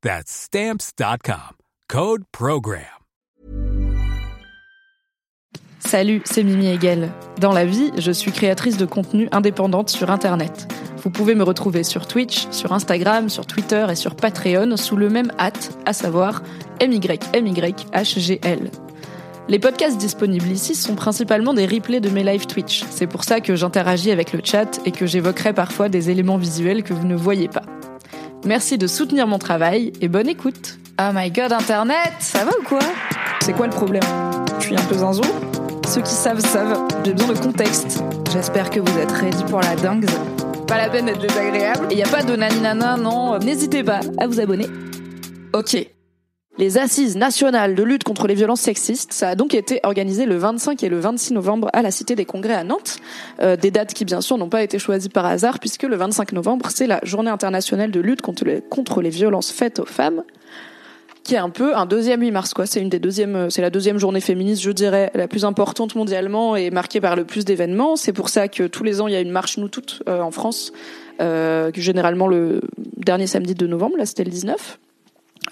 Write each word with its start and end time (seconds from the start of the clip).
That's 0.00 0.30
Stamps.com. 0.30 1.56
Code 1.88 2.22
PROGRAM. 2.30 2.84
Salut, 5.80 6.22
c'est 6.24 6.44
Mimi 6.44 6.68
Hegel. 6.68 7.10
Dans 7.40 7.50
la 7.50 7.64
vie, 7.64 7.90
je 7.98 8.12
suis 8.12 8.30
créatrice 8.30 8.76
de 8.76 8.86
contenu 8.86 9.28
indépendante 9.32 9.88
sur 9.88 10.12
Internet. 10.12 10.72
Vous 10.98 11.10
pouvez 11.10 11.34
me 11.34 11.42
retrouver 11.42 11.82
sur 11.82 12.06
Twitch, 12.06 12.46
sur 12.52 12.72
Instagram, 12.72 13.28
sur 13.28 13.44
Twitter 13.44 13.86
et 13.90 13.96
sur 13.96 14.14
Patreon 14.14 14.76
sous 14.76 14.94
le 14.94 15.08
même 15.08 15.32
hâte, 15.36 15.76
à 15.84 15.92
savoir 15.92 16.44
MYMYHGL. 16.80 18.70
Les 19.48 19.58
podcasts 19.58 19.98
disponibles 19.98 20.52
ici 20.52 20.76
sont 20.76 20.94
principalement 20.94 21.54
des 21.54 21.66
replays 21.66 22.00
de 22.00 22.10
mes 22.10 22.22
live 22.22 22.46
Twitch. 22.46 22.84
C'est 22.90 23.08
pour 23.08 23.24
ça 23.24 23.40
que 23.40 23.56
j'interagis 23.56 24.12
avec 24.12 24.32
le 24.32 24.42
chat 24.44 24.80
et 24.84 24.92
que 24.92 25.06
j'évoquerai 25.06 25.54
parfois 25.54 25.88
des 25.88 26.10
éléments 26.10 26.36
visuels 26.36 26.84
que 26.84 26.94
vous 26.94 27.06
ne 27.06 27.16
voyez 27.16 27.48
pas. 27.48 27.64
Merci 28.44 28.78
de 28.78 28.86
soutenir 28.86 29.26
mon 29.26 29.38
travail 29.38 29.92
et 30.00 30.08
bonne 30.08 30.28
écoute. 30.28 30.78
Oh 31.00 31.10
my 31.14 31.30
god, 31.30 31.52
Internet, 31.52 32.12
ça 32.20 32.44
va 32.44 32.52
ou 32.58 32.64
quoi? 32.64 32.78
C'est 33.42 33.52
quoi 33.52 33.66
le 33.66 33.72
problème? 33.72 34.02
Je 34.58 34.64
suis 34.64 34.76
un 34.76 34.84
peu 34.84 34.96
zinzou 34.96 35.22
Ceux 35.86 36.02
qui 36.02 36.12
savent 36.12 36.40
savent, 36.40 36.86
j'ai 37.04 37.14
besoin 37.14 37.34
de 37.34 37.38
contexte. 37.40 38.02
J'espère 38.32 38.70
que 38.70 38.80
vous 38.80 38.98
êtes 38.98 39.12
ready 39.12 39.44
pour 39.44 39.60
la 39.60 39.74
dingue. 39.76 40.06
Pas 40.66 40.76
la 40.76 40.88
peine 40.88 41.06
d'être 41.06 41.20
désagréable. 41.20 41.86
Et 41.90 41.96
y 41.96 42.02
a 42.02 42.08
pas 42.08 42.22
de 42.22 42.36
naninana, 42.36 42.96
non. 42.96 43.38
N'hésitez 43.38 43.82
pas 43.82 44.00
à 44.18 44.26
vous 44.26 44.40
abonner. 44.40 44.66
Ok. 45.52 45.97
Les 46.58 46.76
assises 46.76 47.16
nationales 47.16 47.76
de 47.76 47.84
lutte 47.84 48.02
contre 48.02 48.26
les 48.26 48.34
violences 48.34 48.62
sexistes, 48.62 49.12
ça 49.12 49.28
a 49.28 49.34
donc 49.36 49.54
été 49.54 49.78
organisé 49.84 50.26
le 50.26 50.36
25 50.36 50.82
et 50.82 50.88
le 50.88 50.98
26 50.98 51.34
novembre 51.34 51.68
à 51.72 51.82
la 51.82 51.92
Cité 51.92 52.16
des 52.16 52.24
Congrès 52.24 52.54
à 52.54 52.64
Nantes. 52.64 52.96
Euh, 53.40 53.54
des 53.54 53.70
dates 53.70 53.94
qui 53.94 54.04
bien 54.04 54.20
sûr 54.20 54.36
n'ont 54.38 54.48
pas 54.48 54.64
été 54.64 54.80
choisies 54.80 55.08
par 55.08 55.24
hasard 55.24 55.60
puisque 55.60 55.84
le 55.84 55.94
25 55.94 56.32
novembre, 56.32 56.66
c'est 56.70 56.88
la 56.88 56.98
journée 57.04 57.30
internationale 57.30 57.92
de 57.92 58.00
lutte 58.00 58.22
contre 58.22 58.44
les, 58.44 58.60
contre 58.60 59.02
les 59.02 59.10
violences 59.10 59.52
faites 59.52 59.78
aux 59.78 59.86
femmes 59.86 60.24
qui 61.22 61.34
est 61.34 61.38
un 61.38 61.50
peu 61.50 61.76
un 61.76 61.86
deuxième 61.86 62.22
8 62.22 62.30
mars 62.32 62.54
quoi. 62.54 62.66
C'est 62.66 62.80
une 62.80 62.88
des 62.88 62.98
deuxièmes, 62.98 63.50
c'est 63.50 63.62
la 63.62 63.70
deuxième 63.70 63.98
journée 63.98 64.20
féministe, 64.20 64.62
je 64.62 64.70
dirais, 64.72 65.12
la 65.14 65.28
plus 65.28 65.44
importante 65.44 65.94
mondialement 65.94 66.56
et 66.56 66.70
marquée 66.70 67.00
par 67.00 67.14
le 67.14 67.24
plus 67.24 67.44
d'événements. 67.44 67.94
C'est 67.94 68.14
pour 68.14 68.30
ça 68.30 68.48
que 68.48 68.66
tous 68.66 68.82
les 68.82 69.00
ans 69.00 69.06
il 69.06 69.12
y 69.12 69.16
a 69.16 69.20
une 69.20 69.30
marche 69.30 69.58
nous 69.58 69.68
toutes 69.68 70.02
euh, 70.08 70.22
en 70.22 70.30
France, 70.32 70.72
euh, 71.20 71.70
généralement 71.74 72.26
le 72.26 72.62
dernier 72.96 73.28
samedi 73.28 73.54
de 73.54 73.66
novembre. 73.66 73.98
Là 73.98 74.06
c'était 74.06 74.24
le 74.24 74.30
19. 74.30 74.78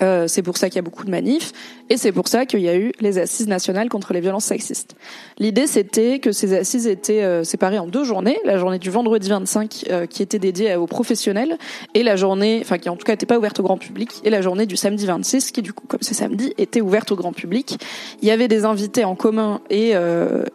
Euh, 0.03 0.27
c'est 0.29 0.43
pour 0.43 0.57
ça 0.57 0.69
qu'il 0.69 0.77
y 0.77 0.79
a 0.79 0.83
beaucoup 0.83 1.05
de 1.05 1.11
manifs 1.11 1.53
et 1.89 1.97
c'est 1.97 2.13
pour 2.13 2.29
ça 2.29 2.47
qu'il 2.47 2.61
y 2.61 2.69
a 2.69 2.77
eu 2.77 2.93
les 3.01 3.19
assises 3.19 3.49
nationales 3.49 3.89
contre 3.89 4.13
les 4.13 4.21
violences 4.21 4.45
sexistes. 4.45 4.95
L'idée 5.39 5.67
c'était 5.67 6.19
que 6.19 6.33
ces 6.33 6.55
assises 6.55 6.87
étaient 6.87 7.23
euh, 7.23 7.45
séparées 7.45 7.79
en 7.79 7.87
deux 7.87 8.05
journées, 8.05 8.39
la 8.45 8.59
journée 8.59 8.79
du 8.79 8.91
vendredi 8.91 9.29
25 9.29 9.85
euh, 9.91 10.07
qui 10.07 10.23
était 10.23 10.39
dédiée 10.39 10.77
aux 10.77 10.87
professionnels 10.87 11.57
et 11.95 12.03
la 12.03 12.17
journée, 12.17 12.59
enfin 12.63 12.79
qui 12.79 12.89
en 12.89 12.97
tout 12.97 13.05
cas 13.05 13.13
n'était 13.13 13.27
pas 13.27 13.39
ouverte 13.39 13.59
au 13.61 13.63
grand 13.63 13.79
public 13.79 14.11
et 14.25 14.31
la 14.31 14.43
journée 14.43 14.67
du 14.67 14.77
samedi 14.77 15.07
26 15.07 15.51
qui 15.51 15.63
du 15.63 15.73
coup 15.73 15.87
comme 15.87 16.03
c'est 16.03 16.15
samedi 16.15 16.53
était 16.59 16.81
ouverte 16.81 17.11
au 17.13 17.17
grand 17.17 17.33
public. 17.33 17.79
Il 18.23 18.29
y 18.29 18.31
avait 18.31 18.49
des 18.49 18.65
invités 18.65 19.05
en 19.05 19.15
commun 19.15 19.61
et, 19.71 19.93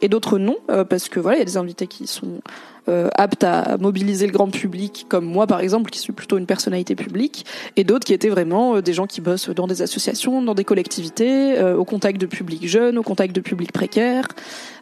et 0.01 0.07
d'autres 0.07 0.37
non 0.37 0.57
parce 0.89 1.09
que 1.09 1.19
voilà 1.19 1.37
il 1.37 1.39
y 1.39 1.43
a 1.43 1.45
des 1.45 1.57
invités 1.57 1.87
qui 1.87 2.07
sont 2.07 2.41
euh, 2.89 3.09
aptes 3.15 3.43
à 3.43 3.77
mobiliser 3.77 4.25
le 4.25 4.31
grand 4.31 4.49
public, 4.49 5.05
comme 5.07 5.25
moi 5.25 5.45
par 5.45 5.59
exemple, 5.59 5.91
qui 5.91 5.99
suis 5.99 6.13
plutôt 6.13 6.37
une 6.37 6.47
personnalité 6.47 6.95
publique, 6.95 7.45
et 7.75 7.83
d'autres 7.83 8.05
qui 8.05 8.13
étaient 8.13 8.29
vraiment 8.29 8.77
euh, 8.77 8.81
des 8.81 8.93
gens 8.93 9.05
qui 9.05 9.21
bossent 9.21 9.49
dans 9.49 9.67
des 9.67 9.83
associations, 9.83 10.41
dans 10.41 10.55
des 10.55 10.63
collectivités, 10.63 11.59
euh, 11.59 11.77
au 11.77 11.85
contact 11.85 12.19
de 12.19 12.25
publics 12.25 12.67
jeunes, 12.67 12.97
au 12.97 13.03
contact 13.03 13.35
de 13.35 13.41
publics 13.41 13.71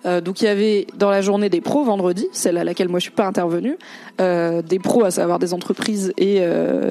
précaires. 0.02 0.22
donc 0.22 0.42
il 0.42 0.46
y 0.46 0.48
avait 0.48 0.88
dans 0.98 1.10
la 1.10 1.22
journée 1.22 1.50
des 1.50 1.62
pros 1.62 1.84
vendredi, 1.84 2.28
celle 2.32 2.58
à 2.58 2.64
laquelle 2.64 2.90
moi 2.90 3.00
je 3.00 3.04
suis 3.04 3.12
pas 3.12 3.26
intervenue, 3.26 3.78
des 4.18 4.80
pros 4.80 5.04
à 5.04 5.12
savoir 5.12 5.40
des 5.40 5.54
entreprises 5.54 6.14
et 6.18 6.42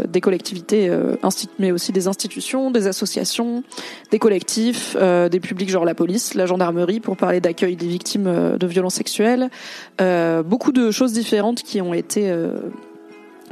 des 0.08 0.20
collectivités, 0.20 0.90
mais 1.58 1.70
aussi 1.70 1.92
des 1.92 2.08
institutions, 2.08 2.70
des 2.70 2.86
associations, 2.86 3.62
des 4.10 4.18
collectifs, 4.18 4.96
des 4.96 5.40
publics 5.40 5.70
genre 5.70 5.84
la 5.84 5.94
police, 5.94 6.34
la 6.34 6.46
gendarmerie 6.46 7.00
pour 7.00 7.16
parler 7.16 7.40
d'accueil 7.40 7.76
des 7.76 7.86
victimes 7.86 8.56
de 8.58 8.66
violences 8.66 8.94
sexuelles, 8.94 9.50
beaucoup 10.44 10.72
de 10.72 10.90
choses 10.90 11.12
différentes 11.12 11.62
qui 11.62 11.80
ont 11.80 11.94
été 11.94 12.30
euh, 12.30 12.58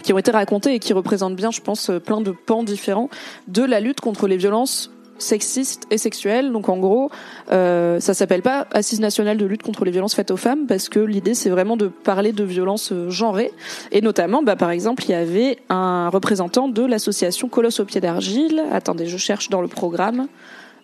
qui 0.03 0.13
ont 0.13 0.19
été 0.19 0.31
racontées 0.31 0.75
et 0.75 0.79
qui 0.79 0.93
représentent 0.93 1.37
bien, 1.37 1.51
je 1.51 1.61
pense, 1.61 1.91
euh, 1.91 1.99
plein 1.99 2.21
de 2.21 2.31
pans 2.31 2.63
différents 2.63 3.09
de 3.49 3.63
la 3.63 3.81
lutte 3.81 4.01
contre 4.01 4.27
les 4.29 4.37
violences 4.37 4.91
sexistes 5.19 5.87
et 5.91 5.99
sexuelles. 5.99 6.53
Donc 6.53 6.69
en 6.69 6.79
gros, 6.79 7.11
euh, 7.51 8.01
ça 8.01 8.15
s'appelle 8.15 8.43
pas 8.43 8.67
Assise 8.73 9.01
nationale 9.01 9.37
de 9.37 9.47
lutte 9.47 9.63
contre 9.63 9.85
les 9.85 9.91
violences 9.91 10.15
faites 10.15 10.31
aux 10.31 10.37
femmes 10.37 10.67
parce 10.67 10.89
que 10.89 11.01
l'idée 11.01 11.35
c'est 11.35 11.51
vraiment 11.51 11.77
de 11.77 11.89
parler 11.89 12.33
de 12.33 12.45
violences 12.45 12.93
euh, 12.93 13.11
genrées 13.11 13.53
et 13.93 14.01
notamment, 14.01 14.43
bah, 14.43 14.57
par 14.57 14.71
exemple, 14.71 15.05
il 15.05 15.11
y 15.11 15.15
avait 15.15 15.59
un 15.69 16.09
représentant 16.09 16.69
de 16.69 16.85
l'association 16.85 17.49
Colosse 17.49 17.81
au 17.81 17.85
pied 17.85 18.01
d'argile. 18.01 18.63
Attendez, 18.73 19.07
je 19.07 19.17
cherche 19.17 19.49
dans 19.49 19.61
le 19.61 19.69
programme. 19.69 20.29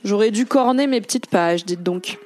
J'aurais 0.04 0.30
dû 0.30 0.46
corner 0.46 0.88
mes 0.88 1.00
petites 1.00 1.26
pages, 1.26 1.64
dites 1.64 1.82
donc. 1.82 2.18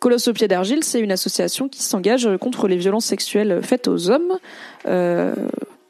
Colosse 0.00 0.26
au 0.26 0.32
pied 0.32 0.48
d'argile, 0.48 0.82
c'est 0.82 0.98
une 0.98 1.12
association 1.12 1.68
qui 1.68 1.82
s'engage 1.82 2.28
contre 2.40 2.66
les 2.66 2.76
violences 2.76 3.04
sexuelles 3.04 3.60
faites 3.62 3.86
aux 3.86 4.10
hommes, 4.10 4.38
euh, 4.88 5.34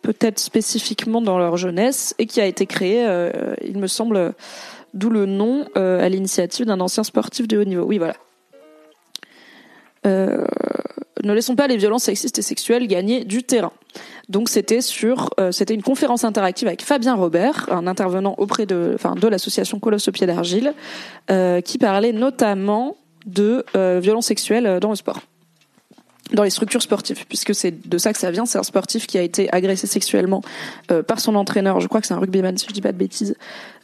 peut-être 0.03 0.39
spécifiquement 0.39 1.23
dans 1.23 1.39
leur 1.39 1.57
jeunesse, 1.57 2.15
et 2.19 2.27
qui 2.27 2.41
a 2.41 2.47
été 2.47 2.67
créée, 2.67 3.07
euh, 3.07 3.55
il 3.65 3.79
me 3.79 3.87
semble, 3.87 4.35
d'où 4.95 5.11
le 5.11 5.27
nom, 5.27 5.67
euh, 5.77 6.05
à 6.05 6.09
l'initiative 6.09 6.67
d'un 6.67 6.81
ancien 6.81 7.05
sportif 7.05 7.49
de 7.49 7.59
haut 7.59 7.65
niveau. 7.65 7.85
Oui, 7.85 7.99
voilà. 7.99 8.15
Euh, 10.07 10.45
ne 11.23 11.33
laissons 11.33 11.55
pas 11.55 11.69
les 11.69 11.77
violences 11.77 12.05
sexistes 12.05 12.39
et 12.39 12.43
sexuelles 12.43 12.87
gagner 12.89 13.25
du 13.25 13.45
terrain. 13.45 13.73
Donc 14.29 14.49
c'était 14.49 14.81
sur, 14.81 15.31
euh, 15.39 15.53
c'était 15.53 15.75
une 15.75 15.83
conférence 15.83 16.25
interactive 16.25 16.67
avec 16.67 16.83
Fabien 16.83 17.15
Robert, 17.15 17.69
un 17.71 17.87
intervenant 17.87 18.35
auprès 18.39 18.67
de, 18.67 18.93
enfin 18.95 19.15
de 19.15 19.29
l'association 19.29 19.79
Colosse 19.79 20.09
au 20.09 20.13
pied 20.13 20.27
d'argile, 20.27 20.75
qui 21.65 21.79
parlait 21.79 22.13
notamment 22.13 22.97
de 23.27 23.65
violences 24.01 24.27
sexuelles 24.27 24.81
dans 24.81 24.91
le 24.91 24.97
sport 24.97 25.21
dans 26.33 26.45
les 26.45 26.51
structures 26.51 26.83
sportives, 26.83 27.25
puisque 27.29 27.55
c'est 27.55 27.89
de 27.89 27.99
ça 27.99 28.13
que 28.13 28.19
ça 28.19 28.31
vient. 28.31 28.47
C'est 28.47 28.59
un 28.59 28.63
sportif 28.63 29.07
qui 29.07 29.19
a 29.19 29.23
été 29.23 29.53
agressé 29.53 29.87
sexuellement 29.87 30.43
euh, 30.91 31.03
par 31.03 31.21
son 31.21 31.35
entraîneur. 31.35 31.81
Je 31.81 31.89
crois 31.89 32.01
que 32.01 32.07
c'est 32.07 32.15
un 32.15 32.19
rugbyman, 32.19 32.57
si 32.57 32.67
je 32.69 32.73
dis 32.73 32.81
pas 32.81 32.93
de 32.93 32.99
bêtises, 32.99 33.35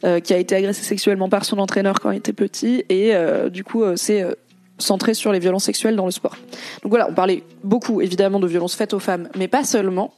euh, 0.03 0.19
qui 0.19 0.33
a 0.33 0.37
été 0.37 0.55
agressé 0.55 0.83
sexuellement 0.83 1.29
par 1.29 1.45
son 1.45 1.59
entraîneur 1.59 1.99
quand 1.99 2.11
il 2.11 2.17
était 2.17 2.33
petit. 2.33 2.85
Et 2.89 3.13
euh, 3.13 3.49
du 3.49 3.63
coup, 3.63 3.83
c'est 3.95 4.25
centré 4.79 5.13
sur 5.13 5.31
les 5.31 5.39
violences 5.39 5.65
sexuelles 5.65 5.95
dans 5.95 6.05
le 6.05 6.11
sport. 6.11 6.35
Donc 6.83 6.89
voilà, 6.89 7.07
on 7.09 7.13
parlait 7.13 7.43
beaucoup 7.63 8.01
évidemment 8.01 8.39
de 8.39 8.47
violences 8.47 8.75
faites 8.75 8.93
aux 8.93 8.99
femmes, 8.99 9.29
mais 9.37 9.47
pas 9.47 9.63
seulement. 9.63 10.13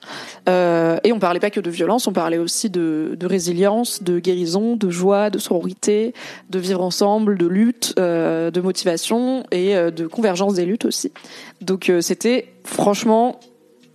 Euh, 0.50 0.98
et 1.04 1.12
on 1.12 1.20
parlait 1.20 1.40
pas 1.40 1.50
que 1.50 1.60
de 1.60 1.70
violence, 1.70 2.08
on 2.08 2.14
parlait 2.14 2.38
aussi 2.38 2.70
de, 2.70 3.16
de, 3.20 3.28
résilience, 3.28 4.04
de 4.04 4.20
guérison, 4.20 4.76
de 4.76 4.90
joie, 4.90 5.30
de 5.30 5.40
sororité, 5.40 6.14
de 6.50 6.60
vivre 6.60 6.82
ensemble, 6.82 7.38
de 7.38 7.48
lutte, 7.48 7.94
euh, 8.00 8.52
de 8.52 8.62
motivation 8.62 9.44
et 9.52 9.76
euh, 9.76 9.92
de 9.92 10.08
convergence 10.08 10.56
des 10.56 10.66
luttes 10.66 10.86
aussi. 10.86 11.12
Donc 11.62 11.90
euh, 11.90 12.02
c'était 12.02 12.48
franchement 12.64 13.40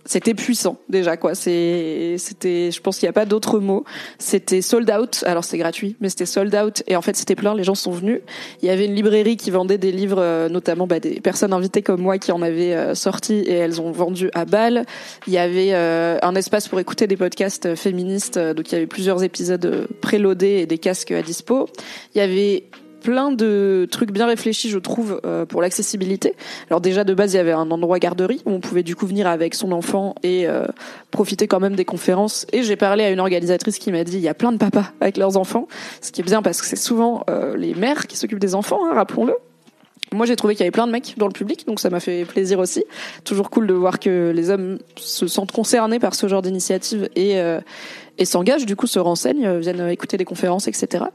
c'était 0.07 0.33
puissant 0.33 0.77
déjà 0.89 1.17
quoi. 1.17 1.35
C'est 1.35 2.15
c'était 2.17 2.71
je 2.71 2.81
pense 2.81 2.97
qu'il 2.97 3.05
n'y 3.05 3.11
a 3.11 3.13
pas 3.13 3.25
d'autre 3.25 3.59
mot. 3.59 3.83
C'était 4.19 4.61
sold 4.61 4.89
out. 4.89 5.23
Alors 5.25 5.43
c'est 5.43 5.57
gratuit, 5.57 5.97
mais 5.99 6.09
c'était 6.09 6.25
sold 6.25 6.55
out 6.55 6.81
et 6.87 6.95
en 6.95 7.01
fait 7.01 7.15
c'était 7.15 7.35
plein. 7.35 7.53
Les 7.53 7.63
gens 7.63 7.75
sont 7.75 7.91
venus. 7.91 8.21
Il 8.61 8.67
y 8.67 8.71
avait 8.71 8.85
une 8.85 8.95
librairie 8.95 9.37
qui 9.37 9.51
vendait 9.51 9.77
des 9.77 9.91
livres, 9.91 10.21
euh, 10.21 10.49
notamment 10.49 10.87
bah, 10.87 10.99
des 10.99 11.19
personnes 11.19 11.53
invitées 11.53 11.81
comme 11.81 12.01
moi 12.01 12.17
qui 12.17 12.31
en 12.31 12.41
avaient 12.41 12.73
euh, 12.73 12.95
sorti 12.95 13.33
et 13.33 13.53
elles 13.53 13.81
ont 13.81 13.91
vendu 13.91 14.29
à 14.33 14.45
balle. 14.45 14.85
Il 15.27 15.33
y 15.33 15.37
avait 15.37 15.73
euh, 15.73 16.17
un 16.21 16.35
espace 16.35 16.69
pour 16.69 16.79
écouter 16.79 17.07
des 17.07 17.17
podcasts 17.17 17.75
féministes. 17.75 18.39
donc 18.39 18.71
il 18.71 18.75
y 18.75 18.77
avait 18.77 18.87
plusieurs 18.87 19.23
épisodes 19.23 19.87
préloadés 20.01 20.59
et 20.59 20.65
des 20.65 20.77
casques 20.77 21.11
à 21.11 21.21
dispo. 21.21 21.67
Il 22.15 22.19
y 22.19 22.21
avait 22.21 22.63
plein 23.01 23.31
de 23.31 23.87
trucs 23.89 24.11
bien 24.11 24.27
réfléchis, 24.27 24.69
je 24.69 24.79
trouve, 24.79 25.21
euh, 25.25 25.45
pour 25.45 25.61
l'accessibilité. 25.61 26.35
Alors 26.69 26.81
déjà 26.81 27.03
de 27.03 27.13
base, 27.13 27.33
il 27.33 27.37
y 27.37 27.39
avait 27.39 27.51
un 27.51 27.69
endroit 27.71 27.99
garderie 27.99 28.41
où 28.45 28.51
on 28.51 28.59
pouvait 28.59 28.83
du 28.83 28.95
coup 28.95 29.07
venir 29.07 29.27
avec 29.27 29.55
son 29.55 29.71
enfant 29.71 30.15
et 30.23 30.47
euh, 30.47 30.65
profiter 31.11 31.47
quand 31.47 31.59
même 31.59 31.75
des 31.75 31.85
conférences. 31.85 32.45
Et 32.51 32.63
j'ai 32.63 32.75
parlé 32.75 33.03
à 33.03 33.11
une 33.11 33.19
organisatrice 33.19 33.79
qui 33.79 33.91
m'a 33.91 34.03
dit 34.03 34.17
il 34.17 34.23
y 34.23 34.27
a 34.27 34.33
plein 34.33 34.51
de 34.51 34.57
papas 34.57 34.91
avec 34.99 35.17
leurs 35.17 35.37
enfants, 35.37 35.67
ce 36.01 36.11
qui 36.11 36.21
est 36.21 36.23
bien 36.23 36.41
parce 36.41 36.61
que 36.61 36.67
c'est 36.67 36.75
souvent 36.75 37.23
euh, 37.29 37.55
les 37.55 37.73
mères 37.73 38.07
qui 38.07 38.17
s'occupent 38.17 38.39
des 38.39 38.55
enfants, 38.55 38.79
hein, 38.85 38.93
rappelons-le. 38.93 39.33
Moi, 40.13 40.25
j'ai 40.25 40.37
trouvé 40.37 40.55
qu'il 40.55 40.61
y 40.61 40.63
avait 40.63 40.71
plein 40.71 40.87
de 40.87 40.91
mecs 40.93 41.15
dans 41.17 41.27
le 41.27 41.33
public, 41.33 41.67
donc 41.67 41.81
ça 41.81 41.89
m'a 41.89 41.99
fait 41.99 42.23
plaisir 42.23 42.59
aussi. 42.59 42.85
Toujours 43.25 43.49
cool 43.49 43.67
de 43.67 43.73
voir 43.73 43.99
que 43.99 44.31
les 44.33 44.49
hommes 44.49 44.77
se 44.95 45.27
sentent 45.27 45.51
concernés 45.51 45.99
par 45.99 46.15
ce 46.15 46.29
genre 46.29 46.41
d'initiative 46.41 47.09
et 47.17 47.37
et 48.17 48.25
s'engagent, 48.25 48.65
du 48.65 48.75
coup 48.75 48.87
se 48.87 48.99
renseignent, 48.99 49.57
viennent 49.59 49.87
écouter 49.89 50.17
des 50.17 50.25
conférences, 50.25 50.67
etc. 50.67 51.05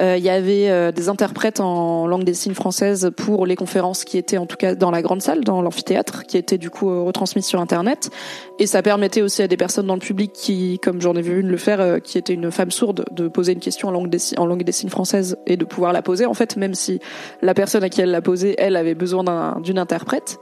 Euh, 0.00 0.16
il 0.18 0.24
y 0.24 0.30
avait 0.30 0.70
euh, 0.70 0.90
des 0.90 1.08
interprètes 1.08 1.60
en 1.60 2.06
langue 2.06 2.24
des 2.24 2.34
signes 2.34 2.54
française 2.54 3.12
pour 3.16 3.46
les 3.46 3.54
conférences 3.54 4.04
qui 4.04 4.18
étaient 4.18 4.38
en 4.38 4.46
tout 4.46 4.56
cas 4.56 4.74
dans 4.74 4.90
la 4.90 5.02
grande 5.02 5.22
salle, 5.22 5.44
dans 5.44 5.62
l'amphithéâtre, 5.62 6.24
qui 6.24 6.36
étaient 6.36 6.58
du 6.58 6.68
coup 6.68 6.90
euh, 6.90 7.02
retransmises 7.02 7.46
sur 7.46 7.60
Internet. 7.60 8.10
Et 8.58 8.66
ça 8.66 8.82
permettait 8.82 9.22
aussi 9.22 9.42
à 9.42 9.48
des 9.48 9.56
personnes 9.56 9.86
dans 9.86 9.94
le 9.94 10.00
public 10.00 10.32
qui, 10.32 10.80
comme 10.80 11.00
j'en 11.00 11.14
ai 11.14 11.22
vu 11.22 11.40
une 11.40 11.48
le 11.48 11.56
faire, 11.56 12.00
qui 12.02 12.18
était 12.18 12.34
une 12.34 12.50
femme 12.50 12.70
sourde, 12.70 13.04
de 13.12 13.28
poser 13.28 13.52
une 13.52 13.60
question 13.60 13.88
en 13.88 13.90
langue 13.92 14.10
des, 14.10 14.18
en 14.36 14.46
langue 14.46 14.64
des 14.64 14.72
signes 14.72 14.90
française 14.90 15.36
et 15.46 15.56
de 15.56 15.64
pouvoir 15.64 15.92
la 15.92 16.02
poser. 16.02 16.26
En 16.26 16.34
fait, 16.34 16.56
même 16.56 16.74
si 16.74 16.98
la 17.42 17.54
personne 17.54 17.84
à 17.84 17.88
qui 17.88 18.00
elle 18.00 18.10
l'a 18.10 18.22
posée, 18.22 18.54
elle 18.58 18.76
avait 18.76 18.94
besoin 18.94 19.60
d'une 19.60 19.78
interprète. 19.78 20.38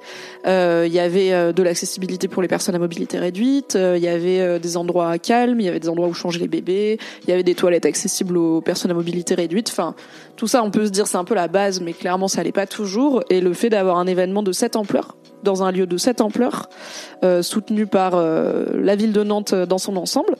Il 0.46 0.92
y 0.92 0.98
avait 0.98 1.52
de 1.52 1.62
l'accessibilité 1.62 2.28
pour 2.28 2.42
les 2.42 2.48
personnes 2.48 2.74
à 2.74 2.78
mobilité 2.78 3.18
réduite. 3.18 3.76
Il 3.76 4.02
y 4.02 4.08
avait 4.08 4.58
des 4.58 4.76
endroits 4.76 5.18
calmes. 5.18 5.60
Il 5.60 5.66
y 5.66 5.68
avait 5.68 5.80
des 5.80 5.88
endroits 5.92 6.08
où 6.08 6.14
changer 6.14 6.40
les 6.40 6.48
bébés. 6.48 6.98
Il 7.24 7.30
y 7.30 7.32
avait 7.32 7.42
des 7.42 7.54
toilettes 7.54 7.86
accessibles 7.86 8.36
aux 8.36 8.60
personnes 8.60 8.90
à 8.90 8.94
mobilité 8.94 9.34
réduite. 9.34 9.68
Enfin, 9.70 9.94
tout 10.36 10.46
ça, 10.46 10.62
on 10.62 10.70
peut 10.70 10.86
se 10.86 10.90
dire 10.90 11.06
c'est 11.06 11.18
un 11.18 11.24
peu 11.24 11.34
la 11.34 11.48
base, 11.48 11.80
mais 11.80 11.92
clairement, 11.92 12.28
ça 12.28 12.42
l'est 12.42 12.52
pas 12.52 12.66
toujours. 12.66 13.22
Et 13.30 13.40
le 13.40 13.52
fait 13.52 13.70
d'avoir 13.70 13.98
un 13.98 14.06
événement 14.06 14.42
de 14.42 14.52
cette 14.52 14.76
ampleur 14.76 15.16
dans 15.42 15.62
un 15.62 15.72
lieu 15.72 15.86
de 15.86 15.96
cette 15.96 16.20
ampleur, 16.20 16.68
euh, 17.24 17.42
soutenu 17.42 17.86
par 17.86 18.14
euh, 18.14 18.66
la 18.74 18.94
ville 18.94 19.12
de 19.12 19.24
Nantes 19.24 19.54
dans 19.54 19.78
son 19.78 19.96
ensemble, 19.96 20.36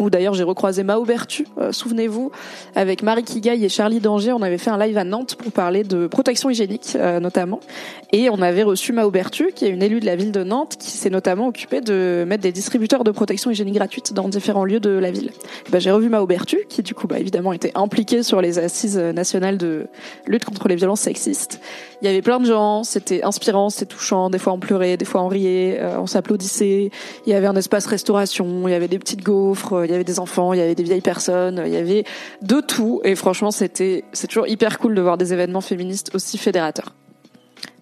où 0.00 0.10
d'ailleurs 0.10 0.34
j'ai 0.34 0.42
recroisé 0.42 0.82
Mao 0.82 1.04
Bertu, 1.04 1.46
euh, 1.58 1.72
souvenez-vous, 1.72 2.30
avec 2.74 3.02
Marie 3.02 3.24
Kigaï 3.24 3.64
et 3.64 3.68
Charlie 3.68 4.00
Danger, 4.00 4.32
on 4.32 4.42
avait 4.42 4.58
fait 4.58 4.70
un 4.70 4.78
live 4.78 4.96
à 4.98 5.04
Nantes 5.04 5.34
pour 5.36 5.52
parler 5.52 5.84
de 5.84 6.06
protection 6.06 6.50
hygiénique 6.50 6.96
euh, 6.96 7.20
notamment, 7.20 7.60
et 8.12 8.30
on 8.30 8.40
avait 8.42 8.62
reçu 8.62 8.92
Mao 8.92 9.10
Bertu, 9.10 9.52
qui 9.54 9.64
est 9.66 9.70
une 9.70 9.82
élue 9.82 10.00
de 10.00 10.06
la 10.06 10.16
ville 10.16 10.32
de 10.32 10.44
Nantes, 10.44 10.76
qui 10.78 10.90
s'est 10.90 11.10
notamment 11.10 11.48
occupée 11.48 11.80
de 11.80 12.24
mettre 12.26 12.42
des 12.42 12.52
distributeurs 12.52 13.04
de 13.04 13.10
protection 13.10 13.50
hygiénique 13.50 13.74
gratuite 13.74 14.12
dans 14.12 14.28
différents 14.28 14.64
lieux 14.64 14.80
de 14.80 14.90
la 14.90 15.10
ville. 15.10 15.30
Ben, 15.70 15.80
j'ai 15.80 15.90
revu 15.90 16.08
Mao 16.08 16.26
Bertu, 16.26 16.58
qui 16.68 16.82
du 16.82 16.94
coup 16.94 17.06
bah, 17.06 17.18
évidemment 17.18 17.52
était 17.52 17.72
impliqué 17.74 18.22
sur 18.22 18.40
les 18.40 18.58
assises 18.58 18.98
nationales 18.98 19.58
de 19.58 19.86
lutte 20.26 20.44
contre 20.44 20.68
les 20.68 20.76
violences 20.76 21.00
sexistes. 21.00 21.60
Il 22.02 22.06
y 22.06 22.08
avait 22.08 22.20
plein 22.20 22.40
de 22.40 22.44
gens, 22.44 22.82
c'était 22.82 23.22
inspirant, 23.22 23.70
c'était 23.70 23.94
touchant, 23.94 24.28
des 24.28 24.38
fois 24.38 24.52
on 24.52 24.58
pleurait, 24.58 24.96
des 24.96 25.04
fois 25.04 25.22
on 25.22 25.28
riait, 25.28 25.78
euh, 25.80 26.00
on 26.00 26.08
s'applaudissait, 26.08 26.90
il 27.26 27.30
y 27.30 27.32
avait 27.32 27.46
un 27.46 27.54
espace 27.54 27.86
restauration, 27.86 28.66
il 28.66 28.72
y 28.72 28.74
avait 28.74 28.88
des 28.88 28.98
petites 28.98 29.22
gaufres, 29.22 29.84
il 29.84 29.90
y 29.92 29.94
avait 29.94 30.02
des 30.02 30.18
enfants, 30.18 30.52
il 30.52 30.58
y 30.58 30.62
avait 30.62 30.74
des 30.74 30.82
vieilles 30.82 31.00
personnes, 31.00 31.62
il 31.64 31.72
y 31.72 31.76
avait 31.76 32.02
de 32.42 32.60
tout. 32.60 33.00
Et 33.04 33.14
franchement, 33.14 33.52
c'était, 33.52 34.02
c'est 34.12 34.26
toujours 34.26 34.48
hyper 34.48 34.80
cool 34.80 34.96
de 34.96 35.00
voir 35.00 35.16
des 35.16 35.32
événements 35.32 35.60
féministes 35.60 36.12
aussi 36.12 36.38
fédérateurs. 36.38 36.92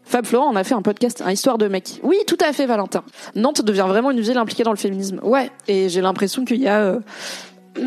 Fab 0.05 0.27
Florent, 0.27 0.51
on 0.53 0.57
a 0.57 0.65
fait 0.65 0.75
un 0.75 0.83
podcast, 0.83 1.23
un 1.25 1.31
histoire 1.31 1.57
de 1.57 1.69
mec. 1.69 2.01
Oui, 2.03 2.19
tout 2.27 2.37
à 2.47 2.53
fait, 2.53 2.67
Valentin. 2.67 3.05
Nantes 3.37 3.65
devient 3.65 3.87
vraiment 3.89 4.11
une 4.11 4.21
ville 4.21 4.37
impliquée 4.37 4.65
dans 4.65 4.73
le 4.73 4.77
féminisme. 4.77 5.21
Ouais, 5.23 5.51
et 5.67 5.89
j'ai 5.89 6.03
l'impression 6.03 6.45
qu'il 6.45 6.61
y 6.61 6.69
a, 6.69 6.81
euh, 6.81 7.01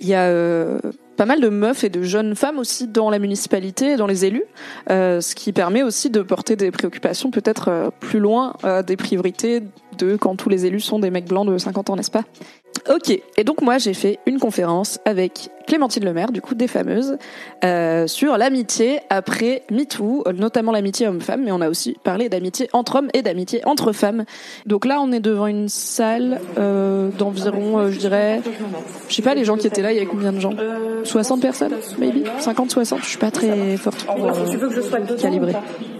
il 0.00 0.06
y 0.06 0.12
a 0.12 0.24
euh, 0.24 0.80
pas 1.18 1.26
mal 1.26 1.40
de 1.40 1.50
meufs 1.50 1.84
et 1.84 1.90
de 1.90 2.02
jeunes 2.02 2.34
femmes 2.34 2.58
aussi 2.58 2.88
dans 2.88 3.10
la 3.10 3.18
municipalité, 3.18 3.96
dans 3.96 4.06
les 4.06 4.24
élus, 4.24 4.44
euh, 4.90 5.20
ce 5.20 5.34
qui 5.34 5.52
permet 5.52 5.82
aussi 5.82 6.08
de 6.08 6.22
porter 6.22 6.56
des 6.56 6.70
préoccupations 6.70 7.30
peut-être 7.30 7.92
plus 8.00 8.20
loin 8.20 8.54
des 8.86 8.96
priorités 8.96 9.62
de 9.98 10.16
quand 10.16 10.36
tous 10.36 10.48
les 10.48 10.66
élus 10.66 10.80
sont 10.80 10.98
des 10.98 11.10
mecs 11.10 11.26
blancs 11.26 11.46
de 11.46 11.58
50 11.58 11.90
ans, 11.90 11.96
n'est-ce 11.96 12.10
pas? 12.10 12.24
Ok, 12.88 13.10
et 13.10 13.44
donc 13.44 13.60
moi 13.60 13.78
j'ai 13.78 13.92
fait 13.92 14.18
une 14.24 14.38
conférence 14.38 14.98
avec 15.04 15.50
Clémentine 15.66 16.04
Lemaire, 16.04 16.32
du 16.32 16.40
coup 16.40 16.54
des 16.54 16.68
fameuses, 16.68 17.18
euh, 17.64 18.06
sur 18.06 18.38
l'amitié 18.38 19.00
après 19.10 19.62
MeToo, 19.70 20.24
notamment 20.34 20.72
l'amitié 20.72 21.06
homme-femme, 21.06 21.42
mais 21.44 21.52
on 21.52 21.60
a 21.60 21.68
aussi 21.68 21.96
parlé 22.02 22.28
d'amitié 22.28 22.68
entre 22.72 22.96
hommes 22.96 23.08
et 23.12 23.20
d'amitié 23.20 23.60
entre 23.66 23.92
femmes. 23.92 24.24
Donc 24.64 24.86
là 24.86 25.00
on 25.02 25.12
est 25.12 25.20
devant 25.20 25.46
une 25.46 25.68
salle 25.68 26.40
euh, 26.58 27.10
d'environ, 27.10 27.78
euh, 27.78 27.90
je 27.90 27.98
dirais, 27.98 28.40
je 29.08 29.14
sais 29.14 29.22
pas 29.22 29.34
les 29.34 29.44
gens 29.44 29.56
qui 29.56 29.66
étaient 29.66 29.82
là, 29.82 29.92
il 29.92 29.96
y 29.96 29.98
avait 29.98 30.06
combien 30.06 30.32
de 30.32 30.40
gens? 30.40 30.54
60 31.04 31.42
personnes, 31.42 31.74
maybe? 31.98 32.26
50, 32.38 32.70
60, 32.70 33.00
je 33.02 33.06
suis 33.06 33.18
pas 33.18 33.30
très 33.30 33.76
forte 33.76 34.04
pour 34.04 34.32
calibrer. 35.20 35.52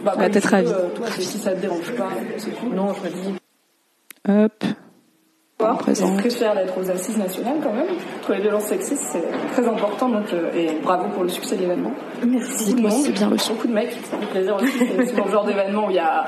Bah, 0.04 0.14
ça 0.16 1.50
te 1.54 1.60
dérange 1.60 1.92
pas, 1.96 2.08
c'est 2.38 2.54
cool. 2.58 2.74
Non, 2.74 2.94
je 2.94 3.08
me 3.08 3.32
dis. 3.32 3.38
Hop. 4.28 4.64
Très 5.80 6.30
fière 6.30 6.54
d'être 6.54 6.78
aux 6.78 6.88
assises 6.88 7.16
nationales 7.16 7.56
quand 7.62 7.72
même. 7.72 7.88
Pour 8.22 8.32
les 8.32 8.40
violences 8.40 8.66
sexistes, 8.66 9.02
c'est 9.10 9.24
très 9.52 9.66
important 9.66 10.08
donc, 10.08 10.32
euh, 10.32 10.52
et 10.54 10.78
bravo 10.80 11.08
pour 11.08 11.24
le 11.24 11.28
succès 11.28 11.56
de 11.56 11.62
l'événement. 11.62 11.92
Merci 12.24 12.74
beaucoup 12.76 13.02
c'est 13.04 13.12
bien 13.12 13.28
reçu. 13.28 13.52
Beaucoup 13.52 13.66
de 13.66 13.72
mecs, 13.72 13.90
ça 13.90 14.18
fait 14.18 14.26
plaisir 14.26 14.54
aussi. 14.54 14.78
C'est 14.78 15.24
le 15.24 15.30
genre 15.30 15.44
d'événement 15.44 15.86
où 15.86 15.90
il 15.90 15.96
y 15.96 15.98
a 15.98 16.26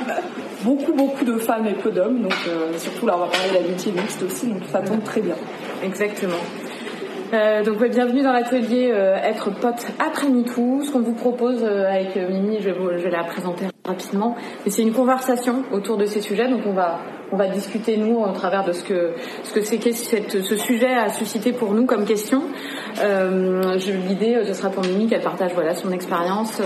beaucoup 0.64 0.92
beaucoup 0.94 1.24
de 1.24 1.36
femmes 1.36 1.66
et 1.66 1.74
peu 1.74 1.92
d'hommes. 1.92 2.22
Donc 2.22 2.34
euh, 2.48 2.76
surtout 2.76 3.06
là 3.06 3.14
on 3.16 3.20
va 3.20 3.26
parler 3.26 3.60
d'amitié 3.62 3.92
mixte 3.92 4.20
aussi, 4.24 4.48
donc 4.48 4.62
ça 4.72 4.80
tombe 4.80 5.04
très 5.04 5.20
bien. 5.20 5.36
Exactement. 5.84 6.40
Euh, 7.32 7.62
donc 7.62 7.78
bienvenue 7.88 8.22
dans 8.22 8.32
l'atelier 8.32 8.90
euh, 8.92 9.14
Être 9.14 9.50
pote 9.50 9.86
après 10.04 10.28
MeToo. 10.28 10.82
Ce 10.82 10.90
qu'on 10.90 11.02
vous 11.02 11.14
propose 11.14 11.62
euh, 11.62 11.88
avec 11.88 12.16
Mimi, 12.16 12.58
je 12.60 12.70
vais, 12.70 12.98
je 12.98 13.04
vais, 13.04 13.10
la 13.10 13.22
présenter 13.22 13.66
rapidement. 13.84 14.34
C'est 14.66 14.82
une 14.82 14.92
conversation 14.92 15.62
autour 15.72 15.96
de 15.96 16.06
ces 16.06 16.20
sujets. 16.20 16.48
Donc 16.48 16.62
on 16.66 16.72
va 16.72 16.98
on 17.32 17.36
va 17.36 17.48
discuter 17.48 17.96
nous 17.96 18.18
au 18.18 18.32
travers 18.32 18.64
de 18.64 18.72
ce 18.72 18.82
que 18.82 19.14
ce 19.44 19.52
que 19.52 20.42
ce 20.42 20.56
sujet 20.56 20.94
a 20.94 21.08
suscité 21.10 21.52
pour 21.52 21.72
nous 21.72 21.86
comme 21.86 22.04
question. 22.04 22.42
L'idée 22.96 24.42
ce 24.46 24.54
sera 24.54 24.70
pour 24.70 24.84
Mimi 24.84 25.06
qu'elle 25.06 25.22
partage 25.22 25.52
voilà 25.54 25.74
son 25.74 25.92
expérience, 25.92 26.60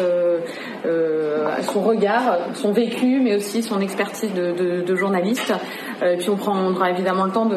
son 1.63 1.81
regard, 1.81 2.39
son 2.55 2.73
vécu, 2.73 3.21
mais 3.21 3.37
aussi 3.37 3.63
son 3.63 3.81
expertise 3.81 4.33
de, 4.33 4.83
de, 4.83 4.95
journaliste. 4.95 5.53
et 6.03 6.17
puis 6.17 6.31
on 6.31 6.37
prendra 6.37 6.91
évidemment 6.91 7.25
le 7.27 7.33
temps 7.33 7.49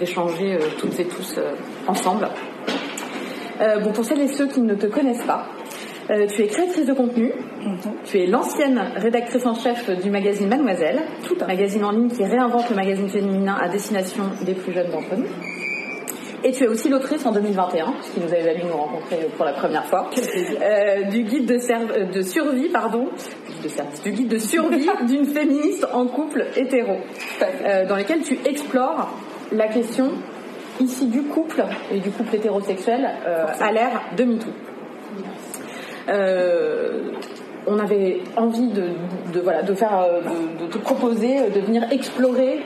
d'échanger 0.00 0.54
euh, 0.54 0.58
toutes 0.78 0.98
et 0.98 1.04
tous 1.04 1.36
euh, 1.38 1.52
ensemble. 1.86 2.28
Euh, 3.60 3.78
bon, 3.80 3.92
pour 3.92 4.04
celles 4.04 4.22
et 4.22 4.28
ceux 4.28 4.48
qui 4.48 4.62
ne 4.62 4.74
te 4.74 4.86
connaissent 4.86 5.26
pas, 5.26 5.46
tu 6.08 6.42
es 6.42 6.46
créatrice 6.46 6.86
de 6.86 6.92
contenu, 6.92 7.32
tu 8.04 8.18
es 8.18 8.26
l'ancienne 8.26 8.80
rédactrice 8.96 9.46
en 9.46 9.54
chef 9.54 9.88
du 10.02 10.10
magazine 10.10 10.48
Mademoiselle, 10.48 11.02
tout 11.26 11.36
un 11.40 11.46
magazine 11.46 11.84
en 11.84 11.92
ligne 11.92 12.08
qui 12.08 12.24
réinvente 12.24 12.68
le 12.70 12.76
magazine 12.76 13.08
féminin 13.08 13.56
à 13.60 13.68
destination 13.68 14.24
des 14.42 14.54
plus 14.54 14.72
jeunes 14.72 14.90
d'entre 14.90 15.16
nous. 15.16 15.26
Et 16.42 16.52
tu 16.52 16.64
es 16.64 16.68
aussi 16.68 16.88
l'autrice 16.88 17.26
en 17.26 17.32
2021, 17.32 17.94
ce 18.00 18.12
qui 18.12 18.20
nous 18.20 18.32
avait 18.32 18.42
valu 18.42 18.62
nous 18.64 18.76
rencontrer 18.76 19.28
pour 19.36 19.44
la 19.44 19.52
première 19.52 19.84
fois, 19.84 20.08
du 21.10 21.22
guide 21.24 21.46
de, 21.46 22.12
de, 22.12 22.22
survie, 22.22 22.70
pardon, 22.70 23.08
de 23.62 24.02
du 24.02 24.12
guide 24.12 24.28
de 24.28 24.38
survie 24.38 24.88
d'une 25.06 25.26
féministe 25.26 25.86
en 25.92 26.06
couple 26.06 26.46
hétéro, 26.56 26.96
dans 27.88 27.96
lequel 27.96 28.22
tu 28.22 28.38
explores 28.46 29.10
la 29.52 29.68
question 29.68 30.12
ici 30.80 31.06
du 31.06 31.22
couple 31.24 31.64
et 31.92 32.00
du 32.00 32.10
couple 32.10 32.36
hétérosexuel 32.36 33.08
euh, 33.26 33.46
à 33.60 33.72
l'ère 33.72 34.00
de 34.16 34.24
MeToo. 34.24 34.50
Euh, 36.10 37.12
on 37.66 37.78
avait 37.78 38.20
envie 38.36 38.68
de, 38.68 39.74
faire 39.74 40.00
euh, 40.00 40.20
de, 40.60 40.66
te 40.66 40.78
proposer 40.78 41.50
de 41.54 41.60
venir 41.60 41.84
explorer 41.92 42.60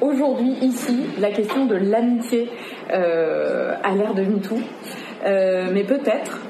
aujourd'hui 0.00 0.52
ici 0.62 1.06
la 1.20 1.30
question 1.30 1.66
de 1.66 1.76
l'amitié 1.76 2.48
à 2.90 3.94
l'ère 3.94 4.14
de 4.14 4.22
MeToo. 4.22 4.58
mais 5.24 5.84
peut-être 5.84 6.40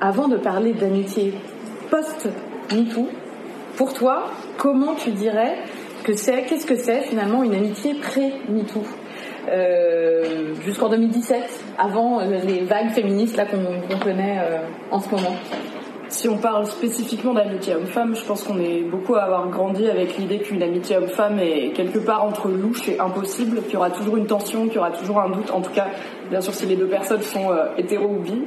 avant 0.00 0.28
de 0.28 0.36
parler 0.36 0.74
d'amitié 0.74 1.34
post 1.90 2.28
MeToo, 2.72 3.08
pour 3.76 3.94
toi, 3.94 4.30
comment 4.58 4.94
tu 4.94 5.10
dirais 5.10 5.56
que 6.04 6.14
c'est, 6.14 6.42
qu'est-ce 6.44 6.66
que 6.66 6.76
c'est 6.76 7.02
finalement 7.02 7.42
une 7.42 7.54
amitié 7.54 7.94
pré-MeToo? 7.94 8.82
Euh, 9.50 10.54
jusqu'en 10.64 10.88
2017, 10.88 11.42
avant 11.78 12.20
euh, 12.20 12.38
les 12.46 12.64
vagues 12.64 12.90
féministes 12.90 13.36
là 13.36 13.44
qu'on 13.44 13.98
connaît 13.98 14.38
euh, 14.40 14.58
en 14.90 15.00
ce 15.00 15.10
moment. 15.10 15.34
Si 16.08 16.26
on 16.28 16.38
parle 16.38 16.66
spécifiquement 16.66 17.34
d'amitié 17.34 17.74
homme-femme, 17.74 18.16
je 18.16 18.24
pense 18.24 18.42
qu'on 18.42 18.58
est 18.58 18.80
beaucoup 18.80 19.14
à 19.14 19.24
avoir 19.24 19.48
grandi 19.50 19.88
avec 19.88 20.16
l'idée 20.16 20.38
qu'une 20.38 20.62
amitié 20.62 20.96
homme-femme 20.96 21.38
est 21.38 21.72
quelque 21.74 21.98
part 21.98 22.24
entre 22.24 22.48
louche 22.48 22.88
et 22.88 22.98
impossible, 22.98 23.62
qu'il 23.62 23.74
y 23.74 23.76
aura 23.76 23.90
toujours 23.90 24.16
une 24.16 24.26
tension, 24.26 24.64
qu'il 24.66 24.76
y 24.76 24.78
aura 24.78 24.90
toujours 24.90 25.20
un 25.20 25.28
doute. 25.28 25.50
En 25.50 25.60
tout 25.60 25.72
cas, 25.72 25.88
bien 26.30 26.40
sûr, 26.40 26.54
si 26.54 26.64
les 26.64 26.76
deux 26.76 26.86
personnes 26.86 27.20
sont 27.20 27.50
hétéro 27.76 28.06
ou 28.06 28.20
bi, 28.20 28.42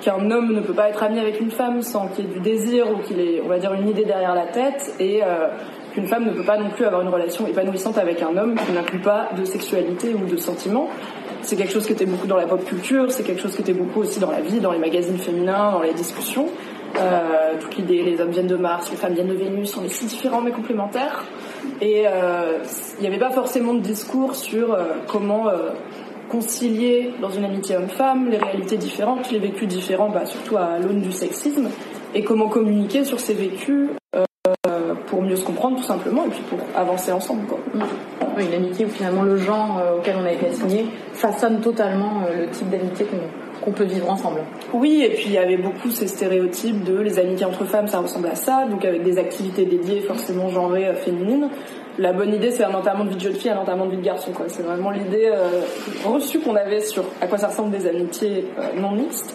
qu'un 0.00 0.30
homme 0.30 0.54
ne 0.54 0.60
peut 0.60 0.72
pas 0.72 0.88
être 0.88 1.02
ami 1.02 1.18
avec 1.18 1.42
une 1.42 1.50
femme 1.50 1.82
sans 1.82 2.08
qu'il 2.08 2.24
y 2.24 2.28
ait 2.28 2.32
du 2.32 2.40
désir 2.40 2.90
ou 2.90 3.02
qu'il 3.02 3.20
ait, 3.20 3.42
on 3.44 3.48
va 3.48 3.58
dire, 3.58 3.74
une 3.74 3.90
idée 3.90 4.06
derrière 4.06 4.34
la 4.34 4.46
tête 4.46 4.94
et 4.98 5.20
qu'une 5.92 6.06
femme 6.06 6.24
ne 6.24 6.30
peut 6.30 6.42
pas 6.42 6.58
non 6.58 6.70
plus 6.70 6.84
avoir 6.84 7.02
une 7.02 7.08
relation 7.08 7.46
épanouissante 7.46 7.98
avec 7.98 8.22
un 8.22 8.36
homme 8.36 8.54
qui 8.54 8.72
n'inclut 8.72 9.00
pas 9.00 9.30
de 9.36 9.44
sexualité 9.44 10.14
ou 10.14 10.26
de 10.26 10.36
sentiments. 10.36 10.88
c'est 11.42 11.56
quelque 11.56 11.72
chose 11.72 11.86
qui 11.86 11.92
était 11.92 12.06
beaucoup 12.06 12.26
dans 12.26 12.36
la 12.36 12.46
pop 12.46 12.64
culture, 12.64 13.10
c'est 13.10 13.22
quelque 13.22 13.40
chose 13.40 13.54
qui 13.54 13.62
était 13.62 13.72
beaucoup 13.72 14.00
aussi 14.00 14.20
dans 14.20 14.30
la 14.30 14.40
vie, 14.40 14.60
dans 14.60 14.72
les 14.72 14.78
magazines 14.78 15.18
féminins, 15.18 15.72
dans 15.72 15.82
les 15.82 15.94
discussions. 15.94 16.48
Euh, 16.98 17.54
toute 17.60 17.76
l'idée, 17.76 18.02
les 18.02 18.20
hommes 18.20 18.30
viennent 18.30 18.46
de 18.46 18.56
Mars, 18.56 18.90
les 18.90 18.96
femmes 18.96 19.14
viennent 19.14 19.28
de 19.28 19.34
Vénus, 19.34 19.76
on 19.76 19.84
est 19.84 19.88
si 19.88 20.06
différents 20.06 20.40
mais 20.40 20.50
complémentaires. 20.50 21.24
Et 21.80 22.04
euh, 22.06 22.58
il 22.98 23.02
n'y 23.02 23.06
avait 23.06 23.18
pas 23.18 23.30
forcément 23.30 23.74
de 23.74 23.80
discours 23.80 24.34
sur 24.34 24.72
euh, 24.72 24.94
comment 25.06 25.48
euh, 25.48 25.70
concilier 26.28 27.12
dans 27.20 27.30
une 27.30 27.44
amitié 27.44 27.76
homme-femme 27.76 28.28
les 28.30 28.38
réalités 28.38 28.76
différentes, 28.76 29.30
les 29.30 29.38
vécus 29.38 29.68
différents, 29.68 30.10
bah, 30.10 30.26
surtout 30.26 30.56
à 30.56 30.78
l'aune 30.78 31.00
du 31.00 31.12
sexisme, 31.12 31.68
et 32.14 32.22
comment 32.22 32.48
communiquer 32.48 33.04
sur 33.04 33.20
ces 33.20 33.34
vécus 33.34 33.88
euh, 34.46 34.94
pour 35.06 35.22
mieux 35.22 35.36
se 35.36 35.44
comprendre 35.44 35.76
tout 35.76 35.82
simplement 35.82 36.24
et 36.24 36.30
puis 36.30 36.42
pour 36.48 36.58
avancer 36.74 37.12
ensemble. 37.12 37.46
Quoi. 37.46 37.58
Oui, 38.36 38.46
une 38.46 38.54
amitié 38.54 38.86
où 38.86 38.88
finalement 38.88 39.22
le 39.22 39.36
genre 39.36 39.82
auquel 39.98 40.16
on 40.16 40.24
a 40.24 40.32
été 40.32 40.46
assigné 40.46 40.86
façonne 41.12 41.60
totalement 41.60 42.22
le 42.34 42.48
type 42.48 42.70
d'amitié 42.70 43.06
qu'on 43.62 43.72
peut 43.72 43.84
vivre 43.84 44.10
ensemble. 44.10 44.40
Oui, 44.72 45.02
et 45.04 45.10
puis 45.10 45.24
il 45.26 45.32
y 45.32 45.38
avait 45.38 45.56
beaucoup 45.56 45.90
ces 45.90 46.06
stéréotypes 46.06 46.84
de 46.84 46.98
les 46.98 47.18
amitiés 47.18 47.46
entre 47.46 47.64
femmes, 47.64 47.88
ça 47.88 47.98
ressemble 47.98 48.28
à 48.28 48.34
ça, 48.34 48.66
donc 48.66 48.84
avec 48.84 49.02
des 49.02 49.18
activités 49.18 49.64
dédiées 49.64 50.00
forcément 50.00 50.48
genrées 50.48 50.88
euh, 50.88 50.94
féminines. 50.94 51.48
La 51.98 52.12
bonne 52.12 52.32
idée, 52.32 52.50
c'est 52.50 52.64
un 52.64 52.72
enterrement 52.72 53.04
de 53.04 53.10
vie 53.10 53.16
de 53.16 53.20
jeune 53.20 53.34
fille, 53.34 53.50
un 53.50 53.58
enterrement 53.58 53.86
de 53.86 53.90
vie 53.90 53.98
de 53.98 54.02
garçon. 54.02 54.30
C'est 54.46 54.62
vraiment 54.62 54.90
l'idée 54.90 55.28
euh, 55.30 55.60
reçue 56.04 56.40
qu'on 56.40 56.56
avait 56.56 56.80
sur 56.80 57.04
à 57.20 57.26
quoi 57.26 57.36
ça 57.36 57.48
ressemble 57.48 57.76
des 57.76 57.86
amitiés 57.86 58.46
euh, 58.58 58.80
non 58.80 58.92
mixtes. 58.92 59.34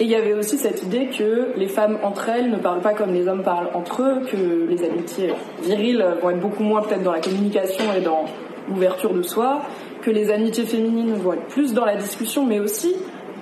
Et 0.00 0.04
il 0.04 0.10
y 0.10 0.14
avait 0.14 0.32
aussi 0.32 0.56
cette 0.56 0.82
idée 0.82 1.08
que 1.08 1.48
les 1.56 1.68
femmes 1.68 1.98
entre 2.02 2.30
elles 2.30 2.50
ne 2.50 2.56
parlent 2.56 2.80
pas 2.80 2.94
comme 2.94 3.12
les 3.12 3.28
hommes 3.28 3.42
parlent 3.42 3.68
entre 3.74 4.02
eux, 4.02 4.20
que 4.26 4.66
les 4.66 4.82
amitiés 4.82 5.34
viriles 5.62 6.02
vont 6.22 6.30
être 6.30 6.40
beaucoup 6.40 6.62
moins 6.62 6.80
peut-être 6.80 7.02
dans 7.02 7.12
la 7.12 7.20
communication 7.20 7.84
et 7.94 8.00
dans 8.00 8.24
l'ouverture 8.70 9.12
de 9.12 9.20
soi, 9.20 9.60
que 10.00 10.10
les 10.10 10.30
amitiés 10.30 10.64
féminines 10.64 11.12
vont 11.16 11.34
être 11.34 11.46
plus 11.48 11.74
dans 11.74 11.84
la 11.84 11.96
discussion, 11.96 12.46
mais 12.46 12.60
aussi 12.60 12.96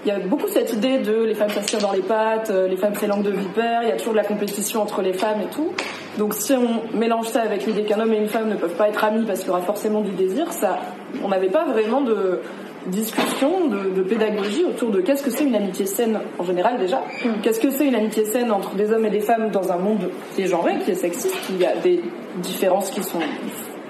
il 0.05 0.09
y 0.09 0.11
a 0.11 0.19
beaucoup 0.19 0.49
cette 0.49 0.73
idée 0.73 0.99
de 0.99 1.23
les 1.23 1.35
femmes 1.35 1.50
s'assirent 1.50 1.81
dans 1.81 1.93
les 1.93 2.03
pattes, 2.03 2.50
euh, 2.50 2.67
les 2.67 2.77
femmes 2.77 2.95
c'est 2.99 3.07
langue 3.07 3.23
de 3.23 3.31
vipère, 3.31 3.83
il 3.83 3.88
y 3.88 3.93
a 3.93 3.97
toujours 3.97 4.12
de 4.12 4.19
la 4.19 4.25
compétition 4.25 4.83
entre 4.83 5.03
les 5.03 5.12
femmes 5.12 5.41
et 5.43 5.55
tout. 5.55 5.73
Donc 6.19 6.35
si 6.35 6.55
on 6.55 6.97
mélange 6.97 7.29
ça 7.29 7.43
avec 7.43 7.67
l'idée 7.67 7.83
qu'un 7.83 8.00
homme 8.00 8.12
et 8.12 8.17
une 8.17 8.29
femme 8.29 8.49
ne 8.49 8.57
peuvent 8.57 8.77
pas 8.77 8.88
être 8.88 9.05
amis 9.05 9.25
parce 9.27 9.41
qu'il 9.41 9.49
y 9.49 9.50
aura 9.50 9.61
forcément 9.61 10.00
du 10.00 10.12
désir, 10.12 10.53
ça, 10.53 10.79
on 11.23 11.29
n'avait 11.29 11.50
pas 11.50 11.65
vraiment 11.65 12.00
de 12.00 12.41
discussion, 12.87 13.68
de, 13.68 14.02
pédagogie 14.02 14.64
autour 14.64 14.90
de 14.90 15.00
qu'est-ce 15.00 15.23
que 15.23 15.30
c'est 15.30 15.44
une 15.44 15.54
amitié 15.54 15.87
saine 15.87 16.18
en 16.38 16.44
général 16.44 16.78
déjà, 16.78 17.02
mm. 17.25 17.40
qu'est-ce 17.42 17.61
que 17.61 17.70
c'est 17.70 17.87
une 17.87 17.94
amitié 17.94 18.25
saine 18.25 18.50
entre 18.50 18.75
des 18.75 18.92
hommes 18.92 19.06
et 19.06 19.11
des 19.11 19.20
femmes 19.20 19.50
dans 19.50 19.70
un 19.73 19.78
monde 19.78 20.11
qui 20.35 20.42
est 20.42 20.47
genré, 20.47 20.78
qui 20.85 20.92
est 20.92 20.94
sexiste, 20.94 21.37
il 21.50 21.58
y 21.58 21.66
a 21.66 21.76
des 21.76 22.00
différences 22.37 22.90
qui 22.90 23.02
sont 23.02 23.20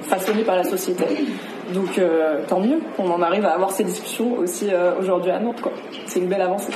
façonnées 0.02 0.44
par 0.44 0.56
la 0.56 0.64
société. 0.64 1.04
Donc 1.74 1.98
euh, 1.98 2.40
tant 2.48 2.60
mieux 2.60 2.80
qu'on 2.96 3.10
en 3.10 3.20
arrive 3.20 3.44
à 3.44 3.50
avoir 3.50 3.70
ces 3.70 3.84
discussions 3.84 4.38
aussi 4.38 4.68
euh, 4.70 4.92
aujourd'hui 4.98 5.30
à 5.30 5.38
Nantes. 5.38 5.62
C'est 6.06 6.20
une 6.20 6.28
belle 6.28 6.40
avancée. 6.40 6.72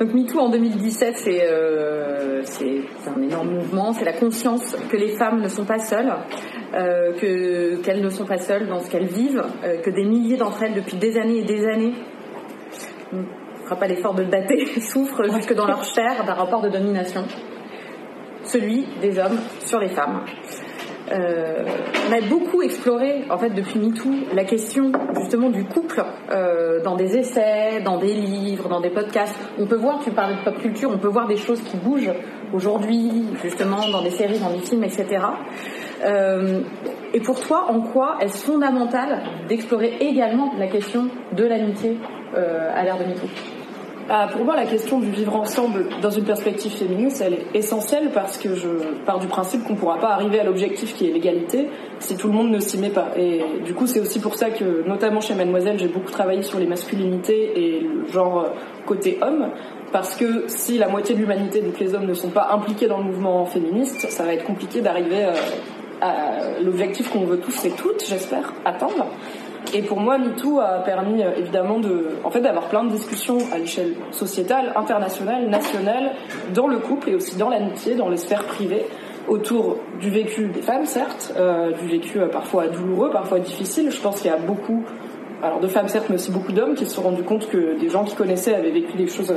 Donc 0.00 0.14
MeToo 0.14 0.38
en 0.38 0.48
2017, 0.48 1.24
euh, 1.26 2.42
c'est 2.44 2.82
un 3.06 3.20
énorme 3.20 3.54
mouvement. 3.54 3.92
C'est 3.92 4.04
la 4.04 4.12
conscience 4.12 4.76
que 4.90 4.96
les 4.96 5.16
femmes 5.16 5.40
ne 5.40 5.48
sont 5.48 5.64
pas 5.64 5.78
seules, 5.78 6.12
que 6.72 7.76
qu'elles 7.82 8.02
ne 8.02 8.10
sont 8.10 8.26
pas 8.26 8.38
seules 8.38 8.68
dans 8.68 8.80
ce 8.80 8.90
qu'elles 8.90 9.06
vivent, 9.06 9.42
que 9.84 9.90
des 9.90 10.04
milliers 10.04 10.36
d'entre 10.36 10.62
elles 10.62 10.74
depuis 10.74 10.96
des 10.96 11.18
années 11.18 11.38
et 11.38 11.44
des 11.44 11.66
années, 11.66 11.94
on 13.12 13.16
ne 13.16 13.64
fera 13.64 13.76
pas 13.76 13.86
l'effort 13.86 14.14
de 14.14 14.24
dater, 14.24 14.66
souffrent 14.80 15.24
jusque 15.34 15.54
dans 15.54 15.66
leur 15.66 15.84
chair 15.84 16.24
d'un 16.24 16.34
rapport 16.34 16.60
de 16.60 16.68
domination, 16.68 17.24
celui 18.44 18.86
des 19.00 19.18
hommes 19.18 19.38
sur 19.64 19.78
les 19.78 19.88
femmes. 19.88 20.24
Euh, 21.10 21.64
on 22.08 22.12
a 22.12 22.20
beaucoup 22.28 22.62
exploré, 22.62 23.24
en 23.30 23.38
fait, 23.38 23.50
depuis 23.50 23.78
MeToo, 23.78 24.10
la 24.34 24.44
question 24.44 24.92
justement 25.20 25.50
du 25.50 25.64
couple 25.64 26.02
euh, 26.30 26.82
dans 26.82 26.96
des 26.96 27.16
essais, 27.16 27.80
dans 27.84 27.98
des 27.98 28.14
livres, 28.14 28.68
dans 28.68 28.80
des 28.80 28.90
podcasts. 28.90 29.36
On 29.58 29.66
peut 29.66 29.76
voir, 29.76 30.00
tu 30.02 30.10
parlais 30.10 30.36
de 30.36 30.44
pop 30.44 30.58
culture, 30.58 30.90
on 30.92 30.98
peut 30.98 31.08
voir 31.08 31.26
des 31.26 31.36
choses 31.36 31.60
qui 31.62 31.76
bougent 31.76 32.12
aujourd'hui, 32.52 33.24
justement, 33.42 33.88
dans 33.90 34.02
des 34.02 34.10
séries, 34.10 34.38
dans 34.38 34.50
des 34.50 34.60
films, 34.60 34.84
etc. 34.84 35.06
Euh, 36.04 36.60
et 37.14 37.20
pour 37.20 37.40
toi, 37.40 37.66
en 37.68 37.80
quoi 37.80 38.18
est-ce 38.20 38.44
fondamental 38.44 39.22
d'explorer 39.48 39.96
également 40.00 40.52
la 40.58 40.66
question 40.66 41.08
de 41.32 41.44
l'amitié 41.44 41.96
à 42.34 42.84
l'ère 42.84 42.98
de 42.98 43.04
MeToo? 43.04 43.57
Ah, 44.10 44.26
pour 44.32 44.42
moi, 44.42 44.56
la 44.56 44.64
question 44.64 45.00
du 45.00 45.10
vivre 45.10 45.36
ensemble 45.36 45.86
dans 46.00 46.10
une 46.10 46.24
perspective 46.24 46.72
féministe, 46.72 47.22
elle 47.24 47.34
est 47.34 47.46
essentielle 47.52 48.10
parce 48.14 48.38
que 48.38 48.54
je 48.54 48.68
pars 49.04 49.18
du 49.18 49.26
principe 49.26 49.64
qu'on 49.64 49.74
ne 49.74 49.78
pourra 49.78 49.98
pas 49.98 50.08
arriver 50.08 50.40
à 50.40 50.44
l'objectif 50.44 50.94
qui 50.94 51.08
est 51.08 51.12
l'égalité 51.12 51.68
si 51.98 52.16
tout 52.16 52.28
le 52.28 52.32
monde 52.32 52.50
ne 52.50 52.58
s'y 52.58 52.78
met 52.78 52.88
pas. 52.88 53.08
Et 53.18 53.42
du 53.66 53.74
coup, 53.74 53.86
c'est 53.86 54.00
aussi 54.00 54.18
pour 54.18 54.36
ça 54.36 54.48
que, 54.48 54.88
notamment 54.88 55.20
chez 55.20 55.34
Mademoiselle, 55.34 55.78
j'ai 55.78 55.88
beaucoup 55.88 56.10
travaillé 56.10 56.42
sur 56.42 56.58
les 56.58 56.66
masculinités 56.66 57.52
et 57.60 57.80
le 57.80 58.10
genre 58.10 58.40
euh, 58.40 58.48
côté 58.86 59.18
homme. 59.20 59.50
Parce 59.92 60.16
que 60.16 60.44
si 60.46 60.78
la 60.78 60.88
moitié 60.88 61.14
de 61.14 61.20
l'humanité, 61.20 61.60
donc 61.60 61.78
les 61.78 61.94
hommes, 61.94 62.06
ne 62.06 62.14
sont 62.14 62.30
pas 62.30 62.48
impliqués 62.52 62.86
dans 62.86 62.98
le 62.98 63.04
mouvement 63.04 63.44
féministe, 63.44 64.08
ça 64.08 64.24
va 64.24 64.32
être 64.32 64.44
compliqué 64.44 64.80
d'arriver 64.80 65.24
euh, 65.24 65.34
à 66.00 66.60
l'objectif 66.62 67.10
qu'on 67.10 67.24
veut 67.24 67.40
tous 67.40 67.64
et 67.66 67.70
toutes, 67.72 68.06
j'espère, 68.06 68.54
atteindre. 68.64 69.06
Et 69.74 69.82
pour 69.82 70.00
moi, 70.00 70.18
MeToo 70.18 70.60
a 70.60 70.78
permis 70.78 71.22
euh, 71.22 71.32
évidemment 71.36 71.78
de, 71.78 72.10
en 72.24 72.30
fait, 72.30 72.40
d'avoir 72.40 72.68
plein 72.68 72.84
de 72.84 72.90
discussions 72.90 73.38
à 73.52 73.58
l'échelle 73.58 73.94
sociétale, 74.10 74.72
internationale, 74.76 75.48
nationale, 75.48 76.12
dans 76.54 76.66
le 76.66 76.78
couple 76.78 77.10
et 77.10 77.14
aussi 77.14 77.36
dans 77.36 77.50
l'amitié, 77.50 77.94
dans 77.94 78.08
les 78.08 78.16
sphères 78.16 78.44
privées, 78.44 78.86
autour 79.28 79.76
du 80.00 80.10
vécu 80.10 80.48
des 80.48 80.62
femmes, 80.62 80.86
certes, 80.86 81.34
euh, 81.36 81.72
du 81.72 81.86
vécu 81.86 82.18
euh, 82.18 82.28
parfois 82.28 82.68
douloureux, 82.68 83.10
parfois 83.10 83.40
difficile. 83.40 83.90
Je 83.90 84.00
pense 84.00 84.22
qu'il 84.22 84.30
y 84.30 84.34
a 84.34 84.38
beaucoup, 84.38 84.84
alors 85.42 85.60
de 85.60 85.68
femmes 85.68 85.88
certes, 85.88 86.06
mais 86.08 86.14
aussi 86.14 86.30
beaucoup 86.30 86.52
d'hommes 86.52 86.74
qui 86.74 86.86
se 86.86 86.94
sont 86.94 87.02
rendus 87.02 87.24
compte 87.24 87.48
que 87.48 87.78
des 87.78 87.90
gens 87.90 88.04
qui 88.04 88.14
connaissaient 88.14 88.54
avaient 88.54 88.70
vécu 88.70 88.96
des 88.96 89.08
choses 89.08 89.34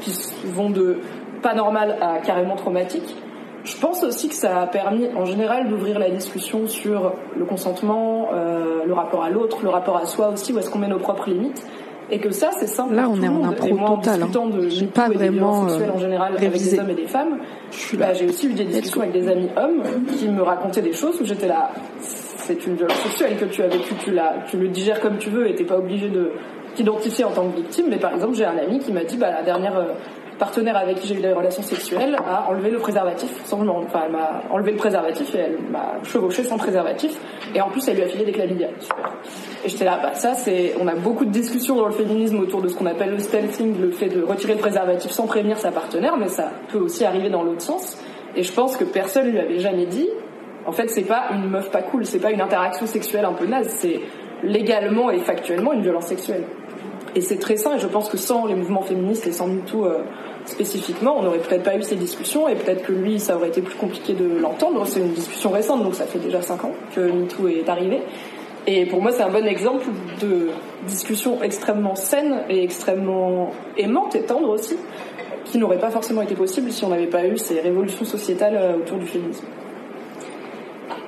qui 0.00 0.12
vont 0.46 0.70
de 0.70 0.98
pas 1.42 1.54
normal 1.54 1.98
à 2.00 2.20
carrément 2.20 2.56
traumatique. 2.56 3.16
Je 3.64 3.76
pense 3.76 4.02
aussi 4.02 4.28
que 4.28 4.34
ça 4.34 4.62
a 4.62 4.66
permis 4.66 5.06
en 5.16 5.24
général 5.24 5.68
d'ouvrir 5.68 5.98
la 5.98 6.10
discussion 6.10 6.66
sur 6.66 7.12
le 7.36 7.44
consentement, 7.44 8.30
euh, 8.32 8.84
le 8.84 8.92
rapport 8.92 9.22
à 9.22 9.30
l'autre, 9.30 9.58
le 9.62 9.68
rapport 9.68 9.96
à 9.96 10.06
soi 10.06 10.30
aussi, 10.30 10.52
où 10.52 10.58
est-ce 10.58 10.68
qu'on 10.68 10.80
met 10.80 10.88
nos 10.88 10.98
propres 10.98 11.30
limites. 11.30 11.64
Et 12.10 12.18
que 12.18 12.30
ça, 12.30 12.50
c'est 12.58 12.66
simple. 12.66 12.94
Là, 12.94 13.08
on 13.08 13.22
est 13.22 13.28
en 13.28 13.44
impro 13.44 13.96
total. 13.96 14.22
Hein. 14.24 14.28
De 14.28 14.86
pas 14.86 15.08
vraiment 15.08 15.66
euh, 15.68 15.90
en 15.94 15.98
général 15.98 16.36
avec 16.36 16.52
des 16.52 16.78
hommes 16.78 16.90
et 16.90 16.94
des 16.94 17.06
femmes. 17.06 17.38
Bah, 17.94 18.12
j'ai 18.12 18.26
aussi 18.26 18.48
eu 18.48 18.52
des 18.52 18.64
discussions 18.64 19.00
avec 19.00 19.12
des 19.12 19.28
amis 19.28 19.48
hommes 19.56 19.82
qui 20.18 20.28
me 20.28 20.42
racontaient 20.42 20.82
des 20.82 20.92
choses 20.92 21.18
où 21.20 21.24
j'étais 21.24 21.48
là. 21.48 21.70
C'est 22.00 22.66
une 22.66 22.74
violence 22.74 22.98
sexuelle 22.98 23.36
que 23.38 23.44
tu 23.46 23.62
as 23.62 23.68
vécue, 23.68 23.94
tu, 23.94 24.18
tu 24.50 24.56
le 24.58 24.68
digères 24.68 25.00
comme 25.00 25.16
tu 25.16 25.30
veux 25.30 25.48
et 25.48 25.54
t'es 25.54 25.64
pas 25.64 25.78
obligé 25.78 26.10
de 26.10 26.32
t'identifier 26.74 27.24
en 27.24 27.30
tant 27.30 27.48
que 27.48 27.56
victime. 27.56 27.86
Mais 27.88 27.98
par 27.98 28.12
exemple, 28.12 28.34
j'ai 28.34 28.44
un 28.44 28.58
ami 28.58 28.80
qui 28.80 28.92
m'a 28.92 29.04
dit, 29.04 29.16
bah, 29.16 29.30
la 29.30 29.42
dernière 29.42 29.78
euh, 29.78 29.92
partenaire 30.42 30.76
avec 30.76 30.98
qui 30.98 31.06
j'ai 31.06 31.14
eu 31.14 31.20
des 31.20 31.32
relations 31.32 31.62
sexuelles 31.62 32.16
a 32.26 32.48
enlevé 32.50 32.70
le 32.70 32.78
préservatif 32.78 33.30
sans 33.44 33.62
Enfin, 33.62 34.02
elle 34.06 34.10
m'a 34.10 34.42
enlevé 34.50 34.72
le 34.72 34.76
préservatif 34.76 35.32
et 35.36 35.38
elle 35.38 35.58
m'a 35.70 35.94
chevauché 36.02 36.42
sans 36.42 36.58
préservatif. 36.58 37.12
Et 37.54 37.60
en 37.60 37.68
plus, 37.68 37.86
elle 37.86 37.94
lui 37.94 38.02
a 38.02 38.08
filé 38.08 38.24
des 38.24 38.32
chlamydia. 38.32 38.66
Et 39.64 39.68
j'étais 39.68 39.84
là, 39.84 40.00
bah 40.02 40.14
ça, 40.14 40.34
c'est. 40.34 40.74
On 40.80 40.88
a 40.88 40.96
beaucoup 40.96 41.24
de 41.24 41.30
discussions 41.30 41.76
dans 41.76 41.86
le 41.86 41.92
féminisme 41.92 42.40
autour 42.40 42.60
de 42.60 42.66
ce 42.66 42.74
qu'on 42.74 42.86
appelle 42.86 43.10
le 43.10 43.20
stealthing, 43.20 43.80
le 43.80 43.92
fait 43.92 44.08
de 44.08 44.20
retirer 44.20 44.54
le 44.54 44.58
préservatif 44.58 45.12
sans 45.12 45.28
prévenir 45.28 45.58
sa 45.58 45.70
partenaire, 45.70 46.16
mais 46.16 46.26
ça 46.26 46.50
peut 46.72 46.80
aussi 46.80 47.04
arriver 47.04 47.30
dans 47.30 47.44
l'autre 47.44 47.62
sens. 47.62 48.02
Et 48.34 48.42
je 48.42 48.52
pense 48.52 48.76
que 48.76 48.82
personne 48.82 49.30
lui 49.30 49.38
avait 49.38 49.60
jamais 49.60 49.86
dit. 49.86 50.08
En 50.66 50.72
fait, 50.72 50.88
c'est 50.88 51.06
pas 51.06 51.26
une 51.30 51.50
meuf 51.50 51.70
pas 51.70 51.82
cool, 51.82 52.04
c'est 52.04 52.18
pas 52.18 52.32
une 52.32 52.40
interaction 52.40 52.86
sexuelle 52.86 53.26
un 53.26 53.34
peu 53.34 53.46
naze, 53.46 53.68
c'est 53.78 54.00
légalement 54.42 55.08
et 55.10 55.18
factuellement 55.18 55.72
une 55.72 55.82
violence 55.82 56.06
sexuelle. 56.06 56.44
Et 57.14 57.20
c'est 57.20 57.38
très 57.38 57.56
sain, 57.56 57.76
et 57.76 57.78
je 57.78 57.86
pense 57.86 58.08
que 58.08 58.16
sans 58.16 58.46
les 58.46 58.54
mouvements 58.54 58.82
féministes 58.82 59.26
et 59.26 59.32
sans 59.32 59.46
MeToo 59.46 59.84
euh, 59.84 59.98
spécifiquement, 60.46 61.16
on 61.18 61.22
n'aurait 61.22 61.38
peut-être 61.38 61.62
pas 61.62 61.76
eu 61.76 61.82
ces 61.82 61.96
discussions, 61.96 62.48
et 62.48 62.54
peut-être 62.54 62.82
que 62.82 62.92
lui, 62.92 63.20
ça 63.20 63.36
aurait 63.36 63.48
été 63.48 63.62
plus 63.62 63.76
compliqué 63.76 64.12
de 64.14 64.38
l'entendre. 64.40 64.86
C'est 64.86 65.00
une 65.00 65.12
discussion 65.12 65.50
récente, 65.50 65.82
donc 65.82 65.94
ça 65.94 66.06
fait 66.06 66.18
déjà 66.18 66.42
5 66.42 66.64
ans 66.64 66.72
que 66.94 67.00
MeToo 67.00 67.48
est 67.48 67.68
arrivé. 67.68 68.00
Et 68.66 68.86
pour 68.86 69.02
moi, 69.02 69.10
c'est 69.10 69.22
un 69.22 69.30
bon 69.30 69.46
exemple 69.46 69.86
de 70.20 70.50
discussion 70.86 71.42
extrêmement 71.42 71.96
saine 71.96 72.42
et 72.48 72.62
extrêmement 72.62 73.50
aimante 73.76 74.14
et 74.14 74.22
tendre 74.22 74.50
aussi, 74.50 74.76
qui 75.44 75.58
n'aurait 75.58 75.78
pas 75.78 75.90
forcément 75.90 76.22
été 76.22 76.34
possible 76.34 76.70
si 76.70 76.84
on 76.84 76.88
n'avait 76.88 77.06
pas 77.06 77.26
eu 77.26 77.36
ces 77.38 77.60
révolutions 77.60 78.04
sociétales 78.04 78.56
euh, 78.56 78.76
autour 78.76 78.98
du 78.98 79.06
féminisme 79.06 79.44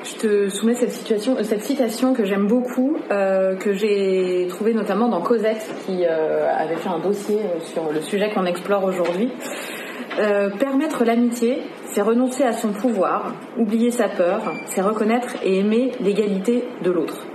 je 0.04 0.14
te 0.16 0.48
soumets 0.50 0.74
cette, 0.74 0.92
situation, 0.92 1.36
cette 1.42 1.62
citation 1.62 2.12
que 2.12 2.24
j'aime 2.24 2.46
beaucoup, 2.46 2.96
euh, 3.10 3.56
que 3.56 3.72
j'ai 3.72 4.46
trouvée 4.50 4.74
notamment 4.74 5.08
dans 5.08 5.22
Cosette, 5.22 5.66
qui 5.86 6.04
euh, 6.04 6.46
avait 6.54 6.76
fait 6.76 6.88
un 6.88 6.98
dossier 6.98 7.38
euh, 7.38 7.60
sur 7.60 7.90
le 7.90 8.00
sujet 8.02 8.30
qu'on 8.30 8.44
explore 8.44 8.84
aujourd'hui. 8.84 9.30
permettre 10.60 11.04
l'amitié, 11.04 11.62
c'est 11.86 12.02
renoncer 12.02 12.44
à 12.44 12.52
son 12.52 12.72
pouvoir, 12.72 13.34
oublier 13.58 13.90
sa 13.90 14.08
peur, 14.08 14.42
c'est 14.66 14.82
reconnaître 14.82 15.36
et 15.42 15.58
aimer 15.58 15.92
l'égalité 16.00 16.64
de 16.82 16.90
l'autre. 16.90 17.26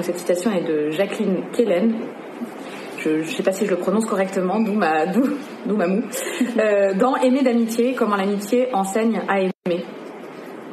cette 0.00 0.18
citation 0.18 0.50
est 0.50 0.64
de 0.66 0.90
Jacqueline 0.90 1.44
Kellen. 1.52 1.94
Je 2.98 3.10
ne 3.10 3.22
sais 3.22 3.44
pas 3.44 3.52
si 3.52 3.66
je 3.66 3.70
le 3.70 3.76
prononce 3.76 4.06
correctement, 4.06 4.58
d'où 4.58 4.72
ma, 4.72 5.06
d'où, 5.06 5.28
moue. 5.66 6.02
dans 6.98 7.16
Aimer 7.16 7.42
d'amitié, 7.42 7.94
comment 7.94 8.16
l'amitié 8.16 8.74
enseigne 8.74 9.20
à 9.28 9.40
aimer. 9.40 9.84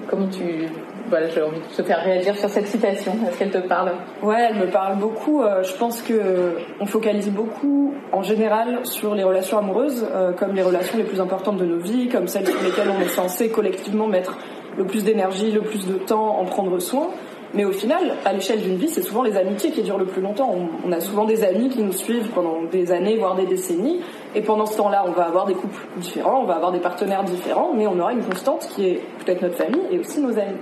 Comment 0.10 0.28
tu 0.30 0.68
voilà, 1.10 1.28
j'ai 1.30 1.42
envie 1.42 1.60
de 1.60 1.76
te 1.76 1.84
faire 1.84 2.38
sur 2.38 2.50
cette 2.50 2.68
citation. 2.68 3.14
Est-ce 3.28 3.38
qu'elle 3.38 3.52
te 3.52 3.68
parle? 3.68 3.92
Ouais, 4.24 4.50
elle 4.50 4.58
me 4.58 4.72
parle 4.72 4.98
beaucoup. 4.98 5.44
Euh, 5.44 5.64
je 5.64 5.74
pense 5.76 6.02
que 6.02 6.58
on 6.80 6.86
focalise 6.86 7.30
beaucoup, 7.30 7.94
en 8.12 8.24
général, 8.24 8.80
sur 8.84 9.14
les 9.14 9.24
relations 9.24 9.58
amoureuses, 9.58 10.08
euh, 10.14 10.32
comme 10.34 10.54
les 10.56 10.64
relations 10.64 10.98
les 10.98 11.04
plus 11.04 11.22
importantes 11.22 11.58
de 11.58 11.66
nos 11.66 11.80
vies, 11.80 12.10
comme 12.10 12.28
celles 12.28 12.48
sur 12.48 12.62
lesquelles 12.64 12.90
on 12.90 13.02
est 13.02 13.10
censé 13.10 13.50
collectivement 13.50 14.08
mettre 14.08 14.38
le 14.78 14.86
plus 14.86 15.04
d'énergie, 15.04 15.52
le 15.52 15.62
plus 15.62 15.88
de 15.88 15.94
temps, 15.94 16.40
en 16.40 16.46
prendre 16.46 16.80
soin. 16.80 17.10
Mais 17.56 17.64
au 17.64 17.72
final, 17.72 18.16
à 18.26 18.34
l'échelle 18.34 18.62
d'une 18.62 18.76
vie, 18.76 18.90
c'est 18.90 19.02
souvent 19.02 19.24
les 19.24 19.38
amitiés 19.38 19.72
qui 19.72 19.82
durent 19.82 19.98
le 19.98 20.06
plus 20.06 20.22
longtemps. 20.22 20.54
On, 20.86 20.92
a 20.92 21.00
souvent 21.00 21.24
des 21.24 21.46
amis 21.46 21.70
qui 21.70 21.82
nous 21.82 21.94
suivent 21.94 22.28
pendant 22.34 22.64
des 22.64 22.92
années, 22.92 23.16
voire 23.16 23.36
des 23.36 23.46
décennies. 23.46 24.02
Et 24.36 24.42
pendant 24.42 24.66
ce 24.66 24.76
temps-là, 24.76 25.06
on 25.08 25.12
va 25.12 25.24
avoir 25.24 25.46
des 25.46 25.54
couples 25.54 25.80
différents, 25.96 26.42
on 26.42 26.46
va 26.46 26.56
avoir 26.56 26.74
des 26.74 26.80
partenaires 26.80 27.24
différents, 27.24 27.72
mais 27.74 27.88
on 27.88 27.98
aura 27.98 28.12
une 28.12 28.24
constante 28.24 28.68
qui 28.76 28.88
est 28.88 29.02
peut-être 29.24 29.42
notre 29.42 29.56
famille 29.56 29.84
et 29.90 30.00
aussi 30.00 30.20
nos 30.20 30.38
amis. 30.38 30.58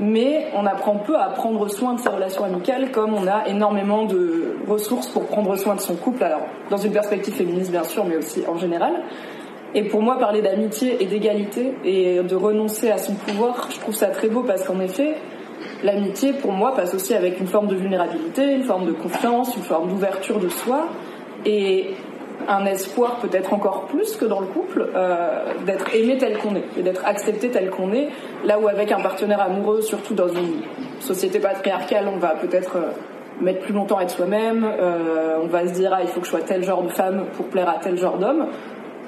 Mais 0.00 0.46
on 0.54 0.64
apprend 0.66 0.96
peu 0.96 1.16
à 1.16 1.28
prendre 1.30 1.68
soin 1.68 1.94
de 1.94 2.00
ses 2.00 2.08
relations 2.08 2.44
amicales 2.44 2.90
comme 2.92 3.14
on 3.14 3.26
a 3.26 3.48
énormément 3.48 4.04
de 4.04 4.56
ressources 4.68 5.08
pour 5.08 5.26
prendre 5.26 5.56
soin 5.56 5.74
de 5.74 5.80
son 5.80 5.96
couple. 5.96 6.22
Alors, 6.22 6.42
dans 6.70 6.76
une 6.76 6.92
perspective 6.92 7.34
féministe, 7.34 7.70
bien 7.70 7.84
sûr, 7.84 8.04
mais 8.04 8.16
aussi 8.16 8.44
en 8.46 8.56
général. 8.56 9.02
Et 9.74 9.84
pour 9.84 10.00
moi, 10.00 10.18
parler 10.18 10.40
d'amitié 10.40 11.02
et 11.02 11.06
d'égalité 11.06 11.74
et 11.84 12.22
de 12.22 12.36
renoncer 12.36 12.90
à 12.90 12.98
son 12.98 13.14
pouvoir, 13.14 13.68
je 13.70 13.78
trouve 13.80 13.94
ça 13.94 14.06
très 14.06 14.28
beau 14.28 14.42
parce 14.42 14.64
qu'en 14.64 14.80
effet, 14.80 15.16
L'amitié, 15.84 16.32
pour 16.32 16.52
moi, 16.52 16.74
passe 16.74 16.94
aussi 16.94 17.14
avec 17.14 17.38
une 17.38 17.46
forme 17.46 17.68
de 17.68 17.76
vulnérabilité, 17.76 18.52
une 18.52 18.64
forme 18.64 18.86
de 18.86 18.92
confiance, 18.92 19.56
une 19.56 19.62
forme 19.62 19.88
d'ouverture 19.88 20.40
de 20.40 20.48
soi 20.48 20.88
et 21.46 21.94
un 22.46 22.64
espoir 22.66 23.16
peut-être 23.16 23.52
encore 23.52 23.86
plus 23.86 24.16
que 24.16 24.24
dans 24.24 24.40
le 24.40 24.46
couple 24.46 24.88
euh, 24.94 25.54
d'être 25.66 25.94
aimé 25.94 26.16
tel 26.18 26.38
qu'on 26.38 26.54
est 26.54 26.64
et 26.78 26.82
d'être 26.82 27.04
accepté 27.04 27.50
tel 27.50 27.70
qu'on 27.70 27.92
est. 27.92 28.08
Là 28.44 28.58
où 28.58 28.68
avec 28.68 28.92
un 28.92 29.00
partenaire 29.00 29.40
amoureux, 29.40 29.80
surtout 29.80 30.14
dans 30.14 30.28
une 30.28 30.62
société 31.00 31.40
patriarcale, 31.40 32.08
on 32.12 32.18
va 32.18 32.34
peut-être 32.34 32.76
euh, 32.76 32.90
mettre 33.40 33.60
plus 33.60 33.74
longtemps 33.74 33.98
à 33.98 34.02
être 34.02 34.10
soi-même, 34.10 34.64
euh, 34.64 35.38
on 35.42 35.46
va 35.46 35.66
se 35.66 35.72
dire 35.72 35.92
ah 35.94 36.02
il 36.02 36.08
faut 36.08 36.20
que 36.20 36.26
je 36.26 36.30
sois 36.30 36.40
tel 36.40 36.62
genre 36.64 36.82
de 36.82 36.88
femme 36.88 37.26
pour 37.36 37.46
plaire 37.46 37.68
à 37.68 37.78
tel 37.78 37.96
genre 37.96 38.18
d'homme 38.18 38.46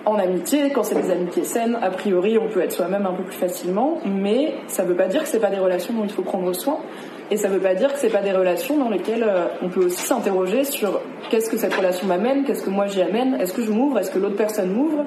en 0.07 0.19
amitié, 0.19 0.71
quand 0.71 0.83
c'est 0.83 0.95
des 0.95 1.11
amitiés 1.11 1.45
saines, 1.45 1.79
a 1.81 1.91
priori, 1.91 2.39
on 2.39 2.49
peut 2.49 2.61
être 2.61 2.73
soi-même 2.73 3.07
un 3.07 3.13
peu 3.13 3.23
plus 3.23 3.37
facilement, 3.37 3.99
mais 4.07 4.55
ça 4.67 4.83
ne 4.83 4.89
veut 4.89 4.97
pas 4.97 5.07
dire 5.07 5.23
que 5.23 5.29
c'est 5.29 5.41
pas 5.41 5.51
des 5.51 5.59
relations 5.59 5.93
dont 5.95 6.05
il 6.05 6.11
faut 6.11 6.23
prendre 6.23 6.53
soin, 6.55 6.79
et 7.31 7.37
ça 7.37 7.49
ne 7.49 7.55
veut 7.55 7.61
pas 7.61 7.75
dire 7.75 7.93
que 7.93 7.99
c'est 7.99 8.11
pas 8.11 8.23
des 8.23 8.33
relations 8.33 8.77
dans 8.77 8.91
lesquelles 8.91 9.25
euh, 9.27 9.47
on 9.63 9.69
peut 9.69 9.85
aussi 9.85 10.01
s'interroger 10.01 10.65
sur 10.65 11.01
qu'est-ce 11.31 11.49
que 11.49 11.57
cette 11.57 11.75
relation 11.75 12.07
m'amène, 12.07 12.45
qu'est-ce 12.45 12.65
que 12.65 12.71
moi 12.71 12.87
j'y 12.87 13.03
amène, 13.03 13.35
est-ce 13.35 13.53
que 13.53 13.63
je 13.63 13.71
m'ouvre, 13.71 13.99
est-ce 13.99 14.11
que 14.11 14.19
l'autre 14.19 14.37
personne 14.37 14.73
m'ouvre, 14.73 15.05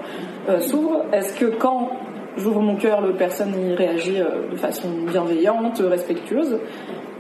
euh, 0.48 0.62
s'ouvre, 0.62 1.06
est-ce 1.12 1.34
que 1.34 1.46
quand 1.46 1.92
j'ouvre 2.38 2.62
mon 2.62 2.78
cœur, 2.78 3.02
l'autre 3.02 3.18
personne 3.18 3.54
y 3.60 3.76
réagit 3.76 4.22
euh, 4.22 4.50
de 4.52 4.56
façon 4.56 4.88
bienveillante, 5.12 5.80
respectueuse, 5.80 6.60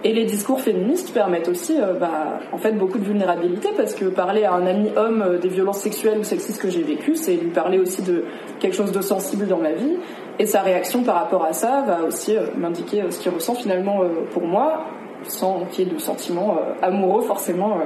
et 0.05 0.13
les 0.13 0.25
discours 0.25 0.59
féministes 0.59 1.13
permettent 1.13 1.47
aussi, 1.47 1.77
bah, 1.97 2.39
en 2.51 2.57
fait, 2.57 2.73
beaucoup 2.73 2.99
de 2.99 3.05
vulnérabilité 3.05 3.69
parce 3.77 3.95
que 3.95 4.03
parler 4.03 4.43
à 4.43 4.51
un 4.51 4.65
ami 4.65 4.89
homme 4.97 5.39
des 5.41 5.47
violences 5.47 5.79
sexuelles 5.79 6.17
ou 6.19 6.25
sexistes 6.25 6.61
que 6.61 6.69
j'ai 6.69 6.83
vécues, 6.83 7.15
c'est 7.15 7.35
lui 7.35 7.51
parler 7.51 7.79
aussi 7.79 8.01
de 8.01 8.25
quelque 8.59 8.75
chose 8.75 8.91
de 8.91 8.99
sensible 8.99 9.47
dans 9.47 9.59
ma 9.59 9.71
vie. 9.71 9.95
Et 10.39 10.45
sa 10.45 10.61
réaction 10.61 11.03
par 11.03 11.15
rapport 11.15 11.43
à 11.45 11.53
ça 11.53 11.83
va 11.85 12.03
aussi 12.03 12.35
euh, 12.35 12.47
m'indiquer 12.57 13.03
ce 13.09 13.19
qu'il 13.19 13.31
ressent 13.31 13.55
finalement 13.55 14.01
pour 14.31 14.43
moi, 14.43 14.85
sans 15.23 15.65
qu'il 15.71 15.87
y 15.87 15.91
ait 15.91 15.93
de 15.93 15.99
sentiments 15.99 16.57
amoureux 16.81 17.21
forcément 17.21 17.79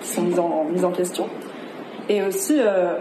qui 0.00 0.08
sont 0.08 0.22
mis 0.22 0.84
en, 0.84 0.90
question. 0.90 1.26
Et 2.08 2.22
aussi, 2.22 2.58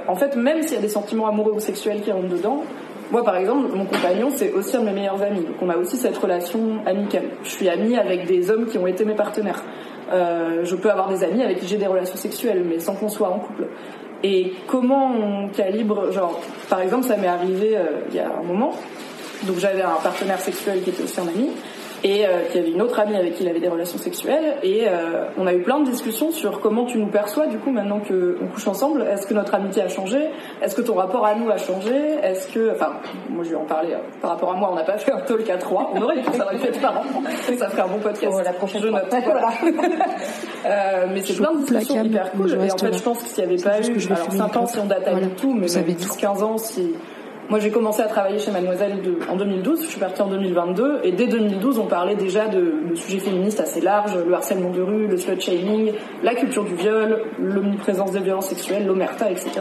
en 0.08 0.16
fait, 0.16 0.36
même 0.36 0.62
s'il 0.62 0.76
y 0.76 0.78
a 0.78 0.82
des 0.82 0.88
sentiments 0.88 1.28
amoureux 1.28 1.52
ou 1.54 1.60
sexuels 1.60 2.02
qui 2.02 2.12
rentrent 2.12 2.30
dedans, 2.30 2.64
moi, 3.12 3.26
par 3.26 3.36
exemple, 3.36 3.76
mon 3.76 3.86
compagnon, 3.86 4.30
c'est 4.34 4.54
aussi 4.54 4.78
un 4.78 4.80
de 4.82 4.86
mes 4.86 4.94
meilleurs 4.94 5.22
amis. 5.22 5.42
Donc, 5.42 5.58
on 5.62 5.70
a 5.70 5.76
aussi 5.76 5.98
cette 5.98 6.18
relation 6.18 6.60
amicale. 6.86 7.26
Je 7.44 7.50
suis 7.50 7.68
amie 7.68 7.98
avec 7.98 8.26
des 8.26 8.50
hommes 8.50 8.68
qui 8.68 8.78
ont 8.78 8.88
été 8.88 9.04
mes 9.04 9.16
partenaires. 9.16 9.62
Euh, 10.14 10.64
je 10.64 10.76
peux 10.78 10.90
avoir 10.90 11.10
des 11.10 11.22
amis 11.26 11.44
avec 11.44 11.60
qui 11.60 11.68
j'ai 11.68 11.76
des 11.76 11.88
relations 11.88 12.16
sexuelles, 12.16 12.64
mais 12.66 12.80
sans 12.80 12.96
qu'on 12.96 13.10
soit 13.10 13.28
en 13.28 13.40
couple. 13.40 13.68
Et 14.24 14.54
comment 14.68 15.12
on 15.12 15.48
calibre, 15.50 16.12
genre, 16.12 16.40
par 16.70 16.82
exemple, 16.82 17.08
ça 17.08 17.18
m'est 17.18 17.28
arrivé 17.28 17.78
euh, 17.78 18.02
il 18.10 18.16
y 18.16 18.20
a 18.20 18.30
un 18.40 18.44
moment. 18.44 18.74
Donc, 19.44 19.58
j'avais 19.58 19.82
un 19.82 19.98
partenaire 20.04 20.40
sexuel 20.40 20.84
qui 20.84 20.92
était 20.92 21.04
aussi 21.04 21.20
un 21.20 21.28
ami 21.28 21.50
et 22.04 22.26
euh, 22.26 22.44
qui 22.52 22.58
avait 22.58 22.72
une 22.72 22.82
autre 22.82 23.00
amie 23.00 23.16
avec 23.16 23.36
qui 23.36 23.44
il 23.44 23.50
avait 23.50 23.60
des 23.60 23.68
relations 23.68 23.98
sexuelles. 23.98 24.58
Et 24.64 24.88
euh, 24.88 25.26
on 25.38 25.46
a 25.46 25.54
eu 25.54 25.62
plein 25.62 25.80
de 25.80 25.90
discussions 25.90 26.32
sur 26.32 26.60
comment 26.60 26.86
tu 26.86 26.98
nous 26.98 27.08
perçois 27.08 27.48
du 27.48 27.58
coup 27.58 27.72
maintenant 27.72 28.00
que 28.00 28.38
on 28.42 28.48
couche 28.48 28.68
ensemble. 28.68 29.04
Est-ce 29.04 29.28
que 29.28 29.34
notre 29.34 29.54
amitié 29.54 29.84
a 29.84 29.88
changé? 29.88 30.30
Est-ce 30.62 30.76
que 30.76 30.82
ton 30.82 30.96
rapport 30.96 31.26
à 31.26 31.36
nous 31.36 31.50
a 31.50 31.58
changé? 31.58 31.96
Est-ce 32.24 32.48
que 32.48 32.72
enfin 32.72 32.94
moi 33.30 33.44
je 33.44 33.50
vais 33.50 33.56
en 33.56 33.66
parler 33.66 33.94
euh, 33.94 34.00
par 34.22 34.32
rapport 34.32 34.52
à 34.52 34.56
moi 34.56 34.70
on 34.72 34.76
n'a 34.76 34.84
pas 34.84 34.98
fait 34.98 35.12
un 35.12 35.22
talk 35.22 35.50
à 35.50 35.58
trois. 35.58 35.92
On 35.94 36.02
aurait 36.02 36.18
dû 36.18 36.24
ça 36.34 36.46
aurait 36.46 36.58
dû 36.58 36.66
être 36.66 36.82
marrant 36.82 37.04
ça 37.58 37.70
ferait 37.70 37.82
un 37.82 37.88
bon 37.88 38.00
podcast. 38.00 38.34
Oh, 38.36 38.42
la 38.44 38.54
prochaine 38.54 38.82
je 38.82 38.88
note. 38.88 39.14
Voilà. 39.24 39.50
euh, 40.66 41.06
mais 41.14 41.22
c'est 41.22 41.36
plein 41.36 41.54
de 41.54 41.60
discussions 41.60 42.04
hyper 42.04 42.32
cool. 42.32 42.52
Et 42.52 42.72
en 42.72 42.78
fait 42.78 42.94
je 42.94 43.04
pense 43.04 43.22
que 43.22 43.30
s'il 43.30 43.46
n'y 43.46 43.54
avait 43.54 43.64
pas 43.64 43.80
eu 43.80 44.06
alors 44.12 44.32
5 44.32 44.58
ans 44.58 44.66
si 44.66 44.80
on 44.80 44.86
date 44.86 45.08
voilà. 45.10 45.28
tout 45.38 45.54
mais 45.54 45.68
10-15 45.68 46.44
ans 46.44 46.58
si 46.58 46.94
moi, 47.52 47.60
j'ai 47.60 47.70
commencé 47.70 48.02
à 48.02 48.08
travailler 48.08 48.40
chez 48.40 48.50
Mademoiselle 48.50 48.94
en 49.30 49.36
2012. 49.36 49.82
Je 49.84 49.88
suis 49.88 50.00
partie 50.00 50.22
en 50.22 50.30
2022. 50.30 51.02
Et 51.04 51.12
dès 51.12 51.28
2012, 51.28 51.80
on 51.80 51.86
parlait 51.86 52.16
déjà 52.16 52.48
de, 52.48 52.96
sujets 52.96 53.20
féministes 53.20 53.60
assez 53.60 53.82
larges, 53.82 54.16
le 54.16 54.34
harcèlement 54.34 54.70
de 54.70 54.82
rue, 54.82 55.06
le 55.06 55.18
slut-shaming, 55.18 55.92
la 56.24 56.34
culture 56.34 56.64
du 56.64 56.76
viol, 56.76 57.24
l'omniprésence 57.42 58.14
des 58.14 58.22
violences 58.22 58.48
sexuelles, 58.48 58.86
l'omerta, 58.88 59.30
etc. 59.30 59.52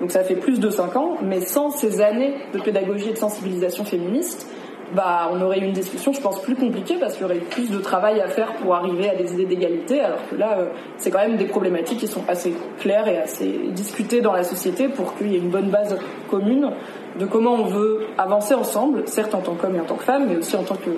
Donc 0.00 0.10
ça 0.10 0.24
fait 0.24 0.36
plus 0.36 0.58
de 0.58 0.70
5 0.70 0.96
ans. 0.96 1.18
Mais 1.20 1.40
sans 1.40 1.68
ces 1.68 2.00
années 2.00 2.34
de 2.54 2.60
pédagogie 2.60 3.10
et 3.10 3.12
de 3.12 3.18
sensibilisation 3.18 3.84
féministe, 3.84 4.46
bah, 4.94 5.28
on 5.30 5.40
aurait 5.42 5.58
eu 5.58 5.64
une 5.64 5.72
discussion, 5.72 6.12
je 6.12 6.20
pense, 6.22 6.40
plus 6.40 6.54
compliquée 6.54 6.96
parce 6.98 7.14
qu'il 7.14 7.22
y 7.22 7.24
aurait 7.26 7.36
eu 7.36 7.40
plus 7.50 7.70
de 7.70 7.78
travail 7.78 8.20
à 8.20 8.28
faire 8.28 8.54
pour 8.54 8.74
arriver 8.74 9.10
à 9.10 9.14
des 9.14 9.34
idées 9.34 9.44
d'égalité, 9.44 10.00
alors 10.00 10.26
que 10.30 10.34
là, 10.34 10.58
euh, 10.58 10.66
c'est 10.96 11.10
quand 11.10 11.18
même 11.18 11.36
des 11.36 11.44
problématiques 11.44 11.98
qui 11.98 12.06
sont 12.06 12.22
assez 12.26 12.54
claires 12.78 13.06
et 13.06 13.18
assez 13.18 13.68
discutées 13.72 14.22
dans 14.22 14.32
la 14.32 14.44
société 14.44 14.88
pour 14.88 15.14
qu'il 15.16 15.32
y 15.32 15.34
ait 15.34 15.40
une 15.40 15.50
bonne 15.50 15.68
base 15.68 15.98
commune 16.30 16.70
de 17.18 17.26
comment 17.26 17.54
on 17.54 17.64
veut 17.64 18.06
avancer 18.16 18.54
ensemble, 18.54 19.06
certes 19.06 19.34
en 19.34 19.40
tant 19.40 19.54
qu'homme 19.54 19.76
et 19.76 19.80
en 19.80 19.84
tant 19.84 19.96
que 19.96 20.04
femme, 20.04 20.26
mais 20.28 20.36
aussi 20.36 20.56
en 20.56 20.62
tant 20.62 20.76
que 20.76 20.90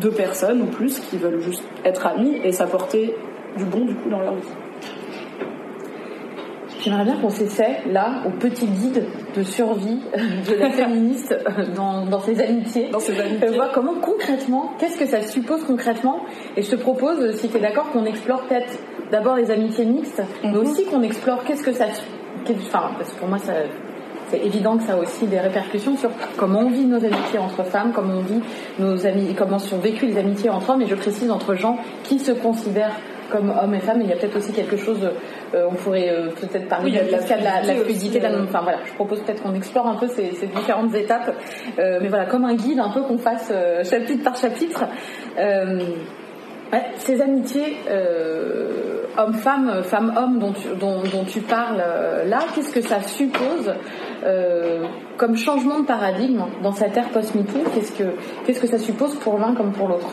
deux 0.00 0.10
personnes 0.10 0.62
ou 0.62 0.66
plus 0.66 0.98
qui 1.00 1.16
veulent 1.16 1.40
juste 1.40 1.64
être 1.84 2.06
amis 2.06 2.40
et 2.42 2.52
s'apporter 2.52 3.14
du 3.56 3.64
bon 3.64 3.84
du 3.84 3.94
coup 3.94 4.10
dans 4.10 4.20
leur 4.20 4.34
vie. 4.34 4.42
J'aimerais 6.84 7.04
bien 7.04 7.16
qu'on 7.16 7.30
s'essaie 7.30 7.78
là 7.90 8.22
au 8.26 8.30
petit 8.30 8.66
guide 8.66 9.06
de 9.34 9.42
survie 9.42 10.00
de 10.14 10.54
la 10.54 10.70
féministe 10.70 11.34
dans, 11.74 12.04
dans 12.04 12.20
ses 12.20 12.38
amitiés. 12.42 12.90
Dans 12.90 13.00
ses 13.00 13.18
amitiés. 13.18 13.48
voir 13.48 13.72
comment 13.72 13.94
concrètement, 13.94 14.72
qu'est-ce 14.78 14.98
que 14.98 15.06
ça 15.06 15.22
suppose 15.22 15.64
concrètement. 15.64 16.20
Et 16.58 16.62
je 16.62 16.70
te 16.70 16.76
propose, 16.76 17.34
si 17.36 17.48
tu 17.48 17.56
es 17.56 17.60
d'accord, 17.60 17.90
qu'on 17.90 18.04
explore 18.04 18.42
peut-être 18.42 18.78
d'abord 19.10 19.36
les 19.36 19.50
amitiés 19.50 19.86
mixtes, 19.86 20.22
mais 20.42 20.50
mhm. 20.50 20.58
aussi 20.58 20.84
qu'on 20.84 21.02
explore 21.02 21.44
qu'est-ce 21.44 21.62
que 21.62 21.72
ça. 21.72 21.86
Enfin, 22.50 22.90
parce 22.98 23.12
que 23.12 23.18
pour 23.18 23.28
moi, 23.28 23.38
ça, 23.38 23.54
c'est 24.34 24.46
évident 24.46 24.76
que 24.76 24.84
ça 24.84 24.94
a 24.94 24.96
aussi 24.96 25.26
des 25.26 25.38
répercussions 25.38 25.96
sur 25.96 26.10
comment 26.36 26.60
on 26.60 26.70
vit 26.70 26.86
nos 26.86 27.04
amitiés 27.04 27.38
entre 27.38 27.62
femmes, 27.64 27.92
comment 27.94 28.14
on 28.14 28.22
vit 28.22 28.40
nos 28.78 29.06
amis, 29.06 29.34
comment 29.36 29.58
sont 29.58 29.78
vécues 29.78 30.06
les 30.06 30.18
amitiés 30.18 30.50
entre 30.50 30.70
hommes, 30.70 30.82
et 30.82 30.86
je 30.86 30.94
précise 30.94 31.30
entre 31.30 31.54
gens 31.54 31.78
qui 32.02 32.18
se 32.18 32.32
considèrent 32.32 32.96
comme 33.30 33.50
hommes 33.50 33.74
et 33.74 33.80
femmes. 33.80 34.00
il 34.02 34.08
y 34.08 34.12
a 34.12 34.16
peut-être 34.16 34.36
aussi 34.36 34.52
quelque 34.52 34.76
chose, 34.76 34.98
euh, 35.54 35.66
on 35.70 35.74
pourrait 35.74 36.10
euh, 36.10 36.28
peut-être 36.28 36.68
parler 36.68 36.92
de, 36.92 36.98
la, 37.10 37.74
fluidité. 37.74 38.22
Euh. 38.22 38.44
enfin 38.44 38.60
voilà, 38.62 38.78
je 38.84 38.92
propose 38.94 39.20
peut-être 39.20 39.42
qu'on 39.42 39.54
explore 39.54 39.86
un 39.86 39.94
peu 39.94 40.08
ces, 40.08 40.30
différentes 40.54 40.94
étapes, 40.94 41.34
mais 41.78 42.08
voilà, 42.08 42.26
comme 42.26 42.44
un 42.44 42.54
guide, 42.54 42.80
un 42.80 42.90
peu 42.90 43.02
qu'on 43.02 43.18
fasse 43.18 43.52
chapitre 43.82 44.22
par 44.22 44.36
chapitre. 44.36 44.84
Ces 46.98 47.20
amitiés 47.20 47.78
homme-femme, 49.16 49.82
femme-homme 49.82 50.38
dont 50.38 51.24
tu, 51.26 51.40
parles 51.40 51.82
là, 52.26 52.40
qu'est-ce 52.54 52.72
que 52.72 52.80
ça 52.80 53.00
suppose 53.02 53.72
comme 55.16 55.36
changement 55.36 55.80
de 55.80 55.86
paradigme 55.86 56.44
dans 56.62 56.72
cette 56.72 56.96
ère 56.96 57.08
post-MeToo? 57.10 57.60
Qu'est-ce 57.74 57.92
que, 57.92 58.04
qu'est-ce 58.44 58.60
que 58.60 58.66
ça 58.66 58.78
suppose 58.78 59.14
pour 59.16 59.38
l'un 59.38 59.54
comme 59.54 59.72
pour 59.72 59.88
l'autre? 59.88 60.08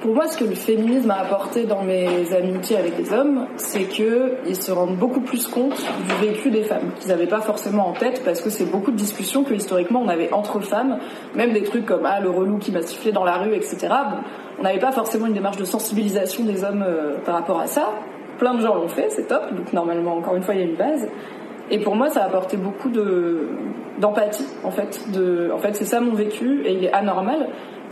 Pour 0.00 0.14
moi, 0.14 0.26
ce 0.28 0.38
que 0.38 0.44
le 0.44 0.54
féminisme 0.54 1.10
a 1.10 1.20
apporté 1.20 1.64
dans 1.64 1.82
mes 1.82 2.34
amitiés 2.34 2.78
avec 2.78 2.96
les 2.96 3.12
hommes, 3.12 3.46
c'est 3.56 3.84
qu'ils 3.84 4.56
se 4.56 4.72
rendent 4.72 4.96
beaucoup 4.96 5.20
plus 5.20 5.46
compte 5.46 5.76
du 5.76 6.26
vécu 6.26 6.50
des 6.50 6.62
femmes, 6.62 6.92
qu'ils 6.98 7.10
n'avaient 7.10 7.26
pas 7.26 7.42
forcément 7.42 7.88
en 7.88 7.92
tête, 7.92 8.22
parce 8.24 8.40
que 8.40 8.48
c'est 8.48 8.64
beaucoup 8.64 8.92
de 8.92 8.96
discussions 8.96 9.44
que 9.44 9.52
historiquement 9.52 10.00
on 10.00 10.08
avait 10.08 10.32
entre 10.32 10.60
femmes, 10.60 11.00
même 11.34 11.52
des 11.52 11.64
trucs 11.64 11.84
comme 11.84 12.06
ah 12.06 12.18
le 12.18 12.30
relou 12.30 12.56
qui 12.56 12.72
m'a 12.72 12.80
sifflé 12.80 13.12
dans 13.12 13.24
la 13.24 13.36
rue, 13.36 13.54
etc. 13.54 13.88
on 14.60 14.62
n'avait 14.62 14.78
pas 14.78 14.92
forcément 14.92 15.26
une 15.26 15.32
démarche 15.32 15.56
de 15.56 15.64
sensibilisation 15.64 16.44
des 16.44 16.64
hommes 16.64 16.84
euh, 16.86 17.18
par 17.24 17.34
rapport 17.34 17.60
à 17.60 17.66
ça. 17.66 17.90
Plein 18.38 18.54
de 18.54 18.60
gens 18.60 18.74
l'ont 18.74 18.88
fait, 18.88 19.08
c'est 19.10 19.26
top. 19.26 19.54
Donc 19.54 19.72
normalement, 19.72 20.16
encore 20.16 20.36
une 20.36 20.42
fois, 20.42 20.54
il 20.54 20.60
y 20.60 20.62
a 20.62 20.66
une 20.66 20.76
base. 20.76 21.08
Et 21.70 21.78
pour 21.78 21.96
moi, 21.96 22.10
ça 22.10 22.22
a 22.22 22.26
apporté 22.26 22.56
beaucoup 22.56 22.90
de 22.90 23.48
d'empathie, 23.98 24.46
en 24.64 24.70
fait. 24.70 25.00
En 25.52 25.58
fait, 25.58 25.74
c'est 25.74 25.84
ça 25.84 26.00
mon 26.00 26.14
vécu, 26.14 26.62
et 26.64 26.72
il 26.72 26.84
est 26.84 26.92
anormal. 26.92 27.48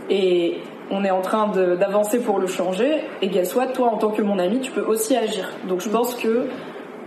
Et 0.09 0.57
on 0.91 1.03
est 1.03 1.11
en 1.11 1.21
train 1.21 1.47
d'avancer 1.47 2.19
pour 2.19 2.39
le 2.39 2.47
changer, 2.47 3.01
et 3.21 3.27
guess 3.27 3.55
what, 3.55 3.67
toi 3.67 3.87
en 3.87 3.97
tant 3.97 4.09
que 4.09 4.21
mon 4.21 4.39
ami, 4.39 4.59
tu 4.59 4.71
peux 4.71 4.81
aussi 4.81 5.15
agir. 5.15 5.49
Donc 5.67 5.81
je 5.81 5.89
pense 5.89 6.15
que 6.15 6.47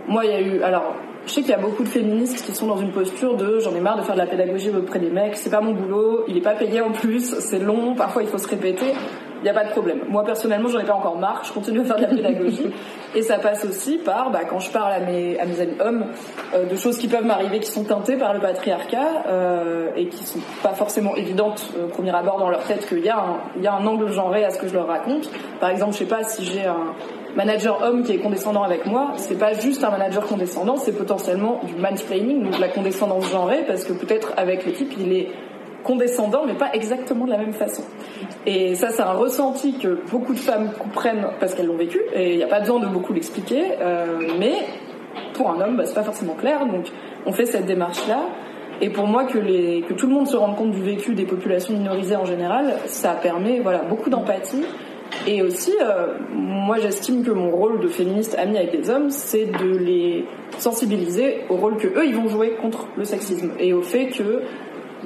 moi, 0.07 0.25
il 0.25 0.31
y 0.31 0.33
a 0.33 0.41
eu, 0.41 0.61
alors 0.61 0.95
je 1.25 1.31
sais 1.31 1.41
qu'il 1.41 1.51
y 1.51 1.53
a 1.53 1.59
beaucoup 1.59 1.83
de 1.83 1.89
féministes 1.89 2.45
qui 2.45 2.53
sont 2.53 2.67
dans 2.67 2.77
une 2.77 2.91
posture 2.91 3.35
de 3.35 3.59
j'en 3.59 3.73
ai 3.75 3.79
marre 3.79 3.97
de 3.97 4.01
faire 4.01 4.15
de 4.15 4.19
la 4.19 4.25
pédagogie 4.25 4.69
auprès 4.69 4.99
des 4.99 5.09
mecs, 5.09 5.35
c'est 5.35 5.49
pas 5.49 5.61
mon 5.61 5.73
boulot, 5.73 6.25
il 6.27 6.37
est 6.37 6.41
pas 6.41 6.53
payé 6.53 6.81
en 6.81 6.91
plus, 6.91 7.35
c'est 7.39 7.59
long, 7.59 7.95
parfois 7.95 8.23
il 8.23 8.27
faut 8.27 8.37
se 8.37 8.47
répéter. 8.47 8.93
Il 9.43 9.47
n'y 9.47 9.49
a 9.49 9.53
pas 9.53 9.65
de 9.65 9.71
problème. 9.71 9.99
Moi 10.07 10.23
personnellement, 10.23 10.69
j'en 10.69 10.79
ai 10.79 10.85
pas 10.85 10.93
encore 10.93 11.17
marre, 11.17 11.41
je 11.43 11.51
continue 11.51 11.81
à 11.81 11.83
faire 11.83 11.97
de 11.97 12.03
la 12.03 12.07
pédagogie. 12.07 12.71
Et 13.15 13.21
ça 13.21 13.39
passe 13.39 13.65
aussi 13.65 13.97
par, 13.97 14.31
bah, 14.31 14.45
quand 14.49 14.59
je 14.59 14.71
parle 14.71 14.93
à 14.93 15.01
mes, 15.01 15.37
à 15.37 15.45
mes 15.45 15.59
amis 15.59 15.75
hommes, 15.81 16.05
euh, 16.55 16.65
de 16.65 16.75
choses 16.77 16.97
qui 16.97 17.09
peuvent 17.09 17.25
m'arriver 17.25 17.59
qui 17.59 17.69
sont 17.69 17.83
teintées 17.83 18.15
par 18.15 18.33
le 18.33 18.39
patriarcat 18.39 19.25
euh, 19.27 19.89
et 19.97 20.07
qui 20.07 20.23
sont 20.23 20.39
pas 20.63 20.73
forcément 20.73 21.13
évidentes 21.17 21.73
euh, 21.77 21.87
au 21.87 21.89
premier 21.89 22.15
abord 22.15 22.39
dans 22.39 22.47
leur 22.47 22.63
tête 22.63 22.87
qu'il 22.87 23.03
y, 23.03 23.09
a 23.09 23.17
un, 23.17 23.41
il 23.57 23.63
y 23.63 23.67
a 23.67 23.73
un 23.73 23.85
angle 23.85 24.09
genré 24.13 24.45
à 24.45 24.49
ce 24.49 24.59
que 24.59 24.67
je 24.69 24.75
leur 24.75 24.87
raconte. 24.87 25.29
Par 25.59 25.71
exemple, 25.71 25.91
je 25.91 25.97
sais 25.97 26.05
pas 26.05 26.23
si 26.23 26.45
j'ai 26.45 26.63
un 26.63 26.93
manager 27.35 27.81
homme 27.83 28.03
qui 28.03 28.13
est 28.13 28.19
condescendant 28.19 28.63
avec 28.63 28.85
moi, 28.85 29.11
c'est 29.17 29.37
pas 29.37 29.51
juste 29.51 29.83
un 29.83 29.91
manager 29.91 30.25
condescendant, 30.25 30.77
c'est 30.77 30.97
potentiellement 30.97 31.59
du 31.65 31.75
mansplaining, 31.75 32.43
donc 32.43 32.55
de 32.55 32.61
la 32.61 32.69
condescendance 32.69 33.29
genrée, 33.29 33.65
parce 33.67 33.83
que 33.83 33.91
peut-être 33.91 34.31
avec 34.37 34.65
le 34.65 34.71
type, 34.71 34.93
il 34.97 35.11
est 35.11 35.27
condescendant, 35.83 36.43
mais 36.45 36.53
pas 36.53 36.71
exactement 36.73 37.25
de 37.25 37.31
la 37.31 37.37
même 37.37 37.53
façon. 37.53 37.83
Et 38.45 38.75
ça, 38.75 38.89
c'est 38.89 39.01
un 39.01 39.13
ressenti 39.13 39.77
que 39.77 39.99
beaucoup 40.11 40.33
de 40.33 40.39
femmes 40.39 40.71
comprennent 40.77 41.27
parce 41.39 41.53
qu'elles 41.53 41.67
l'ont 41.67 41.77
vécu, 41.77 41.99
et 42.13 42.31
il 42.31 42.37
n'y 42.37 42.43
a 42.43 42.47
pas 42.47 42.59
besoin 42.59 42.79
de 42.79 42.87
beaucoup 42.87 43.13
l'expliquer, 43.13 43.63
euh, 43.81 44.17
mais 44.39 44.53
pour 45.33 45.49
un 45.49 45.61
homme, 45.61 45.77
bah, 45.77 45.83
c'est 45.85 45.95
pas 45.95 46.03
forcément 46.03 46.33
clair, 46.33 46.65
donc 46.65 46.91
on 47.25 47.31
fait 47.31 47.45
cette 47.45 47.65
démarche-là. 47.65 48.21
Et 48.81 48.89
pour 48.89 49.07
moi, 49.07 49.25
que, 49.25 49.93
tout 49.93 50.07
le 50.07 50.13
monde 50.13 50.27
se 50.27 50.35
rende 50.35 50.55
compte 50.55 50.71
du 50.71 50.81
vécu 50.81 51.13
des 51.13 51.25
populations 51.25 51.73
minorisées 51.73 52.15
en 52.15 52.25
général, 52.25 52.73
ça 52.87 53.11
permet 53.11 53.59
voilà, 53.59 53.79
beaucoup 53.83 54.09
d'empathie. 54.09 54.63
Et 55.27 55.41
aussi, 55.41 55.71
euh, 55.81 56.17
moi 56.31 56.79
j'estime 56.79 57.23
que 57.23 57.31
mon 57.31 57.51
rôle 57.51 57.79
de 57.79 57.87
féministe 57.87 58.35
amie 58.37 58.57
avec 58.57 58.71
des 58.71 58.89
hommes, 58.89 59.09
c'est 59.09 59.45
de 59.45 59.77
les 59.77 60.25
sensibiliser 60.57 61.41
au 61.49 61.55
rôle 61.55 61.77
que 61.77 61.87
eux 61.87 62.05
ils 62.05 62.15
vont 62.15 62.27
jouer 62.27 62.55
contre 62.61 62.87
le 62.97 63.03
sexisme 63.03 63.51
et 63.59 63.73
au 63.73 63.83
fait 63.83 64.07
que 64.07 64.41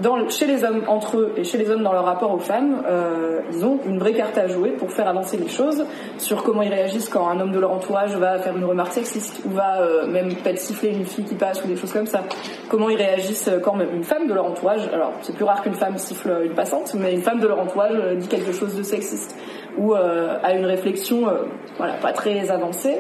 dans, 0.02 0.30
chez 0.30 0.46
les 0.46 0.64
hommes 0.64 0.84
entre 0.88 1.18
eux 1.18 1.34
et 1.38 1.44
chez 1.44 1.58
les 1.58 1.70
hommes 1.70 1.84
dans 1.84 1.94
leur 1.94 2.06
rapport 2.06 2.34
aux 2.34 2.40
femmes, 2.40 2.84
euh, 2.88 3.42
ils 3.52 3.66
ont 3.66 3.80
une 3.86 4.00
vraie 4.00 4.14
carte 4.14 4.38
à 4.38 4.48
jouer 4.48 4.72
pour 4.72 4.92
faire 4.92 5.08
avancer 5.08 5.38
les 5.38 5.48
choses 5.48 5.86
sur 6.18 6.44
comment 6.44 6.62
ils 6.62 6.74
réagissent 6.74 7.10
quand 7.10 7.28
un 7.28 7.40
homme 7.40 7.52
de 7.52 7.60
leur 7.60 7.72
entourage 7.72 8.16
va 8.16 8.38
faire 8.40 8.56
une 8.56 8.66
remarque 8.66 8.94
sexiste 8.94 9.42
ou 9.46 9.50
va 9.50 9.82
euh, 9.82 10.08
même 10.08 10.34
peut-être 10.36 10.60
siffler 10.60 10.90
une 10.90 11.06
fille 11.06 11.26
qui 11.26 11.36
passe 11.36 11.64
ou 11.64 11.68
des 11.68 11.76
choses 11.76 11.94
comme 11.94 12.08
ça. 12.08 12.24
Comment 12.70 12.90
ils 12.90 12.98
réagissent 12.98 13.50
quand 13.64 13.76
même 13.76 13.94
une 13.94 14.04
femme 14.04 14.28
de 14.28 14.34
leur 14.34 14.46
entourage, 14.46 14.88
alors 14.94 15.14
c'est 15.22 15.36
plus 15.36 15.46
rare 15.46 15.62
qu'une 15.62 15.76
femme 15.76 15.98
siffle 15.98 16.42
une 16.44 16.54
passante, 16.54 16.94
mais 16.96 17.14
une 17.14 17.22
femme 17.22 17.40
de 17.40 17.48
leur 17.48 17.60
entourage 17.60 17.96
euh, 17.96 18.16
dit 18.16 18.28
quelque 18.28 18.52
chose 18.52 18.76
de 18.76 18.84
sexiste 18.84 19.36
ou 19.78 19.94
euh, 19.94 20.38
a 20.44 20.54
une 20.54 20.66
réflexion 20.66 21.28
euh, 21.28 21.44
voilà, 21.78 21.94
pas 21.94 22.14
très 22.14 22.50
avancée. 22.50 22.98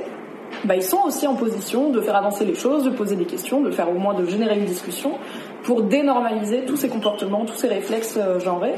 Bah, 0.63 0.75
ils 0.75 0.83
sont 0.83 1.01
aussi 1.05 1.27
en 1.27 1.35
position 1.35 1.91
de 1.91 1.99
faire 2.01 2.15
avancer 2.15 2.45
les 2.45 2.55
choses, 2.55 2.83
de 2.85 2.89
poser 2.89 3.15
des 3.15 3.25
questions, 3.25 3.61
de 3.61 3.69
faire 3.69 3.89
au 3.89 3.97
moins 3.97 4.13
de 4.13 4.25
générer 4.25 4.57
une 4.57 4.65
discussion 4.65 5.13
pour 5.63 5.83
dénormaliser 5.83 6.65
tous 6.65 6.77
ces 6.77 6.89
comportements, 6.89 7.45
tous 7.45 7.55
ces 7.55 7.67
réflexes 7.67 8.17
euh, 8.17 8.39
genrés. 8.39 8.75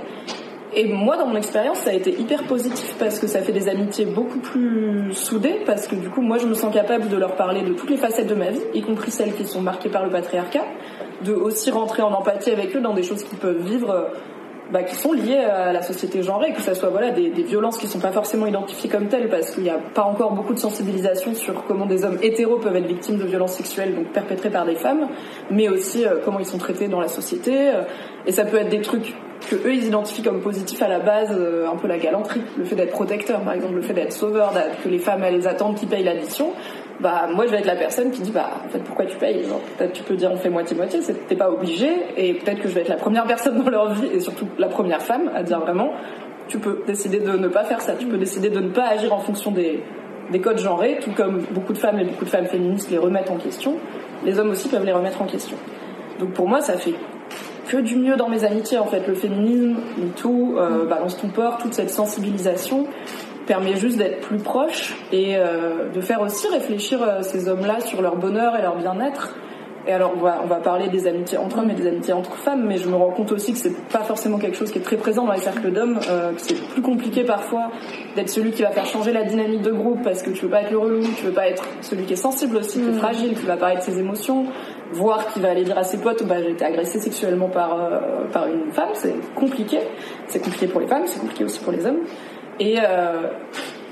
Et 0.76 0.88
moi, 0.88 1.18
dans 1.18 1.26
mon 1.26 1.36
expérience, 1.36 1.80
ça 1.80 1.89
a 1.89 1.94
été 1.94 2.12
hyper 2.12 2.44
positif 2.44 2.96
parce 3.00 3.18
que 3.18 3.26
ça 3.26 3.42
fait 3.42 3.52
des 3.52 3.70
amitiés 3.70 4.06
beaucoup 4.06 4.38
plus 4.38 5.12
soudées, 5.13 5.62
parce 5.65 5.88
que 5.88 5.96
du 5.96 6.10
coup, 6.10 6.22
moi, 6.22 6.38
je 6.38 6.46
me 6.46 6.54
sens 6.54 6.72
capable 6.72 7.10
de 7.10 7.18
leur 7.18 7.36
parler 7.36 7.63
de 7.63 7.74
toutes 7.74 7.89
les 7.89 7.98
facettes 7.98 8.28
de 8.28 8.36
ma 8.36 8.52
vie, 8.52 8.62
y 8.76 8.82
compris 8.84 9.10
celles 9.10 9.34
qui 9.34 9.46
sont 9.46 9.62
marquées 9.62 9.89
par 9.89 10.06
le 10.06 10.12
patriarcat, 10.12 10.65
de 11.24 11.34
aussi 11.34 11.72
rentrer 11.72 12.04
en 12.04 12.12
empathie 12.12 12.52
avec 12.52 12.76
eux 12.76 12.82
dans 12.82 12.94
des 12.94 13.02
choses 13.02 13.24
qu'ils 13.24 13.39
peuvent 13.39 13.63
vivre 13.63 13.89
euh, 13.89 14.04
bah, 14.72 14.84
qui 14.84 14.96
sont 14.96 15.14
liées 15.14 15.38
à 15.38 15.74
la 15.74 15.82
société 15.82 16.22
genrée, 16.22 16.54
que 16.54 16.62
ce 16.62 16.74
soit 16.74 16.90
voilà 16.90 17.10
des, 17.12 17.30
violences 17.30 17.78
qui 17.78 17.88
sont 17.88 18.00
pas 18.00 18.12
forcément 18.12 18.46
identifiées 18.46 18.90
comme 18.90 19.08
telles, 19.08 19.30
parce 19.30 19.52
qu'il 19.52 19.64
n'y 19.64 19.70
a 19.70 19.80
pas 19.94 20.04
encore 20.04 20.34
beaucoup 20.34 20.54
de 20.54 20.60
sensibilisation 20.60 21.34
sur 21.34 21.66
comment 21.66 21.86
des 21.86 22.06
hommes 22.06 22.20
hétéros 22.22 22.58
peuvent 22.58 22.76
être 22.76 22.86
victimes 22.86 23.18
de 23.18 23.26
violences 23.26 23.54
sexuelles, 23.54 23.96
donc 23.96 24.08
perpétrées 24.12 24.52
par 24.52 24.66
des 24.66 24.76
femmes, 24.76 25.08
mais 25.50 25.70
aussi 25.70 26.06
euh, 26.06 26.18
comment 26.24 26.40
ils 26.40 26.46
sont 26.46 26.58
traités 26.58 26.88
dans 26.88 27.00
la 27.00 27.08
société. 27.08 27.70
Euh, 27.70 27.82
et 28.26 28.32
ça 28.32 28.46
peut 28.46 28.58
être 28.58 28.70
des 28.70 28.82
trucs 28.82 29.16
que 29.50 29.56
eux 29.56 29.74
ils 29.74 29.86
identifient 29.86 30.22
comme 30.22 30.42
positifs 30.42 30.82
à 30.82 30.88
la 30.88 31.00
base, 31.00 31.30
euh, 31.32 31.68
un 31.68 31.76
peu 31.76 31.88
la 31.88 31.98
galanterie, 31.98 32.42
le 32.58 32.66
fait 32.66 32.76
d'être 32.76 32.92
protecteur 32.92 33.40
par 33.42 33.54
exemple, 33.54 33.76
le 33.76 33.82
fait 33.82 33.94
d'être 33.94 34.14
sauveur, 34.14 34.54
que 34.84 34.90
les 34.90 35.00
femmes 35.00 35.24
elles 35.24 35.48
attendent 35.48 35.76
qu'ils 35.76 35.90
payent 35.90 36.04
l'addition 36.04 36.54
bah 37.02 37.28
moi 37.34 37.46
je 37.46 37.52
vais 37.52 37.60
être 37.60 37.66
la 37.66 37.76
personne 37.76 38.12
qui 38.12 38.22
dit 38.22 38.32
bah 38.32 38.50
en 38.66 38.70
fait 38.70 38.80
pourquoi 38.80 39.06
tu 39.06 39.18
payes? 39.18 39.44
Peut-être 39.78 39.94
tu 39.94 40.04
peux 40.04 40.16
dire 40.16 40.32
on 40.32 40.38
fait 40.38 40.50
moitié 40.50 40.76
moitié 40.76 41.00
t'es 41.28 41.36
pas 41.36 41.50
obligé 41.50 41.90
et 42.18 42.34
peut-être 42.34 42.62
que 42.62 42.68
je 42.68 42.74
vais 42.74 42.82
être 42.82 42.90
la 42.90 42.98
première 42.98 43.26
personne 43.26 43.64
dans 43.64 43.70
leur 43.70 43.94
vie 43.94 44.08
et 44.08 44.20
surtout 44.20 44.48
la 44.58 44.68
première 44.68 45.02
femme 45.02 45.32
à 45.34 45.44
dire 45.44 45.60
vraiment 45.60 45.94
tu 46.50 46.60
peux 46.60 46.82
décider 46.86 47.20
de 47.20 47.32
ne 47.32 47.48
pas 47.48 47.64
faire 47.64 47.80
ça. 47.80 47.94
Tu 47.94 48.08
peux 48.08 48.18
décider 48.18 48.50
de 48.50 48.60
ne 48.60 48.70
pas 48.70 48.88
agir 48.88 49.14
en 49.14 49.20
fonction 49.20 49.52
des 49.52 49.84
des 50.32 50.42
codes 50.42 50.60
genrés 50.60 51.00
tout 51.02 51.12
comme 51.12 51.44
beaucoup 51.52 51.74
de 51.74 51.78
femmes 51.78 52.00
et 52.00 52.04
beaucoup 52.04 52.26
de 52.26 52.30
femmes 52.30 52.46
féministes 52.46 52.92
les 52.92 52.98
remettent 52.98 53.32
en 53.32 53.38
question. 53.38 53.78
Les 54.24 54.40
hommes 54.40 54.50
aussi 54.50 54.68
peuvent 54.68 54.86
les 54.86 54.92
remettre 54.92 55.22
en 55.22 55.26
question. 55.26 55.58
Donc 56.20 56.34
pour 56.34 56.48
moi 56.48 56.62
ça 56.62 56.74
fait 56.74 56.96
que 57.68 57.78
du 57.78 57.96
mieux 57.96 58.16
dans 58.16 58.28
mes 58.28 58.44
amitiés 58.44 58.78
en 58.78 58.86
fait. 58.86 59.08
Le 59.08 59.14
féminisme 59.14 59.78
tout 60.18 60.56
euh, 60.58 60.86
balance 60.86 61.18
ton 61.18 61.30
port 61.30 61.60
toute 61.60 61.74
cette 61.74 61.92
sensibilisation 61.92 62.88
permet 63.50 63.76
juste 63.76 63.98
d'être 63.98 64.22
plus 64.22 64.38
proche 64.38 64.94
et 65.12 65.36
euh, 65.36 65.90
de 65.90 66.02
faire 66.02 66.22
aussi 66.22 66.48
réfléchir 66.50 67.02
euh, 67.02 67.24
ces 67.24 67.50
hommes-là 67.50 67.80
sur 67.80 68.00
leur 68.00 68.16
bonheur 68.16 68.56
et 68.56 68.62
leur 68.62 68.78
bien-être. 68.78 69.36
Et 69.88 69.92
alors 69.92 70.14
on 70.16 70.20
va, 70.20 70.42
on 70.44 70.46
va 70.46 70.58
parler 70.58 70.88
des 70.88 71.08
amitiés 71.08 71.40
entre 71.40 71.58
hommes 71.58 71.72
et 71.72 71.74
des 71.74 71.88
amitiés 71.88 72.14
entre 72.14 72.36
femmes, 72.36 72.68
mais 72.68 72.78
je 72.78 72.88
me 72.88 72.96
rends 72.96 73.10
compte 73.10 73.32
aussi 73.32 73.54
que 73.54 73.58
c'est 73.58 73.76
pas 73.88 74.04
forcément 74.04 74.38
quelque 74.38 74.56
chose 74.56 74.72
qui 74.72 74.78
est 74.78 74.84
très 74.84 74.98
présent 74.98 75.26
dans 75.26 75.34
les 75.34 75.40
cercles 75.40 75.72
d'hommes, 75.72 76.00
euh, 76.12 76.32
que 76.34 76.42
c'est 76.42 76.62
plus 76.62 76.84
compliqué 76.84 77.24
parfois 77.24 77.72
d'être 78.16 78.30
celui 78.30 78.52
qui 78.52 78.62
va 78.62 78.70
faire 78.70 78.86
changer 78.86 79.12
la 79.12 79.24
dynamique 79.24 79.64
de 79.64 79.72
groupe 79.72 80.04
parce 80.04 80.22
que 80.22 80.30
tu 80.30 80.46
veux 80.46 80.52
pas 80.52 80.62
être 80.62 80.72
le 80.72 80.78
relou, 80.78 81.02
tu 81.18 81.26
veux 81.26 81.34
pas 81.34 81.48
être 81.48 81.64
celui 81.82 82.04
qui 82.04 82.14
est 82.14 82.18
sensible 82.18 82.58
aussi, 82.58 82.80
qui 82.80 82.88
est 82.88 83.00
fragile, 83.00 83.34
qui 83.34 83.48
va 83.48 83.58
parler 83.58 83.78
de 83.78 83.82
ses 83.82 83.98
émotions, 83.98 84.46
voir 84.92 85.26
qui 85.34 85.40
va 85.40 85.50
aller 85.50 85.64
dire 85.64 85.78
à 85.80 85.84
ses 85.84 85.98
potes 85.98 86.24
bah 86.28 86.36
j'ai 86.40 86.52
été 86.52 86.66
agressé 86.66 87.00
sexuellement 87.00 87.50
par 87.50 87.74
euh, 87.74 88.28
par 88.32 88.46
une 88.46 88.72
femme, 88.72 88.90
c'est 88.94 89.16
compliqué, 89.34 89.80
c'est 90.28 90.44
compliqué 90.44 90.68
pour 90.68 90.82
les 90.82 90.88
femmes, 90.88 91.08
c'est 91.08 91.20
compliqué 91.20 91.46
aussi 91.46 91.60
pour 91.62 91.72
les 91.72 91.84
hommes. 91.88 92.02
Et 92.60 92.78
euh, 92.80 93.30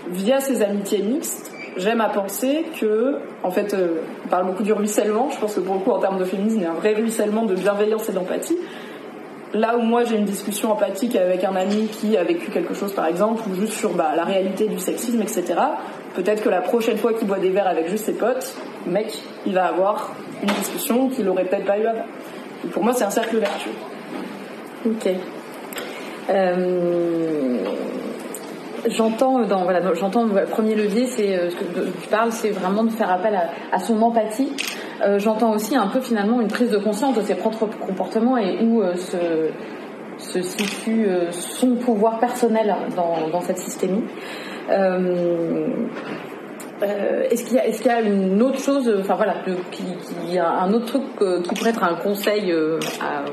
via 0.09 0.39
ces 0.39 0.61
amitiés 0.61 1.01
mixtes, 1.01 1.51
j'aime 1.77 2.01
à 2.01 2.09
penser 2.09 2.65
que, 2.79 3.19
en 3.43 3.51
fait, 3.51 3.73
euh, 3.73 4.01
on 4.25 4.29
parle 4.29 4.47
beaucoup 4.47 4.63
du 4.63 4.73
ruissellement. 4.73 5.29
Je 5.29 5.39
pense 5.39 5.55
que 5.55 5.59
pour 5.61 5.75
le 5.75 5.81
coup, 5.81 5.91
en 5.91 5.99
termes 5.99 6.19
de 6.19 6.25
féminisme, 6.25 6.57
il 6.57 6.63
y 6.63 6.65
a 6.65 6.71
un 6.71 6.75
vrai 6.75 6.93
ruissellement 6.93 7.45
de 7.45 7.55
bienveillance 7.55 8.09
et 8.09 8.13
d'empathie. 8.13 8.57
Là 9.53 9.77
où 9.77 9.81
moi 9.81 10.03
j'ai 10.03 10.17
une 10.17 10.25
discussion 10.25 10.73
empathique 10.73 11.15
avec 11.15 11.45
un 11.45 11.55
ami 11.55 11.87
qui 11.87 12.17
a 12.17 12.23
vécu 12.25 12.51
quelque 12.51 12.73
chose 12.73 12.91
par 12.91 13.05
exemple, 13.05 13.43
ou 13.49 13.55
juste 13.55 13.73
sur 13.73 13.93
bah, 13.93 14.11
la 14.13 14.25
réalité 14.25 14.67
du 14.67 14.77
sexisme, 14.77 15.21
etc. 15.21 15.45
Peut-être 16.15 16.43
que 16.43 16.49
la 16.49 16.59
prochaine 16.59 16.97
fois 16.97 17.13
qu'il 17.13 17.27
boit 17.27 17.39
des 17.39 17.51
verres 17.51 17.67
avec 17.67 17.87
juste 17.87 18.05
ses 18.05 18.13
potes, 18.13 18.53
mec, 18.85 19.17
il 19.45 19.53
va 19.53 19.67
avoir 19.67 20.13
une 20.43 20.49
discussion 20.49 21.07
qu'il 21.07 21.29
aurait 21.29 21.45
peut-être 21.45 21.65
pas 21.65 21.79
eu 21.79 21.85
avant. 21.85 22.05
Pour 22.73 22.83
moi, 22.83 22.93
c'est 22.93 23.05
un 23.05 23.09
cercle 23.09 23.37
vertueux. 23.37 23.71
Ok. 24.85 25.09
Euh, 26.29 27.57
j'entends 28.89 29.41
dans 29.41 29.63
voilà 29.63 29.81
j'entends 29.93 30.25
le 30.25 30.45
premier 30.45 30.75
levier 30.75 31.07
c'est 31.07 31.35
euh, 31.35 31.49
ce 31.49 31.55
que 31.55 31.63
tu 31.63 32.07
parles 32.09 32.31
c'est 32.31 32.49
vraiment 32.49 32.83
de 32.83 32.89
faire 32.89 33.11
appel 33.11 33.37
à, 33.71 33.79
son 33.79 34.01
empathie. 34.01 34.51
Euh, 35.05 35.19
j'entends 35.19 35.53
aussi 35.53 35.75
un 35.75 35.87
peu 35.87 35.99
finalement 35.99 36.41
une 36.41 36.47
prise 36.47 36.71
de 36.71 36.77
conscience 36.77 37.15
de 37.15 37.21
ses 37.21 37.35
propres 37.35 37.67
comportements 37.85 38.37
et 38.37 38.63
où 38.63 38.81
euh, 38.81 38.95
se, 38.95 40.41
situe 40.41 41.07
son 41.31 41.75
pouvoir 41.75 42.19
personnel 42.19 42.75
dans, 42.95 43.27
dans 43.31 43.41
cette 43.41 43.59
systémie 43.59 44.03
est-ce 46.81 47.45
qu'il 47.45 47.55
y 47.55 47.59
a 47.59 47.65
est-ce 47.67 47.81
qu'il 47.81 47.91
y 47.91 47.93
a 47.93 48.01
une 48.01 48.41
autre 48.41 48.59
chose 48.59 48.91
enfin 48.99 49.15
voilà 49.15 49.35
un 50.39 50.73
autre 50.73 50.85
truc 50.85 51.03
qui 51.43 51.55
pourrait 51.55 51.71
être 51.71 51.83
un 51.83 51.95
conseil 51.95 52.53
à, 53.01 53.23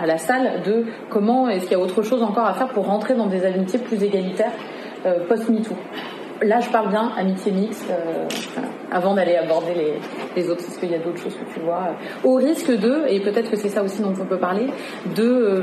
à, 0.00 0.06
la 0.06 0.18
salle 0.18 0.62
de 0.64 0.84
comment 1.10 1.48
est-ce 1.48 1.64
qu'il 1.64 1.72
y 1.72 1.80
a 1.80 1.80
autre 1.80 2.02
chose 2.02 2.22
encore 2.22 2.46
à 2.46 2.54
faire 2.54 2.68
pour 2.68 2.86
rentrer 2.86 3.14
dans 3.14 3.26
des 3.26 3.44
amitiés 3.44 3.78
plus 3.78 4.02
égalitaires 4.02 4.52
euh, 5.06 5.26
post-MeToo? 5.28 5.74
Là, 6.42 6.60
je 6.60 6.68
parle 6.68 6.90
bien 6.90 7.12
amitié 7.16 7.50
mixte, 7.50 7.86
euh, 7.90 8.28
avant 8.90 9.14
d'aller 9.14 9.36
aborder 9.36 9.72
les, 9.74 9.94
les 10.36 10.50
autres, 10.50 10.60
est-ce 10.60 10.78
qu'il 10.78 10.90
y 10.90 10.94
a 10.94 10.98
d'autres 10.98 11.18
choses 11.18 11.34
que 11.34 11.54
tu 11.54 11.60
vois? 11.60 11.94
Au 12.24 12.34
risque 12.34 12.70
de, 12.70 13.04
et 13.08 13.20
peut-être 13.20 13.50
que 13.50 13.56
c'est 13.56 13.70
ça 13.70 13.82
aussi 13.82 14.02
dont 14.02 14.12
on 14.20 14.26
peut 14.26 14.36
parler, 14.38 14.66
de, 15.14 15.22
euh, 15.24 15.60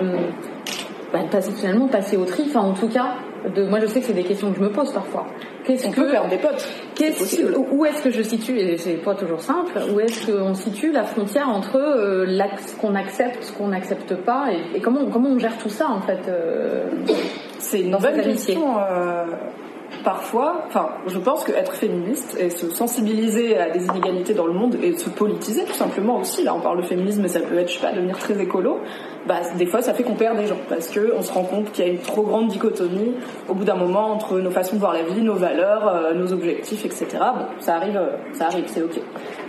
bah, 1.14 1.20
passer, 1.30 1.52
finalement 1.52 1.88
passer 1.88 2.18
au 2.18 2.26
tri, 2.26 2.44
enfin 2.48 2.62
en 2.62 2.74
tout 2.74 2.90
cas, 2.90 3.14
de, 3.56 3.66
moi 3.66 3.80
je 3.80 3.86
sais 3.86 4.00
que 4.02 4.08
c'est 4.08 4.14
des 4.14 4.24
questions 4.24 4.52
que 4.52 4.58
je 4.58 4.64
me 4.64 4.72
pose 4.72 4.92
parfois. 4.92 5.28
Qu'est-ce 5.64 5.88
que, 5.90 6.10
faire 6.10 6.28
des 6.28 6.38
potes 6.38 6.68
est 7.00 7.46
Où 7.72 7.86
est-ce 7.86 8.02
que 8.02 8.10
je 8.10 8.22
situe, 8.22 8.58
et 8.60 8.78
c'est 8.78 8.96
pas 8.96 9.14
toujours 9.14 9.40
simple, 9.40 9.72
où 9.94 10.00
est-ce 10.00 10.30
qu'on 10.30 10.56
situe 10.56 10.92
la 10.92 11.04
frontière 11.04 11.48
entre 11.48 11.78
euh, 11.78 12.26
ce 12.66 12.76
qu'on 12.76 12.96
accepte, 12.96 13.44
ce 13.44 13.54
qu'on 13.54 13.68
n'accepte 13.68 14.16
pas, 14.16 14.48
et, 14.52 14.78
et, 14.78 14.82
comment, 14.82 15.06
comment 15.06 15.30
on 15.30 15.40
gère 15.40 15.58
tout 15.58 15.70
ça 15.70 15.88
en 15.88 16.02
fait 16.02 16.20
C'est 17.60 17.82
une 17.82 17.96
bonne 17.96 18.22
question. 18.22 18.80
Euh, 18.80 19.26
parfois, 20.04 20.64
enfin, 20.68 20.90
je 21.08 21.18
pense 21.18 21.44
qu'être 21.44 21.74
féministe 21.74 22.38
et 22.40 22.50
se 22.50 22.70
sensibiliser 22.70 23.58
à 23.58 23.70
des 23.70 23.86
inégalités 23.86 24.34
dans 24.34 24.48
le 24.48 24.54
monde 24.54 24.76
et 24.82 24.98
se 24.98 25.10
politiser 25.10 25.66
tout 25.66 25.74
simplement 25.74 26.20
aussi, 26.20 26.44
là 26.44 26.54
on 26.56 26.60
parle 26.60 26.82
de 26.82 26.88
féminisme, 26.88 27.22
mais 27.22 27.28
ça 27.28 27.40
peut 27.40 27.58
être, 27.58 27.70
je 27.70 27.76
sais 27.76 27.82
pas, 27.82 27.92
devenir 27.92 28.18
très 28.18 28.40
écolo, 28.42 28.80
bah, 29.28 29.42
des 29.58 29.66
fois 29.66 29.82
ça 29.82 29.94
fait 29.94 30.04
qu'on 30.04 30.16
perd 30.16 30.38
des 30.38 30.48
gens 30.48 30.58
parce 30.70 30.90
que 30.90 31.14
on 31.16 31.22
se 31.22 31.32
rend 31.32 31.44
compte 31.44 31.72
qu'il 31.72 31.86
y 31.86 31.90
a 31.90 31.92
une 31.92 32.00
trop 32.00 32.24
grande 32.24 32.48
dichotomie 32.50 33.14
au 33.48 33.54
bout 33.54 33.64
d'un 33.64 33.76
moment 33.76 34.12
entre 34.12 34.40
nos 34.40 34.52
façons 34.52 34.76
de 34.76 34.82
voir 34.82 34.94
la 34.94 35.04
vie, 35.04 35.22
nos 35.22 35.36
valeurs, 35.36 35.88
euh, 35.88 36.14
nos 36.14 36.34
objectifs, 36.34 36.86
etc. 36.86 37.08
Bon, 37.12 37.46
ça 37.60 37.76
arrive, 37.76 37.98
euh, 37.98 38.18
ça 38.34 38.48
arrive, 38.48 38.66
c'est 38.68 38.82
ok. 38.82 39.00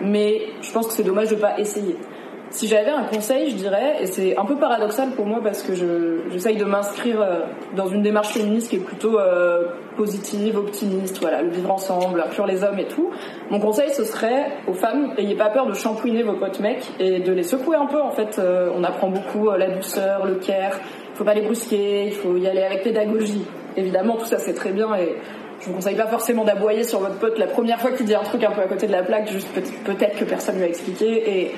Mais 0.02 0.42
je 0.60 0.72
pense 0.72 0.86
que 0.86 0.92
c'est 0.92 1.02
dommage 1.02 1.30
de 1.30 1.36
pas 1.36 1.58
essayer. 1.58 1.96
Si 2.50 2.68
j'avais 2.68 2.90
un 2.90 3.04
conseil, 3.04 3.50
je 3.50 3.56
dirais, 3.56 3.96
et 4.00 4.06
c'est 4.06 4.36
un 4.36 4.44
peu 4.44 4.56
paradoxal 4.56 5.10
pour 5.10 5.26
moi 5.26 5.40
parce 5.42 5.62
que 5.62 5.72
j'essaye 6.30 6.56
de 6.56 6.64
m'inscrire 6.64 7.20
euh, 7.20 7.40
dans 7.74 7.88
une 7.88 8.02
démarche 8.02 8.28
féministe 8.28 8.70
qui 8.70 8.76
est 8.76 8.80
plutôt 8.80 9.18
euh, 9.18 9.64
positive, 9.96 10.56
optimiste, 10.56 11.18
voilà, 11.20 11.42
le 11.42 11.50
vivre 11.50 11.72
ensemble, 11.72 12.22
inclure 12.24 12.46
les 12.46 12.62
hommes 12.62 12.78
et 12.78 12.86
tout. 12.86 13.10
Mon 13.50 13.58
conseil, 13.58 13.90
ce 13.90 14.04
serait 14.04 14.52
aux 14.68 14.72
femmes, 14.72 15.14
ayez 15.18 15.34
pas 15.34 15.48
peur 15.50 15.66
de 15.66 15.74
shampouiner 15.74 16.22
vos 16.22 16.34
potes 16.34 16.60
mecs 16.60 16.84
et 17.00 17.18
de 17.18 17.32
les 17.32 17.42
secouer 17.42 17.76
un 17.76 17.86
peu. 17.86 18.00
En 18.00 18.12
fait, 18.12 18.38
euh, 18.38 18.70
on 18.76 18.84
apprend 18.84 19.08
beaucoup 19.08 19.50
la 19.50 19.70
douceur, 19.70 20.24
le 20.24 20.36
care. 20.36 20.78
Il 21.12 21.16
faut 21.16 21.24
pas 21.24 21.34
les 21.34 21.42
brusquer, 21.42 22.06
il 22.06 22.12
faut 22.12 22.36
y 22.36 22.46
aller 22.46 22.62
avec 22.62 22.84
pédagogie. 22.84 23.44
Évidemment, 23.76 24.16
tout 24.16 24.26
ça 24.26 24.38
c'est 24.38 24.54
très 24.54 24.70
bien 24.70 24.94
et 24.94 25.16
je 25.60 25.66
vous 25.70 25.74
conseille 25.74 25.96
pas 25.96 26.06
forcément 26.06 26.44
d'aboyer 26.44 26.84
sur 26.84 27.00
votre 27.00 27.18
pote 27.18 27.38
la 27.38 27.46
première 27.46 27.80
fois 27.80 27.92
qu'il 27.92 28.06
dit 28.06 28.14
un 28.14 28.22
truc 28.22 28.44
un 28.44 28.50
peu 28.50 28.60
à 28.60 28.66
côté 28.66 28.86
de 28.86 28.92
la 28.92 29.02
plaque, 29.02 29.30
juste 29.30 29.48
peut-être 29.84 30.18
que 30.18 30.24
personne 30.24 30.56
lui 30.56 30.64
a 30.64 30.68
expliqué. 30.68 31.40
Et 31.40 31.52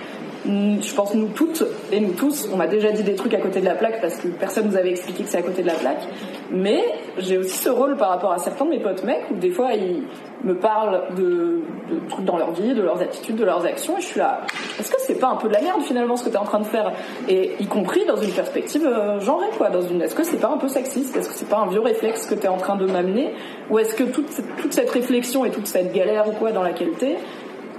je 0.44 0.94
pense 0.94 1.14
nous 1.14 1.28
toutes 1.28 1.64
et 1.92 2.00
nous 2.00 2.12
tous, 2.12 2.48
on 2.52 2.56
m'a 2.56 2.66
déjà 2.66 2.92
dit 2.92 3.02
des 3.02 3.14
trucs 3.14 3.34
à 3.34 3.40
côté 3.40 3.60
de 3.60 3.64
la 3.64 3.74
plaque 3.74 4.00
parce 4.00 4.16
que 4.16 4.28
personne 4.28 4.68
nous 4.68 4.76
avait 4.76 4.90
expliqué 4.90 5.24
que 5.24 5.28
c'est 5.28 5.38
à 5.38 5.42
côté 5.42 5.62
de 5.62 5.66
la 5.66 5.74
plaque. 5.74 6.02
Mais 6.50 6.82
j'ai 7.18 7.38
aussi 7.38 7.58
ce 7.58 7.68
rôle 7.68 7.96
par 7.96 8.10
rapport 8.10 8.32
à 8.32 8.38
certains 8.38 8.64
de 8.64 8.70
mes 8.70 8.80
potes 8.80 9.04
mecs 9.04 9.24
où 9.30 9.34
des 9.34 9.50
fois 9.50 9.72
ils 9.72 10.02
me 10.44 10.54
parlent 10.54 11.02
de, 11.16 11.62
trucs 12.08 12.24
dans 12.24 12.36
leur 12.36 12.52
vie, 12.52 12.74
de 12.74 12.82
leurs 12.82 13.00
attitudes, 13.00 13.36
de 13.36 13.44
leurs 13.44 13.66
actions 13.66 13.98
et 13.98 14.00
je 14.00 14.06
suis 14.06 14.20
là. 14.20 14.42
Est-ce 14.78 14.90
que 14.90 15.00
c'est 15.00 15.18
pas 15.18 15.28
un 15.28 15.36
peu 15.36 15.48
de 15.48 15.54
la 15.54 15.62
merde 15.62 15.82
finalement 15.82 16.16
ce 16.16 16.24
que 16.24 16.30
tu 16.30 16.36
es 16.36 16.38
en 16.38 16.44
train 16.44 16.60
de 16.60 16.66
faire? 16.66 16.92
Et 17.28 17.56
y 17.58 17.66
compris 17.66 18.04
dans 18.06 18.16
une 18.16 18.32
perspective 18.32 18.86
euh, 18.86 19.18
genrée 19.20 19.50
quoi. 19.56 19.70
Dans 19.70 19.82
une, 19.82 20.02
est-ce 20.02 20.14
que 20.14 20.24
c'est 20.24 20.40
pas 20.40 20.50
un 20.50 20.58
peu 20.58 20.68
sexiste? 20.68 21.16
Est-ce 21.16 21.28
que 21.28 21.34
c'est 21.34 21.48
pas 21.48 21.58
un 21.58 21.66
vieux 21.66 21.80
réflexe 21.80 22.26
que 22.26 22.34
tu 22.34 22.44
es 22.44 22.48
en 22.48 22.58
train 22.58 22.76
de 22.76 22.86
m'amener? 22.86 23.32
Ou 23.70 23.78
est-ce 23.78 23.94
que 23.94 24.04
toute, 24.04 24.28
toute 24.58 24.72
cette 24.72 24.90
réflexion 24.90 25.44
et 25.44 25.50
toute 25.50 25.66
cette 25.66 25.92
galère 25.92 26.28
ou 26.28 26.32
quoi 26.32 26.52
dans 26.52 26.62
laquelle 26.62 26.92
t'es 26.98 27.16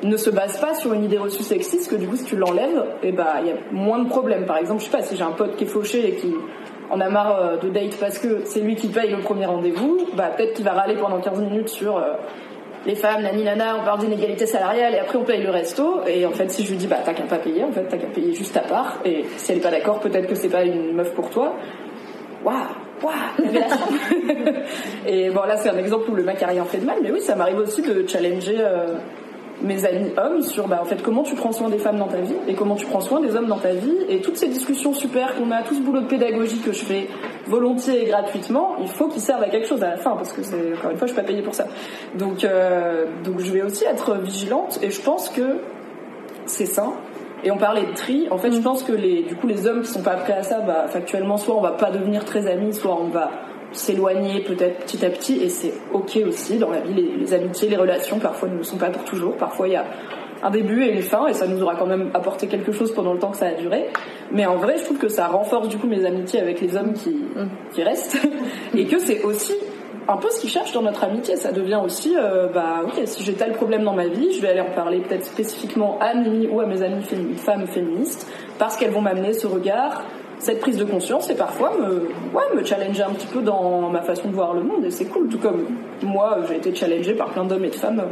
ne 0.03 0.17
se 0.17 0.29
base 0.29 0.59
pas 0.59 0.75
sur 0.75 0.93
une 0.93 1.03
idée 1.03 1.17
reçue 1.17 1.43
sexiste 1.43 1.89
que 1.89 1.95
du 1.95 2.07
coup 2.07 2.15
si 2.15 2.25
tu 2.25 2.35
l'enlèves 2.35 2.85
et 3.03 3.09
eh 3.09 3.11
bah 3.11 3.35
il 3.41 3.47
y 3.47 3.51
a 3.51 3.55
moins 3.71 3.99
de 3.99 4.07
problèmes. 4.07 4.45
Par 4.45 4.57
exemple 4.57 4.81
je 4.81 4.85
sais 4.85 4.91
pas 4.91 5.03
si 5.03 5.15
j'ai 5.15 5.23
un 5.23 5.31
pote 5.31 5.55
qui 5.55 5.63
est 5.63 5.67
fauché 5.67 6.07
et 6.07 6.15
qui 6.15 6.33
en 6.89 6.99
a 6.99 7.09
marre 7.09 7.39
euh, 7.39 7.57
de 7.57 7.69
date 7.69 7.97
parce 7.99 8.19
que 8.19 8.41
c'est 8.45 8.59
lui 8.59 8.75
qui 8.75 8.87
paye 8.87 9.09
le 9.09 9.19
premier 9.21 9.45
rendez-vous 9.45 9.97
bah 10.15 10.31
peut-être 10.35 10.53
qu'il 10.53 10.65
va 10.65 10.71
râler 10.71 10.95
pendant 10.95 11.19
15 11.19 11.41
minutes 11.41 11.69
sur 11.69 11.97
euh, 11.97 12.13
les 12.85 12.95
femmes 12.95 13.23
nani 13.23 13.43
nana 13.43 13.77
on 13.81 13.85
parle 13.85 13.99
d'inégalité 13.99 14.45
salariale 14.45 14.93
et 14.93 14.99
après 14.99 15.17
on 15.17 15.23
paye 15.23 15.41
le 15.41 15.49
resto. 15.49 16.01
Et 16.07 16.25
en 16.25 16.31
fait 16.31 16.49
si 16.51 16.63
je 16.63 16.71
lui 16.71 16.77
dis 16.77 16.87
bah 16.87 16.97
t'as 17.03 17.13
qu'à 17.13 17.23
pas 17.23 17.37
payer 17.37 17.63
en 17.63 17.71
fait 17.71 17.85
t'as 17.89 17.97
qu'à 17.97 18.07
payer 18.07 18.33
juste 18.33 18.55
à 18.55 18.61
part. 18.61 18.99
Et 19.03 19.25
si 19.37 19.51
elle 19.51 19.57
est 19.57 19.61
pas 19.61 19.71
d'accord 19.71 19.99
peut-être 19.99 20.27
que 20.27 20.35
c'est 20.35 20.49
pas 20.49 20.63
une 20.63 20.93
meuf 20.93 21.13
pour 21.13 21.29
toi. 21.29 21.55
Waouh 22.43 22.55
révélation. 23.37 23.85
Et 25.07 25.29
bon 25.29 25.41
là 25.43 25.57
c'est 25.57 25.69
un 25.69 25.77
exemple 25.77 26.09
où 26.09 26.15
le 26.15 26.23
mec 26.23 26.37
fait 26.37 26.77
de 26.79 26.85
mal. 26.85 26.97
Mais 27.01 27.11
oui 27.11 27.21
ça 27.21 27.35
m'arrive 27.35 27.57
aussi 27.57 27.81
de 27.81 28.07
challenger 28.07 28.57
euh, 28.59 28.95
mes 29.61 29.85
amis 29.85 30.11
hommes 30.17 30.41
sur 30.41 30.67
bah, 30.67 30.79
en 30.81 30.85
fait 30.85 31.01
comment 31.01 31.23
tu 31.23 31.35
prends 31.35 31.51
soin 31.51 31.69
des 31.69 31.77
femmes 31.77 31.97
dans 31.97 32.07
ta 32.07 32.21
vie 32.21 32.35
et 32.47 32.53
comment 32.53 32.75
tu 32.75 32.85
prends 32.85 33.01
soin 33.01 33.21
des 33.21 33.35
hommes 33.35 33.47
dans 33.47 33.57
ta 33.57 33.73
vie. 33.73 33.97
Et 34.09 34.21
toutes 34.21 34.37
ces 34.37 34.47
discussions 34.47 34.93
super 34.93 35.35
qu'on 35.35 35.51
a 35.51 35.63
tout 35.63 35.75
ce 35.75 35.81
boulot 35.81 36.01
de 36.01 36.07
pédagogie 36.07 36.59
que 36.59 36.71
je 36.71 36.85
fais 36.85 37.07
volontiers 37.47 38.03
et 38.03 38.05
gratuitement 38.05 38.75
il 38.81 38.87
faut 38.87 39.07
qu'ils 39.07 39.21
servent 39.21 39.43
à 39.43 39.49
quelque 39.49 39.67
chose 39.67 39.83
à 39.83 39.89
la 39.89 39.97
fin 39.97 40.15
parce 40.15 40.33
que 40.33 40.43
c'est 40.43 40.73
encore 40.77 40.91
une 40.91 40.97
fois 40.97 41.07
je 41.07 41.13
suis 41.13 41.21
pas 41.21 41.27
payée 41.27 41.41
pour 41.41 41.55
ça. 41.55 41.65
Donc 42.15 42.43
euh, 42.43 43.05
donc 43.23 43.39
je 43.39 43.51
vais 43.51 43.63
aussi 43.63 43.85
être 43.85 44.15
vigilante 44.17 44.79
et 44.81 44.91
je 44.91 45.01
pense 45.01 45.29
que 45.29 45.61
c'est 46.45 46.65
sain. 46.65 46.93
Et 47.43 47.51
on 47.51 47.57
parlait 47.57 47.85
de 47.85 47.93
tri. 47.93 48.27
En 48.31 48.37
fait, 48.39 48.51
je 48.51 48.59
pense 48.59 48.81
que 48.81 48.91
les, 48.91 49.21
du 49.21 49.35
coup, 49.35 49.45
les 49.45 49.67
hommes 49.67 49.83
qui 49.83 49.89
sont 49.89 50.01
pas 50.01 50.15
prêts 50.15 50.33
à 50.33 50.41
ça, 50.41 50.59
bah, 50.59 50.87
factuellement, 50.87 51.37
soit 51.37 51.55
on 51.55 51.61
va 51.61 51.73
pas 51.73 51.91
devenir 51.91 52.25
très 52.25 52.47
amis, 52.47 52.73
soit 52.73 52.99
on 52.99 53.09
va 53.09 53.29
s'éloigner 53.71 54.41
peut-être 54.41 54.85
petit 54.85 55.05
à 55.05 55.09
petit 55.09 55.43
et 55.43 55.49
c'est 55.49 55.73
ok 55.93 56.19
aussi 56.27 56.57
dans 56.57 56.69
la 56.69 56.81
vie. 56.81 57.09
Les, 57.19 57.33
amitiés 57.33 57.69
les 57.69 57.75
relations 57.75 58.19
parfois 58.19 58.49
ne 58.49 58.63
sont 58.63 58.77
pas 58.77 58.89
pour 58.89 59.03
toujours. 59.03 59.35
Parfois 59.35 59.67
il 59.67 59.73
y 59.73 59.75
a 59.75 59.85
un 60.43 60.51
début 60.51 60.83
et 60.83 60.93
une 60.93 61.01
fin 61.01 61.27
et 61.27 61.33
ça 61.33 61.47
nous 61.47 61.61
aura 61.61 61.75
quand 61.75 61.85
même 61.85 62.11
apporté 62.13 62.47
quelque 62.47 62.71
chose 62.71 62.93
pendant 62.93 63.13
le 63.13 63.19
temps 63.19 63.31
que 63.31 63.37
ça 63.37 63.47
a 63.47 63.53
duré. 63.53 63.87
Mais 64.31 64.45
en 64.45 64.57
vrai 64.57 64.77
je 64.77 64.85
trouve 64.85 64.97
que 64.97 65.09
ça 65.09 65.27
renforce 65.27 65.67
du 65.69 65.77
coup 65.77 65.87
mes 65.87 66.05
amitiés 66.05 66.39
avec 66.39 66.61
les 66.61 66.75
hommes 66.75 66.93
qui, 66.93 67.15
qui 67.73 67.83
restent. 67.83 68.17
Et 68.75 68.85
que 68.85 68.99
c'est 68.99 69.23
aussi 69.23 69.53
un 70.07 70.17
peu 70.17 70.29
ce 70.29 70.39
qu'ils 70.39 70.49
cherchent 70.49 70.71
dans 70.71 70.81
notre 70.81 71.03
amitié. 71.03 71.35
Ça 71.35 71.51
devient 71.51 71.79
aussi 71.83 72.15
euh, 72.15 72.47
bah 72.47 72.81
ok 72.85 73.01
si 73.05 73.23
j'ai 73.23 73.33
tel 73.33 73.51
problème 73.53 73.83
dans 73.83 73.93
ma 73.93 74.07
vie 74.07 74.31
je 74.33 74.41
vais 74.41 74.49
aller 74.49 74.61
en 74.61 74.71
parler 74.71 74.99
peut-être 74.99 75.25
spécifiquement 75.25 75.97
à 75.99 76.13
Mimi 76.13 76.47
ou 76.47 76.61
à 76.61 76.65
mes 76.65 76.81
amies 76.81 77.03
femmes 77.35 77.67
féministes 77.67 78.27
parce 78.57 78.77
qu'elles 78.77 78.91
vont 78.91 79.01
m'amener 79.01 79.33
ce 79.33 79.47
regard 79.47 80.03
cette 80.39 80.59
prise 80.59 80.77
de 80.77 80.83
conscience 80.83 81.29
et 81.29 81.35
parfois 81.35 81.73
me, 81.77 82.09
ouais, 82.33 82.55
me 82.55 82.63
challenger 82.63 83.03
un 83.03 83.11
petit 83.11 83.27
peu 83.27 83.41
dans 83.41 83.89
ma 83.89 84.01
façon 84.01 84.29
de 84.29 84.33
voir 84.33 84.53
le 84.53 84.63
monde 84.63 84.85
et 84.85 84.91
c'est 84.91 85.05
cool. 85.05 85.27
Tout 85.29 85.39
comme 85.39 85.65
moi, 86.03 86.39
j'ai 86.47 86.57
été 86.57 86.73
challengée 86.75 87.13
par 87.13 87.31
plein 87.31 87.45
d'hommes 87.45 87.65
et 87.65 87.69
de 87.69 87.75
femmes 87.75 88.03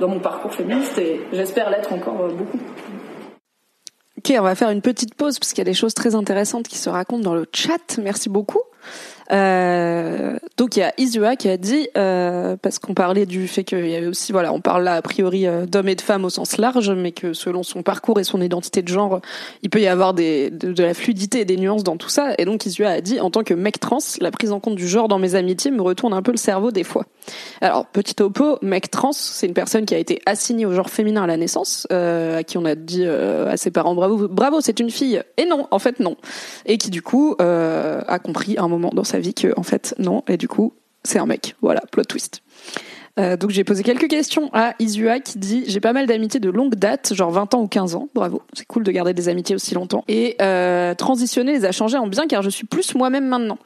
dans 0.00 0.08
mon 0.08 0.20
parcours 0.20 0.52
féministe 0.52 0.98
et 0.98 1.20
j'espère 1.32 1.70
l'être 1.70 1.92
encore 1.92 2.22
euh, 2.22 2.28
beaucoup. 2.28 2.58
Ok, 4.18 4.34
on 4.38 4.42
va 4.42 4.54
faire 4.54 4.70
une 4.70 4.80
petite 4.80 5.14
pause 5.14 5.38
parce 5.38 5.52
qu'il 5.52 5.58
y 5.58 5.66
a 5.66 5.70
des 5.70 5.74
choses 5.74 5.94
très 5.94 6.14
intéressantes 6.14 6.66
qui 6.66 6.78
se 6.78 6.88
racontent 6.88 7.22
dans 7.22 7.34
le 7.34 7.46
chat. 7.52 7.98
Merci 8.02 8.28
beaucoup. 8.28 8.62
Euh, 9.32 10.38
donc 10.58 10.76
il 10.76 10.80
y 10.80 10.82
a 10.82 10.92
Isua 10.98 11.36
qui 11.36 11.48
a 11.48 11.56
dit 11.56 11.88
euh, 11.96 12.56
parce 12.60 12.78
qu'on 12.78 12.92
parlait 12.92 13.24
du 13.24 13.48
fait 13.48 13.64
qu'il 13.64 13.88
y 13.88 13.96
avait 13.96 14.06
aussi 14.06 14.32
voilà 14.32 14.52
on 14.52 14.60
parle 14.60 14.84
là 14.84 14.94
a 14.94 15.02
priori 15.02 15.46
euh, 15.46 15.64
d'hommes 15.64 15.88
et 15.88 15.94
de 15.94 16.02
femmes 16.02 16.26
au 16.26 16.30
sens 16.30 16.58
large 16.58 16.90
mais 16.90 17.12
que 17.12 17.32
selon 17.32 17.62
son 17.62 17.82
parcours 17.82 18.20
et 18.20 18.24
son 18.24 18.42
identité 18.42 18.82
de 18.82 18.88
genre 18.88 19.22
il 19.62 19.70
peut 19.70 19.80
y 19.80 19.86
avoir 19.86 20.12
de, 20.12 20.50
la 20.82 20.92
fluidité 20.92 21.40
et 21.40 21.44
des 21.46 21.56
nuances 21.56 21.84
dans 21.84 21.96
tout 21.96 22.08
ça. 22.08 22.34
Et 22.36 22.44
donc 22.44 22.66
Isua 22.66 22.88
a 22.88 23.00
dit 23.00 23.18
en 23.18 23.30
tant 23.30 23.42
que 23.44 23.54
mec 23.54 23.80
trans 23.80 23.98
la 24.20 24.30
prise 24.30 24.52
en 24.52 24.60
compte 24.60 24.74
du 24.74 24.86
genre 24.86 25.08
dans 25.08 25.18
mes 25.18 25.36
amitiés 25.36 25.70
me 25.70 25.82
retourne 25.82 26.12
un 26.12 26.22
peu 26.22 26.30
le 26.30 26.36
cerveau 26.36 26.70
des 26.70 26.84
fois. 26.84 27.06
Alors 27.62 27.86
petit 27.86 28.14
topo 28.14 28.58
mec 28.60 28.90
trans 28.90 29.12
c'est 29.12 29.46
une 29.46 29.54
personne 29.54 29.86
qui 29.86 29.94
a 29.94 29.98
été 29.98 30.20
assignée 30.26 30.66
au 30.66 30.74
genre 30.74 30.90
féminin 30.90 31.22
à 31.22 31.26
la 31.26 31.38
naissance 31.38 31.86
euh, 31.92 32.38
à 32.38 32.44
qui 32.44 32.58
on 32.58 32.64
a 32.66 32.74
dit 32.74 33.04
euh, 33.06 33.50
à 33.50 33.56
ses 33.56 33.70
parents 33.70 33.94
bravo 33.94 34.28
bravo 34.28 34.60
c'est 34.60 34.80
une 34.80 34.90
fille. 34.90 35.22
Et 35.38 35.46
non 35.46 35.66
en 35.70 35.78
fait 35.78 35.98
non. 35.98 36.16
Et 36.66 36.76
qui 36.76 36.90
du 36.90 37.00
coup 37.00 37.36
a 37.38 38.18
compris 38.18 38.56
un 38.58 38.68
moment 38.68 38.90
dans 38.92 39.04
sa 39.04 39.13
vie 39.18 39.34
que 39.34 39.52
en 39.56 39.62
fait 39.62 39.94
non 39.98 40.22
et 40.28 40.36
du 40.36 40.48
coup 40.48 40.72
c'est 41.04 41.18
un 41.18 41.26
mec. 41.26 41.54
Voilà, 41.60 41.82
plot 41.90 42.04
twist. 42.04 42.42
Euh, 43.16 43.36
donc 43.36 43.50
j'ai 43.50 43.62
posé 43.62 43.84
quelques 43.84 44.08
questions 44.08 44.50
à 44.52 44.74
Isua 44.80 45.20
qui 45.20 45.38
dit 45.38 45.62
j'ai 45.68 45.78
pas 45.78 45.92
mal 45.92 46.06
d'amitiés 46.06 46.40
de 46.40 46.50
longue 46.50 46.74
date, 46.74 47.14
genre 47.14 47.30
20 47.30 47.54
ans 47.54 47.62
ou 47.62 47.68
15 47.68 47.94
ans. 47.94 48.08
Bravo, 48.12 48.42
c'est 48.54 48.66
cool 48.66 48.82
de 48.82 48.90
garder 48.90 49.14
des 49.14 49.28
amitiés 49.28 49.54
aussi 49.54 49.74
longtemps. 49.74 50.02
Et 50.08 50.34
euh, 50.42 50.94
transitionner 50.94 51.52
les 51.52 51.64
a 51.64 51.70
changés 51.70 51.96
en 51.96 52.08
bien 52.08 52.26
car 52.26 52.42
je 52.42 52.50
suis 52.50 52.66
plus 52.66 52.94
moi-même 52.96 53.28
maintenant. 53.28 53.58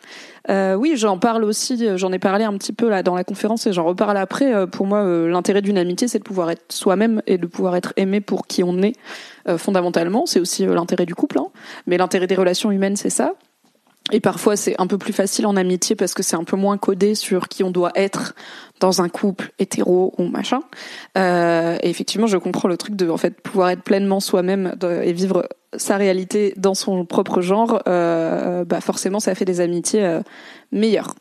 Euh, 0.50 0.74
oui, 0.74 0.94
j'en 0.96 1.18
parle 1.18 1.44
aussi, 1.44 1.88
j'en 1.96 2.12
ai 2.12 2.18
parlé 2.18 2.44
un 2.44 2.52
petit 2.58 2.72
peu 2.72 2.90
là 2.90 3.02
dans 3.02 3.14
la 3.14 3.24
conférence 3.24 3.66
et 3.66 3.72
j'en 3.72 3.84
reparle 3.84 4.16
après. 4.18 4.66
Pour 4.66 4.86
moi, 4.86 5.02
l'intérêt 5.26 5.62
d'une 5.62 5.78
amitié, 5.78 6.08
c'est 6.08 6.18
de 6.18 6.24
pouvoir 6.24 6.50
être 6.50 6.70
soi-même 6.70 7.22
et 7.26 7.38
de 7.38 7.46
pouvoir 7.46 7.76
être 7.76 7.92
aimé 7.96 8.20
pour 8.20 8.46
qui 8.46 8.62
on 8.62 8.82
est 8.82 8.94
fondamentalement. 9.56 10.26
C'est 10.26 10.40
aussi 10.40 10.66
l'intérêt 10.66 11.06
du 11.06 11.14
couple, 11.14 11.38
hein. 11.38 11.46
mais 11.86 11.96
l'intérêt 11.96 12.26
des 12.26 12.34
relations 12.34 12.70
humaines, 12.70 12.96
c'est 12.96 13.10
ça. 13.10 13.34
Et 14.12 14.20
parfois, 14.20 14.56
c'est 14.56 14.74
un 14.78 14.86
peu 14.86 14.98
plus 14.98 15.12
facile 15.12 15.46
en 15.46 15.56
amitié 15.56 15.96
parce 15.96 16.14
que 16.14 16.22
c'est 16.22 16.36
un 16.36 16.44
peu 16.44 16.56
moins 16.56 16.78
codé 16.78 17.14
sur 17.14 17.48
qui 17.48 17.62
on 17.62 17.70
doit 17.70 17.92
être 17.94 18.34
dans 18.80 19.02
un 19.02 19.08
couple 19.08 19.52
hétéro 19.58 20.14
ou 20.18 20.24
machin. 20.24 20.60
Euh, 21.16 21.76
et 21.82 21.90
effectivement, 21.90 22.26
je 22.26 22.38
comprends 22.38 22.68
le 22.68 22.76
truc 22.76 22.96
de 22.96 23.08
en 23.08 23.16
fait 23.16 23.40
pouvoir 23.40 23.70
être 23.70 23.82
pleinement 23.82 24.20
soi-même 24.20 24.74
et 25.02 25.12
vivre 25.12 25.48
sa 25.76 25.96
réalité 25.96 26.54
dans 26.56 26.74
son 26.74 27.04
propre 27.04 27.40
genre. 27.40 27.82
Euh, 27.86 28.64
bah 28.64 28.80
forcément, 28.80 29.20
ça 29.20 29.34
fait 29.34 29.44
des 29.44 29.60
amitiés 29.60 30.04
euh, 30.04 30.20
meilleures. 30.72 31.14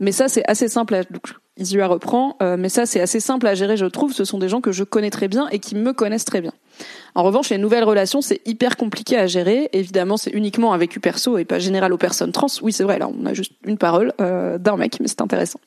Mais 0.00 0.12
ça, 0.12 0.28
c'est 0.28 0.48
assez 0.48 0.68
simple. 0.68 0.94
À, 0.94 1.02
donc, 1.02 1.34
Isua 1.56 1.86
reprend. 1.88 2.36
Euh, 2.40 2.56
mais 2.56 2.68
ça, 2.68 2.86
c'est 2.86 3.00
assez 3.00 3.20
simple 3.20 3.46
à 3.46 3.54
gérer, 3.54 3.76
je 3.76 3.86
trouve. 3.86 4.12
Ce 4.12 4.24
sont 4.24 4.38
des 4.38 4.48
gens 4.48 4.60
que 4.60 4.72
je 4.72 4.84
connais 4.84 5.10
très 5.10 5.28
bien 5.28 5.48
et 5.48 5.58
qui 5.58 5.74
me 5.74 5.92
connaissent 5.92 6.24
très 6.24 6.40
bien. 6.40 6.52
En 7.14 7.22
revanche, 7.22 7.50
les 7.50 7.58
nouvelles 7.58 7.84
relations, 7.84 8.20
c'est 8.20 8.40
hyper 8.46 8.76
compliqué 8.76 9.16
à 9.16 9.26
gérer. 9.26 9.68
Évidemment, 9.72 10.16
c'est 10.16 10.30
uniquement 10.30 10.72
un 10.72 10.78
vécu 10.78 11.00
perso 11.00 11.38
et 11.38 11.44
pas 11.44 11.58
général 11.58 11.92
aux 11.92 11.98
personnes 11.98 12.32
trans. 12.32 12.46
Oui, 12.62 12.72
c'est 12.72 12.84
vrai, 12.84 12.98
là, 12.98 13.08
on 13.08 13.26
a 13.26 13.34
juste 13.34 13.52
une 13.64 13.78
parole 13.78 14.12
euh, 14.20 14.58
d'un 14.58 14.76
mec, 14.76 14.98
mais 15.00 15.08
c'est 15.08 15.20
intéressant. 15.20 15.60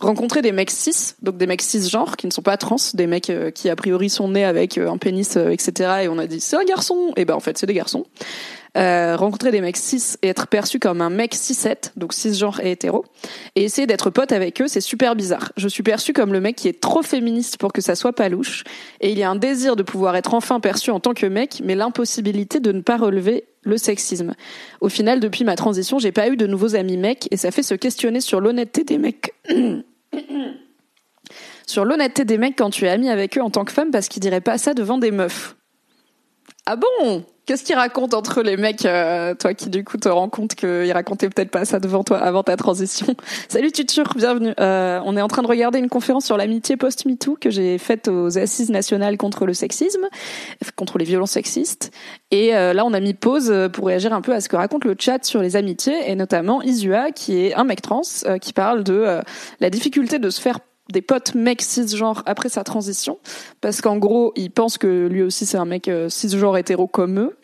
Rencontrer 0.00 0.42
des 0.42 0.52
mecs 0.52 0.70
cis, 0.70 1.14
donc 1.22 1.36
des 1.36 1.46
mecs 1.46 1.62
cisgenres 1.62 2.16
qui 2.16 2.26
ne 2.26 2.32
sont 2.32 2.42
pas 2.42 2.56
trans, 2.56 2.76
des 2.94 3.06
mecs 3.06 3.30
euh, 3.30 3.50
qui 3.50 3.68
a 3.70 3.76
priori 3.76 4.10
sont 4.10 4.28
nés 4.28 4.44
avec 4.44 4.78
un 4.78 4.98
pénis, 4.98 5.36
etc. 5.36 6.02
Et 6.02 6.08
on 6.08 6.18
a 6.18 6.26
dit 6.26 6.40
c'est 6.40 6.56
un 6.56 6.64
garçon. 6.64 7.12
Et 7.16 7.24
ben 7.24 7.34
en 7.34 7.40
fait, 7.40 7.58
c'est 7.58 7.66
des 7.66 7.74
garçons. 7.74 8.04
Euh, 8.76 9.14
rencontrer 9.16 9.52
des 9.52 9.60
mecs 9.60 9.76
cis 9.76 10.16
et 10.22 10.28
être 10.28 10.48
perçu 10.48 10.80
comme 10.80 11.00
un 11.00 11.10
mec 11.10 11.32
cis-7, 11.34 11.92
donc 11.96 12.12
cisgenre 12.12 12.58
et 12.60 12.72
hétéro, 12.72 13.04
et 13.54 13.62
essayer 13.62 13.86
d'être 13.86 14.10
pote 14.10 14.32
avec 14.32 14.60
eux, 14.60 14.66
c'est 14.66 14.80
super 14.80 15.14
bizarre. 15.14 15.52
Je 15.56 15.68
suis 15.68 15.84
perçu 15.84 16.12
comme 16.12 16.32
le 16.32 16.40
mec 16.40 16.56
qui 16.56 16.66
est 16.66 16.80
trop 16.80 17.02
féministe 17.02 17.56
pour 17.56 17.72
que 17.72 17.80
ça 17.80 17.94
soit 17.94 18.14
pas 18.14 18.28
louche, 18.28 18.64
et 19.00 19.12
il 19.12 19.18
y 19.18 19.22
a 19.22 19.30
un 19.30 19.36
désir 19.36 19.76
de 19.76 19.84
pouvoir 19.84 20.16
être 20.16 20.34
enfin 20.34 20.58
perçu 20.58 20.90
en 20.90 20.98
tant 20.98 21.14
que 21.14 21.26
mec, 21.26 21.60
mais 21.62 21.76
l'impossibilité 21.76 22.58
de 22.58 22.72
ne 22.72 22.80
pas 22.80 22.96
relever 22.96 23.44
le 23.62 23.76
sexisme. 23.76 24.34
Au 24.80 24.88
final, 24.88 25.20
depuis 25.20 25.44
ma 25.44 25.54
transition, 25.54 26.00
j'ai 26.00 26.12
pas 26.12 26.28
eu 26.28 26.36
de 26.36 26.48
nouveaux 26.48 26.74
amis 26.74 26.96
mecs, 26.96 27.28
et 27.30 27.36
ça 27.36 27.52
fait 27.52 27.62
se 27.62 27.74
questionner 27.74 28.20
sur 28.20 28.40
l'honnêteté 28.40 28.82
des 28.82 28.98
mecs. 28.98 29.34
sur 31.66 31.84
l'honnêteté 31.84 32.24
des 32.24 32.38
mecs 32.38 32.56
quand 32.58 32.70
tu 32.70 32.86
es 32.86 32.88
ami 32.88 33.08
avec 33.08 33.38
eux 33.38 33.42
en 33.42 33.50
tant 33.50 33.64
que 33.64 33.72
femme 33.72 33.92
parce 33.92 34.08
qu'ils 34.08 34.20
diraient 34.20 34.40
pas 34.40 34.58
ça 34.58 34.74
devant 34.74 34.98
des 34.98 35.12
meufs. 35.12 35.54
Ah 36.66 36.76
bon? 36.76 37.24
Qu'est-ce 37.46 37.62
qu'ils 37.62 37.74
racontent 37.74 38.16
entre 38.16 38.40
les 38.40 38.56
mecs, 38.56 38.86
euh, 38.86 39.34
toi 39.34 39.52
qui 39.52 39.68
du 39.68 39.84
coup 39.84 39.98
te 39.98 40.08
rends 40.08 40.30
compte 40.30 40.54
qu'ils 40.54 40.90
racontaient 40.92 41.28
peut-être 41.28 41.50
pas 41.50 41.66
ça 41.66 41.78
devant 41.78 42.02
toi 42.02 42.16
avant 42.16 42.42
ta 42.42 42.56
transition? 42.56 43.06
Salut 43.50 43.70
Tutur, 43.70 44.14
bienvenue. 44.16 44.54
Euh, 44.58 44.98
on 45.04 45.14
est 45.14 45.20
en 45.20 45.28
train 45.28 45.42
de 45.42 45.46
regarder 45.46 45.78
une 45.78 45.90
conférence 45.90 46.24
sur 46.24 46.38
l'amitié 46.38 46.78
post-MeToo 46.78 47.36
que 47.38 47.50
j'ai 47.50 47.76
faite 47.76 48.08
aux 48.08 48.38
Assises 48.38 48.70
nationales 48.70 49.18
contre 49.18 49.44
le 49.44 49.52
sexisme, 49.52 50.08
contre 50.74 50.96
les 50.96 51.04
violences 51.04 51.32
sexistes. 51.32 51.90
Et 52.30 52.56
euh, 52.56 52.72
là, 52.72 52.86
on 52.86 52.94
a 52.94 53.00
mis 53.00 53.12
pause 53.12 53.52
pour 53.74 53.88
réagir 53.88 54.14
un 54.14 54.22
peu 54.22 54.32
à 54.32 54.40
ce 54.40 54.48
que 54.48 54.56
raconte 54.56 54.86
le 54.86 54.96
chat 54.98 55.22
sur 55.22 55.42
les 55.42 55.56
amitiés, 55.56 56.10
et 56.10 56.14
notamment 56.14 56.62
Isua, 56.62 57.10
qui 57.10 57.44
est 57.44 57.54
un 57.54 57.64
mec 57.64 57.82
trans, 57.82 58.00
qui 58.40 58.54
parle 58.54 58.84
de 58.84 59.20
la 59.60 59.68
difficulté 59.68 60.18
de 60.18 60.30
se 60.30 60.40
faire 60.40 60.60
des 60.92 61.02
potes 61.02 61.34
mecs 61.34 61.62
cisgenres 61.62 62.22
après 62.26 62.48
sa 62.48 62.62
transition 62.62 63.18
parce 63.60 63.80
qu'en 63.80 63.96
gros 63.96 64.32
il 64.36 64.50
pense 64.50 64.76
que 64.76 65.06
lui 65.06 65.22
aussi 65.22 65.46
c'est 65.46 65.56
un 65.56 65.64
mec 65.64 65.88
euh, 65.88 66.08
cisgenre 66.08 66.58
hétéro 66.58 66.86
comme 66.86 67.18
eux 67.18 67.36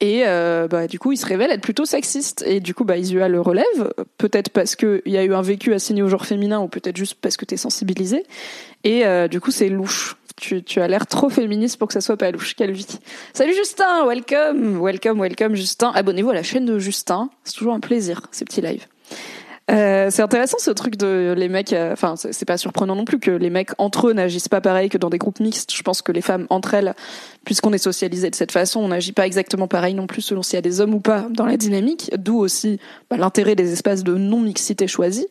et 0.00 0.24
euh, 0.26 0.66
bah, 0.66 0.88
du 0.88 0.98
coup 0.98 1.12
il 1.12 1.16
se 1.16 1.26
révèle 1.26 1.50
être 1.50 1.62
plutôt 1.62 1.84
sexiste 1.84 2.42
et 2.46 2.58
du 2.58 2.74
coup 2.74 2.84
bah 2.84 2.96
Isua 2.96 3.28
le 3.28 3.40
relève 3.40 3.92
peut-être 4.18 4.50
parce 4.50 4.74
que 4.74 5.00
il 5.06 5.12
y 5.12 5.16
a 5.16 5.24
eu 5.24 5.32
un 5.32 5.42
vécu 5.42 5.72
assigné 5.74 6.02
au 6.02 6.08
genre 6.08 6.26
féminin 6.26 6.60
ou 6.60 6.66
peut-être 6.66 6.96
juste 6.96 7.14
parce 7.20 7.36
que 7.36 7.44
t'es 7.44 7.56
sensibilisé 7.56 8.24
et 8.82 9.06
euh, 9.06 9.28
du 9.28 9.40
coup 9.40 9.52
c'est 9.52 9.68
louche 9.68 10.16
tu, 10.40 10.62
tu 10.62 10.80
as 10.80 10.88
l'air 10.88 11.06
trop 11.06 11.28
féministe 11.28 11.78
pour 11.78 11.88
que 11.88 11.94
ça 11.94 12.00
soit 12.00 12.16
pas 12.16 12.30
louche. 12.30 12.54
Quelle 12.54 12.70
vie. 12.70 12.86
Salut 13.32 13.54
Justin, 13.54 14.06
welcome, 14.06 14.80
welcome, 14.80 15.20
welcome 15.20 15.56
Justin. 15.56 15.90
Abonnez-vous 15.94 16.30
à 16.30 16.34
la 16.34 16.44
chaîne 16.44 16.64
de 16.64 16.78
Justin. 16.78 17.28
C'est 17.42 17.54
toujours 17.54 17.74
un 17.74 17.80
plaisir, 17.80 18.22
ces 18.30 18.44
petits 18.44 18.60
lives. 18.60 18.86
Euh, 19.70 20.08
c'est 20.10 20.22
intéressant 20.22 20.56
ce 20.58 20.70
truc 20.70 20.96
de 20.96 21.34
les 21.36 21.48
mecs. 21.48 21.72
Euh, 21.72 21.92
enfin, 21.92 22.14
c'est 22.16 22.44
pas 22.46 22.56
surprenant 22.56 22.96
non 22.96 23.04
plus 23.04 23.18
que 23.18 23.30
les 23.30 23.50
mecs 23.50 23.70
entre 23.78 24.08
eux 24.08 24.12
n'agissent 24.12 24.48
pas 24.48 24.60
pareil 24.60 24.88
que 24.88 24.96
dans 24.96 25.10
des 25.10 25.18
groupes 25.18 25.40
mixtes. 25.40 25.74
Je 25.74 25.82
pense 25.82 26.00
que 26.00 26.10
les 26.10 26.22
femmes 26.22 26.46
entre 26.48 26.74
elles, 26.74 26.94
puisqu'on 27.44 27.72
est 27.72 27.78
socialisé 27.78 28.30
de 28.30 28.34
cette 28.34 28.52
façon, 28.52 28.80
on 28.80 28.88
n'agit 28.88 29.12
pas 29.12 29.26
exactement 29.26 29.68
pareil 29.68 29.94
non 29.94 30.06
plus 30.06 30.22
selon 30.22 30.42
s'il 30.42 30.56
y 30.56 30.58
a 30.58 30.62
des 30.62 30.80
hommes 30.80 30.94
ou 30.94 31.00
pas 31.00 31.26
dans 31.30 31.44
la 31.44 31.56
dynamique. 31.56 32.10
D'où 32.16 32.38
aussi 32.38 32.80
bah, 33.10 33.18
l'intérêt 33.18 33.54
des 33.54 33.72
espaces 33.72 34.04
de 34.04 34.14
non 34.14 34.40
mixité 34.40 34.86
choisis, 34.86 35.26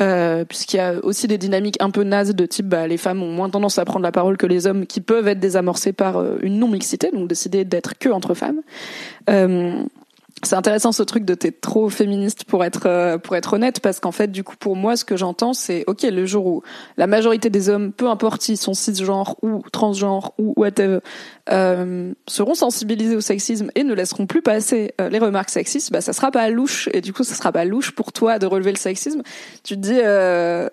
euh, 0.00 0.44
puisqu'il 0.44 0.78
y 0.78 0.80
a 0.80 0.94
aussi 1.04 1.28
des 1.28 1.38
dynamiques 1.38 1.76
un 1.80 1.90
peu 1.90 2.02
nazes 2.02 2.34
de 2.34 2.46
type 2.46 2.66
bah, 2.66 2.88
les 2.88 2.96
femmes 2.96 3.22
ont 3.22 3.32
moins 3.32 3.50
tendance 3.50 3.78
à 3.78 3.84
prendre 3.84 4.02
la 4.02 4.12
parole 4.12 4.36
que 4.36 4.46
les 4.46 4.66
hommes, 4.66 4.86
qui 4.86 5.00
peuvent 5.00 5.28
être 5.28 5.40
désamorcés 5.40 5.92
par 5.92 6.16
euh, 6.16 6.38
une 6.42 6.58
non 6.58 6.68
mixité, 6.68 7.10
donc 7.12 7.28
décider 7.28 7.64
d'être 7.64 7.96
que 7.98 8.08
entre 8.08 8.34
femmes. 8.34 8.62
C'est 10.42 10.54
intéressant 10.54 10.92
ce 10.92 11.02
truc 11.02 11.24
de 11.24 11.34
t'es 11.34 11.50
trop 11.50 11.88
féministe 11.88 12.44
pour 12.44 12.62
être 12.62 12.86
euh, 12.86 13.16
pour 13.16 13.36
être 13.36 13.54
honnête 13.54 13.80
parce 13.80 14.00
qu'en 14.00 14.12
fait 14.12 14.30
du 14.30 14.44
coup 14.44 14.54
pour 14.56 14.76
moi 14.76 14.94
ce 14.96 15.04
que 15.04 15.16
j'entends 15.16 15.54
c'est 15.54 15.82
ok 15.86 16.02
le 16.02 16.26
jour 16.26 16.46
où 16.46 16.62
la 16.98 17.06
majorité 17.06 17.48
des 17.48 17.70
hommes 17.70 17.90
peu 17.90 18.08
importe 18.08 18.42
s'ils 18.42 18.58
sont 18.58 18.74
cisgenres 18.74 19.36
ou 19.42 19.62
transgenres 19.72 20.34
ou 20.38 20.52
whatever 20.56 20.98
euh, 21.50 22.12
seront 22.26 22.54
sensibilisés 22.54 23.16
au 23.16 23.20
sexisme 23.20 23.70
et 23.76 23.84
ne 23.84 23.94
laisseront 23.94 24.26
plus 24.26 24.42
passer 24.42 24.92
euh, 25.00 25.08
les 25.08 25.18
remarques 25.18 25.50
sexistes 25.50 25.92
bah 25.92 26.00
ça 26.00 26.12
sera 26.12 26.30
pas 26.30 26.50
louche. 26.50 26.88
Et 26.92 27.00
du 27.00 27.12
coup 27.12 27.24
ça 27.24 27.34
sera 27.34 27.52
pas 27.52 27.64
louche 27.64 27.92
pour 27.92 28.12
toi 28.12 28.38
de 28.38 28.46
relever 28.46 28.72
le 28.72 28.78
sexisme. 28.78 29.22
Tu 29.62 29.74
te 29.76 29.80
dis 29.80 30.00
euh, 30.02 30.68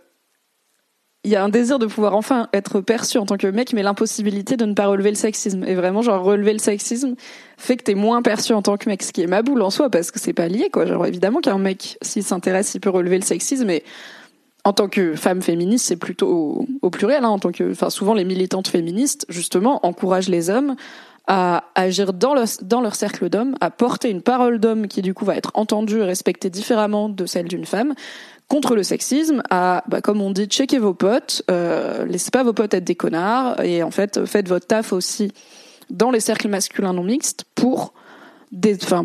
il 1.26 1.32
y 1.32 1.36
a 1.38 1.44
un 1.44 1.50
désir 1.50 1.80
de 1.80 1.86
pouvoir 1.86 2.16
enfin 2.16 2.50
être 2.54 2.82
perçu 2.82 3.18
en 3.18 3.26
tant 3.26 3.38
que 3.38 3.48
mec, 3.48 3.72
mais 3.74 3.82
l'impossibilité 3.82 4.58
de 4.58 4.66
ne 4.66 4.74
pas 4.74 4.88
relever 4.88 5.10
le 5.10 5.16
sexisme. 5.16 5.64
Et 5.64 5.74
vraiment, 5.74 6.02
genre, 6.02 6.22
relever 6.22 6.52
le 6.52 6.60
sexisme 6.60 7.16
fait 7.58 7.78
que 7.78 7.84
t'es 7.84 7.96
moins 7.96 8.22
perçu 8.22 8.54
en 8.54 8.62
tant 8.62 8.76
que 8.76 8.90
mec, 8.90 9.02
ce 9.04 9.14
qui 9.14 9.22
est 9.22 9.28
ma 9.28 9.42
boule 9.42 9.62
en 9.62 9.70
soi, 9.70 9.90
parce 9.90 10.12
que 10.12 10.20
c'est 10.20 10.34
pas 10.34 10.50
lié, 10.50 10.70
quoi. 10.70 10.86
Genre, 10.86 11.06
évidemment 11.06 11.40
qu'un 11.40 11.58
mec, 11.58 11.98
s'il 12.02 12.24
s'intéresse, 12.24 12.76
il 12.76 12.82
peut 12.82 12.90
relever 12.90 13.18
le 13.18 13.24
sexisme, 13.24 13.66
mais 13.66 13.84
en 14.66 14.74
tant 14.74 14.90
que 14.90 15.16
femme 15.16 15.42
féministe, 15.42 15.86
c'est 15.86 15.96
plutôt 15.96 16.68
au, 16.82 16.90
pluriel, 16.90 17.24
hein, 17.24 17.30
en 17.30 17.40
tant 17.40 17.52
que, 17.52 17.72
enfin, 17.72 17.90
souvent 17.90 18.14
les 18.14 18.26
militantes 18.26 18.68
féministes, 18.68 19.26
justement, 19.30 19.86
encouragent 19.86 20.30
les 20.30 20.50
hommes 20.50 20.76
à 21.26 21.64
agir 21.76 22.12
dans, 22.12 22.36
dans 22.64 22.82
leur 22.82 22.96
cercle 22.96 23.30
d'hommes, 23.30 23.56
à 23.62 23.72
porter 23.72 24.10
une 24.10 24.22
parole 24.22 24.60
d'homme 24.60 24.88
qui 24.88 25.02
du 25.02 25.14
coup 25.14 25.24
va 25.24 25.38
être 25.38 25.52
entendue 25.54 26.00
et 26.00 26.04
respectée 26.04 26.50
différemment 26.50 27.08
de 27.08 27.26
celle 27.26 27.48
d'une 27.48 27.66
femme, 27.66 27.94
contre 28.54 28.76
le 28.76 28.84
sexisme 28.84 29.42
à, 29.50 29.84
bah, 29.88 30.00
comme 30.00 30.22
on 30.22 30.30
dit, 30.30 30.46
checker 30.46 30.78
vos 30.78 30.94
potes, 30.94 31.42
euh, 31.50 32.06
laissez 32.06 32.30
pas 32.30 32.44
vos 32.44 32.54
potes 32.54 32.76
être 32.76 32.84
des 32.84 32.94
connards 32.94 33.60
et 33.62 33.82
en 33.82 33.90
fait 33.90 34.26
faites 34.26 34.48
votre 34.48 34.68
taf 34.68 34.94
aussi 34.94 35.32
dans 35.90 36.12
les 36.12 36.20
cercles 36.20 36.50
masculins 36.50 36.94
non 36.94 37.02
mixtes 37.02 37.46
pour, 37.56 37.94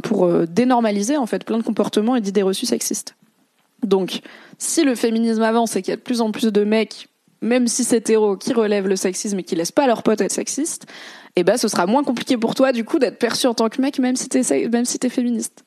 pour 0.03 0.27
euh, 0.27 0.45
dénormaliser 0.45 1.17
en 1.17 1.25
fait 1.25 1.45
plein 1.45 1.57
de 1.57 1.63
comportements 1.63 2.15
et 2.15 2.21
d'idées 2.21 2.43
reçues 2.43 2.67
sexistes. 2.67 3.15
Donc, 3.83 4.21
si 4.59 4.85
le 4.85 4.95
féminisme 4.95 5.43
avance 5.43 5.77
et 5.77 5.81
qu'il 5.81 5.93
y 5.93 5.95
a 5.95 5.97
de 5.97 6.03
plus 6.03 6.21
en 6.21 6.31
plus 6.31 6.53
de 6.53 6.65
mecs, 6.65 7.09
même 7.41 7.69
si 7.69 7.85
c'est 7.85 7.97
hétéro, 7.97 8.37
qui 8.37 8.53
relèvent 8.53 8.89
le 8.89 8.97
sexisme 8.97 9.39
et 9.39 9.45
qui 9.45 9.57
laissent 9.57 9.73
pas 9.73 9.87
leurs 9.87 10.03
potes 10.03 10.21
être 10.21 10.31
sexistes, 10.31 10.85
eh 11.37 11.43
ben 11.43 11.57
ce 11.57 11.69
sera 11.69 11.87
moins 11.87 12.05
compliqué 12.05 12.37
pour 12.37 12.55
toi 12.55 12.73
du 12.73 12.85
coup 12.85 12.99
d'être 12.99 13.19
perçu 13.19 13.47
en 13.47 13.55
tant 13.55 13.71
que 13.71 13.81
mec 13.81 13.99
même 13.99 14.17
si 14.17 14.29
t'es 14.29 14.43
même 14.69 14.85
si 14.85 14.99
t'es 14.99 15.09
féministe. 15.09 15.65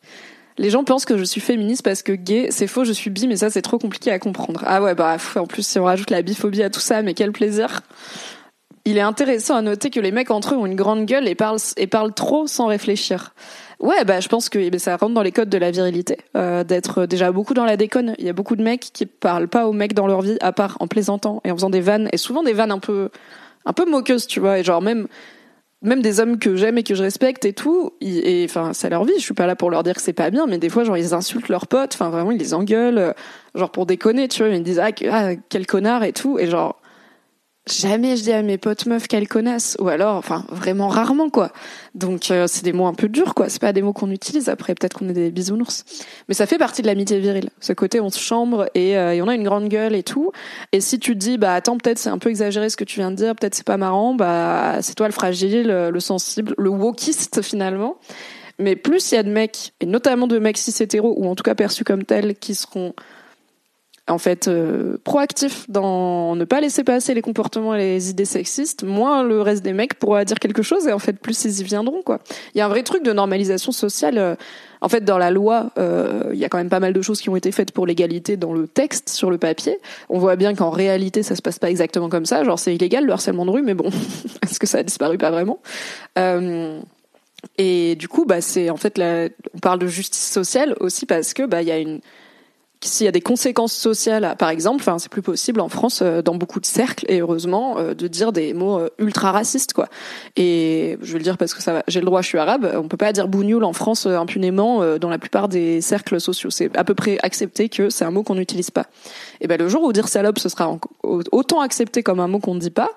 Les 0.58 0.70
gens 0.70 0.84
pensent 0.84 1.06
que 1.06 1.18
je 1.18 1.24
suis 1.24 1.42
féministe 1.42 1.84
parce 1.84 2.04
que 2.04 2.12
gay, 2.12 2.48
c'est 2.52 2.68
faux, 2.68 2.84
je 2.84 2.92
suis 2.92 3.10
bi, 3.10 3.28
mais 3.28 3.38
ça 3.38 3.50
c'est 3.50 3.62
trop 3.62 3.78
compliqué 3.78 4.12
à 4.12 4.20
comprendre. 4.20 4.64
Ah 4.66 4.82
ouais, 4.82 4.96
bah 4.96 5.18
en 5.36 5.48
plus 5.48 5.66
si 5.66 5.80
on 5.80 5.86
rajoute 5.86 6.10
la 6.10 6.22
biphobie 6.22 6.64
à 6.64 6.70
tout 6.70 6.80
ça, 6.80 7.02
mais 7.02 7.14
quel 7.14 7.32
plaisir. 7.32 7.82
Il 8.84 8.98
est 8.98 9.02
intéressant 9.02 9.56
à 9.56 9.62
noter 9.62 9.92
que 9.92 10.00
les 10.00 10.12
mecs 10.12 10.32
entre 10.32 10.56
eux 10.56 10.58
ont 10.58 10.66
une 10.66 10.76
grande 10.76 11.06
gueule 11.06 11.28
et 11.28 11.36
parlent, 11.36 11.60
et 11.78 11.86
parlent 11.86 12.14
trop 12.14 12.48
sans 12.48 12.66
réfléchir. 12.66 13.34
Ouais, 13.80 14.04
bah 14.06 14.20
je 14.20 14.28
pense 14.28 14.50
que 14.50 14.60
eh 14.60 14.70
ben, 14.70 14.80
ça 14.80 14.98
rentre 14.98 15.14
dans 15.14 15.22
les 15.22 15.32
codes 15.32 15.50
de 15.50 15.58
la 15.58 15.72
virilité, 15.72 16.18
euh, 16.36 16.64
d'être 16.64 17.06
déjà 17.06 17.32
beaucoup 17.32 17.54
dans 17.54 17.66
la 17.66 17.78
déconne. 17.78 18.16
Il 18.20 18.26
y 18.26 18.30
a 18.30 18.34
beaucoup 18.34 18.56
de 18.56 18.64
mecs 18.64 18.90
qui 18.94 19.06
parlent 19.06 19.48
pas 19.48 19.68
aux 19.68 19.74
mecs 19.74 19.94
dans 19.94 20.08
leur 20.08 20.22
vie, 20.22 20.38
à 20.42 20.52
part 20.52 20.78
en 20.80 20.88
plaisantant 20.88 21.42
et 21.46 21.52
en 21.52 21.56
faisant 21.56 21.70
des 21.70 21.82
vannes, 21.82 22.10
et 22.12 22.18
souvent 22.18 22.44
des 22.44 22.54
vannes 22.54 22.72
un 22.72 22.80
peu, 22.80 23.10
un 23.66 23.74
peu 23.74 23.90
moqueuses, 23.90 24.28
tu 24.28 24.40
vois, 24.40 24.60
et 24.60 24.64
genre 24.64 24.82
même 24.82 25.08
même 25.82 26.02
des 26.02 26.20
hommes 26.20 26.38
que 26.38 26.56
j'aime 26.56 26.78
et 26.78 26.84
que 26.84 26.94
je 26.94 27.02
respecte 27.02 27.46
et 27.46 27.54
tout, 27.54 27.92
et 28.02 28.46
enfin 28.48 28.74
c'est 28.74 28.90
leur 28.90 29.04
vie. 29.04 29.14
Je 29.18 29.24
suis 29.24 29.34
pas 29.34 29.48
là 29.48 29.56
pour 29.56 29.72
leur 29.72 29.84
dire 29.84 29.96
que 29.96 30.02
c'est 30.02 30.14
pas 30.14 30.30
bien, 30.30 30.46
mais 30.46 30.58
des 30.58 30.70
fois 30.70 30.84
genre 30.84 30.98
ils 30.98 31.14
insultent 31.14 31.50
leurs 31.50 31.68
potes, 31.68 31.94
enfin 31.94 32.10
vraiment 32.10 32.32
ils 32.32 32.38
les 32.38 32.54
engueulent, 32.54 32.98
euh, 32.98 33.14
genre 33.56 33.72
pour 33.72 33.86
déconner, 33.86 34.28
tu 34.28 34.44
vois, 34.44 34.54
ils 34.54 34.60
me 34.60 34.64
disent 34.64 34.80
ah, 34.80 34.90
ah 35.12 35.36
quel 35.50 35.66
connard 35.66 36.04
et 36.04 36.14
tout, 36.14 36.38
et 36.38 36.48
genre 36.48 36.81
jamais 37.68 38.18
je 38.18 38.24
dis 38.24 38.32
à 38.32 38.42
mes 38.42 38.58
potes 38.58 38.86
meufs 38.86 39.08
qu'elles 39.08 39.28
connaissent 39.28 39.78
ou 39.80 39.88
alors 39.88 40.16
enfin 40.16 40.46
vraiment 40.50 40.88
rarement 40.88 41.30
quoi. 41.30 41.52
Donc 41.94 42.32
euh, 42.32 42.48
c'est 42.48 42.64
des 42.64 42.74
mots 42.74 42.88
un 42.88 42.94
peu 42.94 43.08
durs 43.08 43.36
quoi. 43.36 43.50
C'est 43.50 43.62
pas 43.62 43.74
des 43.74 43.82
mots 43.82 43.94
qu'on 43.94 44.10
utilise 44.10 44.50
après 44.50 44.74
peut-être 44.74 44.98
qu'on 44.98 45.10
est 45.10 45.14
des 45.14 45.32
bisounours. 45.32 45.86
Mais 46.28 46.34
ça 46.34 46.48
fait 46.48 46.58
partie 46.58 46.82
de 46.82 46.88
l'amitié 46.88 47.20
virile 47.20 47.50
ce 47.60 47.74
côté 47.74 48.00
on 48.00 48.10
se 48.10 48.20
chambre 48.20 48.68
et, 48.74 48.98
euh, 48.98 49.14
et, 49.14 49.22
on 49.22 49.28
a 49.28 49.36
une 49.36 49.44
grande 49.44 49.70
gueule 49.70 49.96
et 49.96 50.04
tout. 50.04 50.32
Et 50.72 50.82
si 50.82 51.00
tu 51.00 51.14
te 51.14 51.20
dis 51.20 51.38
bah 51.38 51.54
attends 51.54 51.78
peut-être 51.78 52.00
c'est 52.00 52.10
un 52.10 52.18
peu 52.18 52.30
exagéré 52.30 52.70
ce 52.70 52.78
que 52.78 52.84
tu 52.84 53.00
viens 53.00 53.12
de 53.12 53.16
dire 53.16 53.36
peut-être 53.36 53.56
c'est 53.56 53.66
pas 53.66 53.78
marrant 53.78 54.16
bah 54.16 54.82
c'est 54.82 54.96
toi 54.96 55.08
le 55.08 55.14
fragile 55.14 55.68
le 55.68 56.00
sensible 56.00 56.56
le 56.58 56.70
wokiste 56.70 57.42
finalement. 57.42 57.98
Mais 58.58 58.76
plus 58.76 59.12
il 59.12 59.16
y 59.16 59.18
a 59.18 59.24
de 59.24 59.32
mecs 59.32 59.74
et 59.82 59.86
notamment 59.86 60.28
de 60.28 60.40
mecs 60.40 60.58
cis 60.58 60.84
hétéros 60.84 61.16
ou 61.18 61.28
en 61.28 61.36
tout 61.36 61.44
cas 61.44 61.56
perçus 61.56 61.84
comme 61.84 62.04
tels 62.04 62.36
qui 62.36 62.56
seront 62.56 62.94
en 64.08 64.18
fait 64.18 64.48
euh, 64.48 64.98
proactif 65.04 65.70
dans 65.70 66.36
ne 66.36 66.44
pas 66.44 66.60
laisser 66.60 66.84
passer 66.84 67.14
les 67.14 67.22
comportements 67.22 67.76
et 67.76 67.80
les 67.80 68.10
idées 68.10 68.26
sexistes, 68.26 68.84
moins 68.84 69.24
le 69.24 69.42
reste 69.42 69.64
des 69.64 69.74
mecs 69.74 69.94
pourra 69.96 70.26
dire 70.26 70.40
quelque 70.40 70.64
chose 70.64 70.88
et 70.88 70.92
en 70.92 71.00
fait 71.00 71.14
plus 71.14 71.46
ils 71.46 71.60
y 71.60 71.64
viendront 71.64 72.02
quoi. 72.02 72.20
Il 72.54 72.58
y 72.58 72.62
a 72.62 72.66
un 72.66 72.70
vrai 72.70 72.84
truc 72.84 73.04
de 73.04 73.14
normalisation 73.14 73.72
sociale. 73.72 74.18
Euh, 74.18 74.36
en 74.84 74.90
fait, 74.90 75.06
dans 75.06 75.20
la 75.20 75.30
loi, 75.30 75.70
euh, 75.78 76.32
il 76.34 76.40
y 76.40 76.46
a 76.46 76.50
quand 76.50 76.58
même 76.58 76.70
pas 76.70 76.80
mal 76.80 76.92
de 76.92 77.02
choses 77.04 77.22
qui 77.22 77.30
ont 77.30 77.36
été 77.36 77.52
faites 77.52 77.72
pour 77.72 77.86
l'égalité 77.86 78.36
dans 78.36 78.52
le 78.52 78.66
texte, 78.66 79.10
sur 79.10 79.30
le 79.30 79.38
papier. 79.38 79.78
On 80.10 80.18
voit 80.18 80.36
bien 80.36 80.56
qu'en 80.56 80.72
réalité, 80.72 81.22
ça 81.22 81.36
se 81.36 81.44
passe 81.44 81.60
pas 81.60 81.70
exactement 81.70 82.10
comme 82.10 82.26
ça. 82.26 82.44
Genre, 82.44 82.58
c'est 82.58 82.74
illégal 82.74 83.06
le 83.06 83.14
harcèlement 83.14 83.46
de 83.46 83.52
rue, 83.52 83.62
mais 83.62 83.76
bon, 83.76 83.92
est-ce 84.42 84.60
que 84.60 84.66
ça 84.66 84.80
a 84.80 84.84
disparu? 84.84 85.20
Pas 85.20 85.30
vraiment. 85.30 85.60
et 87.60 87.96
du 87.96 88.08
coup, 88.08 88.26
bah, 88.26 88.42
c'est 88.42 88.72
en 88.72 88.78
fait, 88.78 88.98
la... 88.98 89.28
on 89.54 89.60
parle 89.60 89.78
de 89.78 89.86
justice 89.86 90.32
sociale 90.32 90.76
aussi 90.80 91.06
parce 91.06 91.36
que 91.36 91.44
bah, 91.44 91.62
il 91.62 91.68
y 91.68 91.72
a 91.72 91.78
une 91.78 92.02
s'il 92.84 93.06
y 93.06 93.08
a 93.08 93.12
des 93.12 93.22
conséquences 93.22 93.74
sociales, 93.74 94.36
par 94.40 94.50
exemple, 94.50 94.82
enfin 94.82 94.98
c'est 94.98 95.12
plus 95.12 95.22
possible 95.22 95.62
en 95.62 95.70
France 95.70 96.02
euh, 96.02 96.22
dans 96.22 96.36
beaucoup 96.36 96.60
de 96.60 96.66
cercles 96.66 97.06
et 97.08 97.22
heureusement 97.22 97.78
euh, 97.78 97.94
de 97.94 98.08
dire 98.08 98.32
des 98.32 98.54
mots 98.54 98.80
euh, 98.80 98.90
ultra 98.98 99.32
racistes 99.32 99.74
quoi. 99.74 99.88
Et 100.36 100.98
je 101.02 101.14
vais 101.14 101.20
le 101.20 101.24
dire 101.24 101.38
parce 101.38 101.54
que 101.54 101.62
ça 101.62 101.84
j'ai 101.88 102.00
le 102.00 102.06
droit, 102.06 102.22
je 102.22 102.28
suis 102.28 102.40
arabe, 102.40 102.72
on 102.76 102.88
peut 102.88 102.98
pas 102.98 103.14
dire 103.14 103.28
bougnoul 103.28 103.64
en 103.64 103.74
France 103.74 104.06
impunément 104.06 104.98
dans 104.98 105.10
la 105.10 105.20
plupart 105.20 105.48
des 105.48 105.82
cercles 105.82 106.20
sociaux. 106.20 106.50
C'est 106.50 106.76
à 106.76 106.84
peu 106.84 106.96
près 106.96 107.18
accepté 107.22 107.70
que 107.70 107.90
c'est 107.90 108.06
un 108.06 108.12
mot 108.12 108.24
qu'on 108.24 108.36
n'utilise 108.36 108.72
pas. 108.72 108.88
Et 109.42 109.48
ben 109.48 109.60
le 109.60 109.70
jour 109.70 109.84
où 109.84 109.94
dire 109.94 110.08
salope 110.08 110.40
ce 110.40 110.50
sera 110.50 110.78
autant 111.04 111.62
accepté 111.62 112.04
comme 112.04 112.20
un 112.20 112.28
mot 112.28 112.40
qu'on 112.40 112.56
ne 112.56 112.60
dit 112.60 112.72
pas, 112.72 112.92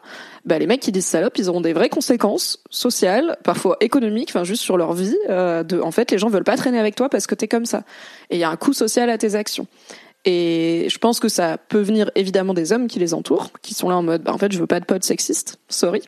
ben 0.45 0.59
les 0.59 0.67
mecs 0.67 0.81
qui 0.81 0.93
disent 0.93 1.07
salope, 1.07 1.37
ils 1.39 1.49
auront 1.49 1.61
des 1.61 1.73
vraies 1.73 1.89
conséquences 1.89 2.63
sociales, 2.71 3.37
parfois 3.45 3.77
économiques, 3.81 4.31
enfin 4.31 4.45
juste 4.45 4.63
sur 4.63 4.77
leur 4.77 4.93
vie. 4.93 5.17
de, 5.29 5.81
en 5.81 5.91
fait, 5.91 6.11
les 6.11 6.19
gens 6.19 6.29
veulent 6.29 6.45
pas 6.45 6.57
traîner 6.57 6.79
avec 6.79 6.95
toi 6.95 7.09
parce 7.09 7.27
que 7.27 7.35
t'es 7.35 7.49
comme 7.49 7.67
ça. 7.67 7.83
Et 8.31 8.37
il 8.37 8.41
y 8.41 8.45
a 8.45 8.51
un 8.51 8.57
coût 8.57 8.73
social 8.73 9.11
à 9.11 9.19
tes 9.19 9.35
actions. 9.35 9.67
Et 10.27 10.87
je 10.89 10.97
pense 10.97 11.21
que 11.21 11.29
ça 11.29 11.59
peut 11.59 11.83
venir 11.83 12.11
évidemment 12.15 12.55
des 12.55 12.73
hommes 12.73 12.87
qui 12.87 12.99
les 12.99 13.13
entourent, 13.13 13.51
qui 13.61 13.75
sont 13.75 13.91
là 13.91 13.97
en 13.97 14.03
mode, 14.03 14.23
bah, 14.23 14.33
en 14.33 14.39
fait, 14.39 14.51
je 14.53 14.59
veux 14.59 14.67
pas 14.67 14.81
de 14.81 14.87
potes 14.87 15.05
sexistes, 15.05 15.59
sorry. 15.69 16.03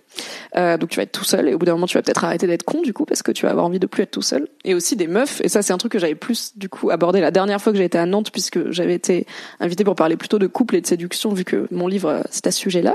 Euh, 0.57 0.79
donc 0.79 0.89
tu 0.89 0.97
vas 0.97 1.03
être 1.03 1.13
tout 1.13 1.25
seul 1.25 1.49
et 1.49 1.55
au 1.55 1.59
bout 1.59 1.67
d'un 1.67 1.73
moment, 1.73 1.87
tu 1.87 1.99
vas 1.99 2.03
peut-être 2.03 2.25
arrêter 2.25 2.47
d'être 2.47 2.63
con 2.63 2.81
du 2.81 2.95
coup 2.95 3.05
parce 3.05 3.23
que 3.23 3.31
tu 3.31 3.45
vas 3.45 3.51
avoir 3.51 3.67
envie 3.67 3.79
de 3.79 3.87
plus 3.87 4.05
être 4.05 4.11
tout 4.11 4.23
seul. 4.23 4.49
Et 4.65 4.73
aussi 4.73 4.97
des 4.97 5.07
meufs. 5.07 5.43
Et 5.45 5.51
ça, 5.51 5.61
c'est 5.61 5.75
un 5.75 5.79
truc 5.79 5.93
que 5.93 5.99
j'avais 5.99 6.15
plus 6.15 6.57
du 6.57 6.71
coup 6.71 6.91
abordé 6.91 7.21
la 7.21 7.31
dernière 7.31 7.61
fois 7.61 7.73
que 7.73 7.79
j'ai 7.79 7.85
été 7.85 7.99
à 7.99 8.07
Nantes 8.07 8.31
puisque 8.33 8.71
j'avais 8.71 8.95
été 8.95 9.27
invitée 9.61 9.85
pour 9.85 9.97
parler 9.97 10.17
plutôt 10.17 10.39
de 10.39 10.47
couple 10.47 10.77
et 10.77 10.81
de 10.81 10.87
séduction 10.87 11.35
vu 11.35 11.45
que 11.45 11.67
mon 11.71 11.87
livre 11.87 12.09
euh, 12.09 12.23
c'est 12.31 12.47
à 12.47 12.51
ce 12.51 12.59
sujet-là, 12.59 12.95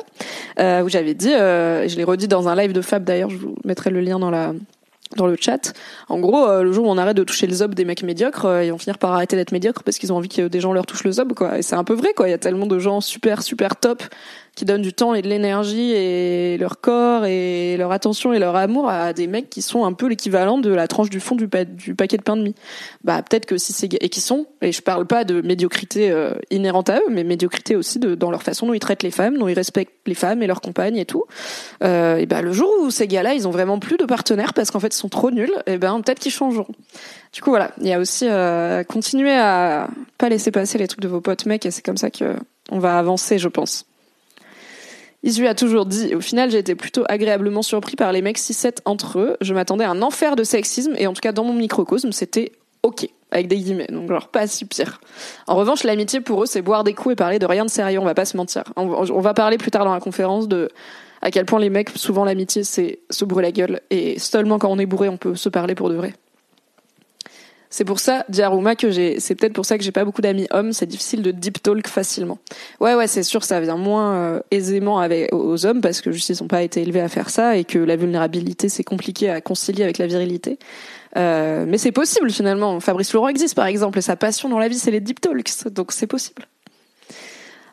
euh, 0.60 0.82
où 0.82 0.90
j'avais 0.90 1.14
dit, 1.14 1.34
euh, 1.34 1.88
je 1.88 1.98
l'ai 1.98 2.04
redit 2.04 2.28
dans 2.28 2.48
un 2.48 2.56
live 2.56 2.74
de 2.74 2.82
Fab 2.82 3.04
d'ailleurs, 3.04 3.30
je 3.30 3.38
vous 3.38 3.56
mettrai 3.64 3.92
le 3.92 4.02
lien 4.02 4.18
dans 4.18 4.32
la 4.32 4.54
dans 5.16 5.28
le 5.28 5.36
chat. 5.40 5.74
En 6.10 6.20
gros, 6.20 6.48
euh, 6.48 6.64
le 6.64 6.72
jour 6.72 6.86
où 6.86 6.90
on 6.90 6.98
arrête 6.98 7.18
de 7.18 7.24
toucher 7.24 7.48
le 7.48 7.54
zob 7.54 7.76
des 7.76 7.86
mecs 7.86 8.04
médiocres, 8.04 8.46
euh, 8.46 8.64
ils 8.64 8.72
vont 8.72 8.78
finir 8.78 8.98
par 8.98 9.14
arrêter 9.14 9.36
d'être 9.36 9.52
médiocres 9.52 9.84
parce 9.84 9.98
qu'ils 9.98 10.12
ont 10.14 10.18
envie 10.18 10.30
que 10.30 10.48
des 10.48 10.60
gens 10.60 10.74
leur 10.74 10.86
touchent 10.86 11.04
le 11.04 11.12
zob, 11.12 11.34
quoi. 11.34 11.58
Et 11.58 11.62
c'est 11.62 11.76
un 11.76 11.84
peu 11.84 11.94
vrai, 11.94 12.14
quoi. 12.14 12.28
Il 12.28 12.32
y 12.32 12.34
a 12.34 12.38
tellement 12.38 12.68
de 12.68 12.80
gens 12.80 13.02
super, 13.02 13.42
super 13.42 13.76
top 13.76 14.04
qui 14.54 14.66
donnent 14.66 14.82
du 14.82 14.92
temps 14.92 15.14
et 15.14 15.22
de 15.22 15.30
l'énergie 15.30 15.94
et 15.94 16.58
leur 16.58 16.82
corps 16.82 17.24
et 17.26 17.78
leur 17.78 17.92
attention 17.94 18.34
et 18.34 18.40
leur 18.40 18.58
amour 18.58 18.90
à 18.90 19.14
des 19.14 19.28
mecs 19.28 19.50
qui 19.50 19.62
sont 19.62 19.86
un 19.86 19.94
peu 19.94 20.08
l'équivalent 20.08 20.58
de 20.58 20.70
la 20.70 20.90
tranche 20.90 21.10
du 21.10 21.22
fond 21.22 21.36
du, 21.36 21.48
pa- 21.48 21.64
du 21.64 21.96
paquet 21.96 22.18
de 22.18 22.22
pain 22.22 22.36
de 22.36 22.44
mie. 22.44 22.56
Bah 23.06 23.22
peut-être 23.22 23.46
que 23.46 23.58
si 23.58 23.72
c'est 23.72 23.88
gay- 23.88 23.98
et 24.02 24.10
qui 24.10 24.20
sont 24.20 24.48
et 24.62 24.74
je 24.74 24.82
parle 24.82 25.08
pas 25.08 25.24
de 25.24 25.42
médiocrité 25.42 26.12
euh, 26.12 26.34
inhérente 26.50 26.90
à 26.90 26.98
eux, 26.98 27.10
mais 27.10 27.24
médiocrité 27.24 27.78
aussi 27.78 27.98
de, 27.98 28.14
dans 28.14 28.30
leur 28.30 28.44
façon 28.44 28.68
dont 28.68 28.74
ils 28.74 28.80
traitent 28.80 29.04
les 29.04 29.12
femmes, 29.12 29.38
dont 29.38 29.48
ils 29.48 29.54
respectent 29.54 29.94
les 30.06 30.16
femmes 30.16 30.44
et 30.44 30.48
leurs 30.48 30.62
compagnes 30.62 30.98
et 30.98 31.06
tout. 31.06 31.24
Euh, 31.82 32.18
et 32.18 32.26
bah 32.26 32.42
le 32.42 32.52
jour 32.52 32.70
où 32.82 32.92
ces 32.92 33.08
gars-là 33.08 33.34
ils 33.34 33.48
ont 33.48 33.52
vraiment 33.52 33.80
plus 33.80 33.96
de 33.96 34.06
partenaires 34.06 34.54
parce 34.54 34.70
qu'en 34.70 34.82
fait 34.82 34.94
ils 34.94 35.00
sont 35.00 35.10
trop 35.10 35.32
nuls, 35.32 35.54
et 35.66 35.78
ben 35.78 36.02
peut-être 36.02 36.20
qu'ils 36.20 36.32
changeront. 36.34 36.76
Du 37.32 37.42
coup 37.42 37.52
voilà, 37.52 37.72
il 37.80 37.88
y 37.88 37.94
a 37.94 38.00
aussi 38.00 38.28
euh, 38.30 38.84
continuer 38.84 39.32
à 39.38 39.88
pas 40.18 40.28
laisser 40.28 40.52
passer 40.52 40.78
les 40.78 40.90
trucs 40.90 41.02
de 41.02 41.08
vos 41.08 41.22
potes 41.22 41.46
mecs 41.46 41.66
et 41.66 41.72
c'est 41.72 41.84
comme 41.86 41.96
ça 41.98 42.12
que 42.12 42.36
on 42.70 42.80
va 42.80 42.98
avancer, 42.98 43.38
je 43.40 43.48
pense. 43.48 43.86
Isu 45.24 45.46
a 45.46 45.54
toujours 45.54 45.86
dit, 45.86 46.16
au 46.16 46.22
final, 46.22 46.50
j'ai 46.50 46.58
été 46.58 46.74
plutôt 46.74 47.04
agréablement 47.08 47.62
surpris 47.62 47.96
par 47.96 48.12
les 48.12 48.22
mecs 48.22 48.40
6-7 48.40 48.78
entre 48.86 49.20
eux. 49.20 49.38
Je 49.42 49.54
m'attendais 49.54 49.84
à 49.84 49.92
un 49.92 50.02
enfer 50.02 50.36
de 50.36 50.44
sexisme, 50.44 50.96
et 50.98 51.06
en 51.06 51.14
tout 51.14 51.22
cas, 51.22 51.32
dans 51.32 51.44
mon 51.44 51.54
microcosme, 51.54 52.12
c'était 52.12 52.54
ok, 52.82 53.08
avec 53.30 53.48
des 53.48 53.58
guillemets, 53.58 53.88
donc 53.88 54.10
genre 54.10 54.30
pas 54.30 54.48
si 54.48 54.66
pire. 54.66 55.00
En 55.48 55.56
revanche, 55.56 55.84
l'amitié 55.84 56.22
pour 56.22 56.44
eux, 56.44 56.46
c'est 56.46 56.62
boire 56.62 56.84
des 56.84 56.94
coups 56.94 57.14
et 57.14 57.16
parler 57.16 57.38
de 57.38 57.46
rien 57.46 57.66
de 57.66 57.70
sérieux, 57.70 58.00
on 58.00 58.06
va 58.06 58.16
pas 58.16 58.26
se 58.26 58.36
mentir. 58.36 58.64
On, 58.76 59.22
va 59.22 59.34
parler 59.34 59.58
plus 59.58 59.72
tard 59.72 59.86
dans 59.86 59.94
la 59.94 60.00
conférence 60.00 60.48
de 60.48 60.70
à 61.22 61.30
quel 61.30 61.46
point 61.46 61.60
les 61.60 61.70
mecs, 61.70 61.90
souvent 61.96 62.26
l'amitié, 62.26 62.64
c'est 62.64 63.00
se 63.12 63.24
bourrer 63.24 63.44
la 63.44 63.52
gueule, 63.52 63.82
et 63.92 64.18
seulement 64.18 64.58
quand 64.58 64.70
on 64.70 64.80
est 64.80 64.88
bourré, 64.88 65.08
on 65.08 65.18
peut 65.18 65.36
se 65.36 65.50
parler 65.50 65.76
pour 65.76 65.90
de 65.90 65.96
vrai. 65.96 66.14
C'est 67.74 67.86
pour 67.86 68.02
ça, 68.02 68.26
dit 68.28 68.42
Aruma, 68.42 68.76
que 68.76 68.92
j'ai, 68.92 69.22
c'est 69.22 69.34
peut-être 69.34 69.54
pour 69.54 69.66
ça 69.66 69.78
que 69.78 69.84
j'ai 69.84 69.94
pas 69.94 70.04
beaucoup 70.04 70.22
d'amis 70.22 70.46
hommes, 70.52 70.74
c'est 70.74 70.86
difficile 70.86 71.22
de 71.22 71.32
deep 71.32 71.64
talk 71.64 71.88
facilement. 71.88 72.38
Ouais, 72.82 72.96
ouais, 72.96 73.08
c'est 73.08 73.24
sûr, 73.24 73.46
ça 73.46 73.62
vient 73.62 73.78
moins 73.78 74.14
euh, 74.14 74.40
aisément 74.52 75.00
avec, 75.00 75.34
aux 75.34 75.66
hommes 75.66 75.80
parce 75.80 76.02
que 76.02 76.12
juste 76.12 76.28
ils 76.28 76.44
ont 76.44 76.50
pas 76.50 76.64
été 76.64 76.82
élevés 76.82 77.00
à 77.00 77.08
faire 77.08 77.30
ça 77.30 77.56
et 77.56 77.64
que 77.64 77.80
la 77.80 77.96
vulnérabilité 77.96 78.68
c'est 78.68 78.84
compliqué 78.84 79.30
à 79.30 79.40
concilier 79.40 79.84
avec 79.84 80.00
la 80.00 80.08
virilité. 80.08 80.60
Euh, 81.16 81.64
mais 81.66 81.78
c'est 81.78 81.94
possible 81.94 82.30
finalement. 82.30 82.82
Fabrice 82.82 83.14
Laurent 83.14 83.30
existe 83.30 83.56
par 83.56 83.68
exemple 83.68 84.00
et 84.00 84.02
sa 84.02 84.18
passion 84.18 84.50
dans 84.50 84.60
la 84.60 84.68
vie 84.68 84.78
c'est 84.78 84.92
les 84.92 85.00
deep 85.00 85.22
talks, 85.22 85.70
donc 85.72 85.94
c'est 85.94 86.08
possible. 86.08 86.46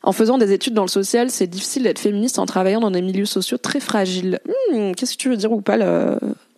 En 0.05 0.13
faisant 0.13 0.39
des 0.39 0.53
études 0.53 0.75
dans 0.75 0.83
le 0.83 0.89
social, 0.89 1.29
c'est 1.29 1.49
difficile 1.49 1.83
d'être 1.83 1.99
féministe 1.99 2.39
en 2.39 2.47
travaillant 2.47 2.79
dans 2.79 2.93
des 2.93 3.03
milieux 3.03 3.27
sociaux 3.27 3.59
très 3.59 3.81
fragiles. 3.81 4.39
Hmm, 4.73 4.93
Qu'est-ce 4.93 5.15
que 5.15 5.23
tu 5.23 5.29
veux 5.29 5.37
dire 5.37 5.51
ou 5.51 5.61
pas 5.61 5.77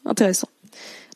Intéressant. 0.05 0.49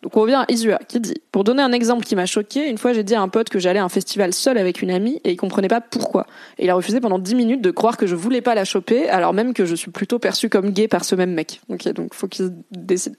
Donc 0.05 0.19
on 0.19 0.21
revient 0.21 0.35
à 0.35 0.45
Isua 0.53 0.79
qui 0.87 1.01
dit 1.01 1.15
Pour 1.33 1.45
donner 1.45 1.63
un 1.63 1.73
exemple 1.73 2.05
qui 2.05 2.15
m'a 2.15 2.27
choqué, 2.27 2.69
une 2.69 2.77
fois 2.77 2.93
j'ai 2.93 3.03
dit 3.03 3.15
à 3.15 3.23
un 3.23 3.29
pote 3.29 3.49
que 3.49 3.59
j'allais 3.59 3.79
à 3.79 3.85
un 3.85 3.89
festival 3.89 4.35
seul 4.35 4.59
avec 4.59 4.83
une 4.83 4.91
amie 4.91 5.19
et 5.25 5.33
il 5.33 5.37
comprenait 5.37 5.67
pas 5.67 5.81
pourquoi. 5.81 6.27
Et 6.59 6.65
il 6.65 6.71
a 6.71 6.75
refusé 6.75 7.01
pendant 7.01 7.19
10 7.19 7.35
minutes 7.35 7.63
de 7.63 7.71
croire 7.71 7.97
que 7.97 8.07
je 8.07 8.15
voulais 8.15 8.43
pas 8.43 8.55
la 8.55 8.67
choper 8.67 9.09
alors 9.09 9.33
même 9.33 9.55
que 9.55 9.65
je 9.65 9.75
suis 9.75 9.91
plutôt 9.91 10.19
perçue 10.19 10.51
comme 10.51 10.71
gay 10.71 10.89
par 10.89 11.07
ce 11.07 11.15
même 11.15 11.33
mec. 11.33 11.63
Ok, 11.71 11.89
donc 11.95 12.13
faut 12.13 12.29
qu'il 12.29 12.53
décide. 12.71 13.17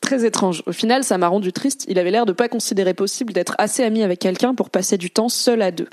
Très 0.00 0.24
étrange. 0.24 0.62
Au 0.66 0.72
final, 0.72 1.02
ça 1.02 1.18
m'a 1.18 1.26
rendu 1.26 1.52
triste. 1.52 1.84
Il 1.88 1.98
avait 1.98 2.12
l'air 2.12 2.26
de 2.26 2.32
pas 2.32 2.48
considérer 2.48 2.94
possible 2.94 3.32
d'être 3.32 3.56
assez 3.58 3.82
ami 3.82 4.02
avec 4.04 4.20
quelqu'un 4.20 4.54
pour 4.54 4.70
passer 4.70 4.96
du 4.96 5.10
temps 5.10 5.28
seul 5.28 5.60
à 5.60 5.72
deux. 5.72 5.88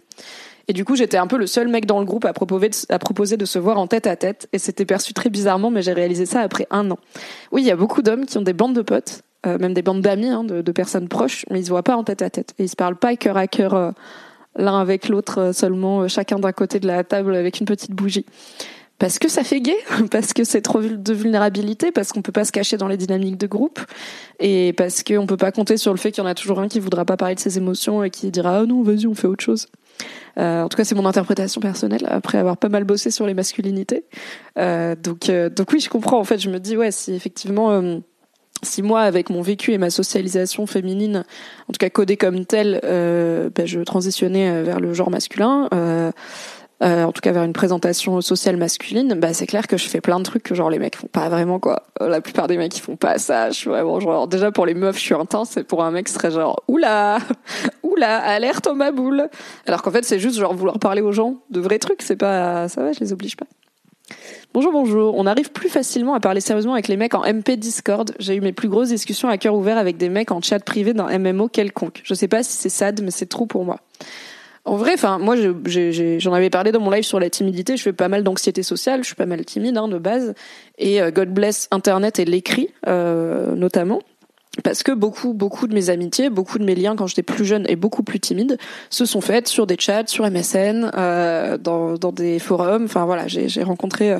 Et 0.70 0.74
du 0.74 0.86
coup, 0.86 0.96
j'étais 0.96 1.18
un 1.18 1.28
peu 1.28 1.38
le 1.38 1.48
seul 1.48 1.68
mec 1.68 1.86
dans 1.86 2.00
le 2.00 2.06
groupe 2.06 2.26
à 2.26 2.34
proposer, 2.34 2.70
de, 2.70 2.76
à 2.90 3.00
proposer 3.00 3.38
de 3.38 3.46
se 3.46 3.58
voir 3.58 3.78
en 3.78 3.88
tête 3.88 4.06
à 4.06 4.16
tête. 4.16 4.48
Et 4.54 4.60
c'était 4.60 4.86
perçu 4.86 5.14
très 5.14 5.30
bizarrement, 5.30 5.72
mais 5.72 5.82
j'ai 5.82 5.94
réalisé 5.94 6.26
ça 6.26 6.42
après 6.42 6.68
un 6.72 6.92
an. 6.92 7.00
Oui, 7.52 7.64
il 7.64 7.68
y 7.68 7.72
a 7.72 7.76
beaucoup 7.76 8.02
d'hommes 8.02 8.26
qui 8.26 8.38
ont 8.38 8.42
des 8.42 8.54
bandes 8.54 8.76
de 8.76 8.82
potes, 8.82 9.24
euh, 9.46 9.58
même 9.60 9.74
des 9.74 9.84
bandes 9.84 10.02
d'amis, 10.02 10.30
hein, 10.30 10.44
de, 10.44 10.72
personnes 10.72 11.08
proches, 11.08 11.46
mais 11.52 11.60
ils 11.60 11.66
se 11.66 11.70
voient 11.70 11.84
pas 11.84 11.96
en 11.96 12.04
tête 12.04 12.24
à 12.24 12.30
tête. 12.30 12.54
Et 12.58 12.64
ils 12.64 12.70
se 12.70 12.76
parlent 12.76 12.98
pas 12.98 13.16
cœur 13.16 13.38
à 13.38 13.48
cœur 13.48 13.76
euh, 13.76 13.92
l'un 14.56 14.80
avec 14.80 15.10
l'autre, 15.10 15.40
euh, 15.40 15.54
seulement 15.54 16.08
chacun 16.08 16.40
d'un 16.40 16.52
côté 16.52 16.80
de 16.80 16.88
la 16.88 17.04
table 17.04 17.36
avec 17.36 17.60
une 17.60 17.68
petite 17.68 17.92
bougie. 17.92 18.26
Parce 18.98 19.20
que 19.20 19.30
ça 19.30 19.44
fait 19.44 19.62
gay, 19.62 19.76
parce 20.12 20.34
que 20.34 20.44
c'est 20.44 20.62
trop 20.62 20.82
de 20.82 21.14
vulnérabilité, 21.14 21.92
parce 21.92 22.12
qu'on 22.12 22.24
peut 22.24 22.32
pas 22.32 22.46
se 22.46 22.52
cacher 22.52 22.78
dans 22.78 22.88
les 22.88 22.98
dynamiques 22.98 23.38
de 23.38 23.46
groupe, 23.46 23.80
et 24.40 24.74
parce 24.74 25.04
qu'on 25.04 25.28
peut 25.28 25.38
pas 25.38 25.52
compter 25.52 25.78
sur 25.78 25.94
le 25.94 26.00
fait 26.00 26.12
qu'il 26.12 26.24
y 26.24 26.26
en 26.26 26.30
a 26.30 26.34
toujours 26.34 26.60
un 26.60 26.68
qui 26.68 26.80
voudra 26.80 27.06
pas 27.06 27.16
parler 27.16 27.36
de 27.36 27.40
ses 27.40 27.60
émotions 27.60 28.04
et 28.04 28.10
qui 28.10 28.32
dira 28.32 28.62
ah 28.62 28.66
non 28.66 28.82
vas-y 28.82 29.06
on 29.06 29.14
fait 29.14 29.28
autre 29.28 29.44
chose. 29.44 29.68
En 30.36 30.68
tout 30.68 30.78
cas, 30.78 30.84
c'est 30.84 30.94
mon 30.94 31.06
interprétation 31.06 31.62
personnelle 31.62 32.06
après 32.08 32.38
avoir 32.38 32.58
pas 32.58 32.70
mal 32.70 32.84
bossé 32.84 33.10
sur 33.10 33.26
les 33.26 33.34
masculinités. 33.34 34.06
Donc, 34.56 35.32
donc 35.32 35.72
oui, 35.74 35.80
je 35.80 35.90
comprends. 35.90 36.20
En 36.20 36.24
fait, 36.24 36.38
je 36.38 36.50
me 36.50 36.60
dis 36.60 36.78
ouais, 36.78 36.92
si 36.92 37.14
effectivement, 37.14 38.02
si 38.64 38.82
moi, 38.82 39.02
avec 39.02 39.30
mon 39.30 39.42
vécu 39.42 39.74
et 39.74 39.78
ma 39.78 39.90
socialisation 39.90 40.66
féminine, 40.66 41.26
en 41.68 41.74
tout 41.74 41.80
cas 41.80 41.90
codée 41.90 42.18
comme 42.18 42.46
telle, 42.46 42.80
ben, 42.84 43.66
je 43.66 43.80
transitionnais 43.82 44.64
vers 44.64 44.80
le 44.80 44.94
genre 44.94 45.10
masculin. 45.10 45.70
Euh, 46.84 47.04
en 47.04 47.12
tout 47.12 47.22
cas 47.22 47.32
vers 47.32 47.44
une 47.44 47.54
présentation 47.54 48.22
sociale 48.22 48.56
masculine, 48.56 49.16
bah 49.16 49.34
c'est 49.34 49.48
clair 49.48 49.66
que 49.66 49.78
je 49.78 49.88
fais 49.88 50.00
plein 50.00 50.20
de 50.20 50.24
trucs 50.24 50.44
que 50.44 50.54
genre 50.54 50.70
les 50.70 50.78
mecs 50.78 50.96
font 50.96 51.08
pas 51.08 51.28
vraiment 51.28 51.60
quoi. 51.60 51.82
La 52.00 52.22
plupart 52.22 52.46
des 52.46 52.56
mecs 52.56 52.78
ils 52.78 52.82
font 52.82 52.96
pas 52.96 53.18
ça. 53.18 53.50
Je 53.50 53.56
suis 53.56 53.70
vraiment 53.70 54.00
genre 54.00 54.28
déjà 54.28 54.52
pour 54.52 54.68
les 54.68 54.76
meufs 54.76 54.98
je 54.98 55.02
suis 55.02 55.16
intense 55.16 55.58
et 55.58 55.64
pour 55.64 55.84
un 55.84 55.90
mec 55.90 56.08
ce 56.08 56.14
serait 56.14 56.30
genre 56.30 56.62
oula 56.68 57.18
oula 57.84 58.18
alerte 58.18 58.68
ma 58.76 58.92
boule. 58.92 59.28
Alors 59.66 59.82
qu'en 59.82 59.90
fait 59.90 60.06
c'est 60.06 60.20
juste 60.20 60.38
genre 60.38 60.54
vouloir 60.54 60.78
parler 60.78 61.02
aux 61.02 61.12
gens 61.12 61.38
de 61.50 61.60
vrais 61.60 61.80
trucs. 61.80 62.04
C'est 62.04 62.16
pas 62.16 62.68
ça 62.68 62.84
va 62.84 62.92
je 62.94 63.00
les 63.00 63.12
oblige 63.12 63.38
pas. 63.38 63.48
Bonjour, 64.54 64.72
bonjour. 64.72 65.16
On 65.18 65.26
arrive 65.28 65.52
plus 65.52 65.70
facilement 65.70 66.14
à 66.14 66.20
parler 66.20 66.42
sérieusement 66.42 66.74
avec 66.74 66.88
les 66.88 66.98
mecs 66.98 67.14
en 67.14 67.22
MP 67.22 67.52
Discord. 67.58 68.12
J'ai 68.18 68.36
eu 68.36 68.42
mes 68.42 68.54
plus 68.54 68.70
grosses 68.70 68.90
discussions 68.90 69.30
à 69.30 69.38
cœur 69.38 69.54
ouvert 69.54 69.78
avec 69.78 69.98
des 69.98 70.10
mecs 70.10 70.32
en 70.32 70.42
chat 70.42 70.60
privé 70.60 70.94
d'un 70.94 71.20
MMO 71.20 71.48
quelconque. 71.48 72.02
Je 72.04 72.14
sais 72.14 72.28
pas 72.28 72.44
si 72.44 72.54
c'est 72.54 72.70
sad, 72.70 73.02
mais 73.04 73.12
c'est 73.12 73.28
trop 73.28 73.46
pour 73.46 73.66
moi. 73.66 73.80
En 74.66 74.76
vrai, 74.76 74.94
enfin, 74.96 75.18
moi, 75.18 75.36
j'en 75.38 76.34
avais 76.34 76.50
parlé 76.50 76.72
dans 76.72 76.80
mon 76.80 76.90
live 76.90 77.04
sur 77.04 77.20
la 77.20 77.30
timidité. 77.30 77.78
Je 77.78 77.84
fais 77.84 77.94
pas 77.94 78.10
mal 78.10 78.24
d'anxiété 78.24 78.64
sociale. 78.64 79.02
Je 79.02 79.08
suis 79.08 79.16
pas 79.16 79.26
mal 79.26 79.46
timide 79.46 79.78
hein, 79.78 79.88
de 79.88 79.98
base. 79.98 80.34
Et 80.78 81.02
euh, 81.02 81.12
God 81.12 81.30
bless 81.30 81.68
Internet 81.72 82.20
et 82.20 82.26
l'écrit, 82.26 82.70
euh, 82.88 83.56
notamment. 83.56 84.02
Parce 84.64 84.84
que 84.84 84.92
beaucoup, 84.92 85.34
beaucoup 85.34 85.68
de 85.68 85.74
mes 85.74 85.90
amitiés, 85.90 86.30
beaucoup 86.30 86.60
de 86.60 86.64
mes 86.64 86.76
liens 86.76 86.96
quand 86.96 87.08
j'étais 87.08 87.24
plus 87.24 87.46
jeune 87.46 87.66
et 87.70 87.76
beaucoup 87.76 88.04
plus 88.04 88.20
timide, 88.20 88.58
se 88.90 89.06
sont 89.06 89.22
faites 89.22 89.48
sur 89.48 89.68
des 89.68 89.78
chats, 89.80 90.08
sur 90.08 90.30
MSN, 90.30 90.92
euh, 90.96 91.58
dans, 91.58 91.96
dans 91.96 92.12
des 92.12 92.40
forums. 92.40 92.86
Enfin 92.86 93.06
voilà, 93.06 93.28
j'ai 93.28 93.64
rencontré 93.64 94.14
euh, 94.14 94.20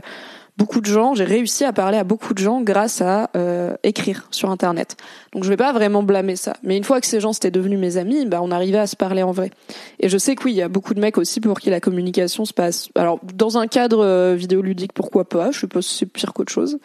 beaucoup 0.58 0.82
de 0.82 0.88
gens. 0.88 1.14
J'ai 1.14 1.24
réussi 1.24 1.64
à 1.64 1.72
parler 1.72 1.98
à 1.98 2.04
beaucoup 2.04 2.34
de 2.34 2.40
gens 2.40 2.62
grâce 2.62 3.02
à 3.02 3.30
euh, 3.38 3.76
écrire 3.84 4.28
sur 4.32 4.50
Internet. 4.50 4.98
Donc 5.34 5.44
je 5.44 5.50
vais 5.50 5.58
pas 5.58 5.72
vraiment 5.72 6.04
blâmer 6.04 6.36
ça. 6.36 6.54
Mais 6.64 6.76
une 6.76 6.84
fois 6.84 7.00
que 7.00 7.08
ces 7.08 7.20
gens 7.20 7.32
étaient 7.32 7.52
devenus 7.52 7.80
mes 7.80 7.98
amis, 7.98 8.26
bah 8.26 8.40
on 8.42 8.52
arrivait 8.52 8.80
à 8.80 8.88
se 8.88 8.96
parler 8.96 9.24
en 9.24 9.32
vrai. 9.32 9.52
Et 10.00 10.10
je 10.10 10.18
sais 10.18 10.36
que 10.36 10.44
oui, 10.44 10.52
il 10.52 10.58
y 10.58 10.62
a 10.62 10.70
beaucoup 10.70 10.94
de 10.94 11.00
mecs 11.00 11.18
aussi 11.18 11.40
pour 11.40 11.60
qui 11.60 11.70
la 11.70 11.80
communication 11.80 12.44
se 12.44 12.54
passe. 12.54 12.90
Alors 12.96 13.20
dans 13.36 13.58
un 13.58 13.68
cadre 13.68 14.04
euh, 14.04 14.36
vidéoludique, 14.36 14.94
pourquoi 14.94 15.30
pas 15.30 15.52
Je 15.52 15.60
sais 15.60 15.68
pas 15.68 15.82
si 15.82 15.96
c'est 15.96 16.06
pire 16.06 16.34
qu'autre 16.34 16.52
chose. 16.52 16.80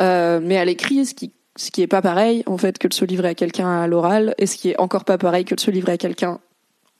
Euh, 0.00 0.40
mais 0.42 0.58
à 0.58 0.64
l'écrit, 0.64 1.06
ce 1.06 1.14
qui 1.14 1.32
ce 1.56 1.70
qui 1.70 1.82
est 1.82 1.86
pas 1.86 2.02
pareil 2.02 2.42
en 2.46 2.56
fait 2.56 2.78
que 2.78 2.88
de 2.88 2.94
se 2.94 3.04
livrer 3.04 3.28
à 3.28 3.34
quelqu'un 3.34 3.82
à 3.82 3.86
l'oral, 3.86 4.34
et 4.38 4.46
ce 4.46 4.56
qui 4.56 4.70
est 4.70 4.80
encore 4.80 5.04
pas 5.04 5.18
pareil 5.18 5.44
que 5.44 5.54
de 5.54 5.60
se 5.60 5.70
livrer 5.70 5.92
à 5.92 5.98
quelqu'un 5.98 6.40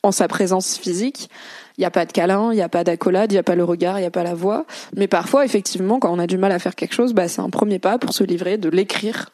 en 0.02 0.12
sa 0.12 0.28
présence 0.28 0.76
physique. 0.76 1.30
Il 1.78 1.80
n'y 1.80 1.86
a 1.86 1.90
pas 1.90 2.04
de 2.04 2.12
câlin, 2.12 2.52
il 2.52 2.56
n'y 2.56 2.62
a 2.62 2.68
pas 2.68 2.84
d'accolade, 2.84 3.32
il 3.32 3.36
n'y 3.36 3.38
a 3.38 3.42
pas 3.42 3.54
le 3.54 3.64
regard, 3.64 3.98
il 3.98 4.02
n'y 4.02 4.06
a 4.06 4.10
pas 4.10 4.24
la 4.24 4.34
voix. 4.34 4.66
Mais 4.96 5.06
parfois, 5.06 5.44
effectivement, 5.44 6.00
quand 6.00 6.12
on 6.12 6.18
a 6.18 6.26
du 6.26 6.38
mal 6.38 6.52
à 6.52 6.58
faire 6.58 6.74
quelque 6.74 6.94
chose, 6.94 7.14
bah, 7.14 7.28
c'est 7.28 7.40
un 7.40 7.50
premier 7.50 7.78
pas 7.78 7.98
pour 7.98 8.12
se 8.12 8.24
livrer, 8.24 8.58
de 8.58 8.68
l'écrire. 8.68 9.30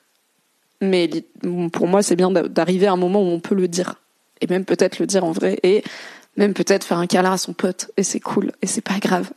Mais 0.81 1.09
pour 1.73 1.89
moi, 1.89 2.03
c'est 2.03 2.17
bien 2.17 2.31
d'arriver 2.31 2.87
à 2.87 2.93
un 2.93 2.97
moment 2.97 3.21
où 3.23 3.27
on 3.27 3.41
peut 3.41 3.55
le 3.55 3.67
dire. 3.67 3.97
Et 4.41 4.47
même 4.47 4.65
peut-être 4.65 5.01
le 5.01 5.07
dire 5.07 5.25
en 5.25 5.33
vrai. 5.33 5.59
Et 5.63 5.83
même 6.37 6.55
peut-être 6.55 6.85
faire 6.85 6.99
un 6.99 7.07
câlin 7.07 7.33
à 7.33 7.39
son 7.39 7.55
pote. 7.55 7.91
Et 7.97 8.05
c'est 8.05 8.21
cool. 8.21 8.53
Et 8.63 8.67
c'est 8.67 8.83
pas 8.83 8.99
grave. 9.01 9.31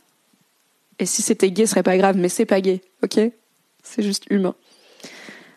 Et 1.00 1.06
si 1.06 1.22
c'était 1.22 1.50
gay, 1.50 1.66
ce 1.66 1.72
serait 1.72 1.82
pas 1.82 1.96
grave. 1.96 2.16
Mais 2.16 2.28
c'est 2.28 2.46
pas 2.46 2.60
gay. 2.60 2.82
Ok? 3.02 3.18
C'est 3.82 4.02
juste 4.02 4.26
humain. 4.30 4.54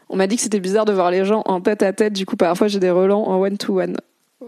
On 0.10 0.16
m'a 0.16 0.28
dit 0.28 0.36
que 0.36 0.42
c'était 0.42 0.60
bizarre 0.60 0.86
de 0.86 0.94
voir 0.94 1.12
les 1.12 1.26
gens 1.26 1.42
en 1.46 1.62
tête 1.62 1.84
à 1.84 1.94
tête. 1.94 2.14
Du 2.14 2.26
coup, 2.26 2.36
parfois, 2.36 2.68
j'ai 2.68 2.80
des 2.80 2.92
relents 2.92 3.24
en 3.24 3.40
one-to-one. 3.42 3.98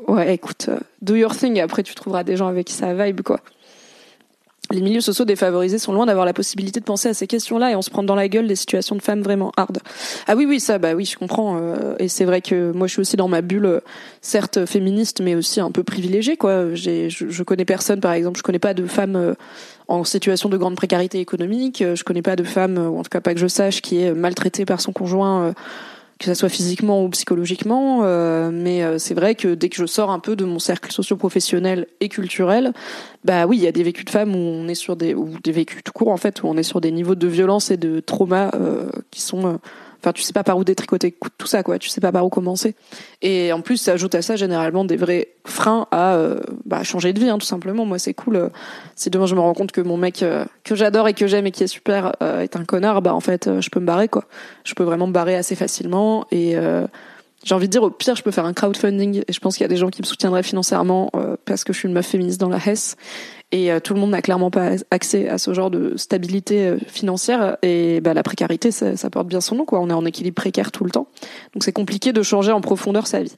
Ouais, 0.08 0.34
écoute, 0.34 0.70
do 1.01 1.16
your 1.16 1.36
thing. 1.36 1.60
Après, 1.60 1.84
tu 1.84 1.95
trouveras 1.95 2.24
des 2.24 2.38
gens 2.38 2.47
avec 2.47 2.68
qui 2.68 2.74
ça 2.74 2.93
vibe, 2.93 3.22
quoi. 3.22 3.39
les 4.72 4.82
milieux 4.82 5.01
sociaux 5.01 5.26
défavorisés 5.26 5.80
sont 5.80 5.93
loin 5.93 6.05
d'avoir 6.05 6.26
la 6.26 6.34
possibilité 6.34 6.80
de 6.80 6.86
penser 6.86 7.10
à 7.10 7.14
ces 7.14 7.26
questions-là 7.26 7.72
et 7.72 7.76
on 7.76 7.82
se 7.82 7.89
prend 7.89 8.03
dans 8.03 8.16
la 8.16 8.28
gueule 8.28 8.47
des 8.47 8.55
situations 8.55 8.95
de 8.95 9.01
femmes 9.01 9.22
vraiment 9.22 9.51
hard. 9.58 9.80
Ah 10.28 10.36
oui, 10.36 10.45
oui, 10.45 10.60
ça, 10.60 10.78
bah 10.78 10.93
oui, 10.93 11.05
je 11.05 11.18
comprends. 11.18 11.58
Euh, 11.58 11.95
et 11.99 12.10
c'est 12.10 12.26
vrai 12.26 12.41
que 12.41 12.72
moi, 12.74 12.88
je 12.88 12.93
suis 12.93 13.01
aussi 13.01 13.16
dans 13.16 13.30
ma 13.30 13.41
bulle, 13.41 13.66
euh, 13.66 13.80
certes 14.22 14.66
féministe, 14.66 15.22
mais 15.22 15.36
aussi 15.36 15.60
un 15.62 15.72
peu 15.72 15.84
privilégiée, 15.84 16.38
quoi. 16.38 16.76
Je, 16.76 17.08
je, 17.10 17.43
connais 17.43 17.66
personne, 17.66 17.99
par 18.01 18.12
exemple, 18.12 18.38
je 18.38 18.43
connais 18.43 18.60
pas 18.60 18.74
de 18.74 18.86
femmes 18.86 19.16
euh, 19.16 19.34
en 19.88 20.04
situation 20.04 20.50
de 20.50 20.58
grande 20.58 20.76
précarité 20.76 21.20
économique. 21.20 21.84
Je 21.94 22.04
connais 22.04 22.22
pas 22.22 22.36
de 22.36 22.44
femmes, 22.44 22.78
ou 22.78 23.00
en 23.00 23.04
tout 23.04 23.10
cas 23.10 23.22
pas 23.22 23.34
que 23.34 23.40
je 23.40 23.48
sache, 23.48 23.82
qui 23.82 24.02
est 24.02 24.14
maltraitée 24.14 24.66
par 24.66 24.82
son 24.82 24.92
conjoint 24.92 25.54
que 26.18 26.26
ça 26.26 26.36
soit 26.36 26.50
physiquement 26.50 27.04
ou 27.04 27.10
psychologiquement. 27.10 28.02
Euh, 28.04 28.50
mais 28.52 28.84
euh, 28.84 28.98
c'est 28.98 29.14
vrai 29.14 29.36
que 29.36 29.54
dès 29.54 29.70
que 29.70 29.78
je 29.78 29.86
sors 29.86 30.10
un 30.10 30.20
peu 30.20 30.36
de 30.36 30.46
mon 30.46 30.60
cercle 30.60 30.92
socio-professionnel 30.92 31.88
et 32.00 32.10
culturel, 32.10 32.74
bah 33.24 33.46
oui, 33.46 33.58
il 33.58 33.64
y 33.64 33.68
a 33.68 33.72
des 33.72 33.84
vécus 33.84 34.06
de 34.06 34.10
femmes 34.10 34.36
où 34.36 34.40
on 34.40 34.68
est 34.68 34.76
sur 34.76 34.96
des 34.96 35.14
ou 35.14 35.30
des 35.44 35.52
vécus 35.52 35.84
tout 35.84 35.94
court 35.94 36.10
en 36.10 36.18
fait 36.18 36.44
où 36.44 36.48
on 36.48 36.58
est 36.58 36.64
sur 36.64 36.82
des 36.82 36.92
niveaux 36.92 37.16
de 37.16 37.28
violence 37.28 37.72
et 37.72 37.78
de 37.78 38.00
trauma 38.00 38.52
euh, 38.56 38.90
qui 39.12 39.22
sont 39.22 39.60
Enfin, 40.08 40.14
tu 40.14 40.22
sais 40.22 40.32
pas 40.32 40.45
par 40.45 40.58
où 40.58 40.64
détricoter 40.64 41.14
tout 41.38 41.47
ça, 41.47 41.64
quoi. 41.64 41.80
Tu 41.80 41.89
sais 41.89 41.99
pas 41.99 42.14
par 42.14 42.26
où 42.26 42.30
commencer. 42.30 42.76
Et 43.22 43.51
en 43.51 43.60
plus, 43.60 43.76
ça 43.76 43.91
ajoute 43.91 44.16
à 44.16 44.22
ça 44.22 44.38
généralement 44.38 44.86
des 44.86 44.95
vrais 44.95 45.28
freins 45.43 45.86
à 45.91 46.16
euh, 46.16 46.39
bah, 46.64 46.82
changer 46.84 47.12
de 47.12 47.20
vie, 47.20 47.30
hein, 47.30 47.38
tout 47.38 47.45
simplement. 47.45 47.86
Moi, 47.86 47.99
c'est 47.99 48.14
cool. 48.14 48.38
Euh, 48.38 48.49
si 48.95 49.10
demain 49.10 49.26
je 49.26 49.36
me 49.36 49.41
rends 49.41 49.53
compte 49.53 49.74
que 49.74 49.82
mon 49.82 49.97
mec 49.97 50.24
euh, 50.24 50.45
que 50.64 50.76
j'adore 50.76 51.10
et 51.10 51.14
que 51.14 51.28
j'aime 51.28 51.45
et 51.45 51.51
qui 51.51 51.64
est 51.66 51.68
super 51.68 52.14
est 52.22 52.55
un 52.55 52.64
connard, 52.64 53.01
bah 53.01 53.14
en 53.14 53.20
fait, 53.20 53.49
je 53.60 53.70
peux 53.70 53.82
me 53.82 53.86
barrer, 53.86 54.08
quoi. 54.08 54.24
Je 54.64 54.76
peux 54.76 54.86
vraiment 54.86 55.08
me 55.08 55.12
barrer 55.12 55.36
assez 55.36 55.55
facilement 55.55 56.26
et 56.32 56.55
j'ai 57.48 57.56
envie 57.56 57.68
de 57.68 57.72
dire 57.72 57.84
au 57.84 57.89
pire 57.89 58.16
je 58.16 58.24
peux 58.24 58.32
faire 58.32 58.45
un 58.45 58.54
crowdfunding 58.54 59.24
et 59.28 59.34
je 59.34 59.39
pense 59.39 59.56
qu'il 59.56 59.64
y 59.64 59.66
a 59.66 59.70
des 59.70 59.78
gens 59.78 59.89
qui 59.89 60.02
me 60.02 60.06
soutiendraient 60.06 60.43
financièrement 60.43 61.12
parce 61.45 61.64
que 61.64 61.72
je 61.72 61.80
suis 61.80 61.88
une 61.88 61.93
meuf 61.93 62.08
féministe 62.08 62.41
dans 62.41 62.50
la 62.50 62.58
Hesse 62.58 62.98
et 63.52 63.72
euh, 63.72 63.80
tout 63.80 63.93
le 63.93 64.00
monde 64.00 64.12
n'a 64.12 64.22
clairement 64.22 64.52
pas 64.52 64.72
accès 64.91 65.30
à 65.30 65.38
ce 65.38 65.54
genre 65.54 65.72
de 65.72 65.95
stabilité 65.95 66.68
euh, 66.68 66.78
financière. 66.88 67.58
Et 67.62 68.02
bah, 68.02 68.14
la 68.14 68.24
précarité, 68.24 68.72
ça, 68.72 68.98
ça 68.98 69.10
porte 69.10 69.28
bien 69.28 69.39
son 69.39 69.56
nom. 69.56 69.66
Quoi. 69.66 69.80
On 69.80 69.89
est 69.89 69.93
en 69.93 70.06
équilibre 70.06 70.36
précaire 70.36 70.72
tout 70.72 70.84
le 70.84 70.91
temps. 70.91 71.08
Donc 71.54 71.64
c'est 71.64 71.72
compliqué 71.72 72.12
de 72.12 72.22
changer 72.24 72.52
en 72.52 72.60
profondeur 72.60 73.08
sa 73.08 73.24
vie. 73.24 73.38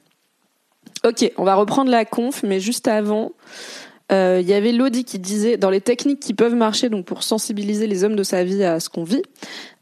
Ok, 1.04 1.30
on 1.38 1.44
va 1.44 1.54
reprendre 1.54 1.90
la 1.90 2.04
conf, 2.04 2.42
mais 2.42 2.58
juste 2.58 2.88
avant, 2.88 3.26
euh, 3.26 3.30
il 4.10 4.48
y 4.48 4.54
avait 4.54 4.72
Lodi 4.72 5.04
qui 5.04 5.18
disait 5.18 5.56
dans 5.56 5.70
les 5.70 5.80
techniques 5.80 6.20
qui 6.20 6.34
peuvent 6.34 6.54
marcher 6.54 6.88
donc 6.88 7.04
pour 7.04 7.22
sensibiliser 7.22 7.86
les 7.86 8.04
hommes 8.04 8.16
de 8.16 8.22
sa 8.22 8.44
vie 8.44 8.64
à 8.64 8.80
ce 8.80 8.88
qu'on 8.88 9.04
vit, 9.04 9.22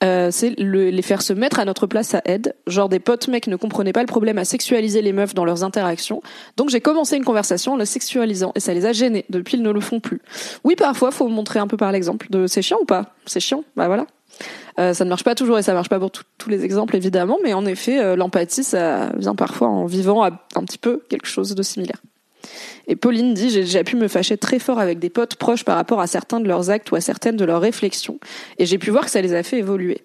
euh, 0.05 0.31
c'est 0.31 0.59
le, 0.59 0.91
les 0.91 1.03
faire 1.03 1.23
se 1.23 1.33
mettre 1.33 1.61
à 1.61 1.65
notre 1.65 1.87
place 1.87 2.15
à 2.15 2.23
aide. 2.25 2.55
Genre 2.67 2.89
des 2.89 3.01
potes 3.01 3.29
mecs 3.29 3.47
ne 3.47 3.57
comprenaient 3.57 3.93
pas 3.93 4.03
le 4.03 4.07
problème 4.07 4.39
à 4.39 4.45
sexualiser 4.45 5.03
les 5.03 5.13
meufs 5.13 5.35
dans 5.35 5.45
leurs 5.45 5.65
interactions, 5.65 6.23
donc 6.57 6.69
j'ai 6.69 6.81
commencé 6.81 7.17
une 7.17 7.25
conversation 7.25 7.73
en 7.73 7.77
le 7.77 7.85
sexualisant 7.85 8.53
et 8.55 8.61
ça 8.61 8.75
les 8.75 8.87
a 8.87 8.93
gênés. 8.93 9.25
Depuis 9.31 9.57
ils 9.57 9.63
ne 9.63 9.71
le 9.71 9.81
font 9.81 10.01
plus. 10.01 10.21
Oui 10.65 10.77
parfois 10.77 11.11
faut 11.11 11.29
montrer 11.29 11.59
un 11.59 11.67
peu 11.67 11.77
par 11.77 11.93
l'exemple. 11.93 12.27
De 12.31 12.47
c'est 12.47 12.63
chiant 12.63 12.79
ou 12.83 12.85
pas? 12.85 13.15
C'est 13.27 13.41
chiant? 13.41 13.65
Bah 13.77 13.87
voilà. 13.87 14.07
Euh, 14.79 14.95
ça 14.95 15.05
ne 15.05 15.09
marche 15.09 15.25
pas 15.25 15.35
toujours 15.35 15.59
et 15.59 15.63
ça 15.63 15.75
marche 15.75 15.89
pas 15.89 15.99
pour 15.99 16.11
tous 16.13 16.51
les 16.51 16.65
exemples 16.65 16.95
évidemment, 16.95 17.39
mais 17.43 17.53
en 17.53 17.67
effet, 17.67 17.99
euh, 17.99 18.15
l'empathie, 18.15 18.63
ça 18.63 19.11
vient 19.17 19.35
parfois 19.35 19.69
en 19.69 19.87
vivant 19.87 20.23
un 20.23 20.65
petit 20.65 20.79
peu 20.79 21.03
quelque 21.09 21.27
chose 21.27 21.55
de 21.55 21.63
similaire. 21.63 22.01
Et 22.87 22.97
Pauline 22.97 23.35
dit 23.35 23.51
j'ai 23.51 23.61
déjà 23.61 23.85
pu 23.85 23.97
me 23.97 24.09
fâcher 24.09 24.37
très 24.37 24.59
fort 24.59 24.79
avec 24.79 24.99
des 24.99 25.11
potes 25.11 25.37
proches 25.37 25.65
par 25.65 25.77
rapport 25.77 26.01
à 26.01 26.07
certains 26.07 26.41
de 26.41 26.49
leurs 26.49 26.71
actes 26.71 26.91
ou 26.91 26.97
à 26.97 27.01
certaines 27.01 27.37
de 27.37 27.45
leurs 27.45 27.61
réflexions, 27.61 28.19
et 28.59 28.67
j'ai 28.67 28.79
pu 28.79 28.91
voir 28.91 29.05
que 29.05 29.11
ça 29.11 29.21
les 29.21 29.35
a 29.35 29.43
fait 29.43 29.59
évoluer. 29.59 30.03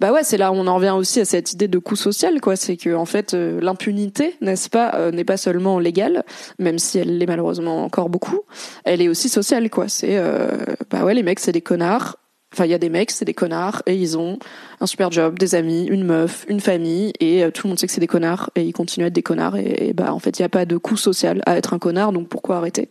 Bah 0.00 0.12
ouais, 0.12 0.24
c'est 0.24 0.36
là 0.36 0.50
où 0.50 0.56
on 0.56 0.66
en 0.66 0.74
revient 0.74 0.94
aussi 0.96 1.20
à 1.20 1.24
cette 1.24 1.52
idée 1.52 1.68
de 1.68 1.78
coût 1.78 1.96
social, 1.96 2.40
quoi. 2.40 2.56
C'est 2.56 2.76
que 2.76 2.94
en 2.94 3.04
fait, 3.04 3.34
euh, 3.34 3.60
l'impunité, 3.60 4.34
n'est-ce 4.40 4.68
pas, 4.68 4.94
euh, 4.94 5.12
n'est 5.12 5.24
pas 5.24 5.36
seulement 5.36 5.78
légale, 5.78 6.24
même 6.58 6.78
si 6.78 6.98
elle 6.98 7.16
l'est 7.18 7.26
malheureusement 7.26 7.84
encore 7.84 8.08
beaucoup. 8.08 8.40
Elle 8.84 9.00
est 9.00 9.08
aussi 9.08 9.28
sociale, 9.28 9.70
quoi. 9.70 9.88
C'est 9.88 10.16
euh, 10.16 10.48
bah 10.90 11.04
ouais, 11.04 11.14
les 11.14 11.22
mecs, 11.22 11.38
c'est 11.38 11.52
des 11.52 11.60
connards. 11.60 12.16
Enfin, 12.54 12.66
il 12.66 12.70
y 12.70 12.74
a 12.74 12.78
des 12.78 12.88
mecs, 12.88 13.10
c'est 13.10 13.24
des 13.24 13.34
connards, 13.34 13.82
et 13.86 13.96
ils 13.96 14.16
ont 14.16 14.38
un 14.80 14.86
super 14.86 15.10
job, 15.10 15.40
des 15.40 15.56
amis, 15.56 15.86
une 15.86 16.04
meuf, 16.04 16.46
une 16.48 16.60
famille, 16.60 17.12
et 17.18 17.42
euh, 17.42 17.50
tout 17.50 17.66
le 17.66 17.70
monde 17.70 17.80
sait 17.80 17.88
que 17.88 17.92
c'est 17.92 18.00
des 18.00 18.06
connards, 18.06 18.50
et 18.54 18.62
ils 18.62 18.72
continuent 18.72 19.02
à 19.02 19.06
être 19.08 19.12
des 19.12 19.24
connards, 19.24 19.56
et, 19.56 19.92
bah 19.92 20.14
en 20.14 20.20
fait, 20.20 20.38
il 20.38 20.42
n'y 20.42 20.46
a 20.46 20.48
pas 20.48 20.64
de 20.64 20.76
coût 20.76 20.96
social 20.96 21.42
à 21.46 21.56
être 21.56 21.74
un 21.74 21.80
connard, 21.80 22.12
donc 22.12 22.28
pourquoi 22.28 22.58
arrêter? 22.58 22.90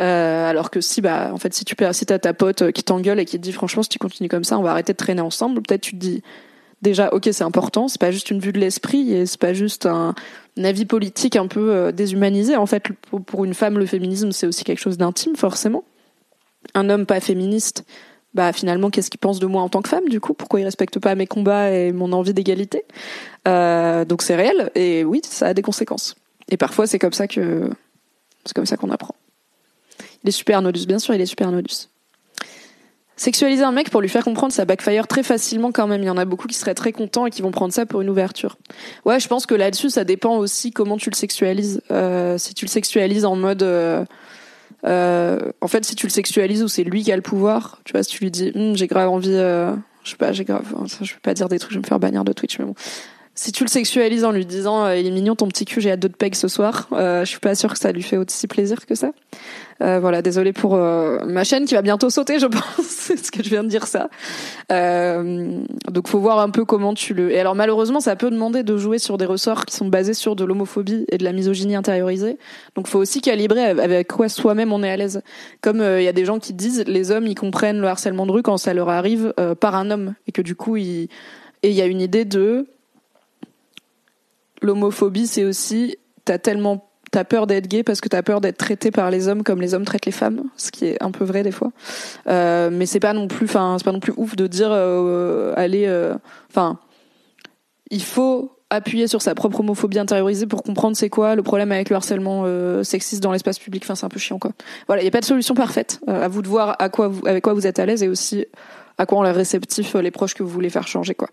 Euh, 0.00 0.50
alors 0.50 0.70
que 0.70 0.80
si 0.80 1.00
bah 1.00 1.30
en 1.32 1.38
fait 1.38 1.52
si 1.54 1.64
tu 1.64 1.74
si 1.90 2.06
t'as 2.06 2.20
ta 2.20 2.32
pote 2.32 2.62
euh, 2.62 2.70
qui 2.70 2.84
t'engueule 2.84 3.18
et 3.18 3.24
qui 3.24 3.36
te 3.36 3.42
dit 3.42 3.50
franchement 3.50 3.82
si 3.82 3.88
tu 3.88 3.98
continues 3.98 4.28
comme 4.28 4.44
ça 4.44 4.56
on 4.56 4.62
va 4.62 4.70
arrêter 4.70 4.92
de 4.92 4.96
traîner 4.96 5.22
ensemble 5.22 5.60
peut-être 5.60 5.80
tu 5.80 5.90
te 5.90 5.96
dis 5.96 6.22
déjà 6.82 7.12
ok 7.12 7.28
c'est 7.32 7.42
important 7.42 7.88
c'est 7.88 8.00
pas 8.00 8.12
juste 8.12 8.30
une 8.30 8.38
vue 8.38 8.52
de 8.52 8.60
l'esprit 8.60 9.12
et 9.12 9.26
c'est 9.26 9.40
pas 9.40 9.54
juste 9.54 9.86
un, 9.86 10.14
avis 10.56 10.84
politique 10.84 11.34
un 11.34 11.48
peu 11.48 11.90
déshumanisé. 11.92 12.54
En 12.54 12.66
fait 12.66 12.84
pour 13.26 13.44
une 13.44 13.54
femme 13.54 13.76
le 13.76 13.86
féminisme 13.86 14.30
c'est 14.30 14.46
aussi 14.46 14.62
quelque 14.62 14.78
chose 14.78 14.98
d'intime 14.98 15.34
forcément. 15.34 15.82
Un 16.74 16.90
homme 16.90 17.04
pas 17.04 17.18
féministe 17.18 17.84
bah 18.34 18.52
finalement 18.52 18.90
qu'est-ce 18.90 19.10
qu'il 19.10 19.20
pense 19.20 19.38
de 19.38 19.46
moi 19.46 19.62
en 19.62 19.68
tant 19.68 19.82
que 19.82 19.88
femme 19.88 20.08
du 20.08 20.20
coup? 20.20 20.34
Pourquoi 20.34 20.60
il 20.60 20.64
respecte 20.64 20.98
pas 20.98 21.14
mes 21.14 21.26
combats 21.26 21.70
et 21.70 21.92
mon 21.92 22.12
envie 22.12 22.34
d'égalité? 22.34 22.84
Euh, 23.46 24.04
donc 24.04 24.22
c'est 24.22 24.36
réel 24.36 24.70
et 24.74 25.04
oui 25.04 25.20
ça 25.24 25.48
a 25.48 25.54
des 25.54 25.62
conséquences 25.62 26.16
et 26.48 26.56
parfois 26.56 26.86
c'est 26.86 26.98
comme 26.98 27.12
ça 27.12 27.26
que 27.26 27.70
c'est 28.44 28.54
comme 28.54 28.66
ça 28.66 28.76
qu'on 28.76 28.90
apprend 28.90 29.14
il 30.22 30.28
est 30.28 30.32
super 30.32 30.60
nodus 30.60 30.86
bien 30.86 30.98
sûr 30.98 31.14
il 31.14 31.20
est 31.20 31.26
super 31.26 31.50
nodus 31.50 31.88
Sexualiser 33.18 33.64
un 33.64 33.72
mec 33.72 33.90
pour 33.90 34.00
lui 34.00 34.08
faire 34.08 34.22
comprendre 34.22 34.52
ça 34.52 34.64
backfire 34.64 35.08
très 35.08 35.24
facilement 35.24 35.72
quand 35.72 35.88
même. 35.88 36.02
Il 36.02 36.06
y 36.06 36.10
en 36.10 36.16
a 36.16 36.24
beaucoup 36.24 36.46
qui 36.46 36.54
seraient 36.54 36.74
très 36.74 36.92
contents 36.92 37.26
et 37.26 37.30
qui 37.30 37.42
vont 37.42 37.50
prendre 37.50 37.74
ça 37.74 37.84
pour 37.84 38.00
une 38.00 38.08
ouverture. 38.08 38.58
Ouais, 39.04 39.18
je 39.18 39.26
pense 39.26 39.44
que 39.44 39.56
là-dessus, 39.56 39.90
ça 39.90 40.04
dépend 40.04 40.36
aussi 40.36 40.70
comment 40.70 40.96
tu 40.96 41.10
le 41.10 41.16
sexualises. 41.16 41.82
Euh, 41.90 42.38
si 42.38 42.54
tu 42.54 42.64
le 42.64 42.70
sexualises 42.70 43.24
en 43.24 43.34
mode, 43.34 43.64
euh, 43.64 44.04
euh, 44.84 45.52
en 45.60 45.68
fait, 45.68 45.84
si 45.84 45.94
tu 45.96 46.06
le 46.06 46.10
sexualises 46.10 46.62
ou 46.62 46.68
c'est 46.68 46.84
lui 46.84 47.02
qui 47.02 47.12
a 47.12 47.16
le 47.16 47.22
pouvoir, 47.22 47.80
tu 47.84 47.92
vois, 47.92 48.02
si 48.02 48.10
tu 48.10 48.22
lui 48.22 48.30
dis, 48.30 48.52
hm, 48.54 48.76
j'ai 48.76 48.86
grave 48.86 49.08
envie, 49.08 49.32
euh, 49.32 49.74
je 50.04 50.10
sais 50.10 50.16
pas, 50.16 50.32
j'ai 50.32 50.44
grave, 50.44 50.64
je 51.02 51.12
vais 51.12 51.20
pas 51.22 51.34
dire 51.34 51.48
des 51.48 51.58
trucs, 51.58 51.72
je 51.72 51.78
vais 51.78 51.82
me 51.82 51.86
faire 51.86 51.98
bannir 51.98 52.24
de 52.24 52.32
Twitch, 52.32 52.58
mais 52.58 52.64
bon. 52.64 52.74
Si 53.38 53.52
tu 53.52 53.62
le 53.62 53.68
sexualises 53.68 54.24
en 54.24 54.32
lui 54.32 54.44
disant, 54.44 54.84
euh, 54.84 54.96
il 54.96 55.06
est 55.06 55.12
mignon 55.12 55.36
ton 55.36 55.46
petit 55.46 55.64
cul, 55.64 55.80
j'ai 55.80 55.92
hâte 55.92 56.00
de 56.00 56.08
te 56.08 56.16
pegs 56.16 56.34
ce 56.34 56.48
soir, 56.48 56.88
euh, 56.90 57.20
je 57.24 57.30
suis 57.30 57.38
pas 57.38 57.54
sûre 57.54 57.72
que 57.72 57.78
ça 57.78 57.92
lui 57.92 58.02
fait 58.02 58.16
aussi 58.16 58.48
plaisir 58.48 58.84
que 58.84 58.96
ça. 58.96 59.12
Euh, 59.80 60.00
voilà, 60.00 60.22
désolé 60.22 60.52
pour 60.52 60.74
euh, 60.74 61.24
ma 61.24 61.44
chaîne 61.44 61.64
qui 61.64 61.74
va 61.74 61.82
bientôt 61.82 62.10
sauter, 62.10 62.40
je 62.40 62.46
pense, 62.48 63.12
ce 63.14 63.30
que 63.30 63.44
je 63.44 63.48
viens 63.48 63.62
de 63.62 63.68
dire 63.68 63.86
ça. 63.86 64.10
Euh, 64.72 65.60
donc 65.88 66.08
faut 66.08 66.18
voir 66.18 66.40
un 66.40 66.50
peu 66.50 66.64
comment 66.64 66.94
tu 66.94 67.14
le. 67.14 67.30
Et 67.30 67.38
alors 67.38 67.54
malheureusement, 67.54 68.00
ça 68.00 68.16
peut 68.16 68.32
demander 68.32 68.64
de 68.64 68.76
jouer 68.76 68.98
sur 68.98 69.18
des 69.18 69.24
ressorts 69.24 69.66
qui 69.66 69.76
sont 69.76 69.86
basés 69.86 70.14
sur 70.14 70.34
de 70.34 70.44
l'homophobie 70.44 71.04
et 71.08 71.16
de 71.16 71.22
la 71.22 71.32
misogynie 71.32 71.76
intériorisée. 71.76 72.38
Donc 72.74 72.88
faut 72.88 72.98
aussi 72.98 73.20
calibrer 73.20 73.62
avec 73.66 74.08
quoi 74.08 74.28
soi-même 74.28 74.72
on 74.72 74.82
est 74.82 74.90
à 74.90 74.96
l'aise. 74.96 75.22
Comme 75.60 75.80
il 75.80 76.02
y 76.02 76.08
a 76.08 76.12
des 76.12 76.24
gens 76.24 76.40
qui 76.40 76.54
disent 76.54 76.82
les 76.88 77.12
hommes 77.12 77.28
ils 77.28 77.36
comprennent 77.36 77.80
le 77.80 77.86
harcèlement 77.86 78.26
de 78.26 78.32
rue 78.32 78.42
quand 78.42 78.56
ça 78.56 78.74
leur 78.74 78.88
arrive 78.88 79.32
par 79.60 79.76
un 79.76 79.92
homme 79.92 80.14
et 80.26 80.32
que 80.32 80.42
du 80.42 80.56
coup 80.56 80.76
ils 80.76 81.08
et 81.62 81.70
il 81.70 81.76
y 81.76 81.82
a 81.82 81.86
une 81.86 82.00
idée 82.00 82.24
de 82.24 82.66
l'homophobie, 84.62 85.26
c'est 85.26 85.44
aussi 85.44 85.96
t'as 86.24 86.38
tellement 86.38 86.84
t'as 87.10 87.24
peur 87.24 87.46
d'être 87.46 87.68
gay 87.68 87.82
parce 87.82 88.00
que 88.00 88.08
t'as 88.08 88.22
peur 88.22 88.40
d'être 88.40 88.58
traité 88.58 88.90
par 88.90 89.10
les 89.10 89.28
hommes 89.28 89.42
comme 89.42 89.60
les 89.60 89.74
hommes 89.74 89.84
traitent 89.84 90.06
les 90.06 90.12
femmes, 90.12 90.44
ce 90.56 90.70
qui 90.70 90.86
est 90.86 91.02
un 91.02 91.10
peu 91.10 91.24
vrai 91.24 91.42
des 91.42 91.52
fois. 91.52 91.72
Euh, 92.28 92.68
mais 92.70 92.86
c'est 92.86 93.00
pas 93.00 93.14
non 93.14 93.28
plus, 93.28 93.46
enfin, 93.46 93.76
c'est 93.78 93.84
pas 93.84 93.92
non 93.92 94.00
plus 94.00 94.12
ouf 94.16 94.36
de 94.36 94.46
dire, 94.46 94.68
euh, 94.70 95.54
allez, 95.56 95.86
euh, 95.86 96.14
enfin, 96.50 96.78
il 97.90 98.02
faut 98.02 98.58
appuyer 98.70 99.06
sur 99.06 99.22
sa 99.22 99.34
propre 99.34 99.60
homophobie 99.60 99.98
intériorisée 99.98 100.46
pour 100.46 100.62
comprendre 100.62 100.96
c'est 100.96 101.08
quoi 101.08 101.34
le 101.34 101.42
problème 101.42 101.72
avec 101.72 101.88
le 101.88 101.96
harcèlement 101.96 102.42
euh, 102.44 102.82
sexiste 102.82 103.22
dans 103.22 103.32
l'espace 103.32 103.58
public. 103.58 103.82
Enfin, 103.84 103.94
c'est 103.94 104.04
un 104.04 104.10
peu 104.10 104.18
chiant 104.18 104.38
quoi. 104.38 104.52
Voilà, 104.86 105.02
il 105.02 105.04
y 105.04 105.08
a 105.08 105.10
pas 105.10 105.20
de 105.20 105.24
solution 105.24 105.54
parfaite. 105.54 106.00
Euh, 106.08 106.24
à 106.24 106.28
vous 106.28 106.42
de 106.42 106.48
voir 106.48 106.76
à 106.78 106.88
quoi 106.88 107.08
vous, 107.08 107.26
avec 107.26 107.44
quoi 107.44 107.54
vous 107.54 107.66
êtes 107.66 107.78
à 107.78 107.86
l'aise 107.86 108.02
et 108.02 108.08
aussi 108.08 108.44
à 108.98 109.06
quoi 109.06 109.18
ont 109.18 109.22
l'air 109.22 109.34
réceptifs 109.34 109.94
les 109.94 110.10
proches 110.10 110.34
que 110.34 110.42
vous 110.42 110.48
voulez 110.50 110.70
faire 110.70 110.86
changer 110.86 111.14
quoi. 111.14 111.28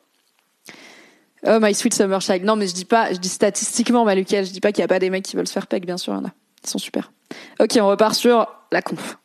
Oh, 1.48 1.60
my 1.62 1.74
sweet 1.74 1.94
summer 1.94 2.22
child. 2.22 2.44
Non, 2.44 2.56
mais 2.56 2.68
je 2.68 2.74
dis 2.74 2.86
pas, 2.86 3.14
je 3.14 3.20
dis 3.20 3.30
statistiquement, 3.30 4.04
Maluquel, 4.04 4.46
je 4.46 4.52
dis 4.52 4.62
pas 4.62 4.72
qu'il 4.72 4.82
y 4.82 4.86
a 4.86 4.88
pas 4.88 5.00
des 5.00 5.10
mecs 5.10 5.24
qui 5.24 5.36
veulent 5.36 5.48
se 5.48 5.54
faire 5.54 5.68
peg, 5.68 5.86
bien 5.86 5.98
sûr. 5.98 6.20
Ils 6.64 6.70
sont 6.70 6.80
super. 6.80 7.12
Ok, 7.60 7.78
on 7.80 7.88
repart 7.88 8.16
sur 8.16 8.48
la 8.72 8.82
conf. 8.82 9.18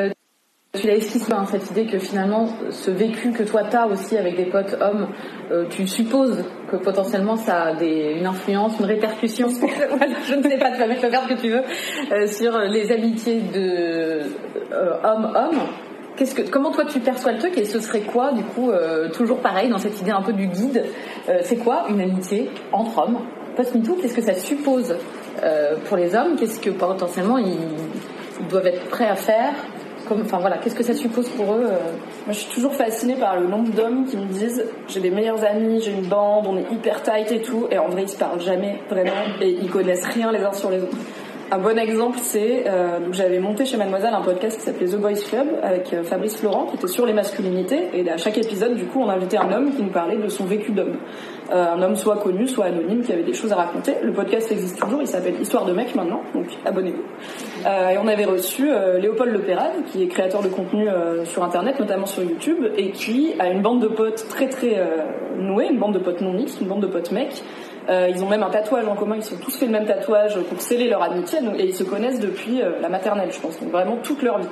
Euh, 0.00 0.10
tu 0.72 0.86
l'as 0.86 1.00
cette 1.00 1.70
idée 1.72 1.86
que 1.86 1.98
finalement, 1.98 2.48
ce 2.70 2.90
vécu 2.90 3.32
que 3.32 3.42
toi 3.42 3.64
t'as 3.68 3.86
aussi 3.86 4.16
avec 4.16 4.36
des 4.36 4.46
potes 4.46 4.76
hommes, 4.80 5.08
euh, 5.50 5.66
tu 5.68 5.88
supposes 5.88 6.44
que 6.70 6.76
potentiellement 6.76 7.36
ça 7.36 7.62
a 7.62 7.82
une 7.82 8.26
influence, 8.26 8.78
une 8.78 8.86
répercussion, 8.86 9.48
je 10.28 10.34
ne 10.34 10.42
sais 10.42 10.58
pas, 10.58 10.70
tu 10.70 10.78
vas 10.78 10.86
mettre 10.86 11.02
le 11.02 11.10
verbe 11.10 11.28
que 11.28 11.40
tu 11.40 11.50
veux, 11.50 11.62
euh, 12.12 12.26
sur 12.28 12.56
les 12.58 12.92
amitiés 12.92 13.40
de 13.40 14.20
comment 16.50 16.70
toi 16.70 16.84
tu 16.84 17.00
perçois 17.00 17.32
le 17.32 17.38
truc 17.38 17.56
et 17.56 17.64
ce 17.64 17.80
serait 17.80 18.00
quoi 18.00 18.32
du 18.32 18.42
coup 18.42 18.70
euh, 18.70 19.08
toujours 19.10 19.38
pareil 19.38 19.68
dans 19.68 19.78
cette 19.78 20.00
idée 20.00 20.10
un 20.10 20.22
peu 20.22 20.32
du 20.32 20.46
guide 20.46 20.84
euh, 21.28 21.38
c'est 21.42 21.56
quoi 21.56 21.84
une 21.88 22.00
amitié 22.00 22.50
entre 22.72 22.98
hommes? 22.98 23.18
post-MeToo 23.56 23.94
qu'est-ce 24.00 24.14
que 24.14 24.22
ça 24.22 24.34
suppose 24.34 24.94
euh, 25.42 25.76
pour 25.86 25.96
les 25.96 26.14
hommes? 26.14 26.36
Qu'est-ce 26.38 26.60
que 26.60 26.70
potentiellement 26.70 27.38
ils, 27.38 27.56
doivent 28.48 28.66
être 28.66 28.88
prêts 28.88 29.08
à 29.08 29.16
faire? 29.16 29.52
Enfin 30.10 30.38
voilà 30.38 30.56
qu'est-ce 30.58 30.74
que 30.74 30.82
ça 30.82 30.94
suppose 30.94 31.28
pour 31.28 31.54
eux 31.54 31.66
moi 32.26 32.30
je 32.30 32.38
suis 32.40 32.52
toujours 32.52 32.74
fascinée 32.74 33.14
par 33.14 33.38
le 33.38 33.46
nombre 33.46 33.70
d'hommes 33.70 34.06
qui 34.06 34.16
me 34.16 34.24
disent 34.24 34.64
j'ai 34.88 34.98
des 34.98 35.10
meilleurs 35.10 35.44
amis 35.44 35.80
j'ai 35.80 35.92
une 35.92 36.06
bande 36.06 36.46
on 36.48 36.56
est 36.56 36.72
hyper 36.72 37.00
tight 37.02 37.30
et 37.30 37.42
tout 37.42 37.68
et 37.70 37.78
en 37.78 37.88
vrai 37.88 38.02
ils 38.02 38.08
se 38.08 38.16
parlent 38.16 38.40
jamais 38.40 38.80
vraiment 38.88 39.12
et 39.40 39.50
ils 39.50 39.70
connaissent 39.70 40.06
rien 40.06 40.32
les 40.32 40.40
uns 40.40 40.52
sur 40.52 40.70
les 40.70 40.78
autres 40.78 40.96
Un 41.52 41.58
bon 41.58 41.76
exemple, 41.80 42.18
c'est 42.22 42.68
euh, 42.68 43.00
j'avais 43.10 43.40
monté 43.40 43.64
chez 43.64 43.76
Mademoiselle 43.76 44.14
un 44.14 44.20
podcast 44.20 44.56
qui 44.56 44.64
s'appelait 44.64 44.86
The 44.86 45.00
Boys 45.00 45.14
Club 45.14 45.48
avec 45.64 45.92
euh, 45.92 46.04
Fabrice 46.04 46.36
Florent 46.36 46.66
qui 46.66 46.76
était 46.76 46.86
sur 46.86 47.06
les 47.06 47.12
masculinités 47.12 47.88
et 47.92 48.08
à 48.08 48.18
chaque 48.18 48.38
épisode 48.38 48.76
du 48.76 48.84
coup 48.84 49.00
on 49.00 49.08
invitait 49.08 49.36
un 49.36 49.50
homme 49.50 49.74
qui 49.74 49.82
nous 49.82 49.90
parlait 49.90 50.16
de 50.16 50.28
son 50.28 50.44
vécu 50.44 50.70
d'homme. 50.70 50.98
Euh, 51.52 51.74
un 51.74 51.82
homme 51.82 51.96
soit 51.96 52.18
connu, 52.18 52.46
soit 52.46 52.66
anonyme 52.66 53.02
qui 53.02 53.12
avait 53.12 53.24
des 53.24 53.32
choses 53.32 53.50
à 53.50 53.56
raconter. 53.56 53.94
Le 54.00 54.12
podcast 54.12 54.52
existe 54.52 54.78
toujours, 54.78 55.00
il 55.00 55.08
s'appelle 55.08 55.40
Histoire 55.40 55.64
de 55.64 55.72
mec 55.72 55.92
maintenant, 55.96 56.22
donc 56.34 56.46
abonnez-vous. 56.64 57.02
Euh, 57.66 57.88
et 57.88 57.98
on 57.98 58.06
avait 58.06 58.26
reçu 58.26 58.68
Léopold 59.00 59.32
Lepérade 59.32 59.84
qui 59.90 60.04
est 60.04 60.06
créateur 60.06 60.42
de 60.42 60.48
contenu 60.48 60.86
sur 61.24 61.42
internet, 61.42 61.80
notamment 61.80 62.06
sur 62.06 62.22
YouTube, 62.22 62.64
et 62.76 62.92
qui 62.92 63.34
a 63.40 63.48
une 63.48 63.60
bande 63.60 63.82
de 63.82 63.88
potes 63.88 64.28
très 64.28 64.48
très 64.48 64.80
nouée, 65.36 65.66
une 65.66 65.78
bande 65.78 65.94
de 65.94 65.98
potes 65.98 66.20
non 66.20 66.32
mixtes, 66.32 66.60
une 66.60 66.68
bande 66.68 66.82
de 66.82 66.86
potes 66.86 67.10
mecs 67.10 67.42
euh, 67.88 68.08
ils 68.08 68.22
ont 68.22 68.28
même 68.28 68.42
un 68.42 68.50
tatouage 68.50 68.86
en 68.86 68.94
commun, 68.94 69.16
ils 69.16 69.24
sont 69.24 69.38
tous 69.38 69.56
fait 69.56 69.66
le 69.66 69.72
même 69.72 69.86
tatouage 69.86 70.38
pour 70.42 70.60
sceller 70.60 70.88
leur 70.88 71.02
amitié 71.02 71.38
et 71.58 71.64
ils 71.64 71.74
se 71.74 71.84
connaissent 71.84 72.20
depuis 72.20 72.62
euh, 72.62 72.80
la 72.80 72.88
maternelle, 72.88 73.30
je 73.32 73.40
pense, 73.40 73.58
donc 73.60 73.70
vraiment 73.70 73.96
toute 73.96 74.22
leur 74.22 74.38
vie. 74.38 74.48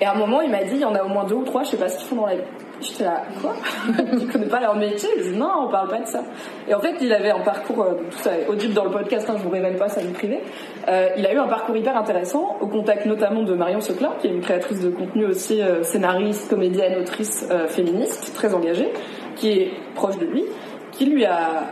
Et 0.00 0.06
à 0.06 0.12
un 0.12 0.16
moment, 0.16 0.40
il 0.40 0.50
m'a 0.50 0.64
dit, 0.64 0.74
il 0.74 0.80
y 0.80 0.84
en 0.84 0.94
a 0.94 1.02
au 1.02 1.08
moins 1.08 1.24
deux 1.24 1.36
ou 1.36 1.44
trois, 1.44 1.62
je 1.62 1.70
sais 1.70 1.76
pas 1.76 1.88
ce 1.88 1.98
qu'ils 1.98 2.08
font 2.08 2.16
dans 2.16 2.26
la 2.26 2.36
vie. 2.36 2.42
J'étais 2.80 3.04
là, 3.04 3.22
quoi? 3.40 3.54
Tu 4.18 4.26
connais 4.26 4.48
pas 4.48 4.60
leur 4.60 4.74
métier? 4.74 5.08
Je 5.18 5.30
dis, 5.30 5.36
non, 5.36 5.48
on 5.66 5.68
parle 5.70 5.88
pas 5.88 6.00
de 6.00 6.06
ça. 6.06 6.22
Et 6.68 6.74
en 6.74 6.80
fait, 6.80 6.96
il 7.00 7.12
avait 7.12 7.30
un 7.30 7.40
parcours, 7.40 7.82
euh, 7.82 7.94
tout 8.10 8.18
ça 8.18 8.36
est 8.36 8.48
audible 8.48 8.74
dans 8.74 8.84
le 8.84 8.90
podcast, 8.90 9.30
hein, 9.30 9.34
je 9.38 9.42
vous 9.44 9.50
révèle 9.50 9.76
pas, 9.76 9.88
ça 9.88 10.02
me 10.02 10.12
privé. 10.12 10.40
Euh, 10.88 11.10
il 11.16 11.24
a 11.26 11.32
eu 11.32 11.38
un 11.38 11.46
parcours 11.46 11.76
hyper 11.76 11.96
intéressant, 11.96 12.56
au 12.60 12.66
contact 12.66 13.06
notamment 13.06 13.44
de 13.44 13.54
Marion 13.54 13.80
Seclin, 13.80 14.12
qui 14.18 14.26
est 14.26 14.30
une 14.30 14.40
créatrice 14.40 14.80
de 14.80 14.90
contenu 14.90 15.26
aussi, 15.26 15.60
scénariste, 15.82 16.50
comédienne, 16.50 17.00
autrice, 17.00 17.48
féministe, 17.68 18.34
très 18.34 18.52
engagée, 18.52 18.92
qui 19.36 19.50
est 19.50 19.72
proche 19.94 20.18
de 20.18 20.26
lui, 20.26 20.44
qui 20.90 21.06
lui 21.06 21.24
a 21.24 21.68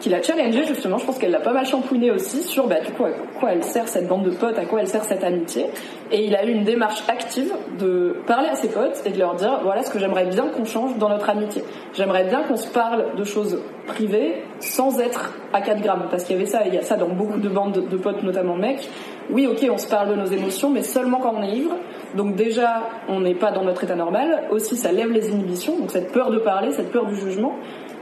qui 0.00 0.08
l'a 0.08 0.22
challengé 0.22 0.64
justement, 0.64 0.98
je 0.98 1.06
pense 1.06 1.18
qu'elle 1.18 1.30
l'a 1.30 1.40
pas 1.40 1.52
mal 1.52 1.66
champouiné 1.66 2.10
aussi 2.10 2.42
sur 2.42 2.66
bah, 2.66 2.80
du 2.80 2.92
coup 2.92 3.04
à 3.04 3.10
quoi 3.38 3.52
elle 3.52 3.64
sert 3.64 3.88
cette 3.88 4.06
bande 4.06 4.24
de 4.24 4.30
potes, 4.30 4.58
à 4.58 4.64
quoi 4.64 4.80
elle 4.80 4.88
sert 4.88 5.04
cette 5.04 5.24
amitié. 5.24 5.66
Et 6.10 6.24
il 6.24 6.34
a 6.34 6.44
eu 6.44 6.50
une 6.50 6.64
démarche 6.64 7.02
active 7.08 7.52
de 7.78 8.16
parler 8.26 8.48
à 8.48 8.54
ses 8.54 8.68
potes 8.68 9.02
et 9.04 9.10
de 9.10 9.18
leur 9.18 9.34
dire 9.34 9.60
voilà 9.62 9.82
ce 9.82 9.90
que 9.90 9.98
j'aimerais 9.98 10.26
bien 10.26 10.48
qu'on 10.48 10.64
change 10.64 10.96
dans 10.98 11.08
notre 11.08 11.28
amitié. 11.28 11.62
J'aimerais 11.94 12.24
bien 12.24 12.42
qu'on 12.42 12.56
se 12.56 12.68
parle 12.68 13.16
de 13.16 13.24
choses 13.24 13.60
privées 13.86 14.42
sans 14.60 15.00
être 15.00 15.34
à 15.52 15.60
4 15.60 15.80
grammes. 15.80 16.06
Parce 16.10 16.24
qu'il 16.24 16.36
y 16.36 16.38
avait 16.38 16.48
ça, 16.48 16.62
il 16.66 16.74
y 16.74 16.78
a 16.78 16.82
ça 16.82 16.96
dans 16.96 17.08
beaucoup 17.08 17.38
de 17.38 17.48
bandes 17.48 17.88
de 17.88 17.96
potes, 17.96 18.22
notamment 18.22 18.56
mecs. 18.56 18.88
Oui, 19.30 19.46
ok, 19.46 19.66
on 19.70 19.78
se 19.78 19.88
parle 19.88 20.10
de 20.10 20.14
nos 20.14 20.26
émotions, 20.26 20.70
mais 20.70 20.82
seulement 20.82 21.18
quand 21.18 21.34
on 21.36 21.42
est 21.42 21.56
ivre. 21.56 21.74
Donc 22.16 22.34
déjà, 22.34 22.88
on 23.08 23.20
n'est 23.20 23.34
pas 23.34 23.50
dans 23.50 23.64
notre 23.64 23.84
état 23.84 23.96
normal. 23.96 24.44
Aussi, 24.50 24.76
ça 24.76 24.92
lève 24.92 25.10
les 25.10 25.30
inhibitions, 25.30 25.78
donc 25.78 25.90
cette 25.90 26.12
peur 26.12 26.30
de 26.30 26.38
parler, 26.38 26.70
cette 26.72 26.90
peur 26.90 27.06
du 27.06 27.16
jugement. 27.16 27.54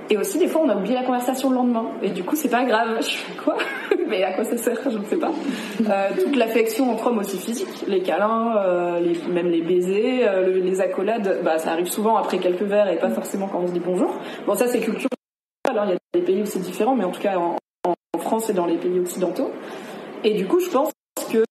Et 0.09 0.16
aussi, 0.16 0.38
des 0.38 0.46
fois, 0.46 0.62
on 0.64 0.68
a 0.68 0.76
oublié 0.76 0.94
la 0.94 1.02
conversation 1.02 1.50
le 1.50 1.57
lendemain. 1.57 1.86
Et 2.02 2.11
du 2.11 2.22
coup, 2.22 2.36
c'est 2.36 2.48
pas 2.48 2.64
grave. 2.64 2.98
Je 3.00 3.16
fais 3.16 3.36
quoi 3.42 3.57
Mais 4.09 4.22
à 4.22 4.32
quoi 4.34 4.44
ça 4.44 4.57
sert? 4.57 4.78
Je 4.88 4.98
ne 4.98 5.04
sais 5.04 5.16
pas. 5.16 5.32
Euh, 5.80 6.11
toute 6.22 6.36
l'affection 6.36 6.90
entre 6.90 7.09
hommes 7.09 7.18
aussi 7.18 7.38
physique, 7.38 7.84
les 7.88 8.02
câlins, 8.02 8.57
euh, 8.57 9.14
même 9.28 9.48
les 9.48 9.62
baisers, 9.62 10.28
euh, 10.28 10.61
les 10.61 10.80
accolades, 10.80 11.40
bah, 11.42 11.59
ça 11.59 11.72
arrive 11.72 11.88
souvent 11.88 12.16
après 12.16 12.38
quelques 12.38 12.62
verres 12.62 12.88
et 12.88 12.98
pas 12.98 13.11
forcément 13.11 13.48
quand 13.48 13.59
on 13.59 13.66
se 13.66 13.72
dit 13.72 13.82
bonjour. 13.84 14.16
Bon, 14.46 14.54
ça, 14.54 14.68
c'est 14.68 14.80
culturel. 14.80 15.11
Alors, 15.68 15.86
il 15.86 15.90
y 15.90 15.94
a 15.94 15.98
des 16.14 16.24
pays 16.24 16.40
où 16.40 16.46
c'est 16.46 16.61
différent, 16.61 16.94
mais 16.94 17.04
en 17.04 17.11
tout 17.11 17.20
cas, 17.20 17.36
en, 17.36 17.57
France 18.20 18.48
et 18.50 18.54
dans 18.54 18.66
les 18.66 18.76
pays 18.76 18.98
occidentaux. 18.98 19.50
Et 20.24 20.34
du 20.34 20.46
coup, 20.46 20.59
je 20.59 20.68
pense 20.70 20.90
que 21.30 21.44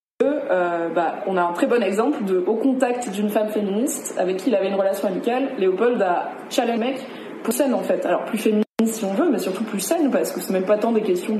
bah, 0.93 1.19
on 1.27 1.37
a 1.37 1.43
un 1.43 1.53
très 1.53 1.67
bon 1.67 1.81
exemple 1.83 2.23
de 2.25 2.37
au 2.37 2.55
contact 2.55 3.09
d'une 3.11 3.29
femme 3.29 3.49
féministe 3.49 4.15
avec 4.17 4.37
qui 4.37 4.49
il 4.49 4.55
avait 4.55 4.67
une 4.67 4.75
relation 4.75 5.07
amicale. 5.07 5.51
Léopold 5.57 6.01
a 6.01 6.31
challengé 6.49 6.79
mec 6.79 7.05
saine 7.51 7.73
en 7.73 7.83
fait. 7.83 8.05
Alors 8.05 8.25
plus 8.25 8.37
féministe 8.37 8.65
si 8.85 9.05
on 9.05 9.13
veut, 9.13 9.29
mais 9.29 9.39
surtout 9.39 9.63
plus 9.63 9.79
saine 9.79 10.11
parce 10.11 10.31
que 10.31 10.41
c'est 10.41 10.51
même 10.51 10.65
pas 10.65 10.77
tant 10.77 10.91
des 10.91 11.01
questions 11.01 11.37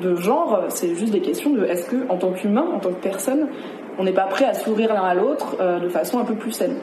de, 0.00 0.16
genre, 0.16 0.64
c'est 0.68 0.94
juste 0.94 1.12
des 1.12 1.20
questions 1.20 1.50
de 1.50 1.64
est-ce 1.64 1.88
que 1.88 2.08
en 2.08 2.16
tant 2.16 2.32
qu'humain, 2.32 2.66
en 2.74 2.80
tant 2.80 2.90
que 2.90 3.00
personne, 3.00 3.48
on 3.98 4.04
n'est 4.04 4.12
pas 4.12 4.26
prêt 4.26 4.44
à 4.44 4.54
s'ouvrir 4.54 4.92
l'un 4.92 5.04
à 5.04 5.14
l'autre 5.14 5.56
euh, 5.60 5.78
de 5.78 5.88
façon 5.88 6.18
un 6.18 6.24
peu 6.24 6.34
plus 6.34 6.50
saine. 6.50 6.76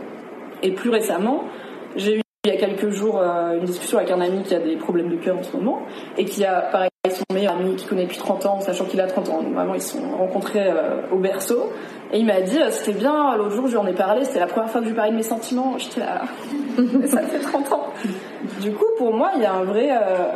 Et 0.64 0.72
plus 0.72 0.90
récemment, 0.90 1.44
j'ai 1.96 2.18
eu 2.18 2.22
il 2.44 2.52
y 2.52 2.56
a 2.56 2.58
quelques 2.58 2.90
jours 2.90 3.20
euh, 3.20 3.58
une 3.58 3.66
discussion 3.66 4.00
avec 4.00 4.10
un 4.10 4.20
ami 4.20 4.42
qui 4.42 4.56
a 4.56 4.60
des 4.60 4.76
problèmes 4.76 5.10
de 5.10 5.18
cœur 5.18 5.38
en 5.38 5.44
ce 5.44 5.56
moment 5.56 5.84
et 6.18 6.26
qui 6.26 6.44
a 6.44 6.90
pareil 7.04 7.18
son 7.18 7.34
meilleur 7.34 7.56
ami 7.56 7.76
qui 7.76 7.88
connaît 7.88 8.04
depuis 8.04 8.20
30 8.20 8.46
ans, 8.46 8.60
sachant 8.60 8.86
qu'il 8.86 9.02
a 9.02 9.08
30 9.08 9.30
ans. 9.30 9.42
Donc 9.42 9.54
vraiment 9.54 9.74
ils 9.74 9.82
se 9.82 9.98
sont 9.98 10.18
rencontrés 10.18 10.68
euh, 10.68 11.02
au 11.12 11.18
berceau 11.18 11.72
et 12.14 12.20
il 12.20 12.26
m'a 12.26 12.42
dit 12.42 12.60
euh, 12.60 12.70
c'était 12.70 12.98
bien 12.98 13.36
l'autre 13.38 13.56
jour 13.56 13.66
je 13.66 13.72
lui 13.72 13.78
en 13.78 13.88
ai 13.88 13.94
parlé, 13.94 14.24
c'était 14.24 14.40
la 14.40 14.46
première 14.46 14.70
fois 14.70 14.82
que 14.82 14.86
je 14.86 14.92
lui 14.92 14.96
parlais 14.96 15.12
de 15.12 15.18
mes 15.18 15.24
sentiments. 15.24 15.78
J'étais 15.80 16.02
là, 16.02 16.22
ça 17.08 17.22
fait 17.24 17.40
30 17.40 17.74
ans. 17.74 17.88
Du 18.62 18.72
coup 18.72 18.86
pour 18.98 19.14
moi 19.16 19.32
il 19.36 19.42
y 19.42 19.46
a 19.46 19.54
un 19.54 19.64
vrai 19.64 19.90
euh, 19.92 20.32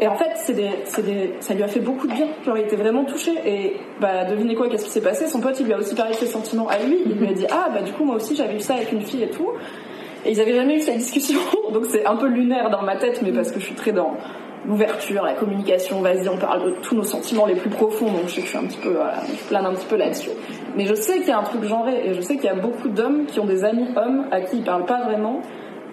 et 0.00 0.08
en 0.08 0.16
fait 0.16 0.32
c'est 0.36 0.52
des, 0.52 0.70
des 1.02 1.36
ça 1.40 1.54
lui 1.54 1.62
a 1.62 1.68
fait 1.68 1.80
beaucoup 1.80 2.06
de 2.06 2.12
bien. 2.12 2.26
Genre 2.44 2.58
il 2.58 2.64
était 2.64 2.76
vraiment 2.76 3.04
touché 3.04 3.32
et 3.46 3.76
bah 3.98 4.24
devinez 4.24 4.54
quoi 4.54 4.68
qu'est-ce 4.68 4.84
qui 4.84 4.90
s'est 4.90 5.00
passé? 5.00 5.26
Son 5.26 5.40
pote 5.40 5.58
il 5.58 5.64
lui 5.64 5.72
a 5.72 5.78
aussi 5.78 5.94
parlé 5.94 6.12
de 6.12 6.18
ses 6.18 6.26
sentiments 6.26 6.68
à 6.68 6.78
lui. 6.78 6.98
Il 7.06 7.12
lui 7.12 7.28
a 7.28 7.32
dit 7.32 7.46
ah 7.50 7.70
bah 7.72 7.80
du 7.80 7.92
coup 7.92 8.04
moi 8.04 8.16
aussi 8.16 8.36
j'avais 8.36 8.56
eu 8.56 8.60
ça 8.60 8.74
avec 8.74 8.92
une 8.92 9.02
fille 9.02 9.22
et 9.22 9.30
tout. 9.30 9.48
Et 10.26 10.32
ils 10.32 10.40
avaient 10.42 10.54
jamais 10.54 10.76
eu 10.76 10.80
cette 10.80 10.98
discussion, 10.98 11.40
donc 11.72 11.86
c'est 11.86 12.04
un 12.04 12.14
peu 12.16 12.26
lunaire 12.26 12.68
dans 12.68 12.82
ma 12.82 12.96
tête, 12.96 13.22
mais 13.22 13.32
parce 13.32 13.50
que 13.52 13.58
je 13.58 13.64
suis 13.64 13.74
très 13.74 13.92
dans 13.92 14.18
l'ouverture, 14.66 15.22
la 15.22 15.34
communication, 15.34 16.00
vas-y, 16.00 16.28
on 16.28 16.36
parle 16.36 16.64
de 16.64 16.70
tous 16.82 16.94
nos 16.94 17.02
sentiments 17.02 17.46
les 17.46 17.54
plus 17.54 17.70
profonds, 17.70 18.06
donc 18.06 18.26
je 18.26 18.34
sais 18.34 18.40
que 18.40 18.46
je 18.46 18.50
suis 18.50 18.58
un 18.58 18.66
petit 18.66 18.78
peu, 18.78 18.90
voilà, 18.90 19.22
je 19.28 19.48
plane 19.48 19.66
un 19.66 19.74
petit 19.74 19.86
peu 19.86 19.96
là-dessus. 19.96 20.30
Mais 20.76 20.86
je 20.86 20.94
sais 20.94 21.18
qu'il 21.18 21.28
y 21.28 21.32
a 21.32 21.38
un 21.38 21.44
truc 21.44 21.64
genré, 21.64 22.00
et 22.04 22.14
je 22.14 22.20
sais 22.20 22.36
qu'il 22.36 22.44
y 22.44 22.48
a 22.48 22.54
beaucoup 22.54 22.88
d'hommes 22.88 23.26
qui 23.26 23.40
ont 23.40 23.46
des 23.46 23.64
amis 23.64 23.88
hommes 23.96 24.26
à 24.30 24.40
qui 24.42 24.58
ils 24.58 24.64
parlent 24.64 24.86
pas 24.86 25.02
vraiment, 25.02 25.40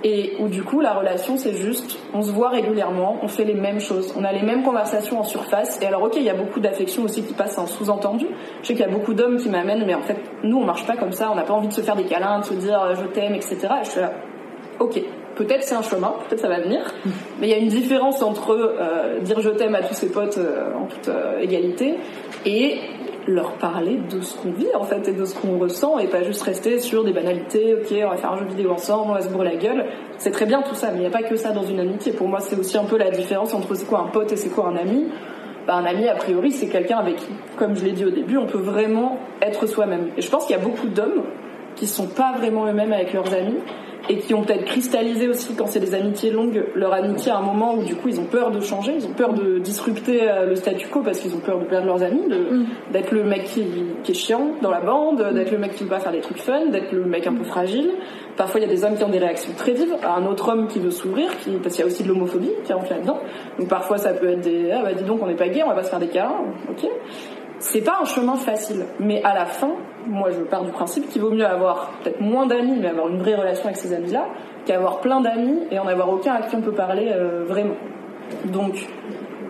et 0.03 0.36
où 0.39 0.47
du 0.47 0.63
coup 0.63 0.80
la 0.80 0.93
relation 0.93 1.38
c'est 1.38 1.53
juste, 1.53 1.97
on 2.13 2.22
se 2.22 2.32
voit 2.32 2.49
régulièrement, 2.49 3.18
on 3.24 3.28
fait 3.28 3.45
les 3.45 3.55
mêmes 3.55 3.80
choses, 3.80 4.13
on 4.18 4.24
a 4.24 4.32
les 4.32 4.43
mêmes 4.43 4.63
conversations 4.63 5.20
en 5.20 5.24
surface, 5.24 5.80
et 5.82 5.86
alors 5.86 6.03
ok, 6.03 6.15
il 6.18 6.24
y 6.24 6.30
a 6.30 6.36
beaucoup 6.36 6.59
d'affection 6.59 7.03
aussi 7.03 7.24
qui 7.24 7.34
passe 7.34 7.57
en 7.57 7.65
sous-entendu, 7.65 8.28
je 8.61 8.68
sais 8.68 8.74
qu'il 8.74 8.86
y 8.86 8.88
a 8.88 8.91
beaucoup 8.91 9.13
d'hommes 9.13 9.38
qui 9.38 9.49
m'amènent, 9.49 9.86
mais 9.86 9.95
en 9.95 10.01
fait, 10.01 10.18
nous 10.43 10.57
on 10.57 10.65
marche 10.65 10.86
pas 10.86 10.97
comme 10.97 11.13
ça, 11.13 11.32
on 11.32 11.36
n'a 11.36 11.43
pas 11.43 11.53
envie 11.53 11.68
de 11.68 11.74
se 11.74 11.82
faire 11.82 11.95
des 11.95 12.05
câlins, 12.05 12.39
de 12.39 12.45
se 12.45 12.53
dire 12.53 12.80
euh, 12.82 12.95
je 12.95 13.05
t'aime, 13.07 13.34
etc. 13.34 13.57
Et 13.82 13.86
je 13.86 13.89
suis 13.89 14.01
là, 14.01 14.11
ok, 14.80 15.01
peut-être 15.38 15.64
c'est 15.64 15.76
un 15.76 15.84
chemin, 15.84 16.16
peut-être 16.28 16.42
ça 16.42 16.50
va 16.50 16.60
venir, 16.60 16.82
mais 17.40 17.48
il 17.48 17.50
y 17.50 17.54
a 17.54 17.58
une 17.58 17.68
différence 17.68 18.22
entre 18.22 18.52
euh, 18.52 19.20
dire 19.20 19.40
je 19.40 19.50
t'aime 19.52 19.76
à 19.76 19.84
tous 19.84 19.94
ses 19.94 20.12
potes 20.12 20.38
euh, 20.38 20.74
en 20.76 20.86
toute 20.86 21.08
euh, 21.08 21.40
égalité 21.40 21.96
et 22.46 22.80
leur 23.28 23.54
parler 23.54 24.00
de 24.10 24.22
ce 24.22 24.36
qu'on 24.38 24.52
vit 24.52 24.74
en 24.74 24.84
fait 24.84 25.08
et 25.08 25.12
de 25.12 25.26
ce 25.26 25.36
qu'on 25.36 25.60
ressent 25.60 26.00
et 26.00 26.08
pas 26.08 26.24
juste 26.24 26.42
rester 26.42 26.80
sur 26.80 27.04
des 27.04 27.12
banalités, 27.12 27.76
ok 27.76 27.94
on 28.06 28.10
va 28.10 28.18
faire 28.18 28.32
un 28.32 28.38
jeu 28.38 28.46
vidéo 28.46 28.72
ensemble, 28.72 29.12
on 29.12 29.14
va 29.14 29.22
se 29.22 29.30
bourrer 29.30 29.50
la 29.50 29.56
gueule, 29.56 29.86
c'est 30.18 30.32
très 30.32 30.46
bien 30.46 30.62
tout 30.62 30.76
ça, 30.76 30.90
mais 30.92 30.98
il 30.98 31.02
n'y 31.02 31.08
a 31.08 31.12
pas 31.12 31.24
que 31.24 31.36
ça 31.36 31.52
dans 31.52 31.64
une 31.64 31.80
amitié. 31.80 32.14
Pour 32.14 32.28
moi 32.28 32.40
c'est 32.40 32.58
aussi 32.58 32.78
un 32.78 32.86
peu 32.86 32.98
la 32.98 33.12
différence 33.12 33.54
entre 33.54 33.76
c'est 33.76 33.86
quoi 33.86 34.00
un 34.00 34.08
pote 34.08 34.32
et 34.32 34.38
c'est 34.38 34.50
quoi 34.50 34.68
un 34.68 34.76
ami. 34.76 35.08
Bah, 35.68 35.76
un 35.76 35.84
ami, 35.84 36.08
a 36.08 36.16
priori, 36.16 36.54
c'est 36.54 36.70
quelqu'un 36.70 36.98
avec 36.98 37.18
qui, 37.18 37.28
comme 37.58 37.76
je 37.76 37.84
l'ai 37.84 37.92
dit 37.92 38.06
au 38.06 38.10
début, 38.10 38.38
on 38.38 38.46
peut 38.46 38.58
vraiment 38.58 39.20
être 39.42 39.66
soi-même. 39.66 40.12
Et 40.16 40.22
je 40.22 40.30
pense 40.32 40.46
qu'il 40.46 40.56
y 40.56 40.60
a 40.60 40.64
beaucoup 40.64 40.88
d'hommes 40.88 41.24
qui 41.78 41.88
sont 41.88 42.08
pas 42.08 42.34
vraiment 42.38 42.66
eux-mêmes 42.68 42.94
avec 42.94 43.14
leurs 43.14 43.34
amis 43.34 43.60
et 44.10 44.18
qui 44.18 44.34
ont 44.34 44.44
peut-être 44.44 44.66
cristallisé 44.66 45.28
aussi 45.28 45.54
quand 45.56 45.68
c'est 45.68 45.80
des 45.80 45.94
amitiés 45.94 46.32
longues 46.32 46.66
leur 46.76 46.94
amitié 46.94 47.32
à 47.32 47.38
un 47.38 47.42
moment 47.42 47.76
où 47.76 47.84
du 47.84 47.96
coup 47.96 48.10
ils 48.10 48.20
ont 48.20 48.26
peur 48.26 48.52
de 48.52 48.60
changer, 48.62 48.94
ils 48.96 49.06
ont 49.06 49.14
peur 49.14 49.34
de 49.34 49.60
disrupter 49.60 50.30
euh, 50.30 50.46
le 50.46 50.56
statu 50.56 50.88
quo 50.88 51.02
parce 51.02 51.20
qu'ils 51.20 51.36
ont 51.36 51.40
peur 51.40 51.60
de 51.60 51.66
perdre 51.66 51.88
leurs 51.88 52.04
amis, 52.04 52.24
Mm. 52.28 52.66
d'être 52.92 53.12
le 53.12 53.24
mec 53.24 53.44
qui, 53.46 53.66
qui, 54.04 54.12
est 54.12 54.16
chiant 54.16 54.52
dans 54.62 54.72
la 54.72 54.82
bande, 54.82 55.24
d'être 55.34 55.52
le 55.52 55.58
mec 55.58 55.74
qui 55.74 55.84
veut 55.84 55.90
pas 55.90 56.00
faire 56.00 56.12
des 56.12 56.22
trucs 56.22 56.40
fun, 56.40 56.68
d'être 56.68 56.92
le 56.92 57.06
mec 57.06 57.28
un 57.28 57.34
peu 57.34 57.44
fragile. 57.44 57.92
Parfois 58.36 58.60
il 58.60 58.64
y 58.64 58.66
a 58.66 58.70
des 58.70 58.84
hommes 58.84 58.96
qui 58.96 59.04
ont 59.04 59.10
des 59.10 59.20
réactions 59.20 59.54
très 59.58 59.74
vives 59.74 59.96
à 60.04 60.16
un 60.16 60.26
autre 60.26 60.50
homme 60.50 60.68
qui 60.68 60.80
veut 60.80 60.92
s'ouvrir, 60.92 61.30
parce 61.62 61.76
qu'il 61.76 61.84
y 61.84 61.88
a 61.88 61.88
aussi 61.88 62.04
de 62.04 62.08
l'homophobie 62.08 62.52
qui 62.64 62.74
rentre 62.74 62.92
là-dedans. 62.92 63.20
Donc 63.60 63.68
parfois 63.68 63.98
ça 63.98 64.14
peut 64.14 64.30
être 64.30 64.42
des 64.42 64.72
ah 64.72 64.82
bah 64.84 64.94
dis 64.94 65.04
donc 65.04 65.22
on 65.22 65.28
n'est 65.28 65.36
pas 65.36 65.50
gay, 65.50 65.64
on 65.64 65.70
va 65.70 65.76
pas 65.76 65.84
se 65.84 65.90
faire 65.90 66.00
des 66.00 66.08
câlins, 66.08 66.36
ok. 66.70 66.90
C'est 67.60 67.82
pas 67.82 67.99
un 68.01 68.05
chemin 68.05 68.36
facile, 68.36 68.86
mais 68.99 69.24
à 69.24 69.34
la 69.34 69.45
fin, 69.45 69.72
moi 70.05 70.30
je 70.30 70.41
pars 70.41 70.64
du 70.64 70.72
principe 70.72 71.10
qu'il 71.10 71.22
vaut 71.22 71.32
mieux 71.32 71.45
avoir 71.45 71.91
peut-être 72.03 72.22
moins 72.22 72.45
d'amis, 72.45 72.78
mais 72.80 72.89
avoir 72.89 73.08
une 73.08 73.18
vraie 73.18 73.36
relation 73.36 73.66
avec 73.66 73.78
ces 73.78 73.93
amis-là, 73.93 74.28
qu'avoir 74.66 74.99
plein 74.99 75.22
d'amis 75.22 75.62
et 75.72 75.80
en 75.80 75.88
avoir 75.88 76.10
aucun 76.10 76.34
à 76.34 76.41
qui 76.41 76.55
on 76.55 76.62
peut 76.62 76.74
parler 76.74 77.12
euh, 77.12 77.45
vraiment. 77.47 77.76
Donc, 78.45 78.88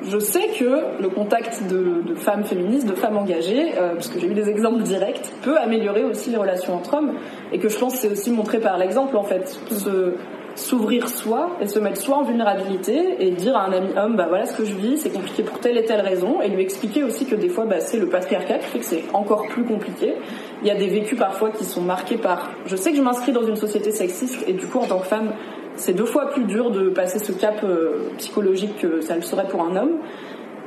je 0.03 0.19
sais 0.19 0.49
que 0.57 1.01
le 1.01 1.09
contact 1.09 1.63
de, 1.67 2.15
femmes 2.15 2.43
féministes, 2.43 2.87
de 2.87 2.95
femmes 2.95 3.17
engagées, 3.17 3.73
euh, 3.77 3.95
parce 3.95 4.07
que 4.07 4.19
j'ai 4.19 4.27
eu 4.27 4.33
des 4.33 4.49
exemples 4.49 4.83
directs, 4.83 5.31
peut 5.41 5.57
améliorer 5.57 6.03
aussi 6.03 6.29
les 6.29 6.37
relations 6.37 6.75
entre 6.75 6.95
hommes, 6.95 7.13
et 7.51 7.59
que 7.59 7.67
je 7.67 7.77
pense 7.77 7.95
c'est 7.95 8.09
aussi 8.09 8.31
montré 8.31 8.59
par 8.59 8.77
l'exemple 8.77 9.17
en 9.17 9.23
fait. 9.23 9.59
Se, 9.69 10.13
s'ouvrir 10.57 11.07
soi 11.07 11.51
et 11.61 11.67
se 11.67 11.79
mettre 11.79 12.01
soi 12.01 12.17
en 12.17 12.23
vulnérabilité 12.23 13.15
et 13.19 13.31
dire 13.31 13.55
à 13.55 13.65
un 13.65 13.71
ami 13.71 13.89
homme 13.97 14.15
bah 14.15 14.25
voilà 14.27 14.45
ce 14.45 14.57
que 14.57 14.65
je 14.65 14.73
vis 14.73 14.97
c'est 14.97 15.11
compliqué 15.11 15.43
pour 15.43 15.59
telle 15.59 15.77
et 15.77 15.85
telle 15.85 16.01
raison 16.01 16.41
et 16.41 16.49
lui 16.49 16.61
expliquer 16.61 17.03
aussi 17.03 17.25
que 17.25 17.35
des 17.35 17.49
fois 17.49 17.65
bah, 17.65 17.79
c'est 17.79 17.97
le 17.97 18.07
patriarcat 18.07 18.57
qui 18.59 18.65
fait 18.65 18.79
que 18.79 18.85
c'est 18.85 19.03
encore 19.13 19.47
plus 19.47 19.63
compliqué. 19.63 20.15
Il 20.61 20.67
y 20.67 20.71
a 20.71 20.75
des 20.75 20.87
vécus 20.87 21.17
parfois 21.17 21.51
qui 21.51 21.63
sont 21.63 21.81
marqués 21.81 22.17
par 22.17 22.51
je 22.65 22.75
sais 22.75 22.91
que 22.91 22.97
je 22.97 23.01
m'inscris 23.01 23.31
dans 23.31 23.45
une 23.45 23.55
société 23.55 23.91
sexiste 23.91 24.43
et 24.47 24.53
du 24.53 24.65
coup 24.65 24.79
en 24.79 24.87
tant 24.87 24.99
que 24.99 25.07
femme 25.07 25.31
c'est 25.75 25.93
deux 25.93 26.05
fois 26.05 26.31
plus 26.31 26.45
dur 26.45 26.71
de 26.71 26.89
passer 26.89 27.19
ce 27.19 27.31
cap 27.31 27.63
euh, 27.63 28.09
psychologique 28.17 28.79
que 28.79 29.01
ça 29.01 29.15
le 29.15 29.21
serait 29.21 29.47
pour 29.47 29.61
un 29.61 29.75
homme 29.75 29.99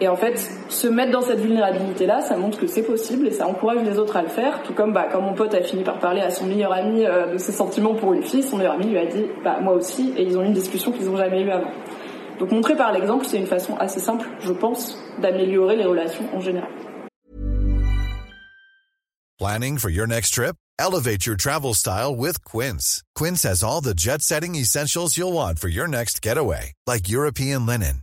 et 0.01 0.09
en 0.09 0.17
fait, 0.17 0.51
se 0.71 0.87
mettre 0.87 1.13
dans 1.13 1.21
cette 1.21 1.41
vulnérabilité-là, 1.41 2.23
ça 2.23 2.37
montre 2.37 2.59
que 2.59 2.67
c'est 2.67 2.83
possible 2.83 3.27
et 3.27 3.33
ça 3.33 3.47
encourage 3.47 3.83
les 3.85 3.99
autres 3.99 4.17
à 4.17 4.23
le 4.23 4.29
faire. 4.29 4.63
Tout 4.63 4.73
comme 4.73 4.95
bah, 4.95 5.07
quand 5.13 5.21
mon 5.21 5.35
pote 5.35 5.55
a 5.55 5.63
fini 5.63 5.85
par 5.85 5.99
parler 5.99 6.23
à 6.23 6.31
son 6.31 6.47
meilleur 6.47 6.73
ami 6.73 7.05
euh, 7.05 7.35
de 7.35 7.39
ses 7.39 7.53
sentiments 7.53 7.95
pour 7.95 8.15
une 8.15 8.23
fille, 8.23 8.43
son 8.43 8.57
meilleur 8.57 8.75
ami 8.75 8.87
lui 8.87 8.99
a 8.99 9.05
dit 9.05 9.27
bah, 9.45 9.59
moi 9.61 9.75
aussi, 9.75 10.15
et 10.17 10.23
ils 10.23 10.39
ont 10.39 10.43
eu 10.43 10.47
une 10.47 10.55
discussion 10.55 10.91
qu'ils 10.91 11.07
n'ont 11.07 11.19
jamais 11.19 11.43
eue 11.43 11.51
avant. 11.51 11.71
Donc 12.39 12.51
montrer 12.51 12.77
par 12.77 12.93
l'exemple, 12.93 13.27
c'est 13.27 13.37
une 13.37 13.47
façon 13.47 13.77
assez 13.77 14.01
simple, 14.01 14.27
je 14.41 14.53
pense, 14.53 14.99
d'améliorer 15.21 15.77
les 15.77 15.85
relations 15.85 16.25
en 16.35 16.41
général. 16.41 16.71
Planning 19.39 19.79
for 19.79 19.91
your 19.91 20.07
next 20.07 20.35
trip? 20.35 20.57
Elevate 20.79 21.27
your 21.27 21.37
travel 21.37 21.75
style 21.75 22.15
with 22.17 22.43
Quince. 22.45 23.03
Quince 23.15 23.43
has 23.43 23.63
all 23.63 23.83
the 23.83 23.95
jet 23.95 24.23
setting 24.23 24.55
essentials 24.55 25.17
you'll 25.17 25.33
want 25.33 25.59
for 25.59 25.69
your 25.69 25.87
next 25.87 26.23
getaway, 26.23 26.73
like 26.87 27.09
European 27.09 27.67
linen, 27.67 28.03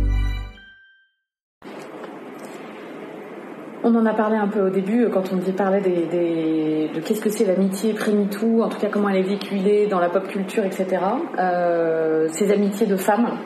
On 3.83 3.95
en 3.95 4.05
a 4.05 4.13
parlé 4.13 4.37
un 4.37 4.47
peu 4.47 4.61
au 4.61 4.69
début 4.69 5.09
quand 5.09 5.23
on 5.33 5.51
parlait 5.53 5.81
des, 5.81 6.05
des, 6.05 6.91
de 6.93 6.99
qu'est-ce 6.99 7.19
que 7.21 7.31
c'est 7.31 7.45
l'amitié 7.45 7.93
pré-MeToo, 7.93 8.61
en 8.61 8.69
tout 8.69 8.77
cas 8.77 8.89
comment 8.89 9.09
elle 9.09 9.17
est 9.17 9.23
véhiculée 9.23 9.87
dans 9.87 9.99
la 9.99 10.09
pop 10.09 10.27
culture, 10.27 10.63
etc. 10.63 10.85
Euh, 11.39 12.27
ces 12.29 12.51
amitiés 12.51 12.85
de 12.85 12.95
femmes. 12.95 13.39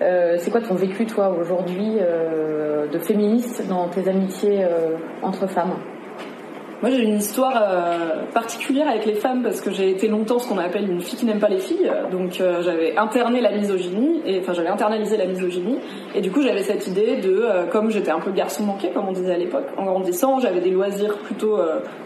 Euh, 0.00 0.36
c'est 0.38 0.50
quoi 0.52 0.60
ton 0.60 0.74
vécu, 0.74 1.04
toi, 1.06 1.30
aujourd'hui, 1.30 1.96
euh, 2.00 2.86
de 2.88 2.98
féministe 2.98 3.66
dans 3.68 3.88
tes 3.88 4.08
amitiés 4.08 4.64
euh, 4.64 4.96
entre 5.22 5.48
femmes? 5.48 5.74
Moi, 6.82 6.90
j'ai 6.90 7.04
une 7.04 7.18
histoire 7.18 7.52
euh, 7.56 8.24
particulière 8.34 8.88
avec 8.88 9.06
les 9.06 9.14
femmes 9.14 9.44
parce 9.44 9.60
que 9.60 9.70
j'ai 9.70 9.88
été 9.88 10.08
longtemps 10.08 10.40
ce 10.40 10.48
qu'on 10.48 10.58
appelle 10.58 10.90
une 10.90 11.00
fille 11.00 11.16
qui 11.16 11.24
n'aime 11.24 11.38
pas 11.38 11.48
les 11.48 11.60
filles. 11.60 11.88
Donc, 12.10 12.40
euh, 12.40 12.60
j'avais 12.60 12.96
interné 12.96 13.40
la 13.40 13.52
misogynie, 13.52 14.20
et 14.26 14.40
enfin, 14.40 14.52
j'avais 14.52 14.68
internalisé 14.68 15.16
la 15.16 15.26
misogynie. 15.26 15.78
Et 16.16 16.20
du 16.20 16.32
coup, 16.32 16.42
j'avais 16.42 16.64
cette 16.64 16.88
idée 16.88 17.18
de, 17.18 17.40
euh, 17.40 17.66
comme 17.66 17.92
j'étais 17.92 18.10
un 18.10 18.18
peu 18.18 18.32
garçon 18.32 18.64
manqué, 18.64 18.90
comme 18.90 19.08
on 19.08 19.12
disait 19.12 19.32
à 19.32 19.38
l'époque, 19.38 19.66
en 19.76 19.84
grandissant, 19.84 20.40
j'avais 20.40 20.60
des 20.60 20.70
loisirs 20.70 21.18
plutôt 21.18 21.56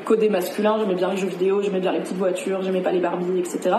codés 0.04 0.28
masculins. 0.28 0.76
J'aimais 0.78 0.94
bien 0.94 1.10
les 1.10 1.16
jeux 1.16 1.28
vidéo, 1.28 1.62
j'aimais 1.62 1.80
bien 1.80 1.92
les 1.92 2.00
petites 2.00 2.18
voitures, 2.18 2.60
j'aimais 2.60 2.82
pas 2.82 2.92
les 2.92 3.00
Barbies, 3.00 3.38
etc. 3.38 3.76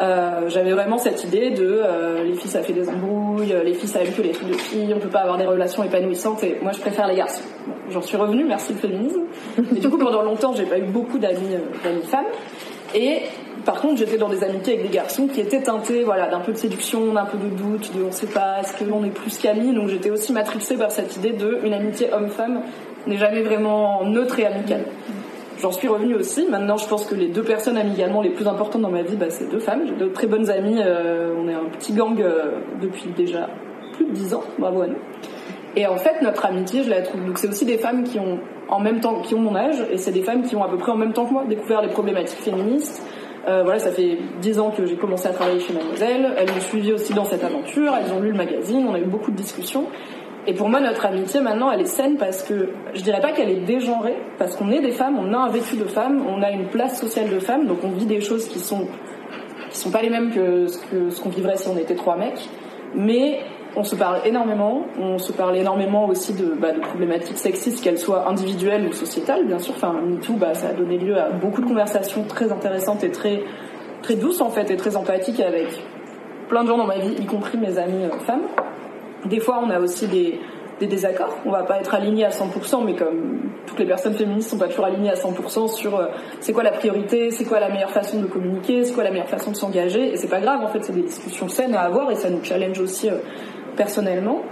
Euh, 0.00 0.48
j'avais 0.48 0.72
vraiment 0.72 0.96
cette 0.96 1.22
idée 1.24 1.50
de 1.50 1.80
euh, 1.84 2.24
les 2.24 2.34
filles 2.34 2.50
ça 2.50 2.62
fait 2.62 2.72
des 2.72 2.88
embrouilles, 2.88 3.54
les 3.64 3.74
filles 3.74 3.88
ça 3.88 4.02
aime 4.02 4.12
que 4.12 4.22
les 4.22 4.30
trucs 4.30 4.48
de 4.48 4.54
filles, 4.54 4.92
on 4.96 4.98
peut 4.98 5.08
pas 5.08 5.20
avoir 5.20 5.36
des 5.36 5.44
relations 5.44 5.84
épanouissantes 5.84 6.42
et 6.44 6.56
moi 6.62 6.72
je 6.72 6.80
préfère 6.80 7.06
les 7.06 7.16
garçons. 7.16 7.42
J'en 7.90 8.00
suis 8.00 8.16
revenue, 8.16 8.44
merci 8.44 8.72
le 8.72 8.78
féminisme. 8.78 9.20
Et 9.76 9.80
du 9.80 9.90
coup 9.90 9.98
pendant 9.98 10.22
longtemps 10.22 10.54
j'ai 10.54 10.64
pas 10.64 10.78
eu 10.78 10.84
beaucoup 10.84 11.18
d'amis 11.18 11.54
euh, 11.54 11.58
d'amis 11.84 12.04
femmes. 12.04 12.24
Et 12.94 13.22
par 13.66 13.82
contre 13.82 13.98
j'étais 13.98 14.16
dans 14.16 14.30
des 14.30 14.42
amitiés 14.42 14.74
avec 14.74 14.86
des 14.90 14.94
garçons 14.94 15.26
qui 15.26 15.40
étaient 15.40 15.62
teintés 15.62 16.04
voilà 16.04 16.28
d'un 16.28 16.40
peu 16.40 16.52
de 16.52 16.58
séduction, 16.58 17.12
d'un 17.12 17.26
peu 17.26 17.36
de 17.36 17.54
doute, 17.54 17.92
de 17.94 18.02
on 18.02 18.12
sait 18.12 18.26
pas 18.26 18.60
est-ce 18.60 18.72
que 18.72 18.84
l'on 18.84 19.04
est 19.04 19.10
plus 19.10 19.36
qu'amis? 19.36 19.74
Donc 19.74 19.88
j'étais 19.88 20.10
aussi 20.10 20.32
matrixée 20.32 20.76
par 20.76 20.90
cette 20.90 21.16
idée 21.16 21.32
de 21.32 21.60
une 21.64 21.74
amitié 21.74 22.10
homme-femme 22.12 22.62
n'est 23.06 23.18
jamais 23.18 23.42
vraiment 23.42 24.04
neutre 24.04 24.38
et 24.38 24.46
amicale. 24.46 24.84
J'en 25.62 25.70
suis 25.70 25.86
revenue 25.86 26.16
aussi. 26.16 26.44
Maintenant, 26.48 26.76
je 26.76 26.88
pense 26.88 27.06
que 27.06 27.14
les 27.14 27.28
deux 27.28 27.44
personnes 27.44 27.76
amicalement 27.76 28.20
les 28.20 28.30
plus 28.30 28.48
importantes 28.48 28.82
dans 28.82 28.90
ma 28.90 29.02
vie, 29.02 29.14
bah, 29.14 29.30
c'est 29.30 29.48
deux 29.48 29.60
femmes. 29.60 29.82
J'ai 29.86 29.94
deux 29.94 30.10
très 30.10 30.26
bonnes 30.26 30.50
amies. 30.50 30.80
euh, 30.84 31.36
on 31.38 31.48
est 31.48 31.54
un 31.54 31.66
petit 31.78 31.92
gang 31.92 32.20
euh, 32.20 32.58
depuis 32.80 33.10
déjà 33.16 33.48
plus 33.92 34.06
de 34.06 34.10
dix 34.10 34.34
ans. 34.34 34.42
Bravo 34.58 34.82
à 34.82 34.86
nous. 34.88 34.98
Et 35.76 35.86
en 35.86 35.96
fait, 35.96 36.20
notre 36.20 36.44
amitié, 36.46 36.82
je 36.82 36.90
la 36.90 37.02
trouve. 37.02 37.24
Donc, 37.24 37.38
c'est 37.38 37.48
aussi 37.48 37.64
des 37.64 37.78
femmes 37.78 38.02
qui 38.02 38.18
ont 38.18 38.40
en 38.68 38.80
même 38.80 38.98
temps, 38.98 39.20
qui 39.20 39.36
ont 39.36 39.40
mon 39.40 39.54
âge, 39.54 39.76
et 39.92 39.98
c'est 39.98 40.10
des 40.10 40.22
femmes 40.22 40.42
qui 40.42 40.56
ont 40.56 40.64
à 40.64 40.68
peu 40.68 40.78
près 40.78 40.90
en 40.90 40.96
même 40.96 41.12
temps 41.12 41.26
que 41.26 41.32
moi 41.32 41.44
découvert 41.48 41.80
les 41.80 41.88
problématiques 41.88 42.40
féministes. 42.40 43.02
Euh, 43.48 43.62
voilà, 43.62 43.78
ça 43.78 43.90
fait 43.90 44.18
dix 44.40 44.58
ans 44.58 44.70
que 44.70 44.86
j'ai 44.86 44.96
commencé 44.96 45.26
à 45.28 45.30
travailler 45.30 45.60
chez 45.60 45.72
Mademoiselle. 45.72 46.32
Elles 46.36 46.48
m'ont 46.48 46.60
suivi 46.60 46.92
aussi 46.92 47.12
dans 47.12 47.24
cette 47.24 47.44
aventure. 47.44 47.92
Elles 47.94 48.12
ont 48.12 48.20
lu 48.20 48.30
le 48.30 48.36
magazine. 48.36 48.86
On 48.88 48.94
a 48.94 48.98
eu 48.98 49.04
beaucoup 49.04 49.30
de 49.30 49.36
discussions. 49.36 49.86
Et 50.46 50.54
pour 50.54 50.68
moi, 50.68 50.80
notre 50.80 51.06
amitié 51.06 51.40
maintenant, 51.40 51.70
elle 51.70 51.82
est 51.82 51.86
saine 51.86 52.16
parce 52.16 52.42
que 52.42 52.70
je 52.94 53.02
dirais 53.02 53.20
pas 53.20 53.30
qu'elle 53.30 53.50
est 53.50 53.64
dégenrée, 53.64 54.16
parce 54.38 54.56
qu'on 54.56 54.70
est 54.72 54.80
des 54.80 54.90
femmes, 54.90 55.16
on 55.18 55.32
a 55.32 55.38
un 55.38 55.48
vécu 55.48 55.76
de 55.76 55.84
femmes, 55.84 56.24
on 56.26 56.42
a 56.42 56.50
une 56.50 56.66
place 56.66 57.00
sociale 57.00 57.30
de 57.30 57.38
femmes, 57.38 57.66
donc 57.66 57.78
on 57.84 57.90
vit 57.90 58.06
des 58.06 58.20
choses 58.20 58.48
qui 58.48 58.58
sont 58.58 58.88
qui 59.70 59.78
sont 59.78 59.90
pas 59.90 60.02
les 60.02 60.10
mêmes 60.10 60.30
que 60.32 60.66
ce 60.66 60.78
que 60.78 61.10
ce 61.10 61.20
qu'on 61.20 61.28
vivrait 61.28 61.56
si 61.56 61.68
on 61.68 61.78
était 61.78 61.94
trois 61.94 62.16
mecs. 62.16 62.48
Mais 62.94 63.40
on 63.76 63.84
se 63.84 63.94
parle 63.94 64.20
énormément, 64.26 64.82
on 64.98 65.18
se 65.18 65.32
parle 65.32 65.56
énormément 65.56 66.06
aussi 66.06 66.34
de, 66.34 66.46
bah, 66.46 66.72
de 66.72 66.80
problématiques 66.80 67.38
sexistes, 67.38 67.82
qu'elles 67.82 67.98
soient 67.98 68.28
individuelles 68.28 68.86
ou 68.86 68.92
sociétales, 68.92 69.46
bien 69.46 69.58
sûr. 69.58 69.74
Enfin, 69.74 69.94
MeToo, 70.04 70.34
bah, 70.34 70.52
ça 70.52 70.68
a 70.68 70.72
donné 70.72 70.98
lieu 70.98 71.16
à 71.16 71.30
beaucoup 71.30 71.62
de 71.62 71.66
conversations 71.66 72.24
très 72.24 72.52
intéressantes 72.52 73.02
et 73.04 73.10
très 73.10 73.44
très 74.02 74.16
douces 74.16 74.40
en 74.40 74.50
fait, 74.50 74.70
et 74.70 74.76
très 74.76 74.96
empathiques 74.96 75.40
avec 75.40 75.68
plein 76.48 76.64
de 76.64 76.68
gens 76.68 76.76
dans 76.76 76.86
ma 76.86 76.98
vie, 76.98 77.14
y 77.18 77.24
compris 77.24 77.56
mes 77.56 77.78
amies 77.78 78.04
euh, 78.04 78.18
femmes. 78.26 78.42
Des 79.24 79.40
fois, 79.40 79.60
on 79.64 79.70
a 79.70 79.78
aussi 79.80 80.06
des, 80.08 80.40
désaccords. 80.80 81.38
On 81.46 81.50
va 81.50 81.62
pas 81.62 81.78
être 81.78 81.94
aligné 81.94 82.24
à 82.24 82.30
100%, 82.30 82.84
mais 82.84 82.96
comme 82.96 83.52
toutes 83.66 83.78
les 83.78 83.86
personnes 83.86 84.14
féministes 84.14 84.50
sont 84.50 84.58
pas 84.58 84.66
toujours 84.66 84.86
alignées 84.86 85.10
à 85.10 85.14
100% 85.14 85.68
sur 85.68 85.96
euh, 85.96 86.06
c'est 86.40 86.52
quoi 86.52 86.64
la 86.64 86.72
priorité, 86.72 87.30
c'est 87.30 87.44
quoi 87.44 87.60
la 87.60 87.68
meilleure 87.68 87.92
façon 87.92 88.20
de 88.20 88.26
communiquer, 88.26 88.82
c'est 88.82 88.92
quoi 88.92 89.04
la 89.04 89.12
meilleure 89.12 89.28
façon 89.28 89.52
de 89.52 89.56
s'engager. 89.56 90.12
Et 90.12 90.16
c'est 90.16 90.28
pas 90.28 90.40
grave, 90.40 90.60
en 90.60 90.66
fait, 90.66 90.82
c'est 90.82 90.92
des 90.92 91.02
discussions 91.02 91.48
saines 91.48 91.74
à 91.74 91.82
avoir 91.82 92.10
et 92.10 92.16
ça 92.16 92.30
nous 92.30 92.42
challenge 92.42 92.80
aussi 92.80 93.08
euh, 93.08 93.18
personnellement. 93.76 94.42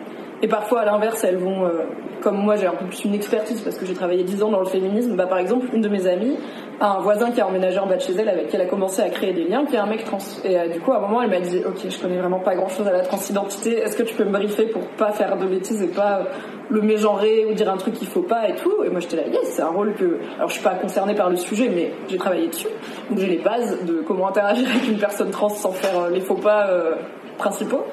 Et 0.42 0.48
parfois, 0.48 0.80
à 0.80 0.84
l'inverse, 0.84 1.22
elles 1.24 1.36
vont, 1.36 1.64
euh, 1.64 1.82
comme 2.22 2.36
moi, 2.36 2.56
j'ai 2.56 2.66
un 2.66 2.74
peu 2.74 2.86
plus 2.86 3.04
une 3.04 3.14
expertise 3.14 3.60
parce 3.60 3.76
que 3.76 3.84
j'ai 3.84 3.94
travaillé 3.94 4.22
10 4.22 4.42
ans 4.42 4.50
dans 4.50 4.60
le 4.60 4.66
féminisme. 4.66 5.16
Bah, 5.16 5.26
par 5.26 5.38
exemple, 5.38 5.66
une 5.74 5.82
de 5.82 5.88
mes 5.88 6.06
amies 6.06 6.36
un 6.82 6.98
voisin 7.00 7.30
qui 7.30 7.40
a 7.42 7.46
emménagé 7.46 7.78
en 7.78 7.86
bas 7.86 7.96
de 7.96 8.00
chez 8.00 8.14
elle 8.18 8.28
avec 8.28 8.48
qui 8.48 8.56
elle 8.56 8.62
a 8.62 8.66
commencé 8.66 9.02
à 9.02 9.10
créer 9.10 9.32
des 9.34 9.44
liens, 9.44 9.66
qui 9.66 9.74
est 9.76 9.78
un 9.78 9.86
mec 9.86 10.04
trans. 10.04 10.18
Et 10.44 10.58
euh, 10.58 10.68
du 10.68 10.80
coup, 10.80 10.92
à 10.92 10.96
un 10.96 11.00
moment, 11.00 11.20
elle 11.20 11.28
m'a 11.28 11.40
dit, 11.40 11.62
ok, 11.66 11.76
je 11.88 12.00
connais 12.00 12.16
vraiment 12.16 12.40
pas 12.40 12.54
grand-chose 12.54 12.86
à 12.88 12.92
la 12.92 13.00
transidentité. 13.00 13.78
Est-ce 13.78 13.96
que 13.96 14.02
tu 14.02 14.14
peux 14.14 14.24
me 14.24 14.32
briefer 14.32 14.64
pour 14.66 14.82
pas 14.96 15.12
faire 15.12 15.36
de 15.36 15.46
bêtises 15.46 15.82
et 15.82 15.88
pas 15.88 16.22
le 16.70 16.80
mégenrer 16.80 17.44
ou 17.44 17.52
dire 17.52 17.70
un 17.70 17.76
truc 17.76 17.94
qu'il 17.94 18.08
faut 18.08 18.22
pas 18.22 18.48
et 18.48 18.54
tout? 18.54 18.82
Et 18.82 18.88
moi, 18.88 19.00
j'étais 19.00 19.16
là, 19.16 19.26
yes, 19.26 19.42
c'est 19.44 19.62
un 19.62 19.68
rôle 19.68 19.92
que, 19.94 20.18
alors 20.36 20.48
je 20.48 20.54
suis 20.54 20.62
pas 20.62 20.74
concernée 20.74 21.14
par 21.14 21.28
le 21.28 21.36
sujet, 21.36 21.68
mais 21.68 21.92
j'ai 22.08 22.16
travaillé 22.16 22.48
dessus. 22.48 22.68
Donc 23.10 23.18
j'ai 23.18 23.26
les 23.26 23.38
bases 23.38 23.84
de 23.84 24.02
comment 24.06 24.28
interagir 24.28 24.66
avec 24.70 24.88
une 24.88 24.98
personne 24.98 25.30
trans 25.30 25.50
sans 25.50 25.72
faire 25.72 26.04
euh, 26.04 26.10
les 26.10 26.20
faux 26.20 26.36
pas 26.36 26.68
euh, 26.70 26.94
principaux. 27.36 27.84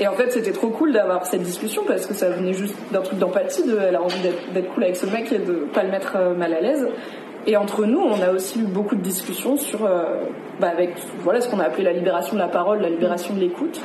Et 0.00 0.06
en 0.06 0.12
fait, 0.12 0.30
c'était 0.30 0.52
trop 0.52 0.68
cool 0.68 0.92
d'avoir 0.92 1.26
cette 1.26 1.42
discussion 1.42 1.82
parce 1.84 2.06
que 2.06 2.14
ça 2.14 2.30
venait 2.30 2.52
juste 2.52 2.76
d'un 2.92 3.00
truc 3.00 3.18
d'empathie, 3.18 3.66
de 3.66 3.76
elle 3.80 3.96
a 3.96 4.00
envie 4.00 4.20
d'être- 4.20 4.72
cool 4.72 4.84
avec 4.84 4.94
ce 4.94 5.06
mec 5.06 5.32
et 5.32 5.38
de 5.38 5.66
pas 5.74 5.82
le 5.82 5.90
mettre 5.90 6.16
mal 6.36 6.54
à 6.54 6.60
l'aise. 6.60 6.86
Et 7.48 7.56
entre 7.56 7.86
nous, 7.86 8.00
on 8.00 8.20
a 8.20 8.30
aussi 8.30 8.60
eu 8.60 8.64
beaucoup 8.64 8.94
de 8.94 9.00
discussions 9.00 9.56
sur, 9.56 9.86
euh, 9.86 10.20
bah, 10.60 10.68
avec 10.68 10.90
voilà 11.20 11.40
ce 11.40 11.48
qu'on 11.48 11.60
a 11.60 11.64
appelé 11.64 11.82
la 11.82 11.94
libération 11.94 12.34
de 12.34 12.40
la 12.40 12.46
parole, 12.46 12.82
la 12.82 12.90
libération 12.90 13.34
de 13.34 13.40
l'écoute. 13.40 13.80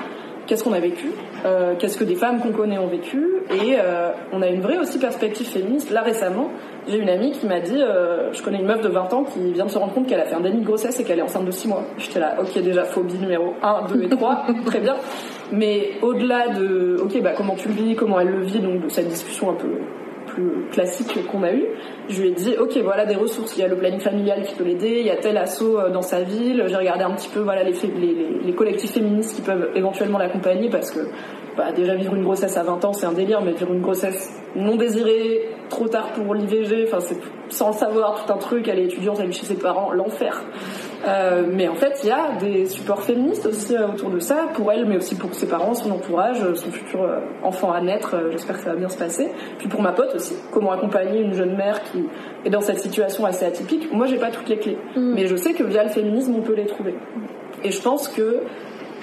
Qu'est-ce 0.45 0.65
qu'on 0.65 0.73
a 0.73 0.81
vécu? 0.81 1.07
Euh, 1.45 1.73
Qu'est-ce 1.79 1.97
que 1.97 2.03
des 2.03 2.15
femmes 2.15 2.41
qu'on 2.41 2.51
connaît 2.51 2.77
ont 2.77 2.87
vécu? 2.87 3.25
Et 3.51 3.75
euh, 3.79 4.11
on 4.33 4.41
a 4.41 4.47
une 4.49 4.59
vraie 4.59 4.77
aussi 4.77 4.99
perspective 4.99 5.47
féministe. 5.47 5.91
Là 5.91 6.01
récemment, 6.01 6.49
j'ai 6.89 6.97
une 6.97 7.07
amie 7.07 7.31
qui 7.31 7.47
m'a 7.47 7.61
dit, 7.61 7.79
je 7.79 8.43
connais 8.43 8.59
une 8.59 8.65
meuf 8.65 8.81
de 8.81 8.89
20 8.89 9.13
ans 9.13 9.23
qui 9.23 9.53
vient 9.53 9.65
de 9.65 9.71
se 9.71 9.77
rendre 9.77 9.93
compte 9.93 10.07
qu'elle 10.07 10.19
a 10.19 10.25
fait 10.25 10.35
un 10.35 10.41
déni 10.41 10.59
de 10.59 10.65
grossesse 10.65 10.99
et 10.99 11.05
qu'elle 11.05 11.19
est 11.19 11.23
enceinte 11.23 11.45
de 11.45 11.51
6 11.51 11.69
mois. 11.69 11.83
J'étais 11.97 12.19
là, 12.19 12.35
ok 12.41 12.61
déjà 12.61 12.83
phobie 12.83 13.17
numéro 13.17 13.53
1, 13.63 13.85
2 13.93 14.03
et 14.03 14.09
3, 14.09 14.43
très 14.65 14.81
bien. 14.81 14.97
Mais 15.53 15.91
au-delà 16.01 16.49
de, 16.49 16.97
ok 17.01 17.21
bah 17.21 17.31
comment 17.37 17.55
tu 17.55 17.69
le 17.69 17.75
vis, 17.75 17.95
comment 17.95 18.19
elle 18.19 18.27
le 18.31 18.41
vit, 18.41 18.59
donc 18.59 18.81
de 18.81 18.89
cette 18.89 19.07
discussion 19.07 19.51
un 19.51 19.55
peu 19.55 19.69
plus 20.33 20.65
classique 20.71 21.17
qu'on 21.31 21.43
a 21.43 21.53
eu, 21.53 21.65
je 22.09 22.21
lui 22.21 22.29
ai 22.29 22.31
dit 22.31 22.55
ok 22.59 22.77
voilà 22.83 23.05
des 23.05 23.15
ressources, 23.15 23.55
il 23.57 23.61
y 23.61 23.63
a 23.63 23.67
le 23.67 23.75
planning 23.75 23.99
familial 23.99 24.43
qui 24.43 24.55
peut 24.55 24.63
l'aider, 24.63 24.97
il 24.99 25.05
y 25.05 25.11
a 25.11 25.17
tel 25.17 25.37
assaut 25.37 25.79
euh, 25.79 25.89
dans 25.89 26.01
sa 26.01 26.21
ville, 26.21 26.63
j'ai 26.67 26.75
regardé 26.75 27.03
un 27.03 27.11
petit 27.11 27.29
peu 27.29 27.39
voilà 27.39 27.63
les, 27.63 28.53
collectifs 28.53 28.91
féministes 28.91 29.35
qui 29.35 29.41
peuvent 29.41 29.69
éventuellement 29.75 30.17
l'accompagner 30.17 30.69
parce 30.69 30.91
que 30.91 30.99
bah, 31.57 31.71
déjà 31.71 31.95
vivre 31.95 32.15
une 32.15 32.23
grossesse 32.23 32.57
à 32.57 32.63
20 32.63 32.85
ans 32.85 32.93
c'est 32.93 33.05
un 33.05 33.13
délire, 33.13 33.41
mais 33.41 33.51
vivre 33.51 33.73
une 33.73 33.81
grossesse 33.81 34.29
non 34.55 34.75
désirée, 34.75 35.49
trop 35.69 35.87
tard 35.87 36.11
pour 36.13 36.33
l'IVG, 36.33 36.87
sans 37.49 37.73
savoir 37.73 38.25
tout 38.25 38.33
un 38.33 38.37
truc, 38.37 38.67
elle 38.67 38.79
est 38.79 38.85
étudiante, 38.85 39.17
elle 39.21 39.29
est 39.29 39.33
chez 39.33 39.45
ses 39.45 39.55
parents, 39.55 39.91
l'enfer. 39.91 40.43
Euh, 41.05 41.43
mais 41.51 41.67
en 41.67 41.75
fait, 41.75 41.99
il 42.03 42.09
y 42.09 42.11
a 42.11 42.31
des 42.39 42.65
supports 42.65 43.03
féministes 43.03 43.45
aussi 43.45 43.75
euh, 43.75 43.87
autour 43.87 44.09
de 44.09 44.19
ça, 44.19 44.47
pour 44.53 44.71
elle, 44.71 44.85
mais 44.85 44.97
aussi 44.97 45.15
pour 45.15 45.33
ses 45.33 45.47
parents, 45.47 45.73
son 45.73 45.91
entourage, 45.91 46.41
euh, 46.41 46.55
son 46.55 46.71
futur 46.71 47.07
enfant 47.43 47.71
à 47.71 47.81
naître. 47.81 48.15
J'espère 48.31 48.57
que 48.57 48.63
ça 48.63 48.69
va 48.69 48.75
bien 48.75 48.89
se 48.89 48.97
passer. 48.97 49.29
Puis 49.57 49.67
pour 49.67 49.81
ma 49.81 49.91
pote 49.91 50.15
aussi, 50.15 50.35
comment 50.51 50.71
accompagner 50.71 51.21
une 51.21 51.33
jeune 51.33 51.55
mère 51.55 51.81
qui 51.83 52.05
est 52.45 52.49
dans 52.49 52.61
cette 52.61 52.79
situation 52.79 53.25
assez 53.25 53.45
atypique. 53.45 53.91
Moi, 53.91 54.07
j'ai 54.07 54.17
pas 54.17 54.31
toutes 54.31 54.49
les 54.49 54.57
clés, 54.57 54.77
mais 54.95 55.27
je 55.27 55.35
sais 55.35 55.53
que 55.53 55.63
via 55.63 55.83
le 55.83 55.89
féminisme, 55.89 56.35
on 56.35 56.41
peut 56.41 56.55
les 56.55 56.65
trouver. 56.65 56.95
Et 57.63 57.71
je 57.71 57.81
pense 57.81 58.07
que 58.07 58.43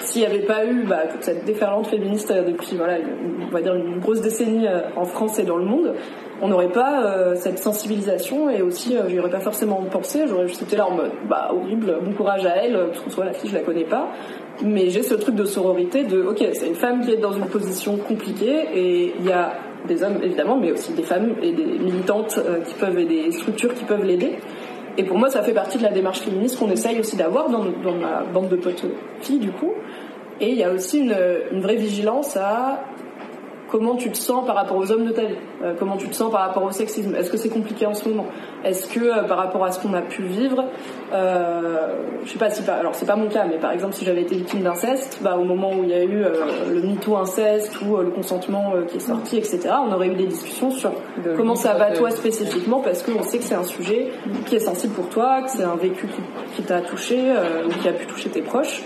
s'il 0.01 0.23
n'y 0.23 0.27
avait 0.27 0.45
pas 0.47 0.65
eu 0.67 0.85
bah, 0.85 1.07
toute 1.11 1.23
cette 1.23 1.45
déferlante 1.45 1.87
féministe 1.87 2.31
euh, 2.31 2.43
depuis 2.45 2.77
voilà, 2.77 2.99
une- 2.99 3.45
on 3.49 3.51
va 3.53 3.61
dire 3.63 3.75
une 3.75 3.99
grosse 4.01 4.21
décennie 4.21 4.67
euh, 4.67 4.81
en 4.97 5.05
France 5.05 5.39
et 5.39 5.45
dans 5.45 5.57
le 5.57 5.65
monde, 5.65 5.95
on 6.43 6.49
n'aurait 6.49 6.69
pas 6.73 7.05
euh, 7.05 7.35
cette 7.37 7.59
sensibilisation 7.59 8.49
et 8.51 8.63
aussi 8.63 8.97
euh, 8.97 9.09
j'y 9.09 9.19
aurais 9.19 9.31
pas 9.31 9.41
forcément 9.41 9.83
pensé, 9.91 10.25
j'aurais 10.27 10.49
juste 10.49 10.63
été 10.63 10.77
là 10.77 10.87
en 10.87 10.93
mode 10.93 11.11
bah 11.29 11.51
horrible, 11.53 11.99
bon 12.03 12.13
courage 12.13 12.47
à 12.47 12.57
elle, 12.65 12.79
parce 12.89 13.01
que 13.01 13.11
soit 13.11 13.25
la 13.25 13.33
fille 13.33 13.51
je 13.51 13.55
la 13.57 13.63
connais 13.63 13.85
pas, 13.85 14.09
mais 14.63 14.89
j'ai 14.91 15.03
ce 15.03 15.15
truc 15.15 15.35
de 15.35 15.45
sororité 15.45 16.05
de 16.05 16.23
ok 16.23 16.43
c'est 16.55 16.67
une 16.67 16.75
femme 16.75 17.03
qui 17.05 17.13
est 17.13 17.19
dans 17.19 17.33
une 17.33 17.47
position 17.47 17.97
compliquée 17.97 18.59
et 18.75 19.15
il 19.19 19.27
y 19.27 19.33
a 19.33 19.53
des 19.89 20.03
hommes 20.03 20.19
évidemment 20.23 20.57
mais 20.59 20.73
aussi 20.73 20.93
des 20.93 21.03
femmes 21.03 21.35
et 21.43 21.53
des 21.53 21.65
militantes 21.79 22.39
euh, 22.39 22.61
qui 22.61 22.75
peuvent 22.75 22.99
et 22.99 23.07
des 23.07 23.31
structures 23.33 23.75
qui 23.75 23.85
peuvent 23.85 24.05
l'aider 24.05 24.39
et 24.97 25.05
pour 25.05 25.18
moi, 25.18 25.30
ça 25.30 25.43
fait 25.43 25.53
partie 25.53 25.78
de 25.78 25.82
la 25.82 25.91
démarche 25.91 26.20
féministe 26.20 26.59
qu'on 26.59 26.70
essaye 26.70 26.99
aussi 27.01 27.16
d'avoir 27.16 27.49
dans, 27.49 27.64
dans 27.64 27.95
ma 27.95 28.22
bande 28.22 28.49
de 28.49 28.57
potes 28.57 28.84
filles, 29.20 29.38
du 29.38 29.51
coup. 29.51 29.72
Et 30.41 30.51
il 30.51 30.57
y 30.57 30.64
a 30.64 30.72
aussi 30.72 31.01
une, 31.01 31.16
une 31.53 31.61
vraie 31.61 31.76
vigilance 31.76 32.36
à 32.36 32.82
comment 33.71 33.97
tu 33.97 34.11
te 34.11 34.16
sens 34.16 34.45
par 34.47 34.57
rapport 34.57 34.77
aux 34.77 34.91
hommes 34.91 35.05
de 35.05 35.12
ta 35.12 35.23
vie, 35.23 35.37
euh, 35.62 35.75
comment 35.79 35.97
tu 35.97 36.09
te 36.09 36.14
sens 36.14 36.31
par 36.31 36.41
rapport 36.41 36.64
au 36.64 36.73
sexisme. 36.73 37.14
Est-ce 37.14 37.31
que 37.31 37.37
c'est 37.37 37.49
compliqué 37.49 37.87
en 37.87 37.95
ce 37.95 38.09
moment 38.09 38.27
Est-ce 38.64 38.89
que 38.89 39.01
euh, 39.01 39.23
par 39.23 39.39
rapport 39.39 39.64
à 39.64 39.73
ce 39.73 39.81
qu'on 39.81 39.95
a 39.95 40.03
pu 40.03 40.23
vivre, 40.23 40.64
euh, 41.12 41.95
je 42.25 42.33
sais 42.33 42.39
pas 42.39 42.51
si, 42.51 42.68
alors 42.68 42.95
c'est 42.95 43.07
pas 43.07 43.16
mon 43.16 43.29
cas, 43.29 43.45
mais 43.49 43.59
par 43.59 43.73
exemple 43.73 43.95
si 43.95 44.05
j'avais 44.05 44.23
été 44.23 44.35
victime 44.35 44.62
d'inceste, 44.62 45.18
bah 45.23 45.37
au 45.37 45.45
moment 45.45 45.71
où 45.73 45.85
il 45.85 45.91
y 45.91 45.95
a 45.95 46.03
eu 46.03 46.25
euh, 46.25 46.31
le 46.73 46.83
MeToo 46.83 47.16
inceste 47.16 47.81
ou 47.83 47.97
le 47.97 48.11
consentement 48.11 48.73
qui 48.89 48.97
est 48.97 49.01
sorti, 49.01 49.37
etc., 49.39 49.61
on 49.87 49.93
aurait 49.93 50.09
eu 50.09 50.14
des 50.14 50.27
discussions 50.27 50.71
sur 50.71 50.93
comment 51.37 51.55
ça 51.55 51.75
va 51.75 51.93
toi 51.93 52.11
spécifiquement, 52.11 52.81
parce 52.81 53.03
qu'on 53.03 53.23
sait 53.23 53.39
que 53.39 53.45
c'est 53.45 53.55
un 53.55 53.64
sujet 53.64 54.09
qui 54.47 54.57
est 54.57 54.61
sensible 54.61 54.95
pour 54.95 55.09
toi, 55.09 55.43
que 55.43 55.51
c'est 55.51 55.64
un 55.64 55.77
vécu 55.77 56.07
qui, 56.07 56.23
qui 56.57 56.62
t'a 56.62 56.81
touché 56.81 57.18
ou 57.66 57.71
qui 57.81 57.89
a 57.89 57.93
pu 57.93 58.07
toucher 58.07 58.31
tes 58.31 58.43
proches. 58.43 58.83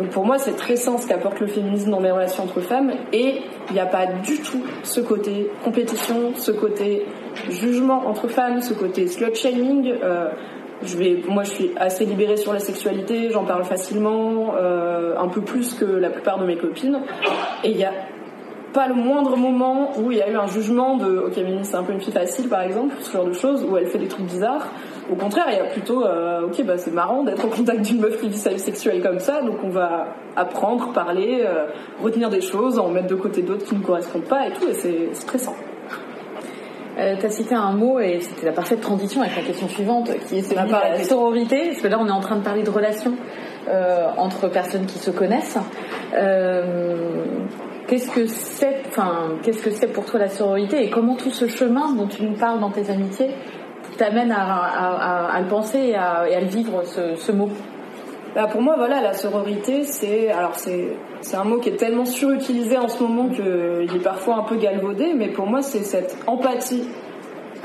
Donc 0.00 0.08
pour 0.08 0.24
moi, 0.24 0.38
c'est 0.38 0.56
très 0.56 0.76
sain 0.76 0.96
ce 0.96 1.06
qu'apporte 1.06 1.40
le 1.40 1.46
féminisme 1.46 1.90
dans 1.90 2.00
mes 2.00 2.10
relations 2.10 2.44
entre 2.44 2.62
femmes 2.62 2.90
et 3.12 3.42
il 3.68 3.74
n'y 3.74 3.80
a 3.80 3.84
pas 3.84 4.06
du 4.06 4.40
tout 4.40 4.62
ce 4.82 5.02
côté 5.02 5.50
compétition, 5.62 6.32
ce 6.36 6.52
côté 6.52 7.04
jugement 7.50 8.08
entre 8.08 8.26
femmes, 8.26 8.62
ce 8.62 8.72
côté 8.72 9.08
slut 9.08 9.34
shaming. 9.34 9.92
Euh, 10.02 10.30
je 10.82 10.96
vais, 10.96 11.22
moi, 11.28 11.42
je 11.42 11.50
suis 11.50 11.70
assez 11.76 12.06
libérée 12.06 12.38
sur 12.38 12.54
la 12.54 12.60
sexualité, 12.60 13.28
j'en 13.30 13.44
parle 13.44 13.64
facilement, 13.64 14.54
euh, 14.58 15.18
un 15.18 15.28
peu 15.28 15.42
plus 15.42 15.74
que 15.74 15.84
la 15.84 16.08
plupart 16.08 16.38
de 16.38 16.46
mes 16.46 16.56
copines. 16.56 17.02
Et 17.62 17.72
il 17.72 17.76
y 17.76 17.84
a 17.84 17.92
pas 18.72 18.86
le 18.86 18.94
moindre 18.94 19.36
moment 19.36 19.90
où 19.98 20.12
il 20.12 20.18
y 20.18 20.22
a 20.22 20.30
eu 20.30 20.36
un 20.36 20.46
jugement 20.46 20.96
de 20.96 21.18
ok 21.18 21.36
Mimi 21.38 21.64
c'est 21.64 21.76
un 21.76 21.82
peu 21.82 21.92
une 21.92 22.00
fille 22.00 22.12
facile 22.12 22.48
par 22.48 22.62
exemple 22.62 22.94
ce 23.00 23.12
genre 23.12 23.24
de 23.24 23.32
choses 23.32 23.64
où 23.68 23.76
elle 23.76 23.86
fait 23.86 23.98
des 23.98 24.08
trucs 24.08 24.26
bizarres. 24.26 24.66
Au 25.10 25.16
contraire 25.16 25.46
il 25.50 25.56
y 25.56 25.60
a 25.60 25.64
plutôt 25.64 26.04
euh, 26.04 26.46
ok 26.46 26.64
bah 26.64 26.78
c'est 26.78 26.92
marrant 26.92 27.24
d'être 27.24 27.44
en 27.44 27.48
contact 27.48 27.82
d'une 27.82 28.00
meuf 28.00 28.20
qui 28.20 28.28
vit 28.28 28.38
sa 28.38 28.50
vie 28.50 28.60
sexuelle 28.60 29.02
comme 29.02 29.18
ça 29.18 29.42
donc 29.42 29.56
on 29.64 29.70
va 29.70 30.14
apprendre 30.36 30.92
parler 30.92 31.42
euh, 31.44 31.66
retenir 32.02 32.30
des 32.30 32.40
choses 32.40 32.78
en 32.78 32.88
mettre 32.88 33.08
de 33.08 33.16
côté 33.16 33.42
d'autres 33.42 33.64
qui 33.64 33.74
ne 33.74 33.82
correspondent 33.82 34.24
pas 34.24 34.46
et 34.46 34.52
tout 34.52 34.68
et 34.68 34.74
c'est 34.74 35.14
stressant 35.14 35.56
euh, 36.98 37.16
tu 37.18 37.26
as 37.26 37.30
cité 37.30 37.54
un 37.54 37.72
mot 37.72 37.98
et 37.98 38.20
c'était 38.20 38.46
la 38.46 38.52
parfaite 38.52 38.80
transition 38.80 39.22
avec 39.22 39.36
la 39.36 39.42
question 39.42 39.68
suivante 39.68 40.10
qui 40.28 40.38
est 40.38 40.42
celui 40.42 40.66
de 40.66 40.72
la 40.72 41.02
sororité 41.02 41.68
parce 41.68 41.80
que 41.80 41.88
là 41.88 41.98
on 42.00 42.06
est 42.06 42.12
en 42.12 42.20
train 42.20 42.36
de 42.36 42.44
parler 42.44 42.62
de 42.62 42.70
relations 42.70 43.14
euh, 43.68 44.08
entre 44.16 44.48
personnes 44.48 44.86
qui 44.86 44.98
se 44.98 45.10
connaissent 45.10 45.58
Qu'est-ce 47.90 48.08
que 48.08 48.24
c'est, 48.26 48.82
enfin, 48.86 49.30
qu'est-ce 49.42 49.62
que 49.80 49.86
pour 49.86 50.04
toi 50.04 50.20
la 50.20 50.28
sororité 50.28 50.84
et 50.84 50.90
comment 50.90 51.16
tout 51.16 51.32
ce 51.32 51.48
chemin 51.48 51.90
dont 51.90 52.06
tu 52.06 52.22
nous 52.22 52.34
parles 52.34 52.60
dans 52.60 52.70
tes 52.70 52.88
amitiés 52.88 53.30
t'amène 53.98 54.30
à, 54.30 55.36
le 55.40 55.48
penser 55.48 55.78
et 55.78 55.96
à, 55.96 56.40
le 56.40 56.46
vivre 56.46 56.84
ce, 56.84 57.32
mot? 57.32 57.48
Bah 58.36 58.46
pour 58.46 58.62
moi, 58.62 58.76
voilà, 58.76 59.00
la 59.00 59.12
sororité, 59.12 59.82
c'est 59.82 60.30
alors 60.30 60.54
c'est 60.54 60.96
c'est 61.20 61.36
un 61.36 61.42
mot 61.42 61.58
qui 61.58 61.70
est 61.70 61.76
tellement 61.76 62.04
surutilisé 62.04 62.78
en 62.78 62.86
ce 62.86 63.02
moment 63.02 63.28
qu'il 63.28 63.42
est 63.92 64.04
parfois 64.04 64.36
un 64.36 64.44
peu 64.44 64.54
galvaudé, 64.54 65.12
mais 65.16 65.26
pour 65.26 65.48
moi, 65.48 65.60
c'est 65.60 65.82
cette 65.82 66.16
empathie. 66.28 66.88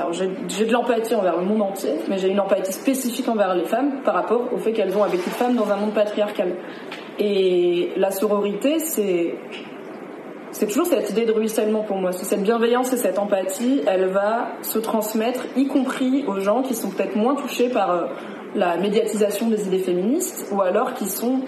Alors 0.00 0.12
j'ai 0.12 0.26
de 0.26 0.72
l'empathie 0.72 1.14
envers 1.14 1.36
le 1.36 1.44
monde 1.44 1.62
entier, 1.62 1.92
mais 2.08 2.18
j'ai 2.18 2.30
une 2.30 2.40
empathie 2.40 2.72
spécifique 2.72 3.28
envers 3.28 3.54
les 3.54 3.64
femmes 3.64 4.02
par 4.04 4.14
rapport 4.14 4.52
au 4.52 4.58
fait 4.58 4.72
qu'elles 4.72 4.96
ont 4.96 5.04
avec 5.04 5.24
une 5.24 5.32
femme 5.32 5.54
dans 5.54 5.70
un 5.70 5.76
monde 5.76 5.94
patriarcal. 5.94 6.56
Et 7.20 7.90
la 7.96 8.10
sororité, 8.10 8.80
c'est 8.80 9.36
c'est 10.58 10.66
toujours 10.66 10.86
cette 10.86 11.10
idée 11.10 11.26
de 11.26 11.32
ruissellement 11.32 11.82
pour 11.82 11.98
moi. 11.98 12.12
Cette 12.12 12.42
bienveillance 12.42 12.90
et 12.90 12.96
cette 12.96 13.18
empathie, 13.18 13.82
elle 13.86 14.06
va 14.06 14.52
se 14.62 14.78
transmettre, 14.78 15.44
y 15.54 15.66
compris 15.66 16.24
aux 16.26 16.40
gens 16.40 16.62
qui 16.62 16.74
sont 16.74 16.88
peut-être 16.88 17.14
moins 17.14 17.34
touchés 17.34 17.68
par 17.68 17.90
euh, 17.90 18.06
la 18.54 18.78
médiatisation 18.78 19.48
des 19.48 19.66
idées 19.66 19.80
féministes, 19.80 20.46
ou 20.50 20.62
alors 20.62 20.94
qui 20.94 21.10
sont... 21.10 21.42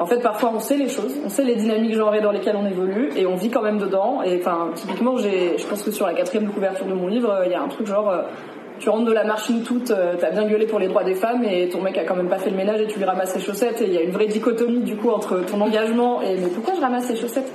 En 0.00 0.06
fait, 0.06 0.18
parfois, 0.18 0.50
on 0.52 0.58
sait 0.58 0.76
les 0.76 0.88
choses, 0.88 1.14
on 1.24 1.28
sait 1.28 1.44
les 1.44 1.54
dynamiques 1.54 1.94
genrées 1.94 2.22
dans 2.22 2.32
lesquelles 2.32 2.56
on 2.56 2.66
évolue, 2.66 3.10
et 3.14 3.24
on 3.24 3.36
vit 3.36 3.50
quand 3.50 3.62
même 3.62 3.78
dedans. 3.78 4.20
Et 4.24 4.40
enfin, 4.40 4.72
typiquement, 4.74 5.16
je 5.16 5.64
pense 5.68 5.84
que 5.84 5.92
sur 5.92 6.04
la 6.04 6.14
quatrième 6.14 6.50
couverture 6.50 6.86
de 6.86 6.94
mon 6.94 7.06
livre, 7.06 7.42
il 7.46 7.52
y 7.52 7.54
a 7.54 7.62
un 7.62 7.68
truc 7.68 7.86
genre... 7.86 8.10
Euh, 8.10 8.22
tu 8.80 8.88
rentres 8.88 9.04
de 9.04 9.12
la 9.12 9.22
machine 9.22 9.62
toute, 9.62 9.92
euh, 9.92 10.14
t'as 10.18 10.32
bien 10.32 10.48
gueulé 10.48 10.66
pour 10.66 10.80
les 10.80 10.88
droits 10.88 11.04
des 11.04 11.14
femmes 11.14 11.44
et 11.44 11.68
ton 11.68 11.80
mec 11.80 11.96
a 11.96 12.02
quand 12.02 12.16
même 12.16 12.28
pas 12.28 12.38
fait 12.38 12.50
le 12.50 12.56
ménage 12.56 12.80
et 12.80 12.88
tu 12.88 12.98
lui 12.98 13.04
ramasses 13.04 13.32
ses 13.32 13.38
chaussettes 13.38 13.80
et 13.80 13.86
il 13.86 13.94
y 13.94 13.98
a 13.98 14.02
une 14.02 14.10
vraie 14.10 14.26
dichotomie 14.26 14.80
du 14.80 14.96
coup 14.96 15.10
entre 15.10 15.46
ton 15.46 15.60
engagement 15.60 16.20
et 16.22 16.36
mais 16.36 16.48
pourquoi 16.48 16.74
je 16.74 16.80
ramasse 16.80 17.04
ses 17.04 17.14
chaussettes? 17.14 17.52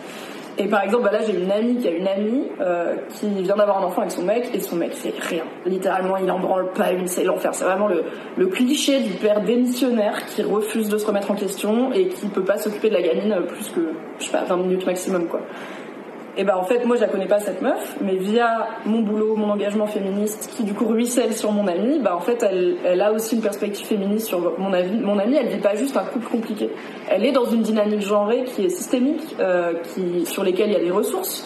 Et 0.59 0.67
par 0.67 0.83
exemple, 0.83 1.05
bah 1.05 1.11
là, 1.11 1.19
j'ai 1.25 1.39
une 1.39 1.51
amie 1.51 1.77
qui 1.77 1.87
a 1.87 1.91
une 1.91 2.07
amie 2.07 2.43
euh, 2.59 2.95
qui 3.09 3.29
vient 3.43 3.55
d'avoir 3.55 3.81
un 3.81 3.85
enfant 3.85 4.01
avec 4.01 4.11
son 4.11 4.23
mec 4.23 4.49
et 4.53 4.59
son 4.59 4.75
mec 4.75 4.91
fait 4.91 5.13
rien. 5.17 5.43
Littéralement, 5.65 6.17
il 6.17 6.29
en 6.29 6.39
branle 6.39 6.71
pas 6.73 6.91
une, 6.91 7.07
c'est 7.07 7.23
l'enfer. 7.23 7.55
C'est 7.55 7.63
vraiment 7.63 7.87
le, 7.87 8.03
le 8.35 8.47
cliché 8.47 8.99
du 8.99 9.13
père 9.13 9.41
démissionnaire 9.41 10.25
qui 10.25 10.43
refuse 10.43 10.89
de 10.89 10.97
se 10.97 11.05
remettre 11.05 11.31
en 11.31 11.35
question 11.35 11.93
et 11.93 12.09
qui 12.09 12.27
peut 12.27 12.43
pas 12.43 12.57
s'occuper 12.57 12.89
de 12.89 12.95
la 12.95 13.01
gamine 13.01 13.35
plus 13.47 13.69
que, 13.69 13.93
je 14.19 14.25
sais 14.25 14.31
pas, 14.31 14.43
20 14.43 14.57
minutes 14.57 14.85
maximum, 14.85 15.27
quoi. 15.27 15.41
Et 16.39 16.45
ben 16.45 16.55
en 16.55 16.63
fait, 16.63 16.85
moi 16.85 16.95
je 16.95 17.01
la 17.01 17.09
connais 17.09 17.27
pas 17.27 17.41
cette 17.41 17.61
meuf, 17.61 17.97
mais 17.99 18.15
via 18.15 18.69
mon 18.85 19.01
boulot, 19.01 19.35
mon 19.35 19.49
engagement 19.49 19.87
féministe, 19.87 20.49
qui 20.55 20.63
du 20.63 20.73
coup 20.73 20.85
ruisselle 20.85 21.35
sur 21.35 21.51
mon 21.51 21.67
amie, 21.67 21.99
bah 21.99 22.15
en 22.15 22.21
fait 22.21 22.41
elle, 22.49 22.77
elle 22.85 23.01
a 23.01 23.11
aussi 23.11 23.35
une 23.35 23.41
perspective 23.41 23.85
féministe 23.85 24.27
sur 24.27 24.57
mon 24.57 24.71
avis. 24.71 24.97
Mon 24.99 25.19
amie, 25.19 25.35
elle 25.35 25.49
vit 25.49 25.59
pas 25.59 25.75
juste 25.75 25.97
un 25.97 26.05
couple 26.05 26.27
compliqué. 26.27 26.69
Elle 27.09 27.25
est 27.25 27.33
dans 27.33 27.43
une 27.43 27.61
dynamique 27.61 27.99
genrée 27.99 28.45
qui 28.45 28.63
est 28.63 28.69
systémique, 28.69 29.35
euh, 29.41 29.73
qui 29.93 30.25
sur 30.25 30.45
lesquelles 30.45 30.69
il 30.69 30.73
y 30.73 30.77
a 30.77 30.83
des 30.83 30.91
ressources 30.91 31.45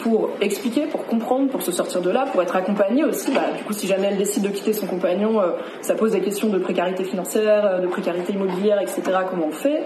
pour 0.00 0.28
expliquer, 0.42 0.82
pour 0.82 1.06
comprendre, 1.06 1.48
pour 1.48 1.62
se 1.62 1.72
sortir 1.72 2.02
de 2.02 2.10
là, 2.10 2.26
pour 2.30 2.42
être 2.42 2.56
accompagnée 2.56 3.04
aussi. 3.04 3.32
Bah, 3.32 3.40
du 3.56 3.64
coup, 3.64 3.72
si 3.72 3.86
jamais 3.86 4.08
elle 4.08 4.18
décide 4.18 4.42
de 4.42 4.50
quitter 4.50 4.74
son 4.74 4.86
compagnon, 4.86 5.40
euh, 5.40 5.52
ça 5.80 5.94
pose 5.94 6.12
des 6.12 6.20
questions 6.20 6.50
de 6.50 6.58
précarité 6.58 7.04
financière, 7.04 7.64
euh, 7.64 7.78
de 7.80 7.86
précarité 7.86 8.34
immobilière, 8.34 8.82
etc. 8.82 9.00
Comment 9.30 9.46
on 9.46 9.52
fait 9.52 9.84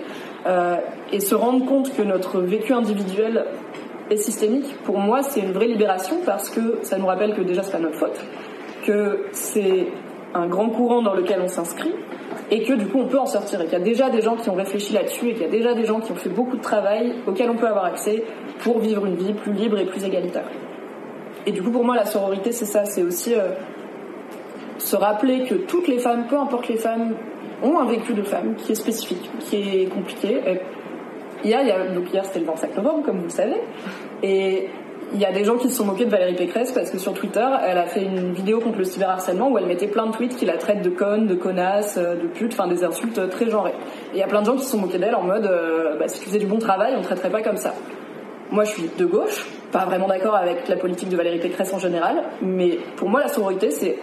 Et 1.12 1.20
se 1.20 1.36
rendre 1.36 1.64
compte 1.66 1.94
que 1.94 2.02
notre 2.02 2.40
vécu 2.40 2.72
individuel 2.72 3.44
et 4.10 4.16
systémique, 4.16 4.76
pour 4.84 4.98
moi, 4.98 5.22
c'est 5.22 5.40
une 5.40 5.52
vraie 5.52 5.68
libération 5.68 6.16
parce 6.26 6.50
que 6.50 6.78
ça 6.82 6.98
nous 6.98 7.06
rappelle 7.06 7.34
que 7.34 7.42
déjà 7.42 7.62
c'est 7.62 7.72
pas 7.72 7.78
notre 7.78 7.96
faute, 7.96 8.20
que 8.84 9.26
c'est 9.32 9.86
un 10.34 10.46
grand 10.46 10.68
courant 10.68 11.02
dans 11.02 11.14
lequel 11.14 11.40
on 11.42 11.48
s'inscrit 11.48 11.92
et 12.50 12.62
que 12.62 12.72
du 12.72 12.86
coup 12.86 12.98
on 12.98 13.06
peut 13.06 13.18
en 13.18 13.26
sortir 13.26 13.60
et 13.60 13.64
qu'il 13.64 13.72
y 13.72 13.82
a 13.82 13.84
déjà 13.84 14.10
des 14.10 14.22
gens 14.22 14.36
qui 14.36 14.48
ont 14.50 14.54
réfléchi 14.54 14.92
là-dessus 14.92 15.28
et 15.28 15.32
qu'il 15.32 15.42
y 15.42 15.46
a 15.46 15.50
déjà 15.50 15.74
des 15.74 15.84
gens 15.84 16.00
qui 16.00 16.12
ont 16.12 16.16
fait 16.16 16.28
beaucoup 16.28 16.56
de 16.56 16.62
travail 16.62 17.14
auquel 17.26 17.50
on 17.50 17.56
peut 17.56 17.66
avoir 17.66 17.84
accès 17.84 18.24
pour 18.60 18.78
vivre 18.78 19.06
une 19.06 19.16
vie 19.16 19.32
plus 19.32 19.52
libre 19.52 19.78
et 19.78 19.86
plus 19.86 20.04
égalitaire. 20.04 20.48
Et 21.46 21.52
du 21.52 21.62
coup 21.62 21.70
pour 21.70 21.84
moi 21.84 21.96
la 21.96 22.04
sororité 22.04 22.52
c'est 22.52 22.64
ça, 22.64 22.84
c'est 22.84 23.02
aussi 23.02 23.34
euh, 23.34 23.50
se 24.78 24.96
rappeler 24.96 25.44
que 25.44 25.54
toutes 25.54 25.88
les 25.88 25.98
femmes, 25.98 26.26
peu 26.28 26.36
importe 26.36 26.68
les 26.68 26.76
femmes, 26.76 27.14
ont 27.62 27.78
un 27.78 27.86
vécu 27.86 28.14
de 28.14 28.22
femme 28.22 28.54
qui 28.56 28.72
est 28.72 28.76
spécifique, 28.76 29.30
qui 29.40 29.56
est 29.56 29.86
compliqué. 29.86 30.40
Hier, 31.44 31.60
il 31.62 31.68
y 31.68 31.70
a, 31.70 31.86
donc 31.88 32.12
hier 32.12 32.24
c'était 32.24 32.40
le 32.40 32.46
25 32.46 32.76
novembre, 32.76 33.04
comme 33.04 33.18
vous 33.18 33.24
le 33.24 33.30
savez, 33.30 33.60
et 34.22 34.68
il 35.12 35.18
y 35.18 35.24
a 35.24 35.32
des 35.32 35.44
gens 35.44 35.56
qui 35.56 35.68
se 35.68 35.76
sont 35.76 35.84
moqués 35.84 36.04
de 36.04 36.10
Valérie 36.10 36.34
Pécresse 36.34 36.72
parce 36.72 36.90
que 36.90 36.98
sur 36.98 37.14
Twitter, 37.14 37.46
elle 37.66 37.78
a 37.78 37.86
fait 37.86 38.02
une 38.02 38.32
vidéo 38.32 38.60
contre 38.60 38.78
le 38.78 38.84
cyberharcèlement 38.84 39.50
où 39.50 39.58
elle 39.58 39.66
mettait 39.66 39.88
plein 39.88 40.06
de 40.06 40.12
tweets 40.12 40.36
qui 40.36 40.46
la 40.46 40.56
traitent 40.56 40.82
de 40.82 40.90
conne, 40.90 41.26
de 41.26 41.34
connasse, 41.34 41.96
euh, 41.96 42.14
de 42.14 42.28
pute, 42.28 42.52
enfin 42.52 42.68
des 42.68 42.84
insultes 42.84 43.28
très 43.30 43.50
genrées. 43.50 43.74
Et 44.12 44.16
il 44.16 44.18
y 44.18 44.22
a 44.22 44.28
plein 44.28 44.40
de 44.40 44.46
gens 44.46 44.56
qui 44.56 44.64
se 44.64 44.70
sont 44.70 44.78
moqués 44.78 44.98
d'elle 44.98 45.16
en 45.16 45.22
mode 45.22 45.46
euh, 45.46 45.96
bah, 45.98 46.06
si 46.06 46.20
tu 46.20 46.26
faisais 46.26 46.38
du 46.38 46.46
bon 46.46 46.58
travail, 46.58 46.92
on 46.94 47.00
ne 47.00 47.04
traiterait 47.04 47.30
pas 47.30 47.42
comme 47.42 47.56
ça. 47.56 47.74
Moi, 48.52 48.64
je 48.64 48.70
suis 48.70 48.90
de 48.96 49.04
gauche, 49.04 49.46
pas 49.72 49.84
vraiment 49.84 50.08
d'accord 50.08 50.34
avec 50.34 50.68
la 50.68 50.76
politique 50.76 51.08
de 51.08 51.16
Valérie 51.16 51.38
Pécresse 51.38 51.72
en 51.72 51.78
général, 51.78 52.22
mais 52.42 52.78
pour 52.96 53.08
moi, 53.08 53.20
la 53.20 53.28
sororité, 53.28 53.70
c'est 53.70 53.96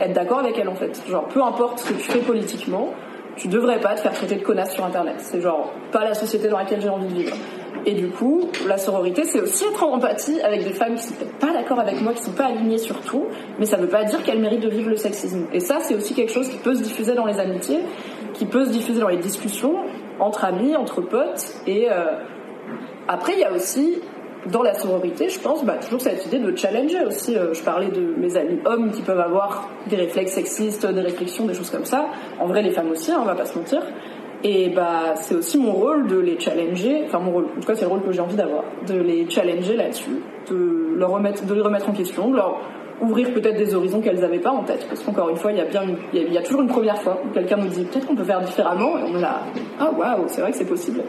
être 0.00 0.12
d'accord 0.12 0.40
avec 0.40 0.58
elle 0.58 0.68
en 0.68 0.74
fait. 0.74 1.00
Genre, 1.08 1.26
peu 1.28 1.42
importe 1.42 1.80
ce 1.80 1.92
que 1.92 1.94
tu 1.94 2.10
fais 2.10 2.18
politiquement, 2.18 2.92
tu 3.36 3.48
devrais 3.48 3.80
pas 3.80 3.94
te 3.94 4.00
faire 4.00 4.12
traiter 4.12 4.36
de 4.36 4.42
connasse 4.42 4.72
sur 4.72 4.84
internet. 4.84 5.16
C'est 5.18 5.40
genre 5.40 5.72
pas 5.92 6.04
la 6.04 6.14
société 6.14 6.48
dans 6.48 6.58
laquelle 6.58 6.80
j'ai 6.80 6.88
envie 6.88 7.06
de 7.06 7.14
vivre. 7.14 7.36
Et 7.84 7.94
du 7.94 8.08
coup, 8.08 8.48
la 8.66 8.78
sororité, 8.78 9.24
c'est 9.24 9.40
aussi 9.40 9.64
être 9.64 9.84
en 9.84 9.94
empathie 9.94 10.40
avec 10.40 10.64
des 10.64 10.72
femmes 10.72 10.94
qui 10.94 11.02
sont 11.02 11.14
peut-être 11.14 11.38
pas 11.38 11.52
d'accord 11.52 11.78
avec 11.78 12.00
moi, 12.00 12.12
qui 12.12 12.22
sont 12.22 12.32
pas 12.32 12.46
alignées 12.46 12.78
sur 12.78 13.00
tout, 13.00 13.24
mais 13.58 13.66
ça 13.66 13.76
veut 13.76 13.88
pas 13.88 14.04
dire 14.04 14.22
qu'elles 14.22 14.40
méritent 14.40 14.62
de 14.62 14.70
vivre 14.70 14.90
le 14.90 14.96
sexisme. 14.96 15.46
Et 15.52 15.60
ça, 15.60 15.78
c'est 15.80 15.94
aussi 15.94 16.14
quelque 16.14 16.32
chose 16.32 16.48
qui 16.48 16.56
peut 16.56 16.74
se 16.74 16.82
diffuser 16.82 17.14
dans 17.14 17.26
les 17.26 17.38
amitiés, 17.38 17.80
qui 18.34 18.46
peut 18.46 18.64
se 18.64 18.70
diffuser 18.70 19.00
dans 19.00 19.08
les 19.08 19.18
discussions 19.18 19.76
entre 20.18 20.44
amis, 20.44 20.76
entre 20.76 21.00
potes. 21.00 21.54
Et 21.66 21.90
euh, 21.90 22.04
après, 23.08 23.34
il 23.34 23.40
y 23.40 23.44
a 23.44 23.52
aussi 23.52 24.00
dans 24.50 24.62
la 24.62 24.74
sororité, 24.74 25.28
je 25.28 25.40
pense, 25.40 25.64
bah, 25.64 25.76
toujours 25.82 26.00
cette 26.00 26.24
idée 26.26 26.38
de 26.38 26.56
challenger 26.56 27.04
aussi. 27.04 27.36
Euh, 27.36 27.52
je 27.52 27.62
parlais 27.62 27.88
de 27.88 28.14
mes 28.16 28.36
amis 28.36 28.58
hommes 28.64 28.90
qui 28.90 29.02
peuvent 29.02 29.20
avoir 29.20 29.68
des 29.88 29.96
réflexes 29.96 30.32
sexistes, 30.32 30.86
des 30.86 31.00
réflexions, 31.00 31.46
des 31.46 31.54
choses 31.54 31.70
comme 31.70 31.84
ça. 31.84 32.06
En 32.38 32.46
vrai, 32.46 32.62
les 32.62 32.70
femmes 32.70 32.90
aussi, 32.90 33.10
hein, 33.10 33.18
on 33.20 33.24
va 33.24 33.34
pas 33.34 33.46
se 33.46 33.58
mentir. 33.58 33.82
Et 34.48 34.68
bah, 34.68 35.14
c'est 35.16 35.34
aussi 35.34 35.58
mon 35.58 35.72
rôle 35.72 36.06
de 36.06 36.20
les 36.20 36.38
challenger, 36.38 37.02
enfin 37.04 37.18
mon 37.18 37.32
rôle, 37.32 37.46
en 37.46 37.60
tout 37.60 37.66
cas 37.66 37.74
c'est 37.74 37.84
le 37.84 37.90
rôle 37.90 38.02
que 38.02 38.12
j'ai 38.12 38.20
envie 38.20 38.36
d'avoir, 38.36 38.62
de 38.86 38.94
les 38.94 39.28
challenger 39.28 39.74
là-dessus, 39.74 40.22
de 40.48 40.94
leur 40.96 41.10
remettre, 41.10 41.44
de 41.44 41.52
les 41.52 41.60
remettre 41.60 41.88
en 41.88 41.92
question, 41.92 42.30
de 42.30 42.36
leur 42.36 42.60
ouvrir 43.00 43.32
peut-être 43.34 43.56
des 43.56 43.74
horizons 43.74 44.00
qu'elles 44.00 44.20
n'avaient 44.20 44.38
pas 44.38 44.52
en 44.52 44.62
tête, 44.62 44.86
parce 44.88 45.02
qu'encore 45.02 45.30
une 45.30 45.36
fois, 45.36 45.50
il 45.50 45.58
y 45.58 45.60
a 45.60 45.64
bien, 45.64 45.82
il, 46.12 46.32
y 46.32 46.38
a, 46.38 46.42
toujours 46.42 46.62
une 46.62 46.68
première 46.68 46.96
fois 47.02 47.20
où 47.24 47.34
quelqu'un 47.34 47.56
nous 47.56 47.66
dit 47.66 47.82
peut-être 47.86 48.06
qu'on 48.06 48.14
peut 48.14 48.22
faire 48.22 48.40
différemment, 48.40 48.96
et 48.96 49.02
on 49.02 49.18
est 49.18 49.20
là, 49.20 49.40
ah 49.80 49.90
waouh, 49.90 50.28
c'est 50.28 50.42
vrai 50.42 50.52
que 50.52 50.58
c'est 50.58 50.64
possible. 50.64 51.02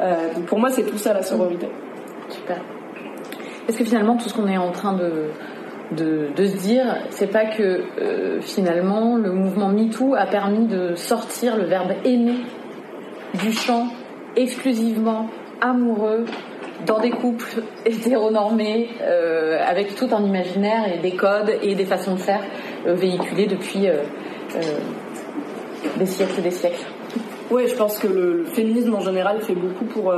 Euh, 0.00 0.30
pour 0.48 0.58
moi, 0.58 0.68
c'est 0.70 0.82
tout 0.82 0.98
ça 0.98 1.14
la 1.14 1.22
sororité. 1.22 1.68
Super. 2.30 2.56
Est-ce 3.68 3.78
que 3.78 3.84
finalement, 3.84 4.16
tout 4.16 4.28
ce 4.28 4.34
qu'on 4.34 4.48
est 4.48 4.58
en 4.58 4.72
train 4.72 4.94
de, 4.94 5.28
de, 5.94 6.44
se 6.44 6.56
dire, 6.56 6.96
c'est 7.10 7.30
pas 7.30 7.44
que 7.44 7.82
euh, 8.00 8.40
finalement 8.40 9.16
le 9.16 9.30
mouvement 9.30 9.68
MeToo 9.68 10.16
a 10.16 10.26
permis 10.26 10.66
de 10.66 10.96
sortir 10.96 11.56
le 11.56 11.64
verbe 11.66 11.92
aimer? 12.04 12.40
Du 13.34 13.52
champ 13.52 13.88
exclusivement 14.36 15.28
amoureux 15.60 16.24
dans 16.86 17.00
des 17.00 17.10
couples 17.10 17.62
hétéronormés 17.86 18.90
euh, 19.00 19.58
avec 19.64 19.94
tout 19.94 20.08
un 20.12 20.22
imaginaire 20.22 20.92
et 20.92 20.98
des 20.98 21.12
codes 21.12 21.52
et 21.62 21.74
des 21.74 21.86
façons 21.86 22.14
de 22.14 22.20
faire 22.20 22.42
euh, 22.86 22.94
véhiculés 22.94 23.46
depuis 23.46 23.88
euh, 23.88 24.02
des 25.96 26.06
siècles 26.06 26.38
et 26.38 26.42
des 26.42 26.50
siècles. 26.50 26.84
Oui, 27.50 27.68
je 27.68 27.74
pense 27.74 27.98
que 27.98 28.06
le, 28.06 28.44
féminisme 28.44 28.94
en 28.94 29.00
général 29.00 29.40
fait 29.42 29.54
beaucoup 29.54 29.84
pour 29.84 30.14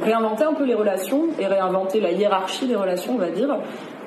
réinventer 0.00 0.44
un 0.44 0.54
peu 0.54 0.64
les 0.64 0.74
relations 0.74 1.26
et 1.38 1.46
réinventer 1.46 2.00
la 2.00 2.12
hiérarchie 2.12 2.68
des 2.68 2.76
relations, 2.76 3.14
on 3.14 3.18
va 3.18 3.30
dire. 3.30 3.48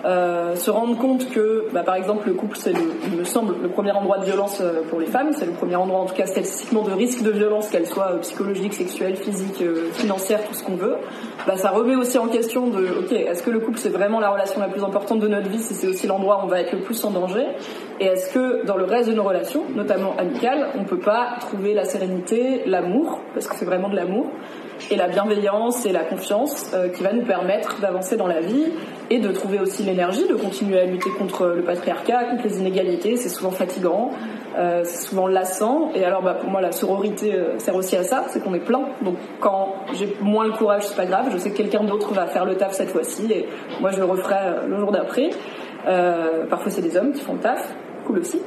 Euh, 0.05 0.55
se 0.57 0.69
rendre 0.69 0.97
compte 0.97 1.29
que, 1.29 1.67
bah, 1.71 1.83
par 1.83 1.95
exemple, 1.95 2.27
le 2.27 2.33
couple, 2.33 2.57
c'est, 2.57 2.73
il 3.07 3.17
me 3.17 3.23
semble, 3.23 3.55
le 3.61 3.69
premier 3.69 3.91
endroit 3.91 4.17
de 4.17 4.25
violence 4.25 4.59
euh, 4.59 4.81
pour 4.89 4.99
les 4.99 5.05
femmes. 5.05 5.31
C'est 5.31 5.45
le 5.45 5.53
premier 5.53 5.77
endroit, 5.77 6.01
en 6.01 6.05
tout 6.05 6.15
cas, 6.15 6.25
statistiquement, 6.25 6.81
de 6.81 6.91
risque 6.91 7.23
de 7.23 7.31
violence, 7.31 7.69
qu'elle 7.69 7.87
soit 7.87 8.11
euh, 8.11 8.17
psychologique, 8.17 8.73
sexuelle, 8.73 9.15
physique, 9.15 9.63
financière, 9.93 10.45
tout 10.45 10.53
ce 10.53 10.63
qu'on 10.63 10.75
veut. 10.75 10.95
Bah, 11.47 11.55
ça 11.55 11.69
remet 11.69 11.95
aussi 11.95 12.17
en 12.17 12.27
question 12.27 12.67
de, 12.67 12.85
ok, 12.99 13.13
est-ce 13.13 13.43
que 13.43 13.49
le 13.49 13.61
couple, 13.61 13.77
c'est 13.79 13.89
vraiment 13.89 14.19
la 14.19 14.29
relation 14.29 14.59
la 14.59 14.67
plus 14.67 14.83
importante 14.83 15.19
de 15.19 15.27
notre 15.29 15.49
vie, 15.49 15.59
si 15.59 15.73
c'est 15.73 15.87
aussi 15.87 16.05
l'endroit 16.05 16.41
où 16.41 16.45
on 16.45 16.49
va 16.49 16.59
être 16.59 16.73
le 16.73 16.81
plus 16.81 17.01
en 17.05 17.11
danger? 17.11 17.45
Et 18.01 18.05
est-ce 18.07 18.33
que, 18.33 18.65
dans 18.65 18.75
le 18.75 18.83
reste 18.83 19.09
de 19.09 19.13
nos 19.13 19.23
relations, 19.23 19.63
notamment 19.73 20.15
amicales, 20.17 20.67
on 20.77 20.83
peut 20.83 20.99
pas 20.99 21.35
trouver 21.39 21.73
la 21.73 21.85
sérénité, 21.85 22.63
l'amour, 22.65 23.21
parce 23.33 23.47
que 23.47 23.55
c'est 23.55 23.65
vraiment 23.65 23.87
de 23.87 23.95
l'amour, 23.95 24.25
et 24.91 24.97
la 24.97 25.07
bienveillance 25.07 25.85
et 25.85 25.93
la 25.93 26.03
confiance 26.03 26.75
qui 26.95 27.03
va 27.03 27.13
nous 27.13 27.23
permettre 27.23 27.79
d'avancer 27.79 28.17
dans 28.17 28.27
la 28.27 28.41
vie 28.41 28.65
de 29.19 29.31
trouver 29.31 29.59
aussi 29.59 29.83
l'énergie 29.83 30.27
de 30.27 30.35
continuer 30.35 30.79
à 30.79 30.85
lutter 30.85 31.09
contre 31.11 31.47
le 31.47 31.63
patriarcat, 31.63 32.25
contre 32.25 32.43
les 32.43 32.59
inégalités. 32.59 33.17
C'est 33.17 33.29
souvent 33.29 33.51
fatigant, 33.51 34.11
euh, 34.57 34.81
c'est 34.83 35.07
souvent 35.07 35.27
lassant. 35.27 35.91
Et 35.95 36.03
alors, 36.03 36.21
bah, 36.21 36.35
pour 36.35 36.49
moi, 36.49 36.61
la 36.61 36.71
sororité 36.71 37.33
euh, 37.33 37.57
sert 37.59 37.75
aussi 37.75 37.95
à 37.95 38.03
ça, 38.03 38.25
c'est 38.29 38.43
qu'on 38.43 38.53
est 38.53 38.59
plein. 38.59 38.83
Donc, 39.01 39.15
quand 39.39 39.75
j'ai 39.93 40.15
moins 40.21 40.45
le 40.45 40.53
courage, 40.53 40.83
c'est 40.83 40.95
pas 40.95 41.05
grave. 41.05 41.29
Je 41.31 41.37
sais 41.37 41.51
que 41.51 41.57
quelqu'un 41.57 41.83
d'autre 41.83 42.13
va 42.13 42.27
faire 42.27 42.45
le 42.45 42.55
taf 42.55 42.73
cette 42.73 42.89
fois-ci, 42.89 43.31
et 43.31 43.47
moi, 43.81 43.91
je 43.91 43.97
le 43.97 44.05
referai 44.05 44.67
le 44.67 44.77
jour 44.77 44.91
d'après. 44.91 45.29
parfois, 46.49 46.71
c'est 46.71 46.81
des 46.81 46.95
hommes 46.97 47.13
qui 47.13 47.21
font 47.21 47.33
le 47.33 47.39
taf, 47.39 47.73
cool 48.05 48.19
aussi. 48.19 48.39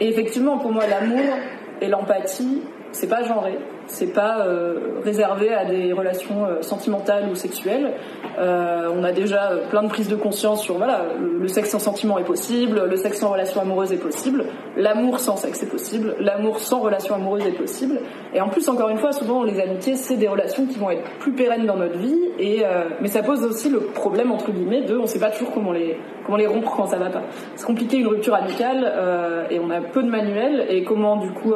Et 0.00 0.08
effectivement, 0.08 0.58
pour 0.58 0.72
moi, 0.72 0.84
l'amour 0.86 1.36
et 1.80 1.88
l'empathie, 1.88 2.62
c'est 2.92 3.08
pas 3.08 3.22
genré 3.24 3.58
c'est 3.86 4.12
pas 4.12 4.46
euh, 4.46 5.00
réservé 5.04 5.52
à 5.52 5.64
des 5.64 5.92
relations 5.92 6.46
euh, 6.46 6.62
sentimentales 6.62 7.28
ou 7.30 7.34
sexuelles. 7.34 7.92
Euh, 8.38 8.88
on 8.94 9.04
a 9.04 9.12
déjà 9.12 9.52
plein 9.70 9.82
de 9.82 9.88
prises 9.88 10.08
de 10.08 10.16
conscience 10.16 10.62
sur 10.62 10.76
voilà, 10.76 11.04
le 11.18 11.48
sexe 11.48 11.70
sans 11.70 11.78
sentiment 11.78 12.18
est 12.18 12.24
possible, 12.24 12.86
le 12.88 12.96
sexe 12.96 13.18
sans 13.18 13.30
relation 13.30 13.60
amoureuse 13.60 13.92
est 13.92 13.98
possible, 13.98 14.44
l'amour 14.76 15.20
sans 15.20 15.36
sexe 15.36 15.62
est 15.62 15.70
possible, 15.70 16.16
l'amour 16.18 16.58
sans 16.58 16.80
relation 16.80 17.14
amoureuse 17.14 17.46
est 17.46 17.52
possible. 17.52 18.00
Et 18.34 18.40
en 18.40 18.48
plus, 18.48 18.68
encore 18.68 18.88
une 18.88 18.98
fois, 18.98 19.12
souvent 19.12 19.42
les 19.42 19.60
amitiés, 19.60 19.96
c'est 19.96 20.16
des 20.16 20.28
relations 20.28 20.66
qui 20.66 20.78
vont 20.78 20.90
être 20.90 21.02
plus 21.18 21.32
pérennes 21.32 21.66
dans 21.66 21.76
notre 21.76 21.98
vie. 21.98 22.18
Et 22.38 22.62
mais 23.00 23.08
ça 23.08 23.22
pose 23.22 23.44
aussi 23.44 23.68
le 23.68 23.80
problème 23.80 24.32
entre 24.32 24.50
guillemets 24.50 24.82
de 24.82 24.96
on 24.96 25.06
sait 25.06 25.18
pas 25.18 25.30
toujours 25.30 25.52
comment 25.52 25.72
les 25.72 25.98
comment 26.24 26.38
les 26.38 26.46
rompre 26.46 26.74
quand 26.74 26.86
ça 26.86 26.96
va 26.96 27.10
pas. 27.10 27.22
C'est 27.56 27.66
compliqué 27.66 27.98
une 27.98 28.06
rupture 28.06 28.34
amicale 28.34 29.46
et 29.50 29.58
on 29.58 29.70
a 29.70 29.80
peu 29.80 30.02
de 30.02 30.08
manuels 30.08 30.66
et 30.70 30.84
comment 30.84 31.16
du 31.16 31.30
coup 31.30 31.52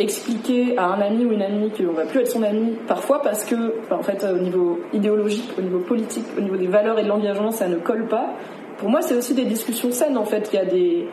expliquer 0.00 0.76
à 0.78 0.86
un 0.86 1.00
ami 1.00 1.26
ou 1.26 1.32
une 1.32 1.42
amie 1.42 1.70
qu'on 1.70 1.92
va 1.92 2.06
plus 2.06 2.20
être 2.20 2.30
son 2.30 2.42
ami, 2.42 2.76
parfois 2.88 3.20
parce 3.22 3.44
que, 3.44 3.74
en 3.90 4.02
fait, 4.02 4.24
au 4.24 4.38
niveau 4.38 4.80
idéologique, 4.92 5.50
au 5.58 5.62
niveau 5.62 5.78
politique, 5.78 6.24
au 6.38 6.40
niveau 6.40 6.56
des 6.56 6.66
valeurs 6.66 6.98
et 6.98 7.02
de 7.02 7.08
l'engagement, 7.08 7.50
ça 7.50 7.68
ne 7.68 7.76
colle 7.76 8.06
pas. 8.08 8.30
Pour 8.78 8.88
moi, 8.88 9.02
c'est 9.02 9.14
aussi 9.14 9.34
des 9.34 9.44
discussions 9.44 9.92
saines, 9.92 10.16
en 10.16 10.24
fait. 10.24 10.48
Il 10.52 10.56
y 10.56 10.58
a 10.58 10.64
des, 10.64 11.06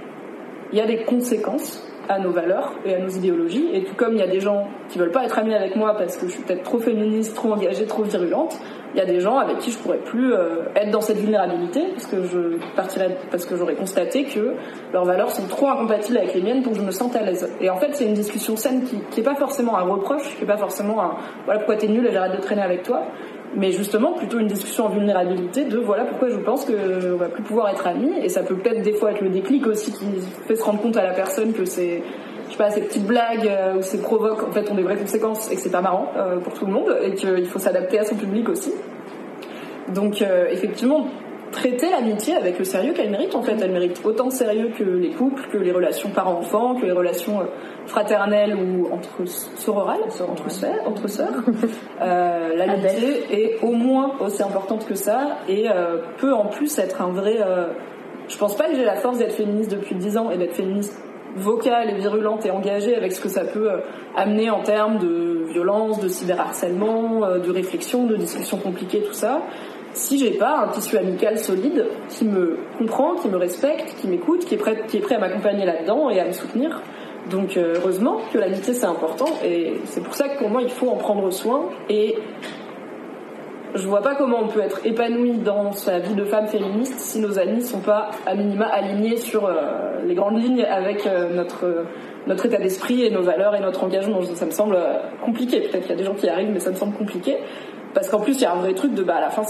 il 0.71 0.77
y 0.77 0.81
a 0.81 0.85
des 0.85 1.03
conséquences 1.03 1.85
à 2.09 2.19
nos 2.19 2.31
valeurs 2.31 2.73
et 2.85 2.95
à 2.95 2.99
nos 2.99 3.09
idéologies. 3.09 3.67
Et 3.73 3.83
tout 3.83 3.95
comme 3.95 4.13
il 4.13 4.19
y 4.19 4.23
a 4.23 4.27
des 4.27 4.39
gens 4.39 4.67
qui 4.87 4.97
veulent 4.97 5.11
pas 5.11 5.25
être 5.25 5.37
amis 5.37 5.53
avec 5.53 5.75
moi 5.75 5.95
parce 5.97 6.15
que 6.15 6.27
je 6.27 6.31
suis 6.31 6.43
peut-être 6.43 6.63
trop 6.63 6.79
féministe, 6.79 7.35
trop 7.35 7.51
engagée, 7.51 7.85
trop 7.85 8.03
virulente, 8.03 8.57
il 8.97 9.01
y 9.01 9.03
a 9.03 9.05
des 9.05 9.19
gens 9.19 9.37
avec 9.37 9.59
qui 9.59 9.69
je 9.69 9.77
pourrais 9.77 9.99
plus 9.99 10.33
euh, 10.33 10.63
être 10.75 10.89
dans 10.89 11.01
cette 11.01 11.17
vulnérabilité 11.17 11.81
parce 11.93 12.07
que 12.07 12.23
je 12.23 12.57
partirais 12.75 13.15
parce 13.29 13.45
que 13.45 13.55
j'aurais 13.55 13.75
constaté 13.75 14.23
que 14.23 14.55
leurs 14.91 15.05
valeurs 15.05 15.29
sont 15.29 15.47
trop 15.47 15.67
incompatibles 15.67 16.17
avec 16.17 16.33
les 16.33 16.41
miennes 16.41 16.63
pour 16.63 16.73
que 16.73 16.79
je 16.79 16.83
me 16.83 16.89
sente 16.89 17.15
à 17.15 17.21
l'aise. 17.21 17.47
Et 17.61 17.69
en 17.69 17.77
fait, 17.77 17.93
c'est 17.93 18.05
une 18.05 18.15
discussion 18.15 18.57
saine 18.57 18.85
qui, 18.85 18.97
qui 19.11 19.19
est 19.19 19.23
pas 19.23 19.35
forcément 19.35 19.77
un 19.77 19.83
reproche, 19.83 20.35
qui 20.35 20.43
est 20.43 20.47
pas 20.47 20.57
forcément 20.57 20.99
un 20.99 21.11
voilà 21.45 21.59
pourquoi 21.59 21.75
t'es 21.75 21.87
nul 21.87 22.07
et 22.07 22.11
j'arrête 22.11 22.35
de 22.35 22.41
traîner 22.41 22.63
avec 22.63 22.81
toi, 22.81 23.03
mais 23.55 23.71
justement 23.71 24.13
plutôt 24.13 24.39
une 24.39 24.47
discussion 24.47 24.85
en 24.85 24.89
vulnérabilité 24.89 25.65
de 25.65 25.77
voilà 25.77 26.05
pourquoi 26.05 26.29
je 26.29 26.37
pense 26.37 26.65
que 26.65 27.13
on 27.13 27.17
va 27.17 27.29
plus 27.29 27.43
pouvoir 27.43 27.69
être 27.69 27.85
amis 27.85 28.13
et 28.23 28.29
ça 28.29 28.41
peut 28.41 28.55
peut-être 28.55 28.81
des 28.81 28.93
fois 28.93 29.11
être 29.11 29.21
le 29.21 29.29
déclic 29.29 29.67
aussi 29.67 29.91
qui 29.91 30.05
fait 30.47 30.55
se 30.55 30.63
rendre 30.63 30.81
compte 30.81 30.97
à 30.97 31.03
la 31.03 31.13
personne 31.13 31.53
que 31.53 31.65
c'est 31.65 32.01
sais 32.57 32.63
pas 32.63 32.71
ces 32.71 32.81
petites 32.81 33.05
blagues 33.05 33.47
euh, 33.47 33.77
ou 33.77 33.81
ces 33.81 34.01
provoques 34.01 34.43
en 34.43 34.51
fait 34.51 34.69
ont 34.69 34.75
des 34.75 34.83
vraies 34.83 34.97
conséquences 34.97 35.51
et 35.51 35.55
que 35.55 35.61
c'est 35.61 35.71
pas 35.71 35.81
marrant 35.81 36.11
euh, 36.17 36.39
pour 36.39 36.53
tout 36.53 36.65
le 36.65 36.71
monde 36.73 36.95
et 37.03 37.13
qu'il 37.13 37.45
faut 37.45 37.59
s'adapter 37.59 37.99
à 37.99 38.05
son 38.05 38.15
public 38.15 38.49
aussi 38.49 38.71
donc 39.93 40.21
euh, 40.21 40.47
effectivement 40.49 41.07
traiter 41.51 41.89
l'amitié 41.89 42.35
avec 42.35 42.59
le 42.59 42.65
sérieux 42.65 42.93
qu'elle 42.93 43.09
mérite. 43.09 43.35
En 43.35 43.41
fait, 43.41 43.55
elle 43.61 43.71
mérite 43.71 44.01
autant 44.03 44.27
de 44.27 44.33
sérieux 44.33 44.71
que 44.77 44.83
les 44.83 45.11
couples, 45.11 45.41
que 45.51 45.57
les 45.57 45.71
relations 45.71 46.09
parents-enfants, 46.09 46.75
que 46.75 46.85
les 46.85 46.91
relations 46.91 47.39
fraternelles 47.85 48.55
ou 48.55 48.93
entre 48.93 49.25
sororales, 49.25 50.01
entre 50.03 50.51
sœurs. 50.51 50.87
Entre 50.87 51.07
sœurs. 51.07 51.33
Euh, 51.99 52.55
l'amitié 52.55 53.25
est 53.31 53.63
au 53.63 53.71
moins 53.71 54.11
aussi 54.19 54.43
importante 54.43 54.85
que 54.85 54.93
ça 54.93 55.39
et 55.49 55.67
euh, 55.67 55.97
peut 56.17 56.31
en 56.31 56.45
plus 56.45 56.77
être 56.77 57.01
un 57.01 57.09
vrai. 57.09 57.37
Euh, 57.39 57.69
je 58.27 58.37
pense 58.37 58.55
pas 58.55 58.65
que 58.65 58.75
j'ai 58.75 58.85
la 58.85 58.97
force 58.97 59.17
d'être 59.17 59.33
féministe 59.33 59.71
depuis 59.71 59.95
10 59.95 60.17
ans 60.17 60.29
et 60.29 60.37
d'être 60.37 60.53
féministe 60.53 60.95
vocale 61.37 61.91
et 61.91 61.93
virulente 61.95 62.45
et 62.45 62.51
engagée 62.51 62.95
avec 62.95 63.11
ce 63.13 63.21
que 63.21 63.29
ça 63.29 63.45
peut 63.45 63.69
amener 64.15 64.49
en 64.49 64.61
termes 64.61 64.97
de 64.99 65.45
violence, 65.51 65.99
de 65.99 66.07
cyberharcèlement, 66.07 67.37
de 67.37 67.51
réflexion, 67.51 68.05
de 68.05 68.15
discussions 68.15 68.57
compliquées, 68.57 69.01
tout 69.01 69.13
ça 69.13 69.41
si 69.97 70.17
j'ai 70.17 70.31
pas 70.31 70.65
un 70.65 70.67
tissu 70.69 70.97
amical 70.97 71.37
solide 71.39 71.85
qui 72.09 72.25
me 72.25 72.57
comprend, 72.77 73.15
qui 73.15 73.27
me 73.29 73.37
respecte, 73.37 73.95
qui 73.99 74.07
m'écoute, 74.07 74.45
qui 74.45 74.55
est 74.55 74.57
prêt, 74.57 74.83
qui 74.87 74.97
est 74.97 75.01
prêt 75.01 75.15
à 75.15 75.19
m'accompagner 75.19 75.65
là-dedans 75.65 76.09
et 76.09 76.19
à 76.19 76.25
me 76.25 76.31
soutenir. 76.31 76.81
Donc 77.29 77.57
euh, 77.57 77.73
heureusement 77.75 78.19
que 78.31 78.37
l'amitié 78.37 78.73
c'est 78.73 78.85
important 78.85 79.25
et 79.43 79.73
c'est 79.85 80.01
pour 80.01 80.13
ça 80.13 80.29
que 80.29 80.37
pour 80.37 80.49
moi 80.49 80.61
il 80.61 80.69
faut 80.69 80.89
en 80.89 80.95
prendre 80.95 81.29
soin 81.31 81.69
et 81.89 82.15
je 83.75 83.87
vois 83.87 84.01
pas 84.01 84.15
comment 84.15 84.39
on 84.41 84.47
peut 84.47 84.61
être 84.61 84.85
épanoui 84.85 85.33
dans 85.39 85.71
sa 85.71 85.99
vie 85.99 86.15
de 86.15 86.23
femme 86.23 86.47
féministe 86.47 86.99
si 86.99 87.19
nos 87.19 87.37
amis 87.39 87.61
sont 87.61 87.79
pas 87.79 88.09
à 88.25 88.35
minima 88.35 88.65
alignés 88.65 89.17
sur 89.17 89.45
euh, 89.45 90.03
les 90.05 90.15
grandes 90.15 90.41
lignes 90.41 90.63
avec 90.63 91.05
euh, 91.05 91.33
notre 91.33 91.85
notre 92.27 92.45
état 92.45 92.57
d'esprit 92.57 93.03
et 93.03 93.09
nos 93.09 93.21
valeurs 93.21 93.55
et 93.55 93.61
notre 93.61 93.85
engagement. 93.85 94.21
Ça 94.21 94.45
me 94.45 94.51
semble 94.51 94.77
compliqué. 95.23 95.61
Peut-être 95.61 95.83
qu'il 95.83 95.91
y 95.91 95.93
a 95.93 95.97
des 95.97 96.03
gens 96.03 96.13
qui 96.13 96.27
arrivent, 96.27 96.51
mais 96.51 96.59
ça 96.59 96.71
me 96.71 96.75
semble 96.75 96.95
compliqué 96.97 97.37
parce 97.93 98.09
qu'en 98.09 98.19
plus 98.19 98.37
il 98.37 98.41
y 98.41 98.45
a 98.45 98.51
un 98.51 98.59
vrai 98.59 98.73
truc 98.73 98.93
de 98.93 99.03
bah 99.03 99.15
à 99.15 99.21
la 99.21 99.29
fin 99.29 99.43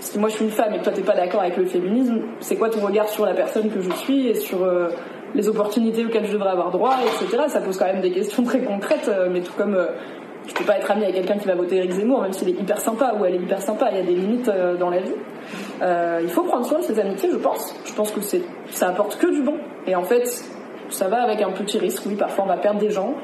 si 0.00 0.18
moi 0.18 0.28
je 0.28 0.34
suis 0.34 0.44
une 0.44 0.50
femme 0.50 0.74
et 0.74 0.78
que 0.78 0.84
toi 0.84 0.92
t'es 0.92 1.02
pas 1.02 1.14
d'accord 1.14 1.40
avec 1.40 1.56
le 1.56 1.64
féminisme, 1.64 2.22
c'est 2.40 2.56
quoi 2.56 2.68
ton 2.68 2.80
regard 2.80 3.08
sur 3.08 3.24
la 3.24 3.34
personne 3.34 3.70
que 3.70 3.80
je 3.80 3.90
suis 3.90 4.28
et 4.28 4.34
sur 4.34 4.62
euh, 4.62 4.88
les 5.34 5.48
opportunités 5.48 6.04
auxquelles 6.04 6.26
je 6.26 6.32
devrais 6.32 6.50
avoir 6.50 6.70
droit, 6.70 6.96
etc. 7.02 7.44
Ça 7.48 7.60
pose 7.60 7.78
quand 7.78 7.86
même 7.86 8.00
des 8.00 8.12
questions 8.12 8.42
très 8.42 8.60
concrètes, 8.60 9.08
euh, 9.08 9.28
mais 9.30 9.40
tout 9.40 9.52
comme 9.56 9.74
euh, 9.74 9.88
je 10.46 10.54
peux 10.54 10.64
pas 10.64 10.78
être 10.78 10.90
amie 10.90 11.04
avec 11.04 11.16
quelqu'un 11.16 11.38
qui 11.38 11.46
va 11.46 11.54
voter 11.54 11.76
Eric 11.76 11.92
Zemmour, 11.92 12.22
même 12.22 12.32
s'il 12.32 12.48
est 12.48 12.60
hyper 12.60 12.80
sympa 12.80 13.14
ou 13.18 13.24
elle 13.24 13.34
est 13.34 13.38
hyper 13.38 13.60
sympa, 13.60 13.88
il 13.90 13.98
y 13.98 14.00
a 14.00 14.04
des 14.04 14.14
limites 14.14 14.50
dans 14.78 14.90
la 14.90 15.00
vie. 15.00 15.14
il 16.22 16.28
faut 16.28 16.42
prendre 16.42 16.64
soin 16.64 16.78
de 16.78 16.84
ses 16.84 16.98
amitiés, 16.98 17.30
je 17.32 17.36
pense. 17.36 17.74
Je 17.84 17.92
pense 17.92 18.10
que 18.10 18.20
c'est 18.20 18.42
ça 18.70 18.88
apporte 18.88 19.16
que 19.18 19.26
du 19.26 19.42
bon. 19.42 19.56
Et 19.86 19.94
en 19.94 20.02
fait, 20.02 20.24
ça 20.88 21.08
va 21.08 21.22
avec 21.22 21.42
un 21.42 21.50
petit 21.50 21.78
risque. 21.78 22.02
Oui, 22.06 22.14
parfois 22.14 22.44
on 22.44 22.48
va 22.48 22.56
perdre 22.56 22.80
des 22.80 22.90
gens, 22.90 23.14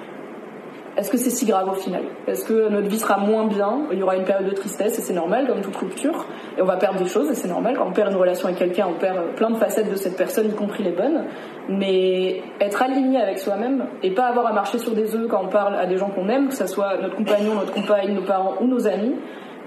est-ce 0.97 1.11
que 1.11 1.17
c'est 1.17 1.31
si 1.31 1.47
grave 1.47 1.69
au 1.71 1.75
final 1.75 2.03
Est-ce 2.27 2.45
que 2.45 2.69
notre 2.69 2.89
vie 2.89 2.99
sera 2.99 3.17
moins 3.17 3.47
bien 3.47 3.87
Il 3.93 3.99
y 3.99 4.03
aura 4.03 4.17
une 4.17 4.25
période 4.25 4.49
de 4.49 4.55
tristesse 4.55 4.99
et 4.99 5.03
c'est 5.03 5.15
normal 5.15 5.47
comme 5.47 5.63
toute 5.63 5.77
rupture. 5.77 6.27
Et 6.59 6.63
on 6.63 6.67
va 6.67 6.77
perdre 6.77 6.99
des 6.99 7.09
choses 7.09 7.31
et 7.31 7.35
c'est 7.35 7.49
normal. 7.49 7.77
Quand 7.79 7.89
on 7.89 7.93
perd 7.93 8.11
une 8.13 8.19
relation 8.19 8.49
avec 8.49 8.59
quelqu'un, 8.59 8.89
on 8.91 8.99
perd 8.99 9.35
plein 9.35 9.51
de 9.51 9.57
facettes 9.57 9.91
de 9.91 9.97
cette 9.97 10.19
personne, 10.19 10.51
y 10.51 10.55
compris 10.55 10.83
les 10.83 10.93
bonnes. 10.93 11.25
Mais 11.71 12.43
être 12.61 12.83
aligné 12.83 13.19
avec 13.19 13.39
soi-même 13.39 13.87
et 14.03 14.11
pas 14.11 14.27
avoir 14.27 14.47
à 14.47 14.53
marcher 14.53 14.79
sur 14.79 14.95
des 14.95 15.17
œufs 15.17 15.29
quand 15.29 15.43
on 15.43 15.49
parle 15.49 15.77
à 15.77 15.87
des 15.87 15.97
gens 15.97 16.11
qu'on 16.11 16.29
aime, 16.29 16.49
que 16.49 16.55
ce 16.55 16.67
soit 16.67 16.99
notre 17.01 17.17
compagnon, 17.17 17.55
notre 17.55 17.73
compagne, 17.73 18.13
nos 18.13 18.23
parents 18.23 18.55
ou 18.61 18.67
nos 18.67 18.87
amis, 18.87 19.15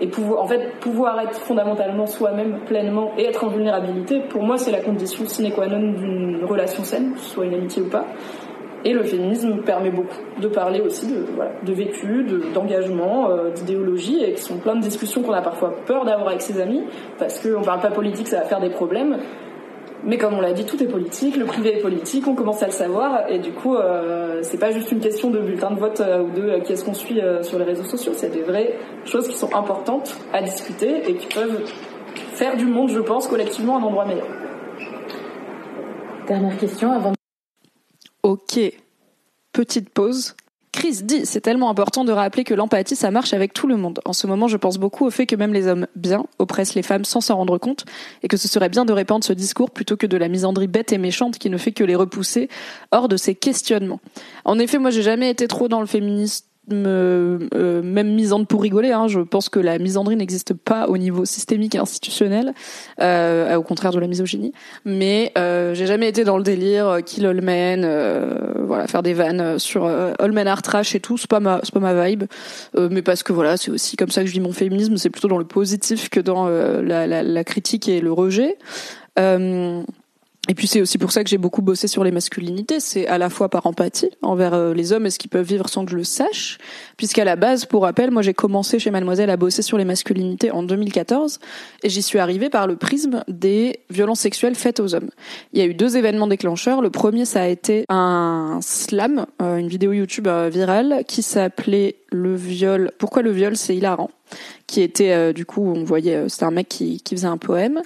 et 0.01 0.07
pouvoir, 0.07 0.43
en 0.43 0.47
fait, 0.47 0.79
pouvoir 0.79 1.19
être 1.21 1.39
fondamentalement 1.39 2.05
soi-même 2.05 2.59
pleinement 2.65 3.13
et 3.17 3.25
être 3.25 3.45
en 3.45 3.47
vulnérabilité, 3.47 4.19
pour 4.29 4.43
moi, 4.43 4.57
c'est 4.57 4.71
la 4.71 4.81
condition 4.81 5.25
sine 5.25 5.51
qua 5.53 5.67
non 5.67 5.93
d'une 5.93 6.43
relation 6.43 6.83
saine, 6.83 7.13
soit 7.17 7.45
une 7.45 7.53
amitié 7.53 7.81
ou 7.81 7.89
pas. 7.89 8.05
Et 8.85 8.93
le 8.93 9.03
féminisme 9.03 9.57
permet 9.63 9.89
beaucoup 9.89 10.15
de 10.39 10.47
parler 10.47 10.79
aussi 10.79 11.07
de, 11.07 11.25
de 11.63 11.73
vécu, 11.73 12.25
d'engagement, 12.53 13.29
euh, 13.29 13.49
d'idéologie, 13.49 14.23
et 14.23 14.33
qui 14.33 14.41
sont 14.41 14.57
plein 14.57 14.75
de 14.75 14.81
discussions 14.81 15.23
qu'on 15.23 15.33
a 15.33 15.41
parfois 15.41 15.73
peur 15.85 16.05
d'avoir 16.05 16.29
avec 16.29 16.41
ses 16.41 16.61
amis, 16.61 16.83
parce 17.17 17.39
qu'on 17.39 17.63
parle 17.63 17.81
pas 17.81 17.91
politique, 17.91 18.27
ça 18.27 18.37
va 18.37 18.43
faire 18.43 18.61
des 18.61 18.69
problèmes. 18.69 19.17
Mais 20.05 20.19
comme 20.19 20.35
on 20.35 20.41
l'a 20.41 20.53
dit, 20.53 20.65
tout 20.65 20.81
est 20.83 20.87
politique, 20.87 21.35
le 21.35 21.45
privé 21.45 21.77
est 21.77 21.81
politique, 21.81 22.27
on 22.27 22.35
commence 22.35 22.61
à 22.61 22.67
le 22.67 22.71
savoir, 22.71 23.27
et 23.27 23.39
du 23.39 23.51
coup, 23.51 23.75
euh, 23.75 24.39
c'est 24.43 24.59
pas 24.59 24.69
juste 24.69 24.91
une 24.91 24.99
question 24.99 25.31
de 25.31 25.39
bulletin 25.39 25.71
de 25.71 25.79
vote 25.79 25.99
euh, 25.99 26.21
ou 26.21 26.29
de 26.29 26.41
euh, 26.43 26.59
qui 26.59 26.73
est-ce 26.73 26.85
qu'on 26.85 26.93
suit 26.93 27.19
sur 27.41 27.57
les 27.57 27.65
réseaux 27.65 27.83
sociaux, 27.83 28.11
c'est 28.15 28.29
des 28.29 28.43
vraies 28.43 28.75
choses 29.05 29.27
qui 29.27 29.35
sont 29.35 29.53
importantes 29.55 30.15
à 30.31 30.43
discuter 30.43 31.09
et 31.09 31.15
qui 31.15 31.25
peuvent 31.33 31.63
faire 32.33 32.55
du 32.55 32.65
monde, 32.65 32.89
je 32.89 32.99
pense, 32.99 33.27
collectivement 33.27 33.77
un 33.77 33.81
endroit 33.81 34.05
meilleur. 34.05 34.27
Dernière 36.27 36.57
question 36.57 36.91
avant 36.91 37.14
Ok, 38.25 38.59
petite 39.51 39.89
pause. 39.89 40.33
Chris 40.71 41.03
dit, 41.03 41.27
c'est 41.27 41.41
tellement 41.41 41.69
important 41.69 42.03
de 42.03 42.11
rappeler 42.11 42.43
que 42.43 42.55
l'empathie, 42.55 42.95
ça 42.95 43.11
marche 43.11 43.33
avec 43.33 43.53
tout 43.53 43.67
le 43.67 43.77
monde. 43.77 43.99
En 44.03 44.13
ce 44.13 44.25
moment, 44.25 44.47
je 44.47 44.57
pense 44.57 44.79
beaucoup 44.79 45.05
au 45.05 45.11
fait 45.11 45.27
que 45.27 45.35
même 45.35 45.53
les 45.53 45.67
hommes 45.67 45.85
bien 45.95 46.25
oppressent 46.39 46.73
les 46.73 46.81
femmes 46.81 47.05
sans 47.05 47.21
s'en 47.21 47.35
rendre 47.35 47.59
compte 47.59 47.85
et 48.23 48.27
que 48.27 48.35
ce 48.35 48.47
serait 48.47 48.69
bien 48.69 48.83
de 48.83 48.93
répandre 48.93 49.23
ce 49.23 49.31
discours 49.31 49.69
plutôt 49.69 49.95
que 49.95 50.07
de 50.07 50.17
la 50.17 50.27
misandrie 50.27 50.65
bête 50.65 50.91
et 50.91 50.97
méchante 50.97 51.37
qui 51.37 51.51
ne 51.51 51.57
fait 51.59 51.71
que 51.71 51.83
les 51.83 51.93
repousser 51.93 52.49
hors 52.91 53.09
de 53.09 53.15
ces 53.15 53.35
questionnements. 53.35 53.99
En 54.43 54.57
effet, 54.57 54.79
moi, 54.79 54.89
j'ai 54.89 55.03
jamais 55.03 55.29
été 55.29 55.47
trop 55.47 55.67
dans 55.67 55.79
le 55.79 55.85
féminisme 55.85 56.44
me, 56.69 57.47
euh, 57.53 57.81
même 57.81 58.13
misandre 58.13 58.45
pour 58.45 58.61
rigoler. 58.61 58.91
Hein, 58.91 59.07
je 59.07 59.19
pense 59.19 59.49
que 59.49 59.59
la 59.59 59.77
misandrie 59.77 60.15
n'existe 60.15 60.53
pas 60.53 60.87
au 60.87 60.97
niveau 60.97 61.25
systémique 61.25 61.75
et 61.75 61.77
institutionnel, 61.77 62.53
euh, 63.01 63.55
au 63.55 63.63
contraire 63.63 63.91
de 63.91 63.99
la 63.99 64.07
misogynie. 64.07 64.53
Mais 64.83 65.31
euh, 65.37 65.73
j'ai 65.73 65.85
jamais 65.85 66.07
été 66.07 66.23
dans 66.23 66.37
le 66.37 66.43
délire 66.43 66.87
euh, 66.87 66.99
kill 67.01 67.25
all 67.25 67.41
men, 67.41 67.83
euh, 67.85 68.63
voilà, 68.65 68.87
faire 68.87 69.03
des 69.03 69.13
vannes 69.13 69.59
sur 69.59 69.85
all 69.85 70.31
men 70.31 70.47
are 70.47 70.61
trash 70.61 70.95
et 70.95 70.99
tout. 70.99 71.17
C'est 71.17 71.29
pas 71.29 71.39
ma, 71.39 71.59
c'est 71.63 71.73
pas 71.73 71.79
ma 71.79 72.05
vibe. 72.05 72.23
mais 72.77 73.01
parce 73.01 73.23
que 73.23 73.33
voilà, 73.33 73.57
c'est 73.57 73.71
aussi 73.71 73.95
comme 73.95 74.09
ça 74.09 74.21
que 74.21 74.27
je 74.27 74.33
vis 74.33 74.39
mon 74.39 74.53
féminisme. 74.53 74.97
C'est 74.97 75.09
plutôt 75.09 75.27
dans 75.27 75.37
le 75.37 75.45
positif 75.45 76.09
que 76.09 76.19
dans 76.19 76.47
la, 76.47 77.07
la, 77.07 77.23
la, 77.23 77.43
critique 77.43 77.87
et 77.87 78.01
le 78.01 78.11
rejet. 78.11 78.57
Et 80.47 80.53
puis 80.53 80.67
c'est 80.67 80.81
aussi 80.81 80.97
pour 80.97 81.11
ça 81.11 81.23
que 81.23 81.29
j'ai 81.29 81.39
beaucoup 81.39 81.61
bossé 81.61 81.87
sur 81.87 82.03
les 82.03 82.11
masculinités. 82.11 82.79
C'est 82.79 83.07
à 83.07 83.17
la 83.17 83.29
fois 83.29 83.49
par 83.49 83.65
empathie 83.65 84.11
envers 84.21 84.53
euh, 84.53 84.73
les 84.73 84.93
hommes 84.93 85.07
et 85.07 85.09
ce 85.09 85.17
qu'ils 85.17 85.29
peuvent 85.29 85.45
vivre 85.45 85.67
sans 85.69 85.85
que 85.85 85.91
je 85.91 85.97
le 85.97 86.03
sache, 86.03 86.59
puisqu'à 86.97 87.23
la 87.23 87.35
base, 87.35 87.65
pour 87.65 87.81
rappel, 87.81 88.11
moi 88.11 88.21
j'ai 88.21 88.33
commencé 88.33 88.77
chez 88.77 88.91
Mademoiselle 88.91 89.29
à 89.31 89.37
bosser 89.37 89.63
sur 89.63 89.77
les 89.77 89.85
masculinités 89.85 90.51
en 90.51 90.61
2014 90.61 91.39
et 91.83 91.89
j'y 91.89 92.03
suis 92.03 92.19
arrivée 92.19 92.49
par 92.49 92.67
le 92.67 92.75
prisme 92.75 93.23
des 93.27 93.79
violences 93.89 94.19
sexuelles 94.19 94.55
faites 94.55 94.79
aux 94.79 94.93
hommes. 94.93 95.09
Il 95.53 95.59
y 95.59 95.61
a 95.63 95.65
eu 95.65 95.73
deux 95.73 95.97
événements 95.97 96.27
déclencheurs. 96.27 96.81
Le 96.81 96.91
premier, 96.91 97.25
ça 97.25 97.41
a 97.41 97.47
été 97.47 97.85
un 97.89 98.59
slam, 98.61 99.25
euh, 99.41 99.57
une 99.57 99.67
vidéo 99.67 99.93
YouTube 99.93 100.27
euh, 100.27 100.49
virale 100.49 101.03
qui 101.07 101.23
s'appelait 101.23 101.95
le 102.11 102.35
viol. 102.35 102.91
Pourquoi 102.99 103.23
le 103.23 103.31
viol 103.31 103.57
c'est 103.57 103.75
hilarant? 103.75 104.11
Qui 104.67 104.81
était 104.81 105.33
du 105.33 105.45
coup 105.45 105.71
on 105.75 105.83
voyait 105.83 106.27
c'était 106.29 106.45
un 106.45 106.51
mec 106.51 106.67
qui, 106.67 106.99
qui 107.01 107.15
faisait 107.15 107.27
un 107.27 107.37
poème 107.37 107.83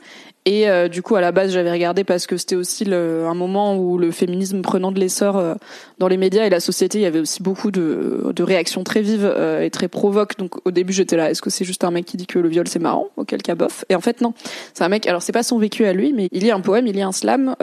et 0.49 0.67
euh, 0.67 0.87
du 0.87 1.03
coup, 1.03 1.15
à 1.15 1.21
la 1.21 1.31
base, 1.31 1.51
j'avais 1.51 1.71
regardé 1.71 2.03
parce 2.03 2.25
que 2.25 2.35
c'était 2.35 2.55
aussi 2.55 2.83
un 2.91 3.35
moment 3.35 3.77
où 3.77 3.99
le 3.99 4.09
féminisme 4.09 4.63
prenant 4.63 4.91
de 4.91 4.99
l'essor 4.99 5.37
euh, 5.37 5.53
dans 5.99 6.07
les 6.07 6.17
médias 6.17 6.43
et 6.43 6.49
la 6.49 6.59
société, 6.59 6.97
il 6.97 7.01
y 7.03 7.05
avait 7.05 7.19
aussi 7.19 7.43
beaucoup 7.43 7.69
de, 7.69 8.33
réactions 8.39 8.83
très 8.83 9.03
vives 9.03 9.31
euh, 9.31 9.61
et 9.61 9.69
très 9.69 9.87
provoques. 9.87 10.39
Donc 10.39 10.55
au 10.65 10.71
début, 10.71 10.91
j'étais 10.91 11.17
là, 11.17 11.29
est-ce 11.29 11.43
que 11.43 11.51
c'est 11.51 11.65
juste 11.65 11.83
un 11.83 11.91
mec 11.91 12.05
qui 12.05 12.17
dit 12.17 12.25
que 12.25 12.39
le 12.39 12.49
viol 12.49 12.67
c'est 12.67 12.79
marrant 12.79 13.09
Auquel 13.15 13.43
cas, 13.43 13.53
bof. 13.53 13.85
Et 13.89 13.95
en 13.95 14.01
fait, 14.01 14.21
non. 14.21 14.33
C'est 14.73 14.83
un 14.83 14.89
mec. 14.89 15.05
Alors 15.05 15.21
c'est 15.21 15.31
pas 15.31 15.43
son 15.43 15.59
vécu 15.59 15.85
à 15.85 15.93
lui, 15.93 16.13
mais 16.13 16.29
il 16.31 16.43
y 16.43 16.49
a 16.49 16.55
un 16.55 16.61
poème, 16.61 16.87
il 16.87 16.97
y 16.97 17.01
a 17.03 17.07
un 17.07 17.11
slam 17.11 17.55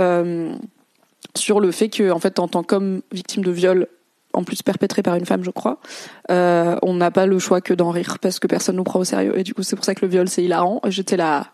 sur 1.34 1.58
le 1.58 1.72
fait 1.72 1.88
que, 1.88 2.12
en 2.12 2.20
fait, 2.20 2.38
en 2.38 2.46
tant 2.46 2.62
qu'homme 2.62 3.00
victime 3.10 3.42
de 3.42 3.50
viol, 3.50 3.88
en 4.32 4.44
plus 4.44 4.62
perpétré 4.62 5.02
par 5.02 5.16
une 5.16 5.26
femme, 5.26 5.42
je 5.42 5.50
crois, 5.50 5.80
on 6.28 6.94
n'a 6.94 7.10
pas 7.10 7.26
le 7.26 7.40
choix 7.40 7.60
que 7.60 7.74
d'en 7.74 7.90
rire 7.90 8.18
parce 8.20 8.38
que 8.38 8.46
personne 8.46 8.76
nous 8.76 8.84
prend 8.84 9.00
au 9.00 9.04
sérieux. 9.04 9.36
Et 9.36 9.42
du 9.42 9.54
coup, 9.54 9.64
c'est 9.64 9.74
pour 9.74 9.84
ça 9.84 9.96
que 9.96 10.06
le 10.06 10.08
viol, 10.12 10.28
c'est 10.28 10.44
hilarant. 10.44 10.80
J'étais 10.86 11.16
là, 11.16 11.48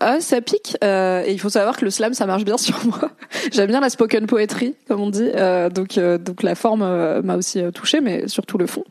ah, 0.00 0.20
ça 0.20 0.40
pique. 0.40 0.76
Euh, 0.84 1.22
et 1.26 1.32
il 1.32 1.40
faut 1.40 1.48
savoir 1.48 1.76
que 1.76 1.84
le 1.84 1.90
slam, 1.90 2.12
ça 2.12 2.26
marche 2.26 2.44
bien 2.44 2.58
sur 2.58 2.84
moi. 2.84 3.10
J'aime 3.52 3.68
bien 3.68 3.80
la 3.80 3.88
spoken 3.88 4.26
poetry, 4.26 4.74
comme 4.88 5.00
on 5.00 5.10
dit. 5.10 5.30
Euh, 5.34 5.70
donc, 5.70 5.96
euh, 5.96 6.18
donc 6.18 6.42
la 6.42 6.54
forme 6.54 6.82
m'a 7.22 7.36
aussi 7.36 7.62
touchée, 7.72 8.00
mais 8.00 8.28
surtout 8.28 8.58
le 8.58 8.66
fond. 8.66 8.84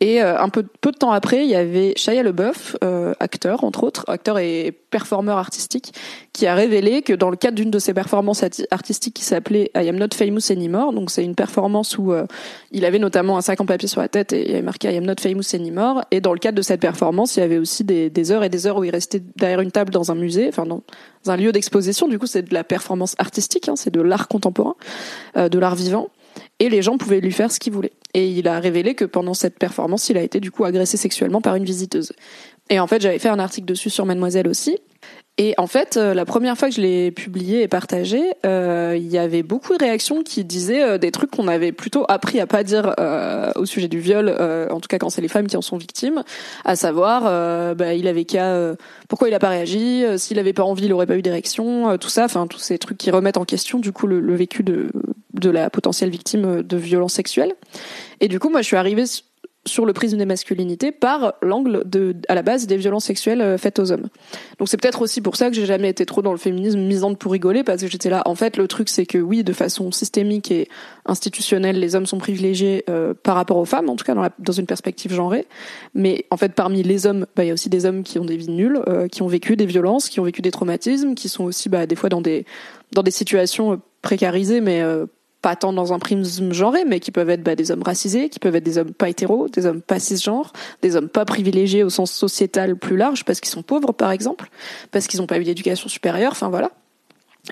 Et 0.00 0.20
un 0.20 0.48
peu, 0.48 0.64
peu 0.80 0.92
de 0.92 0.96
temps 0.96 1.12
après, 1.12 1.44
il 1.44 1.50
y 1.50 1.54
avait 1.54 1.92
Shia 1.96 2.22
LeBeouf, 2.22 2.76
acteur 3.18 3.64
entre 3.64 3.84
autres, 3.84 4.04
acteur 4.08 4.38
et 4.38 4.72
performeur 4.90 5.38
artistique, 5.38 5.92
qui 6.32 6.46
a 6.46 6.54
révélé 6.54 7.02
que 7.02 7.12
dans 7.12 7.30
le 7.30 7.36
cadre 7.36 7.56
d'une 7.56 7.70
de 7.70 7.78
ses 7.78 7.94
performances 7.94 8.44
artistiques 8.70 9.14
qui 9.14 9.24
s'appelait 9.24 9.70
I 9.76 9.88
Am 9.88 9.96
Not 9.96 10.14
Famous 10.14 10.50
Anymore, 10.50 10.92
donc 10.92 11.10
c'est 11.10 11.24
une 11.24 11.34
performance 11.34 11.98
où 11.98 12.14
il 12.72 12.84
avait 12.84 12.98
notamment 12.98 13.36
un 13.36 13.40
sac 13.40 13.60
en 13.60 13.66
papier 13.66 13.88
sur 13.88 14.00
la 14.00 14.08
tête 14.08 14.32
et 14.32 14.48
il 14.48 14.52
avait 14.52 14.62
marqué 14.62 14.92
I 14.92 14.96
Am 14.96 15.04
Not 15.04 15.16
Famous 15.20 15.54
Anymore. 15.54 16.02
Et 16.10 16.20
dans 16.20 16.32
le 16.32 16.38
cadre 16.38 16.56
de 16.56 16.62
cette 16.62 16.80
performance, 16.80 17.36
il 17.36 17.40
y 17.40 17.42
avait 17.42 17.58
aussi 17.58 17.84
des, 17.84 18.08
des 18.08 18.32
heures 18.32 18.44
et 18.44 18.48
des 18.48 18.66
heures 18.66 18.78
où 18.78 18.84
il 18.84 18.90
restait 18.90 19.22
derrière 19.36 19.60
une 19.60 19.70
table 19.70 19.79
dans 19.88 20.12
un 20.12 20.14
musée, 20.14 20.48
enfin 20.48 20.66
dans 20.66 20.82
un 21.26 21.36
lieu 21.36 21.52
d'exposition. 21.52 22.08
Du 22.08 22.18
coup, 22.18 22.26
c'est 22.26 22.42
de 22.42 22.52
la 22.52 22.64
performance 22.64 23.14
artistique, 23.18 23.68
hein, 23.68 23.76
c'est 23.76 23.90
de 23.90 24.02
l'art 24.02 24.28
contemporain, 24.28 24.74
euh, 25.36 25.48
de 25.48 25.58
l'art 25.58 25.76
vivant. 25.76 26.10
Et 26.58 26.68
les 26.68 26.82
gens 26.82 26.98
pouvaient 26.98 27.20
lui 27.20 27.32
faire 27.32 27.50
ce 27.50 27.58
qu'ils 27.58 27.72
voulaient. 27.72 27.92
Et 28.12 28.28
il 28.28 28.46
a 28.46 28.60
révélé 28.60 28.94
que 28.94 29.04
pendant 29.04 29.34
cette 29.34 29.58
performance, 29.58 30.10
il 30.10 30.18
a 30.18 30.22
été 30.22 30.40
du 30.40 30.50
coup 30.50 30.64
agressé 30.64 30.96
sexuellement 30.96 31.40
par 31.40 31.54
une 31.56 31.64
visiteuse. 31.64 32.12
Et 32.68 32.78
en 32.78 32.86
fait, 32.86 33.00
j'avais 33.00 33.18
fait 33.18 33.28
un 33.28 33.38
article 33.38 33.66
dessus 33.66 33.90
sur 33.90 34.04
Mademoiselle 34.06 34.46
aussi. 34.46 34.78
Et 35.42 35.54
en 35.56 35.66
fait, 35.66 35.96
euh, 35.96 36.12
la 36.12 36.26
première 36.26 36.58
fois 36.58 36.68
que 36.68 36.74
je 36.74 36.82
l'ai 36.82 37.10
publié 37.10 37.62
et 37.62 37.68
partagé, 37.68 38.20
euh, 38.44 38.94
il 38.94 39.06
y 39.06 39.16
avait 39.16 39.42
beaucoup 39.42 39.72
de 39.72 39.82
réactions 39.82 40.22
qui 40.22 40.44
disaient 40.44 40.82
euh, 40.82 40.98
des 40.98 41.10
trucs 41.12 41.30
qu'on 41.30 41.48
avait 41.48 41.72
plutôt 41.72 42.04
appris 42.10 42.40
à 42.40 42.46
pas 42.46 42.62
dire 42.62 42.94
au 43.56 43.64
sujet 43.64 43.88
du 43.88 44.00
viol, 44.00 44.28
en 44.28 44.80
tout 44.80 44.88
cas 44.88 44.98
quand 44.98 45.08
c'est 45.08 45.22
les 45.22 45.28
femmes 45.28 45.46
qui 45.46 45.56
en 45.56 45.62
sont 45.62 45.78
victimes, 45.78 46.24
à 46.66 46.76
savoir, 46.76 47.22
bah, 47.74 47.94
il 47.94 48.06
avait 48.06 48.24
qu'à, 48.24 48.74
pourquoi 49.08 49.28
il 49.28 49.34
a 49.34 49.38
pas 49.38 49.48
réagi, 49.48 50.04
s'il 50.16 50.38
avait 50.38 50.52
pas 50.52 50.62
envie, 50.62 50.84
il 50.84 50.92
aurait 50.92 51.06
pas 51.06 51.16
eu 51.16 51.22
d'érection, 51.22 51.96
tout 51.98 52.08
ça, 52.08 52.24
enfin 52.24 52.46
tous 52.46 52.58
ces 52.58 52.78
trucs 52.78 52.98
qui 52.98 53.10
remettent 53.10 53.36
en 53.38 53.44
question 53.44 53.78
du 53.78 53.92
coup 53.92 54.06
le, 54.06 54.34
vécu 54.34 54.62
de 54.62 55.50
la 55.50 55.70
potentielle 55.70 56.10
victime 56.10 56.62
de 56.62 56.76
violences 56.76 57.14
sexuelles. 57.14 57.54
Et 58.20 58.28
du 58.28 58.38
coup, 58.38 58.50
moi, 58.50 58.60
je 58.60 58.66
suis 58.66 58.76
arrivée 58.76 59.04
sur 59.66 59.84
le 59.84 59.92
prisme 59.92 60.16
des 60.16 60.24
masculinités 60.24 60.90
par 60.90 61.34
l'angle 61.42 61.82
de 61.84 62.16
à 62.28 62.34
la 62.34 62.42
base 62.42 62.66
des 62.66 62.78
violences 62.78 63.04
sexuelles 63.04 63.42
euh, 63.42 63.58
faites 63.58 63.78
aux 63.78 63.92
hommes. 63.92 64.08
Donc 64.58 64.68
c'est 64.68 64.80
peut-être 64.80 65.02
aussi 65.02 65.20
pour 65.20 65.36
ça 65.36 65.50
que 65.50 65.54
j'ai 65.54 65.66
jamais 65.66 65.90
été 65.90 66.06
trop 66.06 66.22
dans 66.22 66.32
le 66.32 66.38
féminisme 66.38 66.80
misante 66.80 67.18
pour 67.18 67.32
rigoler 67.32 67.62
parce 67.62 67.82
que 67.82 67.88
j'étais 67.88 68.08
là 68.08 68.22
en 68.24 68.34
fait 68.34 68.56
le 68.56 68.66
truc 68.68 68.88
c'est 68.88 69.04
que 69.04 69.18
oui 69.18 69.44
de 69.44 69.52
façon 69.52 69.92
systémique 69.92 70.50
et 70.50 70.68
institutionnelle 71.04 71.78
les 71.78 71.94
hommes 71.94 72.06
sont 72.06 72.16
privilégiés 72.16 72.84
euh, 72.88 73.12
par 73.12 73.34
rapport 73.34 73.58
aux 73.58 73.66
femmes 73.66 73.90
en 73.90 73.96
tout 73.96 74.04
cas 74.04 74.14
dans, 74.14 74.26
dans 74.38 74.52
une 74.52 74.66
perspective 74.66 75.12
genrée 75.12 75.46
mais 75.94 76.24
en 76.30 76.38
fait 76.38 76.54
parmi 76.54 76.82
les 76.82 77.06
hommes 77.06 77.26
bah, 77.36 77.44
il 77.44 77.48
y 77.48 77.50
a 77.50 77.54
aussi 77.54 77.68
des 77.68 77.84
hommes 77.84 78.02
qui 78.02 78.18
ont 78.18 78.24
des 78.24 78.38
vies 78.38 78.50
nulles 78.50 78.80
euh, 78.88 79.08
qui 79.08 79.20
ont 79.20 79.28
vécu 79.28 79.56
des 79.56 79.66
violences 79.66 80.08
qui 80.08 80.20
ont 80.20 80.24
vécu 80.24 80.40
des 80.40 80.52
traumatismes 80.52 81.14
qui 81.14 81.28
sont 81.28 81.44
aussi 81.44 81.68
bah, 81.68 81.84
des 81.84 81.96
fois 81.96 82.08
dans 82.08 82.22
des 82.22 82.46
dans 82.92 83.02
des 83.02 83.10
situations 83.10 83.78
précarisées 84.00 84.62
mais 84.62 84.82
pas 85.42 85.56
tant 85.56 85.72
dans 85.72 85.92
un 85.92 85.98
prisme 85.98 86.52
genré, 86.52 86.84
mais 86.84 87.00
qui 87.00 87.10
peuvent 87.10 87.30
être 87.30 87.42
bah, 87.42 87.56
des 87.56 87.70
hommes 87.70 87.82
racisés, 87.82 88.28
qui 88.28 88.38
peuvent 88.38 88.56
être 88.56 88.64
des 88.64 88.78
hommes 88.78 88.92
pas 88.92 89.08
hétéros, 89.08 89.48
des 89.48 89.66
hommes 89.66 89.80
pas 89.80 89.98
cisgenres, 89.98 90.52
des 90.82 90.96
hommes 90.96 91.08
pas 91.08 91.24
privilégiés 91.24 91.82
au 91.82 91.90
sens 91.90 92.12
sociétal 92.12 92.76
plus 92.76 92.96
large, 92.96 93.24
parce 93.24 93.40
qu'ils 93.40 93.50
sont 93.50 93.62
pauvres 93.62 93.92
par 93.92 94.10
exemple, 94.10 94.50
parce 94.90 95.06
qu'ils 95.06 95.20
n'ont 95.20 95.26
pas 95.26 95.38
eu 95.38 95.44
d'éducation 95.44 95.88
supérieure, 95.88 96.32
enfin 96.32 96.48
voilà. 96.50 96.70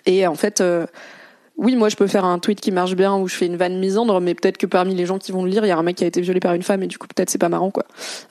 Et 0.06 0.26
en 0.26 0.34
fait, 0.34 0.60
euh, 0.60 0.86
oui, 1.58 1.74
moi 1.74 1.88
je 1.88 1.96
peux 1.96 2.06
faire 2.06 2.24
un 2.24 2.38
tweet 2.38 2.60
qui 2.60 2.70
marche 2.70 2.94
bien 2.94 3.16
où 3.16 3.26
je 3.26 3.34
fais 3.34 3.46
une 3.46 3.56
vanne 3.56 3.78
misandre, 3.78 4.20
mais 4.20 4.34
peut-être 4.34 4.58
que 4.58 4.66
parmi 4.66 4.94
les 4.94 5.06
gens 5.06 5.18
qui 5.18 5.32
vont 5.32 5.44
le 5.44 5.50
lire, 5.50 5.64
il 5.64 5.68
y 5.68 5.72
a 5.72 5.76
un 5.76 5.82
mec 5.82 5.96
qui 5.96 6.04
a 6.04 6.06
été 6.06 6.20
violé 6.20 6.38
par 6.38 6.54
une 6.54 6.62
femme 6.62 6.82
et 6.84 6.86
du 6.86 6.98
coup 6.98 7.08
peut-être 7.08 7.30
c'est 7.30 7.38
pas 7.38 7.48
marrant 7.48 7.70
quoi. 7.70 7.84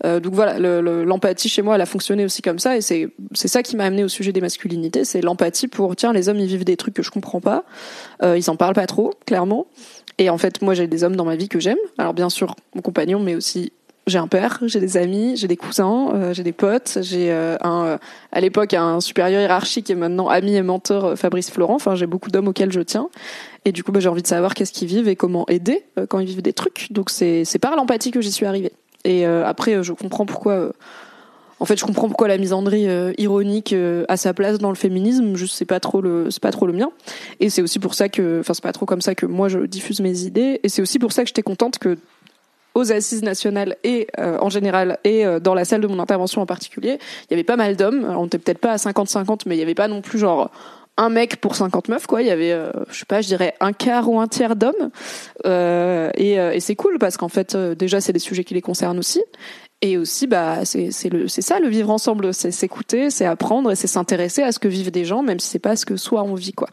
Euh, 0.06 0.20
donc 0.20 0.34
voilà, 0.34 0.58
l'empathie 0.60 1.50
chez 1.50 1.62
moi 1.62 1.76
elle 1.76 1.82
a 1.82 1.86
fonctionné 1.86 2.24
aussi 2.24 2.42
comme 2.42 2.58
ça 2.58 2.78
et 2.78 2.82
c'est 2.82 3.10
c'est 3.34 3.50
ça 3.50 3.64
qui 3.64 3.76
m'a 3.76 3.84
amené 3.84 4.04
au 4.04 4.08
sujet 4.08 4.32
des 4.32 4.42
masculinités, 4.42 5.04
c'est 5.04 5.22
l'empathie 5.22 5.68
pour 5.68 5.96
tiens 5.96 6.14
les 6.14 6.30
hommes 6.30 6.40
ils 6.40 6.48
vivent 6.48 6.64
des 6.64 6.78
trucs 6.78 6.94
que 6.94 7.04
je 7.04 7.12
comprends 7.12 7.42
pas, 7.42 7.66
euh, 8.24 8.38
ils 8.38 8.50
en 8.50 8.56
parlent 8.56 8.76
pas 8.76 8.88
trop 8.88 9.14
clairement. 9.26 9.68
Et 10.18 10.30
en 10.30 10.38
fait, 10.38 10.62
moi, 10.62 10.74
j'ai 10.74 10.88
des 10.88 11.04
hommes 11.04 11.16
dans 11.16 11.26
ma 11.26 11.36
vie 11.36 11.48
que 11.48 11.60
j'aime. 11.60 11.78
Alors 11.98 12.14
bien 12.14 12.30
sûr, 12.30 12.56
mon 12.76 12.82
compagnon, 12.82 13.20
mais 13.20 13.36
aussi 13.36 13.72
j'ai 14.08 14.18
un 14.18 14.28
père, 14.28 14.60
j'ai 14.66 14.80
des 14.80 14.98
amis, 14.98 15.36
j'ai 15.36 15.48
des 15.48 15.58
cousins, 15.58 16.10
euh, 16.14 16.34
j'ai 16.34 16.44
des 16.44 16.54
potes, 16.54 17.00
j'ai 17.02 17.32
euh, 17.32 17.58
un 17.62 17.86
euh, 17.86 17.98
à 18.32 18.40
l'époque 18.40 18.74
un 18.74 19.02
supérieur 19.02 19.42
hiérarchique 19.42 19.90
et 19.90 19.96
maintenant 19.96 20.30
ami 20.30 20.56
et 20.56 20.64
mentor 20.64 21.18
Fabrice 21.18 21.52
Florent. 21.52 21.76
Enfin, 21.76 21.96
j'ai 21.96 22.08
beaucoup 22.08 22.32
d'hommes 22.32 22.48
auxquels 22.48 22.72
je 22.72 22.82
tiens. 22.82 23.10
Et 23.66 23.74
du 23.74 23.84
coup, 23.84 23.92
bah, 23.92 24.00
j'ai 24.00 24.08
envie 24.08 24.22
de 24.22 24.28
savoir 24.28 24.54
qu'est-ce 24.54 24.72
qu'ils 24.72 24.88
vivent 24.88 25.10
et 25.10 25.18
comment 25.18 25.46
aider 25.50 25.84
quand 26.10 26.20
ils 26.20 26.28
vivent 26.28 26.42
des 26.42 26.54
trucs. 26.54 26.88
Donc 26.92 27.10
c'est 27.10 27.44
c'est 27.44 27.60
par 27.60 27.76
l'empathie 27.76 28.12
que 28.12 28.22
j'y 28.22 28.32
suis 28.32 28.46
arrivée. 28.46 28.72
Et 29.04 29.26
après, 29.26 29.84
je 29.84 29.94
comprends 29.94 30.26
pourquoi. 30.26 30.72
en 31.60 31.66
fait, 31.66 31.78
je 31.78 31.86
comprends 31.86 32.08
pourquoi 32.08 32.28
la 32.28 32.38
misandrie 32.38 32.88
ironique 33.18 33.76
a 34.08 34.18
sa 34.18 34.34
place 34.34 34.58
dans 34.58 34.70
le 34.70 34.76
féminisme. 34.76 35.36
Juste, 35.36 35.56
c'est 35.56 35.66
pas 35.66 35.80
trop 35.80 36.02
le, 36.02 36.30
c'est 36.32 36.42
pas 36.42 36.52
trop 36.52 36.66
le 36.66 36.74
mien. 36.74 36.92
Et 37.40 37.50
c'est 37.50 37.62
aussi 37.62 37.80
pour 37.80 37.94
ça 37.94 38.10
que, 38.10 38.40
enfin, 38.40 38.54
c'est 38.54 38.64
pas 38.64 38.74
trop 38.74 38.86
comme 38.86 39.02
ça 39.02 39.16
que 39.16 39.26
moi 39.26 39.50
je 39.50 39.60
diffuse 39.60 40.00
mes 40.00 40.22
idées. 40.22 40.60
Et 40.64 40.70
c'est 40.70 40.82
aussi 40.82 41.00
pour 41.00 41.12
ça 41.12 41.24
que 41.24 41.28
j'étais 41.28 41.44
contente 41.44 41.78
que 41.78 41.98
aux 42.78 42.92
assises 42.92 43.24
nationales 43.24 43.76
et 43.84 44.08
euh, 44.20 44.38
en 44.40 44.50
général 44.50 45.00
et 45.04 45.26
euh, 45.26 45.40
dans 45.40 45.56
la 45.56 45.66
salle 45.66 45.82
de 45.82 45.88
mon 45.88 46.00
intervention 46.00 46.42
en 46.42 46.46
particulier, 46.46 47.00
il 47.24 47.32
y 47.32 47.34
avait 47.34 47.44
pas 47.44 47.56
mal 47.56 47.76
d'hommes. 47.76 48.06
On 48.18 48.28
était 48.28 48.38
peut-être 48.38 48.60
pas 48.60 48.72
à 48.72 48.76
50-50, 48.76 49.42
mais 49.48 49.56
il 49.56 49.60
y 49.60 49.64
avait 49.64 49.74
pas 49.74 49.88
non 49.88 50.02
plus 50.02 50.20
genre 50.20 50.52
un 50.96 51.10
mec 51.10 51.38
pour 51.38 51.56
50 51.56 51.90
meufs 51.90 52.06
quoi. 52.06 52.22
Il 52.22 52.28
y 52.28 52.32
avait 52.32 52.52
euh, 52.52 52.72
je 52.92 53.00
sais 53.00 53.06
pas 53.06 53.22
je 53.22 53.28
dirais 53.28 53.56
un 53.60 53.74
quart 53.74 54.10
ou 54.10 54.20
un 54.20 54.28
tiers 54.28 54.56
d'hommes. 54.56 54.92
Et, 55.44 56.60
c'est 56.60 56.76
cool 56.76 57.00
parce 57.00 57.18
qu'en 57.18 57.30
fait 57.30 57.56
déjà 57.56 58.00
c'est 58.00 58.14
des 58.14 58.20
sujets 58.20 58.44
qui 58.44 58.54
les 58.54 58.62
concernent 58.62 59.00
aussi. 59.00 59.24
Et 59.82 59.98
aussi 59.98 60.28
bah 60.28 60.64
c'est 60.64 60.92
c'est 60.92 61.42
ça 61.42 61.60
le 61.60 61.68
vivre 61.68 61.90
ensemble. 61.90 62.32
C'est 62.34 62.52
s'écouter 62.52 63.10
c'est 63.10 63.26
apprendre 63.26 63.72
et 63.72 63.76
c'est 63.76 63.88
s'intéresser 63.88 64.44
à 64.44 64.52
ce 64.52 64.60
que 64.60 64.68
vivent 64.68 64.92
des 64.92 65.06
gens 65.06 65.24
même 65.24 65.40
si 65.40 65.50
c'est 65.50 65.60
pas 65.60 65.76
ce 65.76 65.86
que 65.86 65.98
soit 65.98 66.22
on 66.22 66.36
vit 66.36 66.54
quoi 66.54 66.70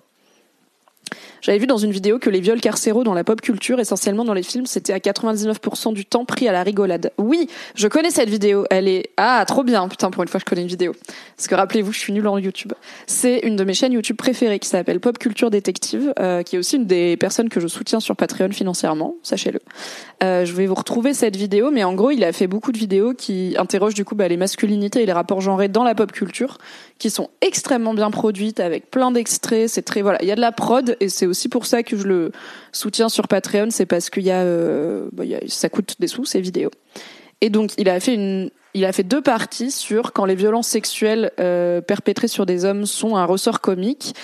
J'avais 1.44 1.58
vu 1.58 1.66
dans 1.66 1.76
une 1.76 1.90
vidéo 1.90 2.18
que 2.18 2.30
les 2.30 2.40
viols 2.40 2.62
carcéraux 2.62 3.04
dans 3.04 3.12
la 3.12 3.22
pop 3.22 3.38
culture, 3.38 3.78
essentiellement 3.78 4.24
dans 4.24 4.32
les 4.32 4.42
films, 4.42 4.64
c'était 4.64 4.94
à 4.94 4.98
99% 4.98 5.92
du 5.92 6.06
temps 6.06 6.24
pris 6.24 6.48
à 6.48 6.52
la 6.52 6.62
rigolade. 6.62 7.12
Oui, 7.18 7.50
je 7.74 7.86
connais 7.86 8.08
cette 8.08 8.30
vidéo. 8.30 8.64
Elle 8.70 8.88
est 8.88 9.10
ah 9.18 9.44
trop 9.46 9.62
bien. 9.62 9.86
Putain, 9.88 10.10
pour 10.10 10.22
une 10.22 10.28
fois, 10.30 10.40
je 10.40 10.46
connais 10.46 10.62
une 10.62 10.68
vidéo. 10.68 10.94
Parce 11.36 11.46
que 11.46 11.54
rappelez-vous, 11.54 11.92
je 11.92 11.98
suis 11.98 12.14
nulle 12.14 12.28
en 12.28 12.38
YouTube. 12.38 12.72
C'est 13.06 13.40
une 13.40 13.56
de 13.56 13.64
mes 13.64 13.74
chaînes 13.74 13.92
YouTube 13.92 14.16
préférées 14.16 14.58
qui 14.58 14.70
s'appelle 14.70 15.00
Pop 15.00 15.18
Culture 15.18 15.50
Détective, 15.50 16.14
euh, 16.18 16.42
qui 16.42 16.56
est 16.56 16.58
aussi 16.58 16.76
une 16.76 16.86
des 16.86 17.18
personnes 17.18 17.50
que 17.50 17.60
je 17.60 17.68
soutiens 17.68 18.00
sur 18.00 18.16
Patreon 18.16 18.50
financièrement, 18.50 19.14
sachez-le. 19.22 19.60
Euh, 20.22 20.46
je 20.46 20.52
vais 20.54 20.64
vous 20.64 20.74
retrouver 20.74 21.12
cette 21.12 21.36
vidéo, 21.36 21.70
mais 21.70 21.84
en 21.84 21.92
gros, 21.92 22.10
il 22.10 22.24
a 22.24 22.32
fait 22.32 22.46
beaucoup 22.46 22.72
de 22.72 22.78
vidéos 22.78 23.12
qui 23.12 23.54
interrogent 23.58 23.92
du 23.92 24.06
coup 24.06 24.14
bah, 24.14 24.28
les 24.28 24.38
masculinités 24.38 25.02
et 25.02 25.06
les 25.06 25.12
rapports 25.12 25.42
genrés 25.42 25.68
dans 25.68 25.84
la 25.84 25.94
pop 25.94 26.10
culture, 26.10 26.56
qui 26.98 27.10
sont 27.10 27.28
extrêmement 27.42 27.92
bien 27.92 28.10
produites 28.10 28.60
avec 28.60 28.90
plein 28.90 29.10
d'extraits. 29.10 29.68
C'est 29.68 29.82
très 29.82 30.00
voilà, 30.00 30.22
il 30.22 30.28
y 30.28 30.32
a 30.32 30.36
de 30.36 30.40
la 30.40 30.52
prod 30.52 30.96
et 31.00 31.10
c'est 31.10 31.33
pour 31.48 31.66
ça 31.66 31.82
que 31.82 31.96
je 31.96 32.06
le 32.06 32.32
soutiens 32.72 33.08
sur 33.08 33.28
Patreon, 33.28 33.68
c'est 33.70 33.86
parce 33.86 34.10
qu'il 34.10 34.24
euh, 34.28 35.08
bah, 35.12 35.24
y 35.24 35.34
a, 35.34 35.40
ça 35.48 35.68
coûte 35.68 35.96
des 35.98 36.06
sous 36.06 36.24
ces 36.24 36.40
vidéos. 36.40 36.70
Et 37.40 37.50
donc, 37.50 37.72
il 37.78 37.88
a 37.88 38.00
fait 38.00 38.14
une 38.14 38.50
il 38.74 38.84
a 38.84 38.92
fait 38.92 39.04
deux 39.04 39.22
parties 39.22 39.70
sur 39.70 40.12
quand 40.12 40.24
les 40.24 40.34
violences 40.34 40.66
sexuelles 40.66 41.30
euh, 41.38 41.80
perpétrées 41.80 42.26
sur 42.26 42.44
des 42.44 42.64
hommes 42.64 42.86
sont 42.86 43.16
un 43.16 43.24
ressort 43.24 43.60
comique 43.60 44.14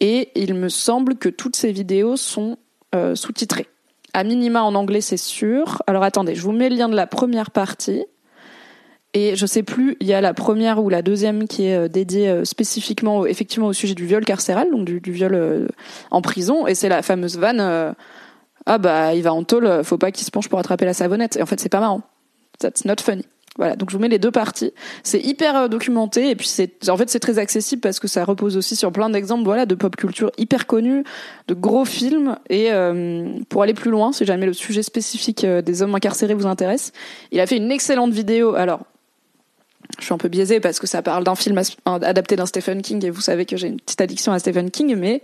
et 0.00 0.30
il 0.34 0.54
me 0.54 0.68
semble 0.68 1.14
que 1.14 1.28
toutes 1.28 1.54
ces 1.54 1.70
vidéos 1.70 2.16
sont 2.16 2.58
euh, 2.94 3.14
sous-titrées. 3.14 3.68
À 4.12 4.24
minima 4.24 4.62
en 4.62 4.74
anglais, 4.74 5.00
c'est 5.00 5.16
sûr. 5.16 5.80
Alors 5.86 6.02
attendez, 6.02 6.34
je 6.34 6.42
vous 6.42 6.50
mets 6.50 6.68
le 6.68 6.76
lien 6.76 6.88
de 6.88 6.96
la 6.96 7.06
première 7.06 7.52
partie. 7.52 8.04
Et 9.12 9.34
je 9.34 9.44
sais 9.44 9.64
plus, 9.64 9.96
il 10.00 10.06
y 10.06 10.12
a 10.12 10.20
la 10.20 10.34
première 10.34 10.82
ou 10.82 10.88
la 10.88 11.02
deuxième 11.02 11.48
qui 11.48 11.66
est 11.66 11.76
euh, 11.76 11.88
dédiée 11.88 12.28
euh, 12.28 12.44
spécifiquement 12.44 13.26
effectivement 13.26 13.66
au 13.66 13.72
sujet 13.72 13.94
du 13.94 14.06
viol 14.06 14.24
carcéral, 14.24 14.70
donc 14.70 14.84
du, 14.84 15.12
viol 15.12 15.34
euh, 15.34 15.66
en 16.12 16.22
prison, 16.22 16.68
et 16.68 16.76
c'est 16.76 16.88
la 16.88 17.02
fameuse 17.02 17.36
vanne 17.36 17.94
ah 18.66 18.76
bah 18.78 19.14
il 19.14 19.22
va 19.22 19.32
en 19.32 19.42
tôle, 19.42 19.82
faut 19.84 19.96
pas 19.96 20.12
qu'il 20.12 20.24
se 20.24 20.30
penche 20.30 20.48
pour 20.48 20.58
attraper 20.58 20.84
la 20.84 20.92
savonnette. 20.92 21.36
Et 21.36 21.42
en 21.42 21.46
fait 21.46 21.58
c'est 21.58 21.70
pas 21.70 21.80
marrant, 21.80 22.02
that's 22.60 22.84
not 22.84 22.96
funny. 23.00 23.24
Voilà, 23.56 23.74
donc 23.74 23.90
je 23.90 23.96
vous 23.96 24.00
mets 24.00 24.08
les 24.08 24.20
deux 24.20 24.30
parties. 24.30 24.72
C'est 25.02 25.18
hyper 25.18 25.68
documenté 25.68 26.30
et 26.30 26.36
puis 26.36 26.46
c'est 26.46 26.88
en 26.88 26.96
fait 26.96 27.10
c'est 27.10 27.18
très 27.18 27.38
accessible 27.38 27.80
parce 27.80 27.98
que 27.98 28.06
ça 28.06 28.24
repose 28.24 28.56
aussi 28.56 28.76
sur 28.76 28.92
plein 28.92 29.10
d'exemples 29.10 29.44
voilà 29.44 29.66
de 29.66 29.74
pop 29.74 29.96
culture 29.96 30.30
hyper 30.38 30.66
connus, 30.66 31.02
de 31.48 31.54
gros 31.54 31.84
films 31.84 32.36
et 32.48 32.70
pour 33.48 33.62
aller 33.62 33.74
plus 33.74 33.90
loin, 33.90 34.12
si 34.12 34.24
jamais 34.24 34.46
le 34.46 34.52
sujet 34.52 34.82
spécifique 34.82 35.44
des 35.44 35.82
hommes 35.82 35.94
incarcérés 35.94 36.34
vous 36.34 36.46
intéresse, 36.46 36.92
il 37.32 37.40
a 37.40 37.46
fait 37.46 37.56
une 37.56 37.72
excellente 37.72 38.12
vidéo. 38.12 38.54
Alors 38.54 38.84
je 39.98 40.04
suis 40.04 40.14
un 40.14 40.18
peu 40.18 40.28
biaisée 40.28 40.60
parce 40.60 40.78
que 40.78 40.86
ça 40.86 41.02
parle 41.02 41.24
d'un 41.24 41.34
film 41.34 41.60
adapté 41.84 42.36
d'un 42.36 42.46
Stephen 42.46 42.82
King 42.82 43.04
et 43.04 43.10
vous 43.10 43.20
savez 43.20 43.44
que 43.46 43.56
j'ai 43.56 43.68
une 43.68 43.80
petite 43.80 44.00
addiction 44.00 44.32
à 44.32 44.38
Stephen 44.38 44.70
King, 44.70 44.96
mais 44.96 45.22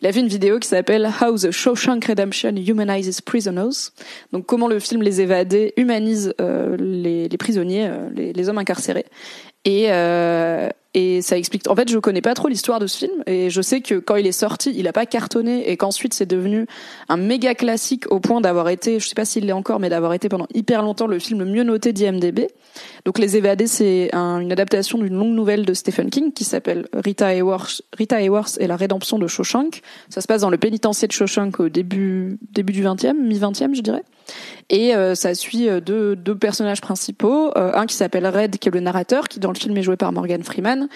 il 0.00 0.06
a 0.06 0.12
fait 0.12 0.20
une 0.20 0.28
vidéo 0.28 0.58
qui 0.58 0.68
s'appelle 0.68 1.08
How 1.20 1.36
the 1.36 1.50
Shawshank 1.50 2.04
Redemption 2.04 2.54
Humanizes 2.56 3.20
Prisoners. 3.20 3.90
Donc 4.32 4.46
comment 4.46 4.68
le 4.68 4.78
film 4.78 5.02
Les 5.02 5.20
Évadés 5.20 5.72
humanise 5.76 6.34
euh, 6.40 6.76
les, 6.78 7.28
prisonniers, 7.38 7.86
euh, 7.86 8.08
les, 8.14 8.32
les, 8.32 8.48
hommes 8.48 8.58
incarcérés. 8.58 9.06
Et, 9.64 9.86
euh, 9.88 10.68
et 10.98 11.22
ça 11.22 11.38
explique. 11.38 11.70
En 11.70 11.76
fait, 11.76 11.88
je 11.88 11.98
connais 11.98 12.20
pas 12.20 12.34
trop 12.34 12.48
l'histoire 12.48 12.80
de 12.80 12.88
ce 12.88 12.98
film 12.98 13.22
et 13.26 13.50
je 13.50 13.62
sais 13.62 13.80
que 13.80 14.00
quand 14.00 14.16
il 14.16 14.26
est 14.26 14.32
sorti, 14.32 14.72
il 14.74 14.88
a 14.88 14.92
pas 14.92 15.06
cartonné 15.06 15.70
et 15.70 15.76
qu'ensuite 15.76 16.12
c'est 16.12 16.26
devenu 16.26 16.66
un 17.08 17.16
méga 17.16 17.54
classique 17.54 18.10
au 18.10 18.18
point 18.18 18.40
d'avoir 18.40 18.68
été, 18.68 18.98
je 18.98 19.06
sais 19.06 19.14
pas 19.14 19.24
s'il 19.24 19.46
l'est 19.46 19.52
encore, 19.52 19.78
mais 19.78 19.90
d'avoir 19.90 20.12
été 20.12 20.28
pendant 20.28 20.48
hyper 20.54 20.82
longtemps 20.82 21.06
le 21.06 21.20
film 21.20 21.38
le 21.38 21.44
mieux 21.44 21.62
noté 21.62 21.92
d'IMDb. 21.92 22.48
Donc 23.04 23.20
Les 23.20 23.36
Évadés, 23.36 23.68
c'est 23.68 24.12
un, 24.12 24.40
une 24.40 24.50
adaptation 24.50 24.98
d'une 24.98 25.14
longue 25.14 25.34
nouvelle 25.34 25.64
de 25.64 25.72
Stephen 25.72 26.10
King 26.10 26.32
qui 26.32 26.42
s'appelle 26.42 26.88
Rita 26.92 27.32
Hayworth, 27.32 27.82
Rita 27.96 28.20
Hayworth 28.20 28.58
et 28.60 28.66
la 28.66 28.74
rédemption 28.74 29.20
de 29.20 29.28
Shawshank. 29.28 29.82
Ça 30.08 30.20
se 30.20 30.26
passe 30.26 30.40
dans 30.40 30.50
le 30.50 30.58
pénitencier 30.58 31.06
de 31.06 31.12
Shawshank 31.12 31.60
au 31.60 31.68
début 31.68 32.38
début 32.52 32.72
du 32.72 32.82
20e, 32.82 33.14
mi-20e, 33.14 33.76
je 33.76 33.82
dirais. 33.82 34.02
Et 34.70 34.94
euh, 34.94 35.14
ça 35.14 35.34
suit 35.34 35.68
euh, 35.68 35.80
deux, 35.80 36.14
deux 36.14 36.36
personnages 36.36 36.82
principaux, 36.82 37.50
euh, 37.56 37.72
un 37.74 37.86
qui 37.86 37.96
s'appelle 37.96 38.26
Red, 38.26 38.58
qui 38.58 38.68
est 38.68 38.72
le 38.72 38.80
narrateur, 38.80 39.28
qui 39.28 39.40
dans 39.40 39.50
le 39.50 39.56
film 39.56 39.76
est 39.78 39.82
joué 39.82 39.96
par 39.96 40.12
Morgan 40.12 40.42
Freeman, 40.42 40.88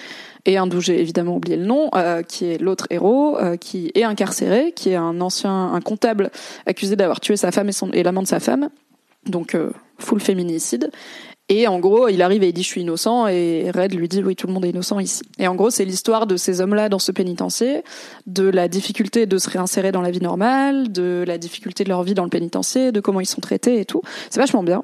et 0.44 0.58
un 0.58 0.66
d'où 0.66 0.80
j'ai 0.80 1.00
évidemment 1.00 1.36
oublié 1.36 1.56
le 1.56 1.64
nom, 1.64 1.90
qui 2.28 2.46
est 2.46 2.58
l'autre 2.58 2.86
héros, 2.90 3.38
qui 3.60 3.92
est 3.94 4.02
incarcéré, 4.02 4.72
qui 4.72 4.90
est 4.90 4.96
un 4.96 5.20
ancien, 5.20 5.72
un 5.72 5.80
comptable 5.80 6.30
accusé 6.66 6.96
d'avoir 6.96 7.20
tué 7.20 7.36
sa 7.36 7.52
femme 7.52 7.68
et, 7.68 7.72
son, 7.72 7.90
et 7.92 8.02
l'amant 8.02 8.22
de 8.22 8.26
sa 8.26 8.40
femme, 8.40 8.68
donc 9.24 9.56
full 9.98 10.20
féminicide. 10.20 10.90
Et 11.54 11.68
en 11.68 11.80
gros, 11.80 12.08
il 12.08 12.22
arrive 12.22 12.42
et 12.44 12.48
il 12.48 12.54
dit 12.54 12.62
je 12.62 12.68
suis 12.68 12.80
innocent 12.80 13.26
et 13.26 13.70
Red 13.70 13.92
lui 13.92 14.08
dit 14.08 14.22
oui 14.22 14.34
tout 14.34 14.46
le 14.46 14.54
monde 14.54 14.64
est 14.64 14.70
innocent 14.70 14.98
ici. 15.00 15.20
Et 15.38 15.46
en 15.46 15.54
gros, 15.54 15.68
c'est 15.68 15.84
l'histoire 15.84 16.26
de 16.26 16.38
ces 16.38 16.62
hommes-là 16.62 16.88
dans 16.88 16.98
ce 16.98 17.12
pénitencier, 17.12 17.84
de 18.26 18.48
la 18.48 18.68
difficulté 18.68 19.26
de 19.26 19.36
se 19.36 19.50
réinsérer 19.50 19.92
dans 19.92 20.00
la 20.00 20.10
vie 20.10 20.22
normale, 20.22 20.90
de 20.90 21.22
la 21.26 21.36
difficulté 21.36 21.84
de 21.84 21.90
leur 21.90 22.04
vie 22.04 22.14
dans 22.14 22.24
le 22.24 22.30
pénitencier, 22.30 22.90
de 22.90 23.00
comment 23.00 23.20
ils 23.20 23.26
sont 23.26 23.42
traités 23.42 23.80
et 23.80 23.84
tout. 23.84 24.00
C'est 24.30 24.40
vachement 24.40 24.62
bien. 24.62 24.82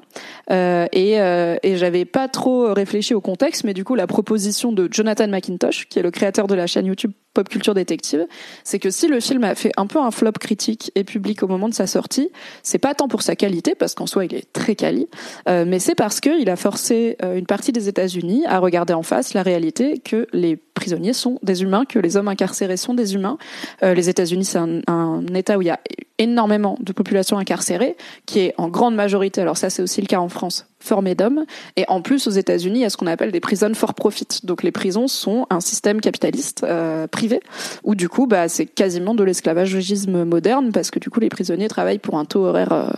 Euh, 0.51 0.85
et 0.91 1.19
euh, 1.19 1.55
et 1.63 1.75
j'avais 1.75 2.05
pas 2.05 2.27
trop 2.27 2.71
réfléchi 2.71 3.15
au 3.15 3.21
contexte, 3.21 3.63
mais 3.63 3.73
du 3.73 3.83
coup 3.83 3.95
la 3.95 4.05
proposition 4.05 4.71
de 4.71 4.87
Jonathan 4.91 5.27
McIntosh, 5.27 5.87
qui 5.89 5.97
est 5.97 6.03
le 6.03 6.11
créateur 6.11 6.45
de 6.45 6.53
la 6.53 6.67
chaîne 6.67 6.85
YouTube 6.85 7.13
Pop 7.33 7.47
Culture 7.47 7.73
Détective, 7.73 8.25
c'est 8.63 8.79
que 8.79 8.89
si 8.89 9.07
le 9.07 9.19
film 9.19 9.43
a 9.43 9.55
fait 9.55 9.71
un 9.77 9.85
peu 9.85 9.99
un 9.99 10.11
flop 10.11 10.31
critique 10.33 10.91
et 10.95 11.03
public 11.03 11.43
au 11.43 11.47
moment 11.47 11.69
de 11.69 11.73
sa 11.73 11.85
sortie, 11.85 12.31
c'est 12.63 12.79
pas 12.79 12.95
tant 12.95 13.07
pour 13.07 13.21
sa 13.21 13.35
qualité, 13.35 13.75
parce 13.75 13.93
qu'en 13.93 14.07
soi 14.07 14.25
il 14.25 14.33
est 14.33 14.51
très 14.51 14.75
quali, 14.75 15.07
euh, 15.47 15.63
mais 15.67 15.79
c'est 15.79 15.95
parce 15.95 16.19
qu'il 16.19 16.49
a 16.49 16.55
forcé 16.59 17.17
euh, 17.23 17.37
une 17.37 17.45
partie 17.45 17.71
des 17.71 17.87
États-Unis 17.87 18.45
à 18.45 18.59
regarder 18.59 18.93
en 18.93 19.01
face 19.01 19.33
la 19.33 19.41
réalité 19.41 19.97
que 19.97 20.27
les 20.33 20.57
prisonniers 20.57 21.13
sont 21.13 21.39
des 21.41 21.63
humains, 21.63 21.85
que 21.85 21.99
les 21.99 22.17
hommes 22.17 22.27
incarcérés 22.27 22.77
sont 22.77 22.93
des 22.93 23.15
humains. 23.15 23.37
Euh, 23.81 23.93
les 23.93 24.09
États-Unis, 24.09 24.45
c'est 24.45 24.59
un, 24.59 25.25
État 25.33 25.57
où 25.57 25.61
il 25.61 25.67
y 25.67 25.71
a 25.71 25.79
énormément 26.17 26.77
de 26.81 26.91
population 26.91 27.37
incarcérée, 27.37 27.95
qui 28.25 28.39
est 28.39 28.53
en 28.57 28.67
grande 28.67 28.93
majorité, 28.93 29.39
alors 29.39 29.55
ça 29.55 29.69
c'est 29.69 29.81
aussi 29.81 30.01
le 30.01 30.07
cas 30.07 30.19
en 30.19 30.27
France, 30.27 30.67
formée 30.79 31.15
d'hommes. 31.15 31.45
Et 31.77 31.85
en 31.87 32.01
plus, 32.01 32.27
aux 32.27 32.31
États-Unis, 32.31 32.79
il 32.79 32.81
y 32.81 32.85
a 32.85 32.89
ce 32.89 32.97
qu'on 32.97 33.07
appelle 33.07 33.31
des 33.31 33.39
prisons 33.39 33.73
for 33.73 33.93
profit. 33.93 34.27
Donc 34.43 34.63
les 34.63 34.71
prisons 34.71 35.07
sont 35.07 35.47
un 35.49 35.61
système 35.61 36.01
capitaliste 36.01 36.65
euh, 36.65 37.07
privé, 37.07 37.39
où 37.83 37.95
du 37.95 38.09
coup, 38.09 38.27
bah, 38.27 38.49
c'est 38.49 38.65
quasiment 38.65 39.15
de 39.15 39.23
l'esclavagisme 39.23 40.25
moderne, 40.25 40.71
parce 40.73 40.91
que 40.91 40.99
du 40.99 41.09
coup, 41.09 41.21
les 41.21 41.29
prisonniers 41.29 41.69
travaillent 41.69 41.99
pour 41.99 42.17
un 42.17 42.25
taux 42.25 42.45
horaire 42.45 42.91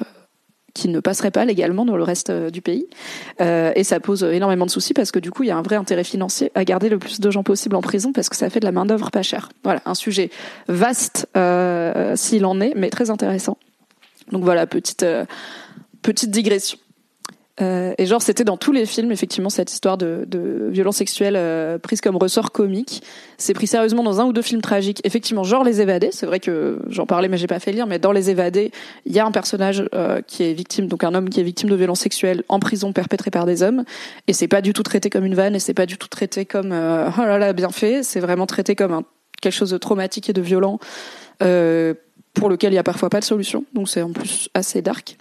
qui 0.74 0.88
ne 0.88 1.00
passerait 1.00 1.32
pas 1.32 1.46
légalement 1.46 1.86
dans 1.86 1.98
le 1.98 2.04
reste 2.04 2.30
euh, 2.30 2.50
du 2.50 2.62
pays. 2.62 2.88
Euh, 3.40 3.72
et 3.76 3.84
ça 3.84 4.00
pose 4.00 4.24
énormément 4.24 4.66
de 4.66 4.72
soucis 4.72 4.94
parce 4.94 5.12
que 5.12 5.20
du 5.20 5.32
coup, 5.32 5.44
il 5.44 5.48
y 5.48 5.52
a 5.52 5.58
un 5.58 5.62
vrai 5.62 5.76
intérêt 5.76 6.04
financier 6.04 6.52
à 6.56 6.64
garder 6.64 6.90
le 6.90 7.00
plus 7.00 7.20
de 7.20 7.32
gens 7.32 7.44
possible 7.44 7.76
en 7.76 7.82
prison 7.82 8.14
parce 8.14 8.30
que 8.30 8.36
ça 8.36 8.50
fait 8.50 8.60
de 8.60 8.66
la 8.66 8.72
main-d'œuvre 8.72 9.12
pas 9.12 9.24
chère. 9.24 9.50
Voilà, 9.64 9.82
un 9.86 9.96
sujet 9.96 10.30
vaste 10.68 11.28
euh, 11.38 12.16
s'il 12.16 12.46
en 12.46 12.60
est, 12.62 12.74
mais 12.76 12.90
très 12.90 13.10
intéressant. 13.10 13.58
Donc 14.32 14.44
voilà, 14.44 14.68
petite, 14.68 15.04
euh, 15.04 15.26
petite 16.02 16.32
digression. 16.32 16.78
Euh, 17.60 17.94
et 17.98 18.06
genre, 18.06 18.22
c'était 18.22 18.44
dans 18.44 18.58
tous 18.58 18.72
les 18.72 18.86
films, 18.86 19.12
effectivement, 19.12 19.50
cette 19.50 19.72
histoire 19.72 19.98
de, 19.98 20.24
de 20.28 20.70
violence 20.70 20.98
sexuelle 20.98 21.36
euh, 21.36 21.78
prise 21.78 22.02
comme 22.02 22.16
ressort 22.16 22.52
comique. 22.52 23.04
C'est 23.38 23.54
pris 23.54 23.68
sérieusement 23.68 24.04
dans 24.04 24.22
un 24.22 24.26
ou 24.26 24.34
deux 24.34 24.42
films 24.42 24.62
tragiques. 24.62 25.02
Effectivement, 25.04 25.44
genre 25.44 25.64
Les 25.64 25.82
Évadés. 25.82 26.10
C'est 26.12 26.26
vrai 26.26 26.40
que 26.40 26.80
j'en 26.88 27.06
parlais, 27.06 27.28
mais 27.28 27.38
j'ai 27.38 27.48
pas 27.48 27.60
fait 27.60 27.72
lire. 27.72 27.88
Mais 27.88 28.00
dans 28.00 28.12
Les 28.12 28.30
Évadés, 28.30 28.72
il 29.06 29.14
y 29.14 29.20
a 29.20 29.26
un 29.26 29.32
personnage 29.32 29.84
euh, 29.94 30.22
qui 30.26 30.44
est 30.44 30.54
victime, 30.54 30.88
donc 30.88 31.04
un 31.04 31.14
homme 31.14 31.30
qui 31.30 31.40
est 31.40 31.44
victime 31.44 31.70
de 31.70 31.76
violence 31.76 32.00
sexuelle 32.00 32.44
en 32.48 32.60
prison 32.60 32.94
perpétrée 32.94 33.32
par 33.32 33.46
des 33.46 33.64
hommes. 33.64 33.84
Et 34.28 34.34
c'est 34.34 34.48
pas 34.48 34.62
du 34.62 34.74
tout 34.74 34.84
traité 34.84 35.10
comme 35.10 35.26
une 35.26 35.36
vanne, 35.36 35.56
et 35.56 35.60
c'est 35.60 35.74
pas 35.74 35.86
du 35.86 35.98
tout 35.98 36.08
traité 36.08 36.46
comme 36.46 36.72
oh 36.72 37.22
là 37.22 37.38
là 37.38 37.54
bien 37.54 37.70
fait. 37.70 38.04
C'est 38.04 38.20
vraiment 38.20 38.46
traité 38.46 38.76
comme 38.76 39.04
quelque 39.42 39.54
chose 39.54 39.72
de 39.72 39.78
traumatique 39.78 40.30
et 40.30 40.34
de 40.34 40.42
violent 40.42 40.80
pour 42.34 42.50
lequel 42.50 42.72
il 42.72 42.76
y 42.76 42.80
a 42.80 42.84
parfois 42.84 43.10
pas 43.10 43.20
de 43.20 43.26
solution. 43.26 43.66
Donc 43.74 43.90
c'est 43.90 44.02
en 44.02 44.12
plus 44.12 44.50
assez 44.54 44.82
dark. 44.82 45.18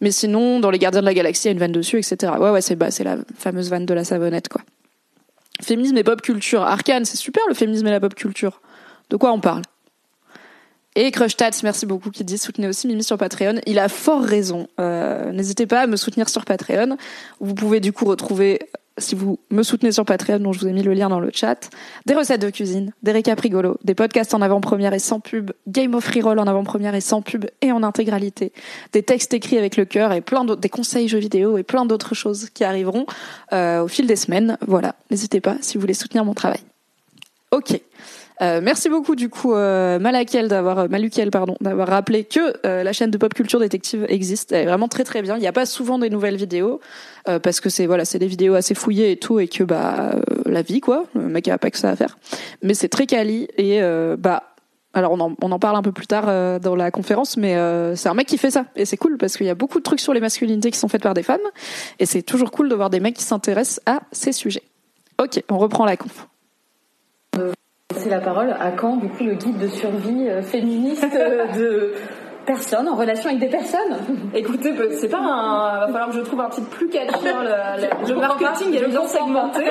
Mais 0.00 0.10
sinon, 0.10 0.60
dans 0.60 0.70
Les 0.70 0.78
Gardiens 0.78 1.00
de 1.00 1.06
la 1.06 1.14
Galaxie, 1.14 1.44
il 1.44 1.46
y 1.46 1.50
a 1.50 1.52
une 1.52 1.58
vanne 1.58 1.72
dessus, 1.72 1.98
etc. 1.98 2.32
Ouais, 2.38 2.50
ouais, 2.50 2.60
c'est 2.60 2.76
bah, 2.76 2.88
la 3.00 3.18
fameuse 3.36 3.70
vanne 3.70 3.86
de 3.86 3.94
la 3.94 4.04
savonnette, 4.04 4.48
quoi. 4.48 4.62
Féminisme 5.62 5.96
et 5.96 6.04
pop 6.04 6.20
culture. 6.20 6.62
Arcane, 6.62 7.04
c'est 7.04 7.16
super 7.16 7.42
le 7.48 7.54
féminisme 7.54 7.86
et 7.86 7.90
la 7.90 8.00
pop 8.00 8.14
culture. 8.14 8.60
De 9.10 9.16
quoi 9.16 9.32
on 9.32 9.40
parle? 9.40 9.62
Et 10.96 11.10
Crush 11.10 11.36
Tats, 11.36 11.50
merci 11.62 11.86
beaucoup, 11.86 12.10
qui 12.10 12.22
dit 12.22 12.38
soutenez 12.38 12.68
aussi 12.68 12.86
Mimi 12.86 13.02
sur 13.02 13.18
Patreon. 13.18 13.60
Il 13.66 13.78
a 13.78 13.88
fort 13.88 14.22
raison. 14.22 14.68
Euh, 14.78 15.32
N'hésitez 15.32 15.66
pas 15.66 15.80
à 15.80 15.86
me 15.86 15.96
soutenir 15.96 16.28
sur 16.28 16.44
Patreon. 16.44 16.96
Vous 17.40 17.54
pouvez 17.54 17.80
du 17.80 17.92
coup 17.92 18.04
retrouver 18.04 18.60
si 18.98 19.14
vous 19.14 19.38
me 19.50 19.62
soutenez 19.62 19.92
sur 19.92 20.04
Patreon, 20.04 20.38
dont 20.38 20.52
je 20.52 20.60
vous 20.60 20.68
ai 20.68 20.72
mis 20.72 20.82
le 20.82 20.92
lien 20.92 21.08
dans 21.08 21.20
le 21.20 21.30
chat, 21.32 21.70
des 22.06 22.14
recettes 22.14 22.40
de 22.40 22.50
cuisine, 22.50 22.92
des 23.02 23.12
récaps 23.12 23.40
rigolos, 23.40 23.76
des 23.82 23.94
podcasts 23.94 24.34
en 24.34 24.40
avant-première 24.40 24.94
et 24.94 24.98
sans 24.98 25.20
pub, 25.20 25.50
Game 25.66 25.94
of 25.94 26.06
Reroll 26.06 26.38
en 26.38 26.46
avant-première 26.46 26.94
et 26.94 27.00
sans 27.00 27.20
pub 27.20 27.46
et 27.60 27.72
en 27.72 27.82
intégralité, 27.82 28.52
des 28.92 29.02
textes 29.02 29.34
écrits 29.34 29.58
avec 29.58 29.76
le 29.76 29.84
cœur 29.84 30.12
et 30.12 30.20
plein 30.20 30.44
d'autres, 30.44 30.60
des 30.60 30.68
conseils 30.68 31.08
jeux 31.08 31.18
vidéo 31.18 31.58
et 31.58 31.64
plein 31.64 31.86
d'autres 31.86 32.14
choses 32.14 32.50
qui 32.50 32.62
arriveront 32.62 33.06
euh, 33.52 33.82
au 33.82 33.88
fil 33.88 34.06
des 34.06 34.16
semaines. 34.16 34.58
Voilà, 34.66 34.94
n'hésitez 35.10 35.40
pas 35.40 35.56
si 35.60 35.76
vous 35.76 35.80
voulez 35.80 35.94
soutenir 35.94 36.24
mon 36.24 36.34
travail. 36.34 36.60
Ok. 37.50 37.80
Euh, 38.42 38.60
merci 38.60 38.88
beaucoup 38.88 39.14
du 39.14 39.28
coup 39.28 39.54
euh, 39.54 39.98
d'avoir 40.48 40.78
euh, 40.80 40.88
Malukiel 40.88 41.30
pardon 41.30 41.54
d'avoir 41.60 41.86
rappelé 41.86 42.24
que 42.24 42.54
euh, 42.66 42.82
la 42.82 42.92
chaîne 42.92 43.12
de 43.12 43.18
pop 43.18 43.32
culture 43.32 43.60
détective 43.60 44.06
existe. 44.08 44.50
Elle 44.50 44.62
est 44.62 44.66
vraiment 44.66 44.88
très 44.88 45.04
très 45.04 45.22
bien. 45.22 45.36
Il 45.36 45.40
n'y 45.40 45.46
a 45.46 45.52
pas 45.52 45.66
souvent 45.66 45.98
des 45.98 46.10
nouvelles 46.10 46.36
vidéos 46.36 46.80
parce 47.42 47.60
que 47.60 47.70
c'est 47.70 47.86
voilà 47.86 48.04
c'est 48.04 48.18
des 48.18 48.26
vidéos 48.26 48.54
assez 48.54 48.74
fouillées 48.74 49.12
et 49.12 49.16
tout 49.16 49.38
et 49.38 49.48
que 49.48 49.64
bah 49.64 50.16
la 50.46 50.62
vie 50.62 50.80
quoi. 50.80 51.04
Le 51.14 51.28
mec 51.28 51.48
a 51.48 51.58
pas 51.58 51.70
que 51.70 51.78
ça 51.78 51.90
à 51.90 51.96
faire. 51.96 52.18
Mais 52.62 52.74
c'est 52.74 52.88
très 52.88 53.06
quali 53.06 53.48
et 53.56 53.80
bah 54.18 54.54
alors 54.92 55.12
on 55.12 55.20
en, 55.20 55.34
on 55.40 55.52
en 55.52 55.58
parle 55.58 55.76
un 55.76 55.82
peu 55.82 55.92
plus 55.92 56.06
tard 56.06 56.60
dans 56.60 56.76
la 56.76 56.90
conférence, 56.90 57.36
mais 57.36 57.56
c'est 57.96 58.08
un 58.08 58.14
mec 58.14 58.26
qui 58.26 58.36
fait 58.36 58.50
ça 58.50 58.66
et 58.76 58.84
c'est 58.84 58.96
cool 58.96 59.16
parce 59.16 59.36
qu'il 59.36 59.46
y 59.46 59.50
a 59.50 59.54
beaucoup 59.54 59.78
de 59.78 59.82
trucs 59.82 60.00
sur 60.00 60.12
les 60.12 60.20
masculinités 60.20 60.70
qui 60.70 60.78
sont 60.78 60.88
faites 60.88 61.02
par 61.02 61.14
des 61.14 61.22
femmes 61.22 61.40
et 61.98 62.06
c'est 62.06 62.22
toujours 62.22 62.50
cool 62.50 62.68
de 62.68 62.74
voir 62.74 62.90
des 62.90 63.00
mecs 63.00 63.16
qui 63.16 63.24
s'intéressent 63.24 63.80
à 63.86 64.00
ces 64.12 64.32
sujets. 64.32 64.62
Ok, 65.18 65.42
on 65.48 65.58
reprend 65.58 65.86
la 65.86 65.96
conf. 65.96 66.26
C'est 67.96 68.10
la 68.10 68.20
parole 68.20 68.54
à 68.58 68.70
quand 68.72 68.96
du 68.96 69.08
coup 69.08 69.24
le 69.24 69.34
guide 69.34 69.58
de 69.58 69.68
survie 69.68 70.28
euh, 70.28 70.42
féministe 70.42 71.06
de 71.56 71.94
personnes, 72.44 72.88
en 72.88 72.96
relation 72.96 73.28
avec 73.28 73.40
des 73.40 73.48
personnes. 73.48 73.96
Écoutez, 74.34 74.72
bah, 74.72 74.84
c'est 74.92 75.08
pas 75.08 75.18
un. 75.18 75.80
Va 75.80 75.86
falloir 75.86 76.08
que 76.08 76.16
je 76.16 76.20
trouve 76.20 76.40
un 76.40 76.48
titre 76.48 76.68
plus 76.68 76.88
catchy. 76.88 77.28
hein, 77.28 77.76
le, 78.06 78.14
le 78.14 78.20
marketing 78.20 78.74
est 78.74 78.86
bien 78.88 79.06
segmenté. 79.06 79.64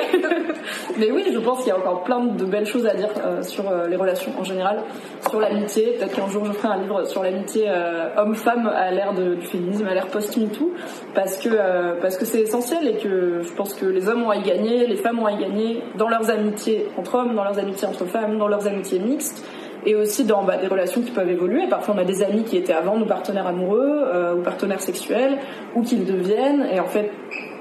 Mais 0.98 1.10
oui, 1.10 1.24
je 1.32 1.38
pense 1.38 1.58
qu'il 1.58 1.68
y 1.68 1.72
a 1.72 1.78
encore 1.78 2.04
plein 2.04 2.20
de 2.24 2.44
belles 2.44 2.66
choses 2.66 2.86
à 2.86 2.94
dire 2.94 3.08
euh, 3.24 3.42
sur 3.42 3.68
euh, 3.68 3.86
les 3.88 3.96
relations 3.96 4.32
en 4.38 4.44
général, 4.44 4.82
sur 5.28 5.40
l'amitié. 5.40 5.96
Peut-être 5.98 6.14
qu'un 6.14 6.28
jour 6.28 6.44
je 6.44 6.52
ferai 6.52 6.68
un 6.68 6.78
livre 6.78 7.04
sur 7.04 7.22
l'amitié 7.22 7.66
euh, 7.68 8.08
homme-femme 8.16 8.66
à 8.66 8.90
l'ère 8.90 9.12
du 9.14 9.42
féminisme, 9.42 9.86
à 9.86 9.94
l'ère 9.94 10.08
post-MeToo, 10.08 10.72
parce 11.14 11.38
que 11.38 12.00
parce 12.00 12.16
que 12.16 12.24
c'est 12.24 12.40
essentiel 12.40 12.86
et 12.88 12.96
que 12.96 13.42
je 13.42 13.52
pense 13.54 13.74
que 13.74 13.86
les 13.86 14.08
hommes 14.08 14.24
ont 14.24 14.30
à 14.30 14.36
y 14.36 14.42
gagner, 14.42 14.86
les 14.86 14.96
femmes 14.96 15.18
ont 15.18 15.26
à 15.26 15.32
y 15.32 15.38
gagner 15.38 15.82
dans 15.96 16.08
leurs 16.08 16.30
amitiés 16.30 16.88
entre 16.96 17.14
hommes, 17.16 17.34
dans 17.34 17.44
leurs 17.44 17.58
amitiés 17.58 17.88
entre 17.88 18.04
femmes, 18.04 18.38
dans 18.38 18.48
leurs 18.48 18.66
amitiés 18.66 18.98
mixtes 18.98 19.44
et 19.86 19.94
aussi 19.94 20.24
dans 20.24 20.42
bah, 20.44 20.56
des 20.56 20.66
relations 20.66 21.02
qui 21.02 21.10
peuvent 21.10 21.30
évoluer. 21.30 21.66
Parfois, 21.68 21.94
on 21.94 21.98
a 21.98 22.04
des 22.04 22.22
amis 22.22 22.44
qui 22.44 22.56
étaient 22.56 22.72
avant 22.72 22.98
nos 22.98 23.06
partenaires 23.06 23.46
amoureux 23.46 24.02
euh, 24.14 24.34
ou 24.34 24.42
partenaires 24.42 24.80
sexuels, 24.80 25.38
ou 25.74 25.82
qu'ils 25.82 26.04
deviennent. 26.04 26.66
Et 26.72 26.80
en 26.80 26.86
fait, 26.86 27.10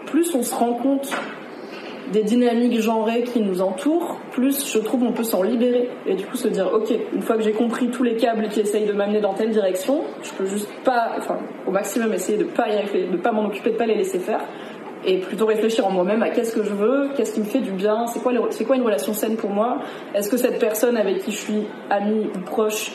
plus 0.05 0.33
on 0.35 0.43
se 0.43 0.53
rend 0.53 0.73
compte 0.73 1.09
des 2.11 2.23
dynamiques 2.23 2.79
genrées 2.79 3.23
qui 3.23 3.41
nous 3.41 3.61
entourent, 3.61 4.19
plus 4.31 4.71
je 4.71 4.77
trouve 4.79 5.03
on 5.03 5.13
peut 5.13 5.23
s'en 5.23 5.41
libérer 5.41 5.89
et 6.05 6.15
du 6.15 6.25
coup 6.25 6.35
se 6.35 6.47
dire 6.47 6.69
ok, 6.71 6.93
une 7.13 7.21
fois 7.21 7.37
que 7.37 7.43
j'ai 7.43 7.53
compris 7.53 7.89
tous 7.89 8.03
les 8.03 8.17
câbles 8.17 8.49
qui 8.49 8.59
essayent 8.59 8.85
de 8.85 8.93
m'amener 8.93 9.21
dans 9.21 9.33
telle 9.33 9.51
direction, 9.51 10.01
je 10.21 10.31
peux 10.33 10.45
juste 10.45 10.69
pas, 10.83 11.13
enfin 11.17 11.37
au 11.65 11.71
maximum 11.71 12.13
essayer 12.13 12.37
de 12.37 12.43
pas 12.43 12.67
de 12.67 13.17
pas 13.17 13.31
m'en 13.31 13.45
occuper, 13.45 13.71
de 13.71 13.77
pas 13.77 13.85
les 13.85 13.95
laisser 13.95 14.19
faire 14.19 14.41
et 15.05 15.19
plutôt 15.19 15.45
réfléchir 15.45 15.85
en 15.85 15.91
moi-même 15.91 16.23
à 16.23 16.29
qu'est-ce 16.29 16.55
que 16.55 16.63
je 16.63 16.73
veux, 16.73 17.09
qu'est-ce 17.15 17.33
qui 17.33 17.39
me 17.39 17.45
fait 17.45 17.59
du 17.59 17.71
bien, 17.71 18.07
c'est 18.07 18.21
quoi, 18.21 18.31
c'est 18.51 18.65
quoi 18.65 18.75
une 18.75 18.83
relation 18.83 19.13
saine 19.13 19.35
pour 19.35 19.49
moi, 19.49 19.79
est-ce 20.13 20.29
que 20.29 20.37
cette 20.37 20.59
personne 20.59 20.97
avec 20.97 21.19
qui 21.19 21.31
je 21.31 21.37
suis 21.37 21.67
amie 21.89 22.27
ou 22.35 22.39
proche 22.39 22.91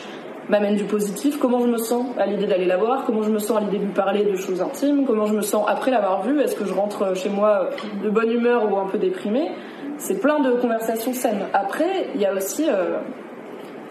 m'amène 0.49 0.75
du 0.75 0.85
positif, 0.85 1.37
comment 1.37 1.59
je 1.59 1.67
me 1.67 1.77
sens 1.77 2.07
à 2.17 2.25
l'idée 2.25 2.47
d'aller 2.47 2.65
la 2.65 2.77
voir, 2.77 3.05
comment 3.05 3.21
je 3.21 3.29
me 3.29 3.37
sens 3.37 3.57
à 3.57 3.61
l'idée 3.61 3.77
de 3.77 3.85
lui 3.85 3.93
parler 3.93 4.23
de 4.23 4.35
choses 4.35 4.61
intimes, 4.61 5.05
comment 5.05 5.25
je 5.25 5.35
me 5.35 5.41
sens 5.41 5.63
après 5.67 5.91
l'avoir 5.91 6.23
vue, 6.23 6.41
est-ce 6.41 6.55
que 6.55 6.65
je 6.65 6.73
rentre 6.73 7.15
chez 7.15 7.29
moi 7.29 7.69
de 8.03 8.09
bonne 8.09 8.31
humeur 8.31 8.71
ou 8.71 8.77
un 8.77 8.87
peu 8.87 8.97
déprimée. 8.97 9.51
C'est 9.97 10.19
plein 10.19 10.39
de 10.39 10.53
conversations 10.53 11.13
saines. 11.13 11.45
Après, 11.53 12.07
il 12.15 12.21
y 12.21 12.25
a 12.25 12.33
aussi 12.33 12.67
euh, 12.69 12.99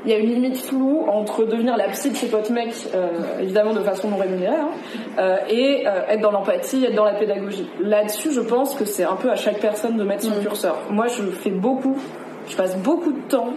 il 0.04 0.10
y 0.10 0.14
a 0.14 0.18
une 0.18 0.28
limite 0.28 0.56
floue 0.58 1.06
entre 1.08 1.44
devenir 1.44 1.76
la 1.76 1.88
psy 1.88 2.10
de 2.10 2.16
ses 2.16 2.28
potes 2.28 2.50
mecs, 2.50 2.74
euh, 2.94 3.40
évidemment 3.40 3.74
de 3.74 3.80
façon 3.80 4.08
non 4.08 4.16
rémunérée, 4.16 4.54
hein, 4.54 4.70
euh, 5.18 5.36
et 5.48 5.86
euh, 5.86 6.06
être 6.08 6.20
dans 6.20 6.30
l'empathie, 6.30 6.84
être 6.84 6.94
dans 6.94 7.04
la 7.04 7.14
pédagogie. 7.14 7.68
Là-dessus, 7.80 8.32
je 8.32 8.40
pense 8.40 8.74
que 8.74 8.84
c'est 8.84 9.04
un 9.04 9.16
peu 9.16 9.30
à 9.30 9.36
chaque 9.36 9.60
personne 9.60 9.96
de 9.96 10.04
mettre 10.04 10.22
son 10.22 10.40
curseur. 10.40 10.78
Moi, 10.90 11.08
je 11.08 11.24
fais 11.24 11.50
beaucoup, 11.50 11.96
je 12.48 12.56
passe 12.56 12.76
beaucoup 12.76 13.12
de 13.12 13.28
temps 13.28 13.52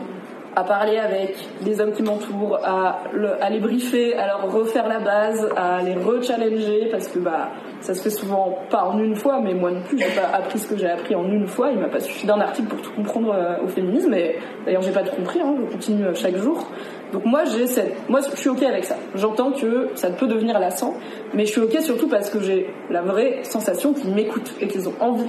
à 0.55 0.63
parler 0.63 0.97
avec 0.97 1.35
les 1.65 1.79
hommes 1.79 1.91
qui 1.93 2.03
m'entourent, 2.03 2.59
à, 2.63 2.99
le- 3.13 3.41
à 3.41 3.49
les 3.49 3.59
briefer, 3.59 4.15
à 4.15 4.27
leur 4.27 4.51
refaire 4.51 4.87
la 4.87 4.99
base, 4.99 5.47
à 5.55 5.81
les 5.81 5.93
re-challenger, 5.95 6.89
parce 6.91 7.07
que 7.07 7.19
bah 7.19 7.49
ça 7.79 7.93
se 7.93 8.01
fait 8.01 8.09
souvent 8.09 8.59
pas 8.69 8.83
en 8.83 8.99
une 8.99 9.15
fois, 9.15 9.39
mais 9.41 9.53
moi 9.53 9.71
non 9.71 9.81
plus, 9.81 9.97
j'ai 9.97 10.13
pas 10.19 10.27
appris 10.35 10.59
ce 10.59 10.67
que 10.67 10.77
j'ai 10.77 10.89
appris 10.89 11.15
en 11.15 11.23
une 11.25 11.47
fois. 11.47 11.69
Il 11.71 11.79
m'a 11.79 11.87
pas 11.89 11.99
suffi 11.99 12.27
d'un 12.27 12.39
article 12.39 12.67
pour 12.69 12.81
tout 12.81 12.91
comprendre 12.91 13.33
euh, 13.33 13.63
au 13.63 13.67
féminisme, 13.67 14.13
et 14.13 14.35
d'ailleurs 14.65 14.81
j'ai 14.81 14.91
pas 14.91 15.03
tout 15.03 15.15
compris, 15.15 15.39
hein, 15.41 15.55
je 15.67 15.71
continue 15.71 16.05
euh, 16.05 16.13
chaque 16.13 16.35
jour. 16.35 16.67
Donc 17.13 17.25
moi 17.25 17.43
j'ai 17.45 17.67
cette, 17.67 18.09
moi 18.09 18.19
je 18.21 18.35
suis 18.37 18.49
ok 18.49 18.63
avec 18.63 18.83
ça. 18.85 18.95
J'entends 19.15 19.51
que 19.51 19.89
ça 19.95 20.09
peut 20.11 20.27
devenir 20.27 20.59
lassant, 20.59 20.93
mais 21.33 21.45
je 21.45 21.51
suis 21.51 21.61
ok 21.61 21.77
surtout 21.81 22.07
parce 22.07 22.29
que 22.29 22.39
j'ai 22.41 22.67
la 22.89 23.01
vraie 23.01 23.39
sensation 23.43 23.93
qu'ils 23.93 24.13
m'écoutent 24.13 24.53
et 24.61 24.67
qu'ils 24.67 24.87
ont 24.87 24.93
envie 24.99 25.27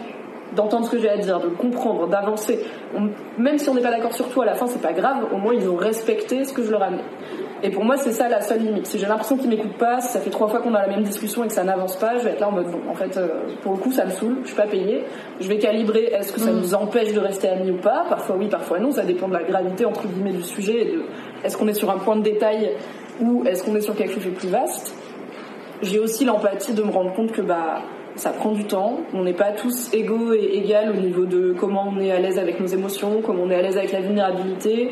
d'entendre 0.55 0.87
ce 0.87 0.91
que 0.91 0.99
j'ai 0.99 1.09
à 1.09 1.17
dire, 1.17 1.41
de 1.41 1.49
comprendre, 1.49 2.09
d'avancer. 2.09 2.61
Même 3.39 3.59
si 3.59 3.69
on 3.69 3.75
n'est 3.75 3.83
pas 3.83 3.91
d'accord 3.91 4.13
sur 4.13 4.29
tout 4.29 4.43
à 4.43 4.45
la 4.45 4.55
fin, 4.55 4.67
c'est 4.67 4.83
pas 4.83 4.93
grave, 4.93 5.27
au 5.33 5.39
moins 5.39 5.55
ils 5.55 5.69
ont 5.69 5.77
respecté 5.77 6.45
ce 6.45 6.53
que 6.53 6.63
je 6.63 6.71
leur 6.71 6.83
ai 6.83 6.87
amené. 6.87 7.03
Et 7.65 7.71
pour 7.71 7.85
moi, 7.85 7.97
c'est 7.97 8.11
ça 8.11 8.29
la 8.29 8.41
seule 8.41 8.59
limite. 8.59 8.87
Si 8.87 8.99
j'ai 8.99 9.07
l'impression 9.07 9.37
qu'ils 9.37 9.49
m'écoutent 9.49 9.79
pas, 9.79 10.01
si 10.01 10.09
ça 10.09 10.19
fait 10.19 10.31
trois 10.31 10.49
fois 10.49 10.61
qu'on 10.61 10.75
a 10.75 10.83
la 10.83 10.89
même 10.89 11.05
discussion 11.05 11.45
et 11.45 11.47
que 11.47 11.53
ça 11.53 11.63
n'avance 11.63 11.97
pas, 11.97 12.19
je 12.19 12.25
vais 12.25 12.31
être 12.31 12.41
là 12.41 12.49
en 12.49 12.53
mode 12.53 12.67
bon, 12.67 12.81
en 12.91 12.95
fait, 12.95 13.17
euh, 13.17 13.29
pour 13.63 13.73
le 13.73 13.79
coup, 13.79 13.93
ça 13.93 14.05
me 14.05 14.11
saoule, 14.11 14.39
je 14.43 14.49
suis 14.49 14.57
pas 14.57 14.67
payée. 14.67 15.05
Je 15.41 15.47
vais 15.47 15.59
calibrer, 15.59 16.07
est-ce 16.07 16.33
que 16.33 16.41
ça 16.41 16.51
nous 16.51 16.75
empêche 16.75 17.13
de 17.13 17.21
rester 17.21 17.49
amis 17.49 17.71
ou 17.71 17.77
pas? 17.77 18.05
Parfois 18.09 18.37
oui, 18.37 18.49
parfois 18.49 18.81
non, 18.81 18.91
ça 18.91 19.05
dépend 19.05 19.29
de 19.29 19.35
la 19.35 19.45
gravité 19.45 19.85
entre 19.85 20.09
guillemets 20.09 20.33
du 20.33 20.43
sujet 20.43 20.81
et 20.81 20.85
de 20.87 21.03
est-ce 21.45 21.57
qu'on 21.57 21.69
est 21.69 21.75
sur 21.75 21.91
un 21.91 21.99
point 21.99 22.17
de 22.17 22.23
détail 22.23 22.73
ou 23.21 23.45
est-ce 23.47 23.63
qu'on 23.63 23.77
est 23.77 23.81
sur 23.81 23.95
quelque 23.95 24.15
chose 24.15 24.25
de 24.25 24.31
plus 24.31 24.49
vaste? 24.49 24.97
J'ai 25.83 26.01
aussi 26.01 26.25
l'empathie 26.25 26.75
de 26.75 26.83
me 26.83 26.91
rendre 26.91 27.13
compte 27.13 27.31
que 27.31 27.43
bah 27.43 27.83
ça 28.17 28.31
prend 28.31 28.53
du 28.53 28.65
temps. 28.65 29.01
On 29.15 29.23
n'est 29.23 29.33
pas 29.33 29.53
tous 29.53 29.93
égaux 29.93 30.33
et 30.33 30.59
égales 30.59 30.91
au 30.91 31.01
niveau 31.01 31.25
de 31.25 31.55
comment 31.59 31.93
on 31.95 32.01
est 32.01 32.11
à 32.11 32.19
l'aise 32.19 32.39
avec 32.39 32.61
nos 32.61 32.67
émotions, 32.67 33.23
comment 33.25 33.45
on 33.45 33.51
est 33.51 33.57
à 33.57 33.63
l'aise 33.63 33.77
avec 33.77 33.93
la 33.93 34.01
vulnérabilité. 34.01 34.91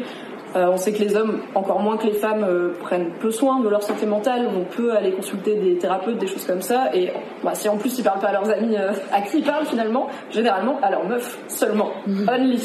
Euh, 0.57 0.67
on 0.73 0.77
sait 0.77 0.93
que 0.93 0.99
les 0.99 1.17
hommes, 1.17 1.43
encore 1.55 1.81
moins 1.81 1.97
que 1.97 2.07
les 2.07 2.15
femmes, 2.15 2.45
euh, 2.45 2.73
prennent 2.81 3.11
peu 3.21 3.31
soin 3.31 3.61
de 3.61 3.69
leur 3.69 3.83
santé 3.83 4.05
mentale, 4.07 4.47
vont 4.47 4.65
peu 4.65 4.97
aller 4.97 5.13
consulter 5.13 5.55
des 5.55 5.79
thérapeutes, 5.79 6.19
des 6.19 6.27
choses 6.27 6.45
comme 6.45 6.63
ça. 6.63 6.91
Et 6.93 7.13
bah, 7.45 7.55
si 7.55 7.69
en 7.69 7.77
plus 7.77 7.97
ils 7.99 8.03
parlent 8.03 8.19
pas 8.19 8.29
à 8.29 8.33
leurs 8.33 8.51
amis, 8.51 8.77
euh, 8.77 8.93
à 9.13 9.21
qui 9.21 9.39
ils 9.39 9.45
parlent 9.45 9.67
finalement 9.67 10.09
Généralement 10.31 10.79
à 10.83 10.91
leurs 10.91 11.07
meufs 11.07 11.39
seulement, 11.49 11.91
only. 12.07 12.59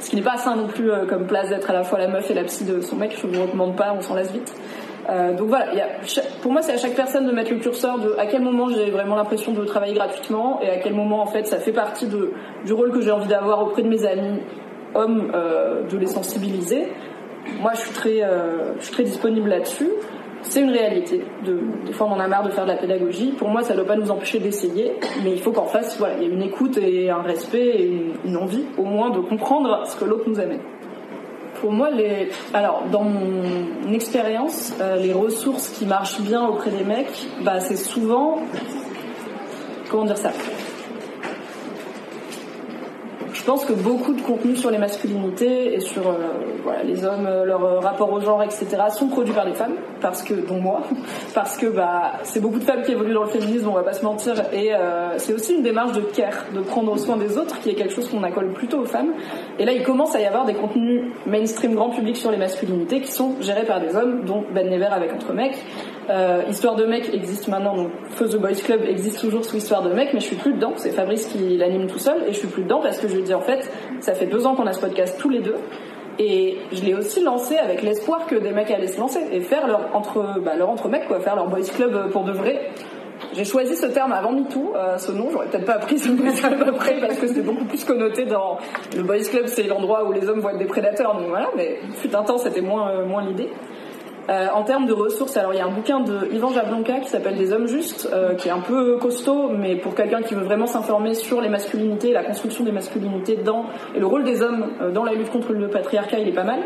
Ce 0.00 0.10
qui 0.10 0.16
n'est 0.16 0.22
pas 0.22 0.36
sain 0.36 0.54
non 0.54 0.68
plus 0.68 0.90
comme 1.08 1.26
place 1.26 1.48
d'être 1.48 1.70
à 1.70 1.72
la 1.72 1.82
fois 1.82 1.98
la 1.98 2.08
meuf 2.08 2.30
et 2.30 2.34
la 2.34 2.44
psy 2.44 2.64
de 2.64 2.80
son 2.80 2.96
mec. 2.96 3.16
Je 3.16 3.26
vous 3.26 3.42
recommande 3.42 3.74
pas, 3.74 3.94
on 3.96 4.02
s'en 4.02 4.14
lasse 4.14 4.32
vite. 4.32 4.54
Euh, 5.10 5.34
donc 5.34 5.48
voilà, 5.48 5.66
il 5.72 5.78
y 5.78 5.80
a, 5.82 5.88
pour 6.40 6.50
moi 6.52 6.62
c'est 6.62 6.72
à 6.72 6.78
chaque 6.78 6.94
personne 6.94 7.26
de 7.26 7.32
mettre 7.32 7.52
le 7.52 7.58
curseur 7.58 7.98
de 7.98 8.14
à 8.18 8.26
quel 8.26 8.42
moment 8.42 8.68
j'ai 8.70 8.90
vraiment 8.90 9.16
l'impression 9.16 9.52
de 9.52 9.64
travailler 9.64 9.92
gratuitement 9.92 10.60
et 10.62 10.70
à 10.70 10.78
quel 10.78 10.94
moment 10.94 11.20
en 11.20 11.26
fait 11.26 11.46
ça 11.46 11.58
fait 11.58 11.72
partie 11.72 12.06
de, 12.06 12.32
du 12.64 12.72
rôle 12.72 12.90
que 12.90 13.02
j'ai 13.02 13.10
envie 13.10 13.28
d'avoir 13.28 13.62
auprès 13.62 13.82
de 13.82 13.88
mes 13.88 14.06
amis 14.06 14.40
hommes, 14.94 15.30
euh, 15.34 15.82
de 15.86 15.98
les 15.98 16.06
sensibiliser. 16.06 16.88
Moi 17.60 17.72
je 17.74 17.80
suis 17.80 17.92
très, 17.92 18.22
euh, 18.22 18.74
je 18.78 18.84
suis 18.84 18.94
très 18.94 19.04
disponible 19.04 19.50
là-dessus. 19.50 19.90
C'est 20.40 20.60
une 20.60 20.70
réalité. 20.70 21.22
De, 21.44 21.58
des 21.86 21.92
fois 21.92 22.06
on 22.06 22.12
en 22.12 22.20
a 22.20 22.28
marre 22.28 22.44
de 22.44 22.50
faire 22.50 22.64
de 22.64 22.70
la 22.70 22.76
pédagogie. 22.76 23.32
Pour 23.32 23.48
moi 23.48 23.62
ça 23.62 23.74
ne 23.74 23.80
doit 23.80 23.86
pas 23.86 23.96
nous 23.96 24.10
empêcher 24.10 24.38
d'essayer, 24.38 24.94
mais 25.22 25.32
il 25.32 25.40
faut 25.40 25.52
qu'en 25.52 25.66
face 25.66 25.98
voilà, 25.98 26.14
il 26.16 26.22
y 26.22 26.26
ait 26.26 26.32
une 26.32 26.42
écoute 26.42 26.78
et 26.78 27.10
un 27.10 27.22
respect 27.22 27.66
et 27.66 27.84
une, 27.84 28.14
une 28.24 28.36
envie 28.38 28.64
au 28.78 28.84
moins 28.84 29.10
de 29.10 29.20
comprendre 29.20 29.82
ce 29.86 29.96
que 29.96 30.06
l'autre 30.06 30.24
nous 30.26 30.40
amène. 30.40 30.60
Pour 31.64 31.72
moi, 31.72 31.88
alors 32.52 32.82
dans 32.92 33.04
mon 33.04 33.90
expérience, 33.90 34.74
euh, 34.82 34.96
les 34.96 35.14
ressources 35.14 35.70
qui 35.70 35.86
marchent 35.86 36.20
bien 36.20 36.46
auprès 36.46 36.70
des 36.70 36.84
mecs, 36.84 37.26
bah, 37.42 37.58
c'est 37.58 37.76
souvent 37.76 38.38
comment 39.88 40.04
dire 40.04 40.18
ça? 40.18 40.32
Je 43.44 43.50
pense 43.50 43.66
que 43.66 43.74
beaucoup 43.74 44.14
de 44.14 44.22
contenus 44.22 44.58
sur 44.58 44.70
les 44.70 44.78
masculinités 44.78 45.74
et 45.74 45.80
sur 45.80 46.08
euh, 46.08 46.82
les 46.82 47.04
hommes, 47.04 47.26
euh, 47.26 47.44
leur 47.44 47.62
euh, 47.62 47.78
rapport 47.78 48.10
au 48.10 48.18
genre, 48.18 48.42
etc. 48.42 48.66
sont 48.88 49.08
produits 49.08 49.34
par 49.34 49.44
des 49.44 49.52
femmes, 49.52 49.74
parce 50.00 50.22
que 50.22 50.32
dont 50.32 50.62
moi, 50.62 50.80
parce 51.34 51.58
que 51.58 51.66
bah 51.66 52.12
c'est 52.22 52.40
beaucoup 52.40 52.58
de 52.58 52.64
femmes 52.64 52.82
qui 52.84 52.92
évoluent 52.92 53.12
dans 53.12 53.24
le 53.24 53.28
féminisme, 53.28 53.68
on 53.68 53.74
va 53.74 53.82
pas 53.82 53.92
se 53.92 54.02
mentir, 54.02 54.32
et 54.54 54.70
c'est 55.18 55.34
aussi 55.34 55.56
une 55.56 55.62
démarche 55.62 55.92
de 55.92 56.00
care, 56.00 56.46
de 56.54 56.60
prendre 56.60 56.96
soin 56.98 57.18
des 57.18 57.36
autres, 57.36 57.60
qui 57.60 57.68
est 57.68 57.74
quelque 57.74 57.92
chose 57.92 58.08
qu'on 58.08 58.22
accole 58.22 58.50
plutôt 58.54 58.78
aux 58.78 58.86
femmes. 58.86 59.12
Et 59.58 59.66
là, 59.66 59.72
il 59.72 59.82
commence 59.82 60.14
à 60.14 60.20
y 60.20 60.24
avoir 60.24 60.46
des 60.46 60.54
contenus 60.54 61.12
mainstream 61.26 61.74
grand 61.74 61.90
public 61.90 62.16
sur 62.16 62.30
les 62.30 62.38
masculinités 62.38 63.02
qui 63.02 63.12
sont 63.12 63.34
gérés 63.42 63.64
par 63.64 63.80
des 63.80 63.94
hommes, 63.94 64.24
dont 64.24 64.42
Ben 64.54 64.70
Never 64.70 64.86
avec 64.86 65.12
Entre 65.12 65.34
Mecs. 65.34 65.58
Histoire 66.48 66.76
de 66.76 66.84
mec 66.84 67.10
existe 67.12 67.48
maintenant, 67.48 67.76
donc 67.76 67.90
Feu 68.10 68.28
The 68.28 68.36
Boys 68.36 68.62
Club 68.64 68.82
existe 68.86 69.20
toujours 69.20 69.44
sous 69.44 69.56
Histoire 69.56 69.82
de 69.82 69.92
mec, 69.92 70.10
mais 70.14 70.20
je 70.20 70.26
suis 70.26 70.36
plus 70.36 70.54
dedans. 70.54 70.72
C'est 70.76 70.90
Fabrice 70.90 71.26
qui 71.26 71.56
l'anime 71.58 71.86
tout 71.86 71.98
seul, 71.98 72.22
et 72.26 72.32
je 72.32 72.38
suis 72.38 72.48
plus 72.48 72.62
dedans 72.62 72.80
parce 72.80 72.98
que 72.98 73.08
je 73.08 73.18
dis 73.18 73.33
en 73.34 73.40
fait, 73.40 73.70
ça 74.00 74.14
fait 74.14 74.26
deux 74.26 74.46
ans 74.46 74.54
qu'on 74.54 74.66
a 74.66 74.72
ce 74.72 74.80
podcast 74.80 75.16
tous 75.18 75.28
les 75.28 75.40
deux. 75.40 75.56
Et 76.18 76.58
je 76.72 76.82
l'ai 76.84 76.94
aussi 76.94 77.20
lancé 77.22 77.56
avec 77.56 77.82
l'espoir 77.82 78.26
que 78.26 78.36
des 78.36 78.52
mecs 78.52 78.70
allaient 78.70 78.86
se 78.86 79.00
lancer 79.00 79.18
et 79.32 79.40
faire 79.40 79.66
leur 79.66 79.88
entre, 79.94 80.40
bah, 80.40 80.54
leur 80.56 80.70
entre 80.70 80.88
mecs, 80.88 81.08
quoi, 81.08 81.18
faire 81.18 81.34
leur 81.34 81.48
boys 81.48 81.62
club 81.62 82.10
pour 82.12 82.22
de 82.24 82.32
vrai. 82.32 82.70
J'ai 83.32 83.44
choisi 83.44 83.74
ce 83.74 83.86
terme 83.86 84.12
avant 84.12 84.32
MeToo, 84.32 84.74
euh, 84.76 84.96
ce 84.98 85.10
nom, 85.10 85.28
j'aurais 85.30 85.46
peut-être 85.46 85.64
pas 85.64 85.74
appris 85.74 85.98
ce 85.98 86.10
boys 86.10 86.32
club 86.32 86.62
après 86.68 87.00
parce 87.00 87.18
que 87.18 87.26
c'était 87.26 87.42
beaucoup 87.42 87.64
plus 87.64 87.84
connoté 87.84 88.26
dans 88.26 88.58
le 88.96 89.02
boys 89.02 89.24
club, 89.28 89.46
c'est 89.46 89.64
l'endroit 89.64 90.04
où 90.04 90.12
les 90.12 90.28
hommes 90.28 90.40
être 90.46 90.58
des 90.58 90.66
prédateurs, 90.66 91.14
donc 91.16 91.28
voilà, 91.28 91.50
mais 91.56 91.78
fut 91.94 92.14
un 92.14 92.22
temps 92.22 92.38
c'était 92.38 92.60
moins, 92.60 92.90
euh, 92.90 93.06
moins 93.06 93.24
l'idée. 93.24 93.50
Euh, 94.30 94.46
en 94.54 94.62
termes 94.62 94.86
de 94.86 94.92
ressources, 94.92 95.36
alors 95.36 95.52
il 95.52 95.58
y 95.58 95.60
a 95.60 95.66
un 95.66 95.70
bouquin 95.70 96.00
de 96.00 96.28
Yvan 96.32 96.50
Jablonka 96.50 97.00
qui 97.00 97.08
s'appelle 97.08 97.36
Des 97.36 97.52
hommes 97.52 97.66
justes, 97.66 98.08
euh, 98.12 98.34
qui 98.34 98.48
est 98.48 98.52
un 98.52 98.60
peu 98.60 98.96
costaud, 98.96 99.50
mais 99.50 99.76
pour 99.76 99.94
quelqu'un 99.94 100.22
qui 100.22 100.34
veut 100.34 100.44
vraiment 100.44 100.66
s'informer 100.66 101.14
sur 101.14 101.42
les 101.42 101.50
masculinités, 101.50 102.12
la 102.12 102.24
construction 102.24 102.64
des 102.64 102.72
masculinités 102.72 103.36
dans 103.36 103.66
et 103.94 104.00
le 104.00 104.06
rôle 104.06 104.24
des 104.24 104.40
hommes 104.40 104.70
euh, 104.80 104.90
dans 104.90 105.04
la 105.04 105.12
lutte 105.12 105.30
contre 105.30 105.52
le 105.52 105.68
patriarcat, 105.68 106.18
il 106.18 106.28
est 106.28 106.32
pas 106.32 106.44
mal. 106.44 106.60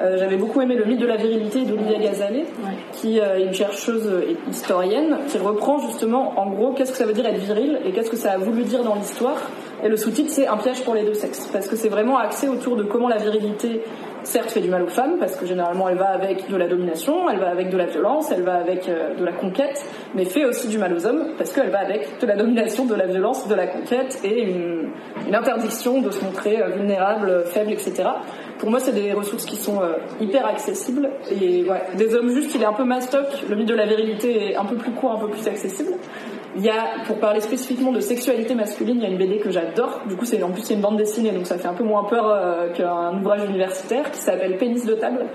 Euh, 0.00 0.16
J'avais 0.16 0.36
beaucoup 0.36 0.60
aimé 0.60 0.76
le 0.76 0.84
mythe 0.84 1.00
de 1.00 1.06
la 1.06 1.16
virilité 1.16 1.64
d'Olivia 1.64 1.98
Gazalet, 1.98 2.44
qui 2.92 3.20
euh, 3.20 3.38
est 3.38 3.44
une 3.44 3.52
chercheuse 3.52 4.08
et 4.28 4.36
historienne, 4.48 5.18
qui 5.28 5.38
reprend 5.38 5.78
justement 5.78 6.38
en 6.38 6.48
gros 6.50 6.72
qu'est-ce 6.72 6.92
que 6.92 6.98
ça 6.98 7.04
veut 7.04 7.12
dire 7.12 7.26
être 7.26 7.38
viril 7.38 7.80
et 7.84 7.90
qu'est-ce 7.90 8.10
que 8.10 8.16
ça 8.16 8.32
a 8.32 8.38
voulu 8.38 8.62
dire 8.62 8.84
dans 8.84 8.94
l'histoire. 8.94 9.38
Et 9.82 9.88
le 9.88 9.96
sous-titre 9.96 10.30
c'est 10.30 10.46
un 10.46 10.56
piège 10.56 10.84
pour 10.84 10.94
les 10.94 11.02
deux 11.02 11.14
sexes, 11.14 11.48
parce 11.52 11.66
que 11.66 11.74
c'est 11.74 11.88
vraiment 11.88 12.16
axé 12.16 12.48
autour 12.48 12.76
de 12.76 12.84
comment 12.84 13.08
la 13.08 13.16
virilité 13.16 13.82
certes 14.22 14.50
fait 14.50 14.60
du 14.60 14.68
mal 14.68 14.82
aux 14.82 14.88
femmes 14.88 15.18
parce 15.18 15.36
que 15.36 15.46
généralement 15.46 15.88
elle 15.88 15.98
va 15.98 16.08
avec 16.08 16.48
de 16.50 16.56
la 16.56 16.68
domination, 16.68 17.28
elle 17.30 17.38
va 17.38 17.50
avec 17.50 17.70
de 17.70 17.76
la 17.76 17.86
violence, 17.86 18.30
elle 18.30 18.42
va 18.42 18.54
avec 18.54 18.88
euh, 18.88 19.14
de 19.14 19.24
la 19.24 19.32
conquête, 19.32 19.84
mais 20.14 20.24
fait 20.24 20.44
aussi 20.44 20.68
du 20.68 20.78
mal 20.78 20.92
aux 20.94 21.06
hommes 21.06 21.32
parce 21.36 21.52
qu'elle 21.52 21.70
va 21.70 21.80
avec 21.80 22.18
de 22.20 22.26
la 22.26 22.36
domination, 22.36 22.84
de 22.84 22.94
la 22.94 23.06
violence, 23.06 23.48
de 23.48 23.54
la 23.54 23.66
conquête 23.66 24.18
et 24.24 24.42
une, 24.42 24.92
interdiction 25.32 26.00
de 26.00 26.10
se 26.10 26.24
montrer 26.24 26.60
euh, 26.60 26.68
vulnérable, 26.68 27.44
faible, 27.46 27.72
etc. 27.72 28.04
Pour 28.58 28.70
moi, 28.70 28.80
c'est 28.80 28.92
des 28.92 29.12
ressources 29.12 29.44
qui 29.44 29.56
sont 29.56 29.82
euh, 29.82 29.94
hyper 30.20 30.46
accessibles 30.46 31.10
et 31.30 31.64
des 31.94 32.14
hommes 32.14 32.30
juste, 32.30 32.54
il 32.54 32.62
est 32.62 32.66
un 32.66 32.72
peu 32.72 32.84
mastoc, 32.84 33.26
le 33.48 33.54
mythe 33.54 33.68
de 33.68 33.74
la 33.74 33.86
virilité 33.86 34.52
est 34.52 34.56
un 34.56 34.64
peu 34.64 34.76
plus 34.76 34.92
court, 34.92 35.12
un 35.12 35.18
peu 35.18 35.28
plus 35.28 35.46
accessible. 35.46 35.92
Il 36.56 36.64
y 36.64 36.70
a, 36.70 37.04
pour 37.06 37.18
parler 37.18 37.40
spécifiquement 37.40 37.92
de 37.92 38.00
sexualité 38.00 38.54
masculine, 38.54 38.96
il 38.96 39.02
y 39.02 39.06
a 39.06 39.08
une 39.08 39.18
BD 39.18 39.38
que 39.38 39.50
j'adore. 39.50 40.00
Du 40.08 40.16
coup, 40.16 40.24
c'est 40.24 40.42
en 40.42 40.50
plus 40.50 40.62
c'est 40.62 40.74
une 40.74 40.80
bande 40.80 40.96
dessinée, 40.96 41.30
donc 41.30 41.46
ça 41.46 41.58
fait 41.58 41.68
un 41.68 41.74
peu 41.74 41.84
moins 41.84 42.04
peur 42.04 42.26
euh, 42.26 42.72
qu'un 42.72 43.18
ouvrage 43.18 43.44
universitaire 43.44 44.10
qui 44.10 44.18
s'appelle 44.18 44.56
Pénis 44.56 44.84
de 44.84 44.94
table, 44.94 45.26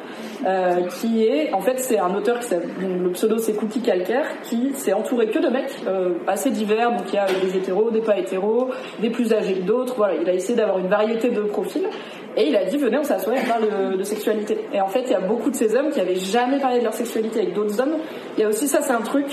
euh, 0.45 0.88
qui 0.88 1.26
est, 1.26 1.53
en 1.53 1.61
fait, 1.61 1.80
c'est 1.80 1.99
un 1.99 2.14
auteur 2.15 2.40
qui 2.40 2.56
le 2.81 3.11
pseudo 3.11 3.38
c'est 3.38 3.53
Cookie 3.53 3.81
Calcaire, 3.81 4.26
qui 4.44 4.73
s'est 4.73 4.94
entouré 4.94 5.27
que 5.27 5.40
de 5.40 5.49
mecs 5.49 5.72
euh, 5.88 6.15
assez 6.27 6.49
divers. 6.49 6.91
Donc 6.91 7.07
il 7.10 7.15
y 7.15 7.19
a 7.19 7.26
des 7.26 7.57
hétéros, 7.57 7.91
des 7.91 8.02
pas 8.02 8.18
hétéros, 8.18 8.69
des 8.99 9.10
plus 9.10 9.34
âgés 9.34 9.56
que 9.56 9.64
d'autres. 9.64 9.95
Voilà, 9.95 10.15
il 10.15 10.27
a 10.27 10.34
essayé 10.34 10.56
d'avoir 10.56 10.80
une 10.80 10.88
variété 10.88 11.30
de 11.30 11.41
profils. 11.41 11.88
Et 12.35 12.48
il 12.48 12.56
a 12.56 12.65
dit 12.65 12.77
venez 12.77 12.98
on 12.98 13.03
s'assoit 13.03 13.34
on 13.38 13.48
parle 13.48 13.91
de, 13.91 13.98
de, 13.98 14.03
sexualité. 14.03 14.57
Et 14.73 14.81
en 14.81 14.88
fait 14.88 15.02
il 15.02 15.11
y 15.11 15.15
a 15.15 15.19
beaucoup 15.19 15.52
de 15.52 15.56
ces 15.56 15.76
hommes 15.76 15.91
qui 15.91 15.99
avaient 15.99 16.15
jamais 16.15 16.60
parlé 16.60 16.80
de 16.80 16.84
leur 16.84 16.94
sexualité 16.94 17.41
avec 17.41 17.53
d'autres 17.53 17.80
hommes. 17.80 17.98
Il 18.38 18.41
y 18.41 18.44
a 18.44 18.49
aussi 18.49 18.68
ça 18.68 18.81
c'est 18.81 18.94
un 18.94 19.02
truc 19.02 19.27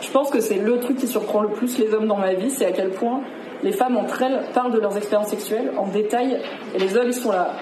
je 0.00 0.10
pense 0.10 0.30
que 0.30 0.40
c'est 0.40 0.58
le 0.58 0.78
truc 0.78 0.96
qui 0.96 1.06
surprend 1.06 1.40
le 1.40 1.48
plus 1.48 1.78
les 1.78 1.92
hommes 1.94 2.06
dans 2.06 2.16
ma 2.16 2.34
vie, 2.34 2.50
c'est 2.50 2.66
à 2.66 2.72
quel 2.72 2.90
point 2.90 3.20
les 3.62 3.72
femmes 3.72 3.96
entre 3.96 4.22
elles 4.22 4.40
parlent 4.54 4.72
de 4.72 4.78
leurs 4.78 4.96
expériences 4.96 5.28
sexuelles 5.28 5.72
en 5.76 5.86
détail 5.86 6.40
et 6.74 6.78
les 6.78 6.96
hommes 6.96 7.08
ils 7.08 7.14
sont 7.14 7.32
là. 7.32 7.54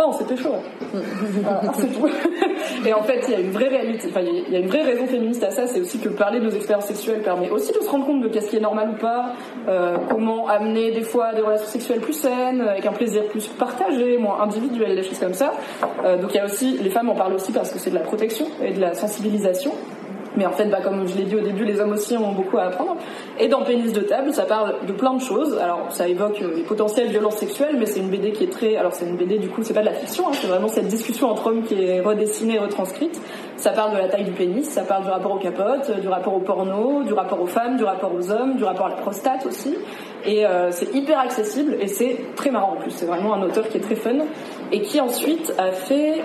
Oh, 0.00 0.12
pécho. 0.28 0.50
c'est 1.74 1.92
tout. 1.92 2.06
et 2.86 2.92
en 2.92 3.02
fait, 3.02 3.20
il 3.26 3.32
y 3.32 3.34
a 3.34 3.40
une 3.40 3.50
vraie 3.50 3.66
réalité, 3.66 4.06
enfin, 4.08 4.20
il 4.20 4.52
y 4.52 4.54
a 4.54 4.60
une 4.60 4.68
vraie 4.68 4.84
raison 4.84 5.08
féministe 5.08 5.42
à 5.42 5.50
ça, 5.50 5.66
c'est 5.66 5.80
aussi 5.80 5.98
que 5.98 6.08
parler 6.08 6.38
de 6.38 6.44
nos 6.44 6.52
expériences 6.52 6.86
sexuelles 6.86 7.22
permet 7.22 7.50
aussi 7.50 7.72
de 7.72 7.80
se 7.80 7.90
rendre 7.90 8.06
compte 8.06 8.20
de 8.20 8.28
qu'est-ce 8.28 8.48
qui 8.48 8.56
est 8.56 8.60
normal 8.60 8.90
ou 8.90 9.00
pas, 9.00 9.32
euh, 9.68 9.96
comment 10.08 10.46
amener 10.46 10.92
des 10.92 11.02
fois 11.02 11.34
des 11.34 11.40
relations 11.40 11.66
sexuelles 11.66 12.00
plus 12.00 12.12
saines, 12.12 12.60
avec 12.60 12.86
un 12.86 12.92
plaisir 12.92 13.24
plus 13.24 13.48
partagé, 13.48 14.18
moins 14.18 14.40
individuel, 14.40 14.94
des 14.94 15.02
choses 15.02 15.18
comme 15.18 15.34
ça. 15.34 15.52
Euh, 16.04 16.16
donc 16.16 16.32
il 16.32 16.36
y 16.36 16.40
a 16.40 16.44
aussi, 16.44 16.78
les 16.78 16.90
femmes 16.90 17.08
en 17.08 17.16
parlent 17.16 17.34
aussi 17.34 17.50
parce 17.50 17.72
que 17.72 17.80
c'est 17.80 17.90
de 17.90 17.96
la 17.96 18.02
protection 18.02 18.46
et 18.62 18.74
de 18.74 18.80
la 18.80 18.94
sensibilisation. 18.94 19.72
Mais 20.36 20.46
en 20.46 20.52
fait, 20.52 20.66
bah, 20.66 20.78
comme 20.82 21.06
je 21.06 21.16
l'ai 21.16 21.24
dit 21.24 21.36
au 21.36 21.40
début, 21.40 21.64
les 21.64 21.80
hommes 21.80 21.92
aussi 21.92 22.16
ont 22.16 22.32
beaucoup 22.32 22.58
à 22.58 22.64
apprendre. 22.64 22.96
Et 23.38 23.48
dans 23.48 23.62
Pénis 23.62 23.92
de 23.92 24.00
table, 24.00 24.32
ça 24.32 24.44
parle 24.44 24.74
de 24.86 24.92
plein 24.92 25.14
de 25.14 25.20
choses. 25.20 25.58
Alors, 25.58 25.86
ça 25.90 26.06
évoque 26.08 26.40
euh, 26.42 26.54
les 26.54 26.62
potentielles 26.62 27.08
violences 27.08 27.36
sexuelles, 27.36 27.76
mais 27.78 27.86
c'est 27.86 28.00
une 28.00 28.10
BD 28.10 28.32
qui 28.32 28.44
est 28.44 28.52
très. 28.52 28.76
Alors, 28.76 28.92
c'est 28.92 29.06
une 29.06 29.16
BD, 29.16 29.38
du 29.38 29.48
coup, 29.48 29.62
c'est 29.62 29.74
pas 29.74 29.80
de 29.80 29.86
la 29.86 29.94
fiction, 29.94 30.28
hein, 30.28 30.32
c'est 30.32 30.46
vraiment 30.46 30.68
cette 30.68 30.86
discussion 30.86 31.30
entre 31.30 31.48
hommes 31.48 31.62
qui 31.62 31.82
est 31.82 32.00
redessinée, 32.00 32.58
retranscrite. 32.58 33.20
Ça 33.56 33.70
parle 33.70 33.92
de 33.92 33.98
la 33.98 34.08
taille 34.08 34.24
du 34.24 34.32
pénis, 34.32 34.68
ça 34.68 34.82
parle 34.82 35.04
du 35.04 35.10
rapport 35.10 35.32
aux 35.32 35.38
capotes, 35.38 36.00
du 36.00 36.08
rapport 36.08 36.34
au 36.34 36.40
porno, 36.40 37.02
du 37.02 37.12
rapport 37.12 37.40
aux 37.40 37.46
femmes, 37.46 37.76
du 37.76 37.84
rapport 37.84 38.12
aux 38.14 38.30
hommes, 38.30 38.56
du 38.56 38.64
rapport 38.64 38.86
à 38.86 38.90
la 38.90 38.96
prostate 38.96 39.46
aussi. 39.46 39.76
Et 40.24 40.46
euh, 40.46 40.70
c'est 40.70 40.94
hyper 40.94 41.18
accessible 41.18 41.76
et 41.80 41.88
c'est 41.88 42.18
très 42.36 42.50
marrant 42.50 42.74
en 42.74 42.76
plus. 42.76 42.90
C'est 42.90 43.06
vraiment 43.06 43.34
un 43.34 43.42
auteur 43.42 43.68
qui 43.68 43.78
est 43.78 43.80
très 43.80 43.96
fun 43.96 44.18
et 44.72 44.82
qui 44.82 45.00
ensuite 45.00 45.52
a 45.58 45.72
fait 45.72 46.22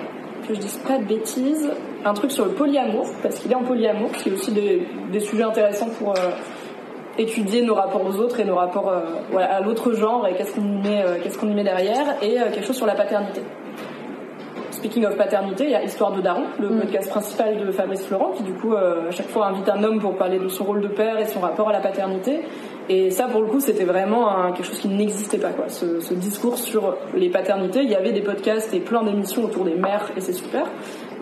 que 0.47 0.53
je 0.53 0.59
dise 0.59 0.77
pas 0.87 0.97
de 0.97 1.05
bêtises, 1.05 1.69
un 2.05 2.13
truc 2.13 2.31
sur 2.31 2.45
le 2.45 2.51
polyamour, 2.51 3.07
parce 3.21 3.39
qu'il 3.39 3.51
est 3.51 3.55
en 3.55 3.63
polyamour, 3.63 4.11
qui 4.11 4.29
est 4.29 4.33
aussi 4.33 4.51
des, 4.51 4.87
des 5.11 5.19
sujets 5.19 5.43
intéressants 5.43 5.89
pour 5.97 6.11
euh, 6.11 6.31
étudier 7.17 7.63
nos 7.63 7.75
rapports 7.75 8.05
aux 8.05 8.17
autres 8.17 8.39
et 8.39 8.43
nos 8.43 8.55
rapports 8.55 8.89
euh, 8.89 9.37
à 9.37 9.61
l'autre 9.61 9.93
genre 9.93 10.27
et 10.27 10.35
qu'est-ce 10.35 10.53
qu'on 10.53 10.61
y 10.61 10.87
met, 10.87 11.03
euh, 11.03 11.17
qu'est-ce 11.21 11.37
qu'on 11.37 11.49
y 11.49 11.53
met 11.53 11.63
derrière, 11.63 12.15
et 12.21 12.35
quelque 12.35 12.65
chose 12.65 12.77
sur 12.77 12.85
la 12.85 12.95
paternité. 12.95 13.41
Speaking 14.71 15.05
of 15.05 15.15
paternité, 15.15 15.65
il 15.65 15.69
y 15.69 15.75
a 15.75 15.83
Histoire 15.83 16.11
de 16.11 16.21
Daron, 16.21 16.43
le 16.59 16.69
mm. 16.69 16.79
podcast 16.81 17.09
principal 17.09 17.57
de 17.57 17.71
Fabrice 17.71 18.05
Florent, 18.05 18.31
qui 18.31 18.43
du 18.43 18.53
coup 18.53 18.75
à 18.75 19.11
chaque 19.11 19.29
fois 19.29 19.47
invite 19.47 19.69
un 19.69 19.83
homme 19.83 19.99
pour 19.99 20.15
parler 20.17 20.39
de 20.39 20.49
son 20.49 20.65
rôle 20.65 20.81
de 20.81 20.87
père 20.89 21.17
et 21.19 21.25
son 21.25 21.39
rapport 21.39 21.69
à 21.69 21.73
la 21.73 21.79
paternité. 21.79 22.41
Et 22.89 23.11
ça, 23.11 23.27
pour 23.27 23.41
le 23.41 23.47
coup, 23.47 23.59
c'était 23.59 23.85
vraiment 23.85 24.51
quelque 24.51 24.67
chose 24.67 24.79
qui 24.79 24.89
n'existait 24.89 25.37
pas, 25.37 25.51
quoi. 25.51 25.69
Ce, 25.69 26.01
ce, 26.01 26.13
discours 26.13 26.57
sur 26.57 26.97
les 27.15 27.29
paternités. 27.29 27.81
Il 27.83 27.89
y 27.89 27.95
avait 27.95 28.11
des 28.11 28.21
podcasts 28.21 28.73
et 28.73 28.79
plein 28.79 29.03
d'émissions 29.03 29.45
autour 29.45 29.63
des 29.63 29.75
mères, 29.75 30.11
et 30.17 30.21
c'est 30.21 30.33
super. 30.33 30.65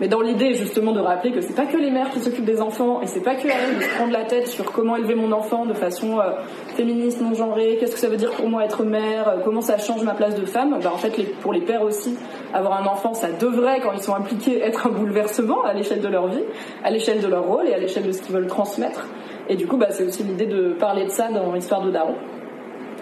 Mais 0.00 0.08
dans 0.08 0.20
l'idée, 0.20 0.54
justement, 0.54 0.92
de 0.92 1.00
rappeler 1.00 1.30
que 1.30 1.40
c'est 1.40 1.54
pas 1.54 1.66
que 1.66 1.76
les 1.76 1.90
mères 1.90 2.10
qui 2.10 2.18
s'occupent 2.18 2.44
des 2.44 2.60
enfants, 2.60 3.00
et 3.02 3.06
c'est 3.06 3.20
pas 3.20 3.36
que 3.36 3.46
elles 3.46 3.78
de 3.78 3.82
se 3.82 3.94
prendre 3.94 4.12
la 4.12 4.24
tête 4.24 4.48
sur 4.48 4.72
comment 4.72 4.96
élever 4.96 5.14
mon 5.14 5.30
enfant 5.30 5.64
de 5.64 5.74
façon 5.74 6.18
euh, 6.18 6.32
féministe, 6.74 7.20
non 7.20 7.34
genrée, 7.34 7.76
qu'est-ce 7.78 7.92
que 7.92 8.00
ça 8.00 8.08
veut 8.08 8.16
dire 8.16 8.32
pour 8.32 8.48
moi 8.48 8.64
être 8.64 8.82
mère, 8.82 9.28
euh, 9.28 9.36
comment 9.44 9.60
ça 9.60 9.78
change 9.78 10.02
ma 10.02 10.14
place 10.14 10.34
de 10.34 10.44
femme. 10.44 10.78
Bah, 10.82 10.90
en 10.92 10.98
fait, 10.98 11.16
les, 11.16 11.24
pour 11.24 11.52
les 11.52 11.60
pères 11.60 11.82
aussi, 11.82 12.16
avoir 12.52 12.82
un 12.82 12.86
enfant, 12.86 13.14
ça 13.14 13.30
devrait, 13.30 13.80
quand 13.80 13.92
ils 13.92 14.02
sont 14.02 14.14
impliqués, 14.14 14.60
être 14.60 14.88
un 14.88 14.90
bouleversement 14.90 15.62
à 15.64 15.72
l'échelle 15.72 16.00
de 16.00 16.08
leur 16.08 16.26
vie, 16.26 16.42
à 16.82 16.90
l'échelle 16.90 17.20
de 17.20 17.28
leur 17.28 17.44
rôle 17.44 17.68
et 17.68 17.74
à 17.74 17.78
l'échelle 17.78 18.04
de 18.04 18.12
ce 18.12 18.22
qu'ils 18.22 18.34
veulent 18.34 18.48
transmettre. 18.48 19.06
Et 19.52 19.56
du 19.56 19.66
coup, 19.66 19.76
bah, 19.76 19.88
c'est 19.90 20.04
aussi 20.04 20.22
l'idée 20.22 20.46
de 20.46 20.72
parler 20.72 21.04
de 21.04 21.10
ça 21.10 21.28
dans 21.28 21.52
l'histoire 21.52 21.82
de 21.82 21.90
Daron. 21.90 22.14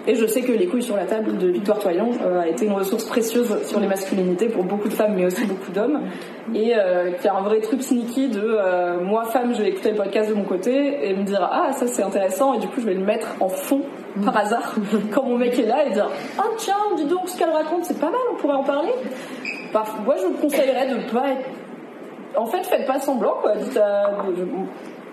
Et 0.05 0.15
je 0.15 0.25
sais 0.25 0.41
que 0.41 0.51
les 0.51 0.67
couilles 0.67 0.83
sur 0.83 0.97
la 0.97 1.05
table 1.05 1.37
de 1.37 1.47
Victoire 1.47 1.79
Toyon 1.79 2.09
euh, 2.25 2.41
a 2.41 2.47
été 2.49 2.65
une 2.65 2.73
ressource 2.73 3.05
précieuse 3.05 3.65
sur 3.67 3.79
les 3.79 3.87
masculinités 3.87 4.49
pour 4.49 4.65
beaucoup 4.65 4.89
de 4.89 4.93
femmes, 4.93 5.13
mais 5.15 5.25
aussi 5.25 5.45
beaucoup 5.45 5.71
d'hommes. 5.71 6.01
Et 6.53 6.73
euh, 6.75 7.11
qui 7.11 7.27
a 7.29 7.35
un 7.35 7.41
vrai 7.43 7.61
truc 7.61 7.81
sneaky 7.81 8.27
de 8.27 8.41
euh, 8.43 8.99
moi, 8.99 9.23
femme, 9.25 9.53
je 9.53 9.61
vais 9.61 9.69
écouter 9.69 9.91
le 9.91 9.95
podcast 9.95 10.29
de 10.29 10.33
mon 10.33 10.43
côté 10.43 11.07
et 11.07 11.13
me 11.13 11.23
dire 11.23 11.47
ah 11.49 11.71
ça 11.71 11.87
c'est 11.87 12.03
intéressant 12.03 12.53
et 12.55 12.59
du 12.59 12.67
coup 12.67 12.81
je 12.81 12.85
vais 12.87 12.95
le 12.95 13.05
mettre 13.05 13.27
en 13.39 13.47
fond 13.47 13.83
par 14.25 14.35
hasard 14.35 14.75
quand 15.13 15.23
mon 15.23 15.37
mec 15.37 15.57
est 15.57 15.67
là 15.67 15.85
et 15.85 15.91
dire 15.91 16.09
ah 16.37 16.47
tiens 16.57 16.75
dis 16.97 17.05
donc 17.05 17.29
ce 17.29 17.37
qu'elle 17.37 17.51
raconte 17.51 17.85
c'est 17.85 17.99
pas 17.99 18.09
mal, 18.09 18.19
on 18.33 18.35
pourrait 18.35 18.55
en 18.55 18.63
parler. 18.63 18.91
moi 20.03 20.15
je 20.19 20.25
vous 20.25 20.33
conseillerais 20.33 20.87
de 20.87 21.11
pas 21.13 21.29
être 21.29 21.47
en 22.35 22.45
fait, 22.45 22.63
faites 22.63 22.87
pas 22.87 22.99
semblant, 22.99 23.35
quoi. 23.41 23.55
Dites 23.57 23.73
je, 23.77 24.43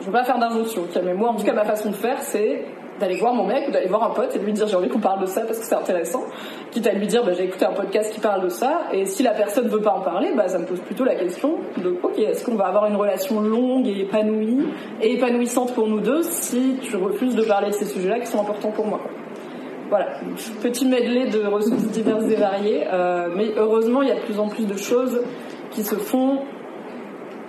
je 0.00 0.06
veux 0.06 0.12
pas 0.12 0.24
faire 0.24 0.38
d'injonction, 0.38 0.84
mais 1.04 1.14
moi, 1.14 1.30
en 1.30 1.34
tout 1.34 1.44
cas, 1.44 1.52
ma 1.52 1.64
façon 1.64 1.90
de 1.90 1.94
faire, 1.94 2.22
c'est 2.22 2.64
d'aller 2.98 3.16
voir 3.16 3.32
mon 3.32 3.46
mec 3.46 3.68
ou 3.68 3.70
d'aller 3.70 3.86
voir 3.86 4.02
un 4.04 4.10
pote 4.10 4.34
et 4.34 4.38
de 4.38 4.44
lui 4.44 4.52
dire 4.52 4.66
j'ai 4.66 4.76
envie 4.76 4.88
qu'on 4.88 4.98
parle 4.98 5.20
de 5.20 5.26
ça 5.26 5.42
parce 5.42 5.58
que 5.58 5.64
c'est 5.64 5.74
intéressant. 5.74 6.24
Quitte 6.72 6.86
à 6.86 6.92
lui 6.92 7.06
dire 7.06 7.24
bah, 7.24 7.32
j'ai 7.32 7.44
écouté 7.44 7.64
un 7.64 7.72
podcast 7.72 8.12
qui 8.12 8.20
parle 8.20 8.42
de 8.42 8.48
ça 8.48 8.88
et 8.92 9.06
si 9.06 9.22
la 9.22 9.32
personne 9.32 9.68
veut 9.68 9.80
pas 9.80 9.92
en 9.92 10.00
parler 10.00 10.32
bah, 10.36 10.48
ça 10.48 10.58
me 10.58 10.64
pose 10.64 10.80
plutôt 10.80 11.04
la 11.04 11.14
question 11.14 11.58
de 11.76 11.96
ok 12.02 12.18
est-ce 12.18 12.44
qu'on 12.44 12.56
va 12.56 12.66
avoir 12.66 12.86
une 12.86 12.96
relation 12.96 13.40
longue 13.40 13.86
et 13.86 14.00
épanouie 14.00 14.66
et 15.00 15.14
épanouissante 15.14 15.74
pour 15.74 15.86
nous 15.86 16.00
deux 16.00 16.22
si 16.22 16.78
tu 16.82 16.96
refuses 16.96 17.36
de 17.36 17.44
parler 17.44 17.68
de 17.68 17.74
ces 17.74 17.86
sujets 17.86 18.08
là 18.08 18.18
qui 18.18 18.26
sont 18.26 18.40
importants 18.40 18.72
pour 18.72 18.86
moi 18.86 19.00
voilà, 19.88 20.08
petit 20.60 20.84
medley 20.84 21.28
de 21.28 21.46
ressources 21.46 21.84
diverses 21.84 22.30
et 22.30 22.36
variées, 22.36 22.84
euh, 22.92 23.28
mais 23.34 23.52
heureusement 23.56 24.02
il 24.02 24.08
y 24.08 24.12
a 24.12 24.16
de 24.16 24.20
plus 24.20 24.38
en 24.38 24.48
plus 24.48 24.66
de 24.66 24.76
choses 24.76 25.22
qui 25.70 25.82
se 25.82 25.94
font 25.94 26.40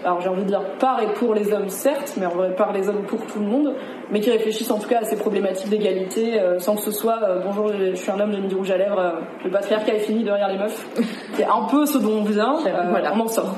alors 0.04 0.22
j'ai 0.22 0.30
envie 0.30 0.44
de 0.44 0.48
dire 0.48 0.62
par 0.80 1.02
et 1.02 1.08
pour 1.14 1.34
les 1.34 1.52
hommes 1.52 1.70
certes, 1.70 2.14
mais 2.18 2.26
en 2.26 2.32
vrai 2.32 2.56
par 2.56 2.72
les 2.72 2.88
hommes 2.90 3.04
pour 3.04 3.26
tout 3.26 3.40
le 3.40 3.46
monde, 3.46 3.76
mais 4.12 4.20
qui 4.20 4.32
réfléchissent 4.32 4.72
en 4.72 4.80
tout 4.80 4.88
cas 4.88 5.00
à 5.00 5.04
ces 5.04 5.18
problématiques 5.18 5.70
d'égalité 5.70 6.40
euh, 6.40 6.60
sans 6.60 6.76
que 6.76 6.82
ce 6.82 6.92
soit 6.92 7.20
euh, 7.24 7.42
bonjour 7.44 7.72
je, 7.78 7.96
suis 7.96 8.12
un 8.12 8.20
homme 8.20 8.32
de 8.32 8.38
midi 8.38 8.56
rouge 8.56 8.72
à 8.72 8.78
lèvres, 8.78 9.00
euh, 9.00 9.12
le 9.44 9.52
patriarcat 9.52 9.96
est 9.96 10.00
fini 10.00 10.24
derrière 10.24 10.48
les 10.48 10.58
meufs, 10.58 10.88
c'est 11.34 11.46
un 11.46 11.66
peu 11.70 11.86
ce 11.86 11.98
dont 11.98 12.20
on 12.20 12.24
vient, 12.24 12.58
voilà. 12.90 13.14
on 13.16 13.22
en 13.22 13.28
sort, 13.28 13.56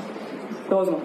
heureusement. 0.70 0.98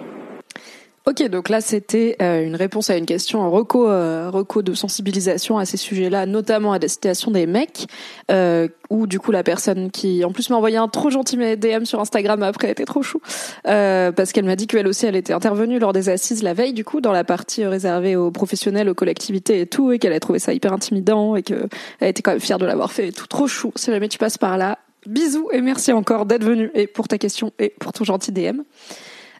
Ok, 1.08 1.26
donc 1.30 1.48
là 1.48 1.62
c'était 1.62 2.16
euh, 2.20 2.44
une 2.44 2.54
réponse 2.54 2.90
à 2.90 2.98
une 2.98 3.06
question 3.06 3.40
en 3.40 3.50
reco, 3.50 3.88
euh, 3.88 4.28
reco 4.30 4.60
de 4.60 4.74
sensibilisation 4.74 5.56
à 5.56 5.64
ces 5.64 5.78
sujets-là, 5.78 6.26
notamment 6.26 6.74
à 6.74 6.78
destination 6.78 7.30
des 7.30 7.46
mecs, 7.46 7.86
euh, 8.30 8.68
où 8.90 9.06
du 9.06 9.18
coup 9.18 9.32
la 9.32 9.42
personne 9.42 9.90
qui 9.90 10.22
en 10.22 10.32
plus 10.32 10.50
m'a 10.50 10.56
envoyé 10.56 10.76
un 10.76 10.86
trop 10.86 11.08
gentil 11.08 11.38
DM 11.56 11.86
sur 11.86 11.98
Instagram 11.98 12.42
après 12.42 12.70
était 12.70 12.84
trop 12.84 13.00
chou, 13.00 13.22
euh, 13.66 14.12
parce 14.12 14.32
qu'elle 14.32 14.44
m'a 14.44 14.54
dit 14.54 14.66
qu'elle 14.66 14.86
aussi 14.86 15.06
elle 15.06 15.16
était 15.16 15.32
intervenue 15.32 15.78
lors 15.78 15.94
des 15.94 16.10
assises 16.10 16.42
la 16.42 16.52
veille 16.52 16.74
du 16.74 16.84
coup 16.84 17.00
dans 17.00 17.12
la 17.12 17.24
partie 17.24 17.64
réservée 17.64 18.14
aux 18.14 18.30
professionnels, 18.30 18.90
aux 18.90 18.94
collectivités 18.94 19.62
et 19.62 19.66
tout, 19.66 19.92
et 19.92 19.98
qu'elle 19.98 20.12
a 20.12 20.20
trouvé 20.20 20.38
ça 20.38 20.52
hyper 20.52 20.74
intimidant 20.74 21.36
et 21.36 21.42
qu'elle 21.42 21.68
était 22.02 22.20
quand 22.20 22.32
même 22.32 22.40
fière 22.40 22.58
de 22.58 22.66
l'avoir 22.66 22.92
fait 22.92 23.08
et 23.08 23.12
tout, 23.12 23.26
trop 23.26 23.46
chou. 23.46 23.72
Si 23.76 23.90
jamais 23.90 24.08
tu 24.10 24.18
passes 24.18 24.36
par 24.36 24.58
là, 24.58 24.78
bisous 25.06 25.48
et 25.52 25.62
merci 25.62 25.90
encore 25.90 26.26
d'être 26.26 26.44
venu 26.44 26.70
et 26.74 26.86
pour 26.86 27.08
ta 27.08 27.16
question 27.16 27.50
et 27.58 27.70
pour 27.80 27.94
ton 27.94 28.04
gentil 28.04 28.30
DM. 28.30 28.60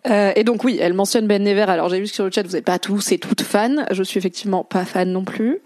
Euh, 0.07 0.33
et 0.37 0.45
donc 0.45 0.65
oui, 0.65 0.79
elle 0.81 0.95
mentionne 0.95 1.27
Ben 1.27 1.43
Never. 1.43 1.63
Alors 1.63 1.89
j'ai 1.89 1.99
vu 1.99 2.05
que 2.05 2.13
sur 2.13 2.25
le 2.25 2.31
chat 2.31 2.43
vous 2.43 2.53
n'êtes 2.53 2.65
pas 2.65 2.79
tous 2.79 3.13
et 3.13 3.19
toutes 3.19 3.43
fans. 3.43 3.85
Je 3.91 4.03
suis 4.03 4.19
effectivement 4.19 4.65
pas 4.65 4.85
fan 4.85 5.11
non 5.11 5.25
plus. 5.25 5.59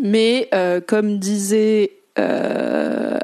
Mais 0.00 0.48
euh, 0.54 0.80
comme 0.80 1.18
disait 1.18 1.97
euh, 2.18 3.18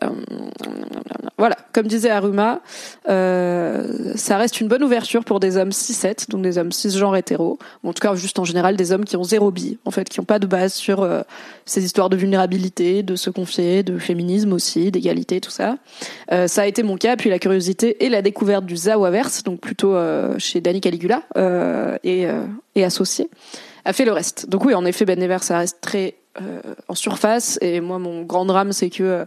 voilà, 1.36 1.56
comme 1.72 1.88
disait 1.88 2.10
Aruma, 2.10 2.60
euh, 3.08 4.12
ça 4.14 4.36
reste 4.38 4.60
une 4.60 4.68
bonne 4.68 4.84
ouverture 4.84 5.24
pour 5.24 5.40
des 5.40 5.56
hommes 5.56 5.70
6-7, 5.70 6.30
donc 6.30 6.42
des 6.42 6.58
hommes 6.58 6.70
cisgenres 6.70 7.16
hétéros, 7.16 7.58
ou 7.82 7.88
en 7.88 7.92
tout 7.92 8.00
cas 8.00 8.14
juste 8.14 8.38
en 8.38 8.44
général 8.44 8.76
des 8.76 8.92
hommes 8.92 9.04
qui 9.04 9.16
ont 9.16 9.24
zéro 9.24 9.50
bille, 9.50 9.78
en 9.84 9.90
fait, 9.90 10.08
qui 10.08 10.20
n'ont 10.20 10.24
pas 10.24 10.38
de 10.38 10.46
base 10.46 10.74
sur 10.74 11.02
euh, 11.02 11.22
ces 11.64 11.84
histoires 11.84 12.08
de 12.08 12.16
vulnérabilité, 12.16 13.02
de 13.02 13.16
se 13.16 13.30
confier, 13.30 13.82
de 13.82 13.98
féminisme 13.98 14.52
aussi, 14.52 14.90
d'égalité, 14.90 15.40
tout 15.40 15.50
ça. 15.50 15.76
Ça 16.46 16.62
a 16.62 16.66
été 16.66 16.82
mon 16.82 16.96
cas, 16.96 17.16
puis 17.16 17.30
la 17.30 17.38
curiosité 17.38 18.04
et 18.04 18.08
la 18.08 18.22
découverte 18.22 18.64
du 18.64 18.76
Zawaverse, 18.76 19.42
donc 19.42 19.60
plutôt 19.60 19.96
chez 20.38 20.60
Danny 20.60 20.80
Caligula 20.80 21.22
et, 22.04 22.26
associé, 22.82 23.28
a 23.84 23.92
fait 23.92 24.04
le 24.04 24.12
reste. 24.12 24.48
Donc 24.48 24.64
oui, 24.64 24.74
en 24.74 24.84
effet, 24.84 25.04
Ben 25.04 25.38
ça 25.40 25.58
reste 25.58 25.80
très 25.80 26.14
en 26.88 26.94
surface, 26.94 27.58
et 27.60 27.80
moi, 27.80 27.98
mon 27.98 28.22
grand 28.22 28.44
drame, 28.44 28.72
c'est 28.72 28.90
que 28.90 29.24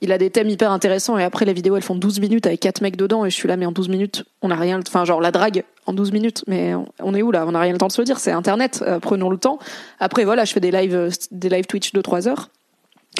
il 0.00 0.12
a 0.12 0.18
des 0.18 0.30
thèmes 0.30 0.48
hyper 0.48 0.70
intéressants. 0.70 1.18
Et 1.18 1.24
après 1.24 1.44
les 1.44 1.52
vidéos 1.52 1.76
elles 1.76 1.82
font 1.82 1.96
12 1.96 2.20
minutes 2.20 2.46
avec 2.46 2.60
quatre 2.60 2.80
mecs 2.80 2.96
dedans. 2.96 3.24
Et 3.24 3.30
je 3.30 3.34
suis 3.34 3.48
là 3.48 3.56
mais 3.56 3.66
en 3.66 3.72
12 3.72 3.88
minutes 3.88 4.24
on 4.42 4.50
a 4.50 4.56
rien 4.56 4.80
enfin 4.86 5.04
genre 5.04 5.20
la 5.20 5.32
drague 5.32 5.64
en 5.86 5.92
12 5.92 6.12
minutes. 6.12 6.44
Mais 6.46 6.72
on 7.00 7.14
est 7.14 7.22
où 7.22 7.30
là? 7.32 7.44
On 7.46 7.54
a 7.54 7.60
rien 7.60 7.72
le 7.72 7.78
temps 7.78 7.88
de 7.88 7.92
se 7.92 8.00
le 8.00 8.04
dire. 8.04 8.18
C'est 8.18 8.32
internet. 8.32 8.84
Euh, 8.86 9.00
prenons 9.00 9.30
le 9.30 9.38
temps. 9.38 9.58
Après 9.98 10.24
voilà 10.24 10.44
je 10.44 10.52
fais 10.52 10.60
des 10.60 10.70
lives 10.70 10.94
euh, 10.94 11.10
des 11.30 11.48
live 11.48 11.66
Twitch 11.66 11.92
de 11.92 12.00
3 12.00 12.28
heures 12.28 12.50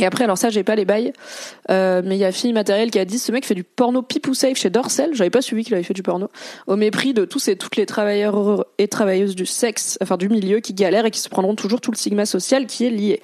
et 0.00 0.06
après, 0.06 0.24
alors 0.24 0.38
ça, 0.38 0.50
j'ai 0.50 0.62
pas 0.62 0.76
les 0.76 0.84
bails, 0.84 1.12
euh, 1.70 2.02
mais 2.04 2.16
il 2.16 2.20
y 2.20 2.24
a 2.24 2.32
Fille 2.32 2.52
Matériel 2.52 2.90
qui 2.90 2.98
a 2.98 3.04
dit 3.04 3.18
ce 3.18 3.32
mec 3.32 3.44
fait 3.44 3.54
du 3.54 3.64
porno 3.64 4.02
pipou 4.02 4.34
safe 4.34 4.56
chez 4.56 4.70
Dorsel. 4.70 5.10
J'avais 5.14 5.30
pas 5.30 5.42
suivi 5.42 5.64
qu'il 5.64 5.74
avait 5.74 5.82
fait 5.82 5.94
du 5.94 6.02
porno, 6.02 6.28
au 6.66 6.76
mépris 6.76 7.14
de 7.14 7.24
tous 7.24 7.48
et 7.48 7.56
toutes 7.56 7.76
les 7.76 7.86
travailleurs 7.86 8.66
et 8.78 8.88
travailleuses 8.88 9.34
du 9.34 9.46
sexe, 9.46 9.98
enfin 10.02 10.16
du 10.16 10.28
milieu, 10.28 10.60
qui 10.60 10.74
galèrent 10.74 11.06
et 11.06 11.10
qui 11.10 11.20
se 11.20 11.28
prendront 11.28 11.54
toujours 11.54 11.80
tout 11.80 11.90
le 11.90 11.96
stigma 11.96 12.26
social 12.26 12.66
qui 12.66 12.86
est 12.86 12.90
lié. 12.90 13.22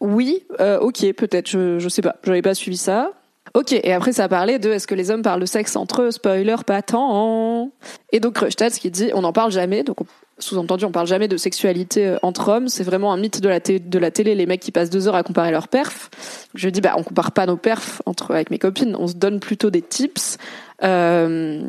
Oui, 0.00 0.44
euh, 0.60 0.78
ok, 0.78 1.12
peut-être, 1.12 1.48
je, 1.48 1.78
je 1.78 1.88
sais 1.88 2.02
pas, 2.02 2.16
j'avais 2.24 2.42
pas 2.42 2.54
suivi 2.54 2.76
ça. 2.76 3.12
Ok, 3.54 3.72
et 3.72 3.92
après 3.92 4.12
ça 4.12 4.28
parlait 4.28 4.58
de 4.58 4.70
est-ce 4.70 4.86
que 4.86 4.94
les 4.94 5.10
hommes 5.10 5.22
parlent 5.22 5.40
de 5.40 5.46
sexe 5.46 5.76
entre 5.76 6.02
eux, 6.02 6.10
spoiler, 6.10 6.56
pas 6.66 6.82
tant. 6.82 7.72
Et 8.12 8.20
donc 8.20 8.34
Krustats 8.34 8.70
qui 8.70 8.90
dit 8.90 9.10
on 9.14 9.22
n'en 9.22 9.32
parle 9.32 9.50
jamais, 9.50 9.82
donc 9.82 9.98
sous-entendu 10.38 10.84
on 10.84 10.92
parle 10.92 11.06
jamais 11.06 11.28
de 11.28 11.36
sexualité 11.36 12.06
euh, 12.06 12.18
entre 12.22 12.48
hommes, 12.48 12.68
c'est 12.68 12.84
vraiment 12.84 13.12
un 13.12 13.16
mythe 13.16 13.40
de 13.40 13.48
la, 13.48 14.10
télé, 14.10 14.34
les 14.34 14.46
mecs 14.46 14.60
qui 14.60 14.72
passent 14.72 14.90
deux 14.90 15.08
heures 15.08 15.14
à 15.14 15.22
comparer 15.22 15.50
leurs 15.50 15.68
perfs. 15.68 16.10
Je 16.54 16.68
dis 16.68 16.80
bah 16.80 16.94
on 16.96 17.02
compare 17.02 17.32
pas 17.32 17.46
nos 17.46 17.56
perfs 17.56 18.02
entre 18.06 18.32
avec 18.32 18.50
mes 18.50 18.58
copines, 18.58 18.96
on 18.98 19.06
se 19.06 19.14
donne 19.14 19.40
plutôt 19.40 19.70
des 19.70 19.82
tips. 19.82 20.38
Euh, 20.82 21.62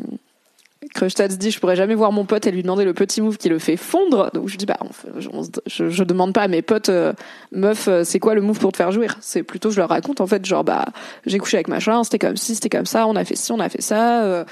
Krustats 0.98 1.28
dit 1.28 1.52
je 1.52 1.60
pourrais 1.60 1.76
jamais 1.76 1.94
voir 1.94 2.10
mon 2.10 2.24
pote 2.24 2.48
et 2.48 2.50
lui 2.50 2.62
demander 2.62 2.84
le 2.84 2.92
petit 2.92 3.20
move 3.20 3.36
qui 3.36 3.48
le 3.48 3.60
fait 3.60 3.76
fondre. 3.76 4.32
Donc 4.34 4.48
je 4.48 4.56
dis 4.56 4.66
bah 4.66 4.78
je, 5.16 5.88
je, 5.88 6.02
demande 6.02 6.32
pas 6.32 6.42
à 6.42 6.48
mes 6.48 6.60
potes 6.60 6.88
euh, 6.88 7.12
meuf 7.52 7.86
euh, 7.86 8.02
c'est 8.02 8.18
quoi 8.18 8.34
le 8.34 8.40
move 8.40 8.58
pour 8.58 8.72
te 8.72 8.76
faire 8.76 8.90
jouir? 8.90 9.16
C'est 9.20 9.44
plutôt 9.44 9.70
je 9.70 9.76
leur 9.76 9.90
raconte 9.90 10.20
en 10.20 10.26
fait 10.26 10.44
genre 10.44 10.64
bah 10.64 10.86
j'ai 11.24 11.38
couché 11.38 11.56
avec 11.56 11.68
machin, 11.68 12.02
c'était 12.02 12.18
comme 12.18 12.36
ci, 12.36 12.56
c'était 12.56 12.68
comme 12.68 12.86
ça, 12.86 13.06
on 13.06 13.14
a 13.14 13.24
fait 13.24 13.36
ci, 13.36 13.52
on 13.52 13.60
a 13.60 13.68
fait 13.68 13.80
ça. 13.80 14.24
Euh, 14.24 14.44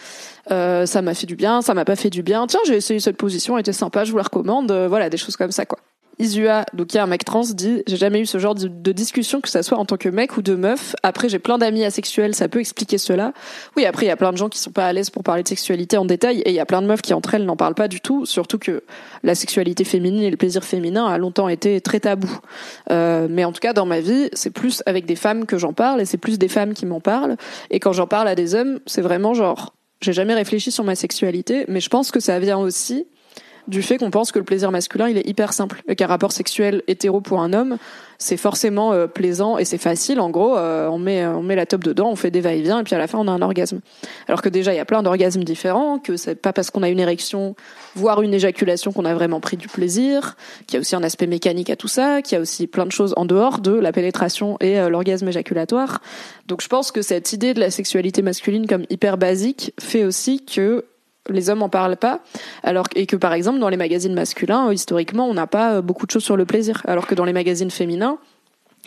euh 0.53 0.87
ça 0.87 1.03
m'a 1.03 1.15
fait 1.15 1.27
du 1.27 1.35
bien, 1.35 1.63
ça 1.63 1.75
m'a 1.75 1.85
pas 1.85 1.97
fait 1.97 2.11
du 2.11 2.23
bien. 2.23 2.47
Tiens, 2.47 2.61
j'ai 2.65 2.77
essayé 2.77 3.01
cette 3.01 3.17
position, 3.17 3.57
elle 3.57 3.63
était 3.63 3.73
sympa, 3.73 4.05
je 4.05 4.13
vous 4.13 4.19
la 4.19 4.23
recommande. 4.23 4.71
voilà, 4.71 5.11
des 5.11 5.17
choses 5.17 5.37
comme 5.37 5.51
ça, 5.51 5.67
quoi. 5.67 5.81
Isua, 6.19 6.65
donc 6.73 6.95
y 6.95 6.99
a 6.99 7.03
un 7.03 7.07
mec 7.07 7.25
trans, 7.25 7.43
dit 7.43 7.83
j'ai 7.87 7.97
jamais 7.97 8.21
eu 8.21 8.27
ce 8.27 8.39
genre 8.39 8.55
de, 8.55 8.93
discussion 8.93 9.43
que 9.43 9.51
ça 9.51 9.63
soit 9.63 9.77
en 9.77 9.85
tant 9.85 9.99
que 9.99 10.09
mec 10.09 10.37
ou 10.39 10.43
de 10.43 10.55
meuf. 10.55 10.97
Après 11.03 11.29
j'ai 11.29 11.39
plein 11.39 11.59
d'amis 11.59 11.85
asexuels, 11.85 12.35
ça 12.35 12.49
peut 12.49 12.61
expliquer 12.61 12.97
cela. 12.97 13.33
Oui, 13.77 13.85
après 13.85 14.07
il 14.07 14.09
y 14.09 14.13
a 14.13 14.17
plein 14.17 14.33
de 14.33 14.39
gens 14.39 14.49
qui 14.49 14.59
sont 14.59 14.71
pas 14.71 14.87
à 14.87 14.93
l'aise 14.93 15.11
pour 15.11 15.23
parler 15.23 15.43
de 15.43 15.49
sexualité 15.49 15.99
en 15.99 16.07
détail 16.07 16.41
et 16.41 16.51
il 16.51 16.55
y 16.55 16.61
a 16.61 16.65
plein 16.65 16.81
de 16.81 16.87
meufs 16.87 17.03
qui 17.03 17.13
entre 17.13 17.35
elles 17.35 17.45
n'en 17.45 17.57
parlent 17.57 17.75
pas 17.75 17.89
du 17.89 18.01
tout, 18.01 18.25
surtout 18.25 18.59
que 18.59 18.83
la 19.23 19.35
sexualité 19.35 19.85
féminine 19.85 20.23
et 20.23 20.31
le 20.31 20.39
plaisir 20.39 20.65
féminin 20.65 21.07
a 21.07 21.19
longtemps 21.19 21.49
été 21.49 21.81
très 21.83 22.01
tabou. 22.01 22.31
Euh, 22.91 23.27
mais 23.29 23.45
en 23.45 23.53
tout 23.53 23.61
cas 23.61 23.75
dans 23.75 23.87
ma 23.87 24.01
vie, 24.01 24.31
c'est 24.33 24.51
plus 24.51 24.83
avec 24.87 25.05
des 25.05 25.17
femmes 25.17 25.45
que 25.45 25.59
j'en 25.59 25.75
parle 25.75 26.01
et 26.01 26.07
c'est 26.07 26.19
plus 26.19 26.39
des 26.39 26.49
femmes 26.49 26.73
qui 26.73 26.87
m'en 26.87 27.01
parlent. 27.01 27.37
Et 27.71 27.79
quand 27.79 27.93
j'en 27.93 28.07
parle 28.07 28.29
à 28.29 28.35
des 28.35 28.55
hommes, 28.55 28.81
c'est 28.87 29.03
vraiment 29.03 29.35
genre 29.35 29.75
j'ai 30.01 30.13
jamais 30.13 30.35
réfléchi 30.35 30.71
sur 30.71 30.85
ma 30.85 30.95
sexualité, 30.95 31.65
mais 31.69 31.81
je 31.81 31.89
pense 31.89 32.11
que 32.11 32.21
ça 32.21 32.39
vient 32.39 32.59
aussi 32.59 33.07
du 33.69 33.83
fait 33.83 33.99
qu'on 33.99 34.11
pense 34.11 34.33
que 34.33 34.39
le 34.39 34.45
plaisir 34.45 34.71
masculin 34.71 35.09
il 35.09 35.19
est 35.19 35.29
hyper 35.29 35.53
simple 35.53 35.83
qu'un 35.97 36.07
rapport 36.07 36.33
sexuel 36.33 36.83
hétéro 36.87 37.21
pour 37.21 37.41
un 37.41 37.53
homme 37.53 37.79
c'est 38.19 38.37
forcément 38.37 38.93
euh, 38.93 39.07
plaisant 39.07 39.59
et 39.59 39.65
c'est 39.65 39.79
facile. 39.79 40.21
En 40.21 40.31
gros 40.31 40.57
euh, 40.57 40.89
on 40.89 40.99
met 40.99 41.27
on 41.27 41.43
met 41.43 41.57
la 41.57 41.67
top 41.67 41.85
dedans 41.85 42.11
on 42.11 42.17
fait 42.17 42.31
des 42.31 42.41
va-et-vient 42.41 42.81
et 42.81 42.85
puis 42.85 42.95
à 42.95 42.99
la 42.99 43.07
fin 43.07 43.19
on 43.19 43.29
a 43.29 43.31
un 43.31 43.43
orgasme. 43.43 43.81
Alors 44.29 44.43
que 44.43 44.49
déjà 44.49 44.73
il 44.73 44.77
y 44.77 44.81
a 44.81 44.85
plein 44.85 45.03
d'orgasmes 45.03 45.45
différents 45.45 45.99
que 45.99 46.17
c'est 46.17 46.35
pas 46.35 46.53
parce 46.53 46.71
qu'on 46.71 46.83
a 46.83 46.89
une 46.89 47.01
érection 47.01 47.55
voire 47.95 48.23
une 48.23 48.35
éjaculation 48.35 48.93
qu'on 48.93 49.05
a 49.05 49.15
vraiment 49.15 49.41
pris 49.41 49.57
du 49.57 49.69
plaisir 49.69 50.37
qu'il 50.67 50.75
y 50.75 50.77
a 50.79 50.81
aussi 50.81 50.97
un 50.97 51.03
aspect 51.03 51.27
mécanique 51.27 51.71
à 51.71 51.77
tout 51.77 51.89
ça 51.89 52.23
qu'il 52.23 52.37
y 52.37 52.39
a 52.39 52.41
aussi 52.41 52.67
plein 52.67 52.87
de 52.87 52.93
choses 52.93 53.15
en 53.17 53.25
dehors 53.25 53.61
de 53.61 53.73
la 53.73 53.93
pénétration 53.93 54.57
et 54.61 54.79
euh, 54.79 54.89
l'orgasme 54.89 55.29
éjaculatoire. 55.29 56.01
Donc 56.47 56.63
je 56.63 56.69
pense 56.69 56.93
que 56.93 57.03
cette 57.03 57.33
idée 57.33 57.55
de 57.55 57.61
la 57.61 57.71
sexualité 57.71 58.23
masculine 58.23 58.67
comme 58.67 58.85
hyper 58.91 59.19
basique 59.19 59.73
fait 59.79 60.05
aussi 60.05 60.45
que 60.45 60.85
les 61.29 61.51
hommes 61.51 61.63
en 61.63 61.69
parlent 61.69 61.97
pas, 61.97 62.21
alors 62.63 62.87
et 62.95 63.07
que 63.07 63.17
par 63.17 63.33
exemple 63.33 63.59
dans 63.59 63.69
les 63.69 63.77
magazines 63.77 64.15
masculins, 64.15 64.73
historiquement, 64.73 65.29
on 65.29 65.35
n'a 65.35 65.47
pas 65.47 65.75
euh, 65.75 65.83
beaucoup 65.83 66.07
de 66.07 66.11
choses 66.11 66.25
sur 66.25 66.37
le 66.37 66.45
plaisir, 66.45 66.83
alors 66.87 67.07
que 67.07 67.15
dans 67.15 67.25
les 67.25 67.33
magazines 67.33 67.71
féminins, 67.71 68.19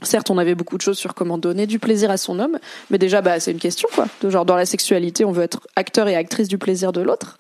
certes, 0.02 0.30
on 0.30 0.38
avait 0.38 0.56
beaucoup 0.56 0.78
de 0.78 0.82
choses 0.82 0.98
sur 0.98 1.14
comment 1.14 1.38
donner 1.38 1.68
du 1.68 1.80
plaisir 1.80 2.12
à 2.12 2.18
son 2.18 2.40
homme, 2.40 2.58
mais 2.90 2.98
déjà, 2.98 3.22
bah, 3.22 3.40
c'est 3.40 3.52
une 3.52 3.60
question 3.60 3.90
quoi. 3.94 4.08
De 4.22 4.30
genre 4.30 4.46
dans 4.46 4.56
la 4.56 4.66
sexualité, 4.66 5.26
on 5.26 5.32
veut 5.32 5.44
être 5.44 5.68
acteur 5.76 6.08
et 6.08 6.16
actrice 6.16 6.48
du 6.48 6.58
plaisir 6.58 6.92
de 6.92 7.02
l'autre. 7.02 7.38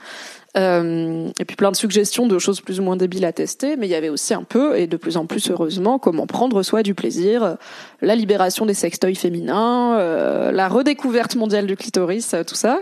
Euh, 0.58 1.30
et 1.40 1.46
puis 1.46 1.56
plein 1.56 1.72
de 1.72 1.76
suggestions 1.76 2.26
de 2.26 2.40
choses 2.40 2.62
plus 2.62 2.80
ou 2.80 2.84
moins 2.84 2.96
débiles 2.96 3.26
à 3.26 3.32
tester, 3.32 3.76
mais 3.76 3.88
il 3.88 3.90
y 3.92 3.96
avait 3.96 4.10
aussi 4.10 4.34
un 4.34 4.44
peu, 4.44 4.78
et 4.78 4.88
de 4.88 4.98
plus 4.98 5.18
en 5.18 5.26
plus 5.26 5.52
heureusement, 5.52 6.00
comment 6.00 6.26
prendre 6.26 6.64
soi 6.64 6.82
du 6.82 6.96
plaisir, 6.96 7.58
la 8.02 8.16
libération 8.16 8.66
des 8.66 8.74
sextoys 8.74 9.16
féminins, 9.16 9.98
euh, 10.00 10.52
la 10.52 10.68
redécouverte 10.68 11.36
mondiale 11.36 11.68
du 11.68 11.76
clitoris, 11.76 12.36
tout 12.48 12.56
ça. 12.56 12.82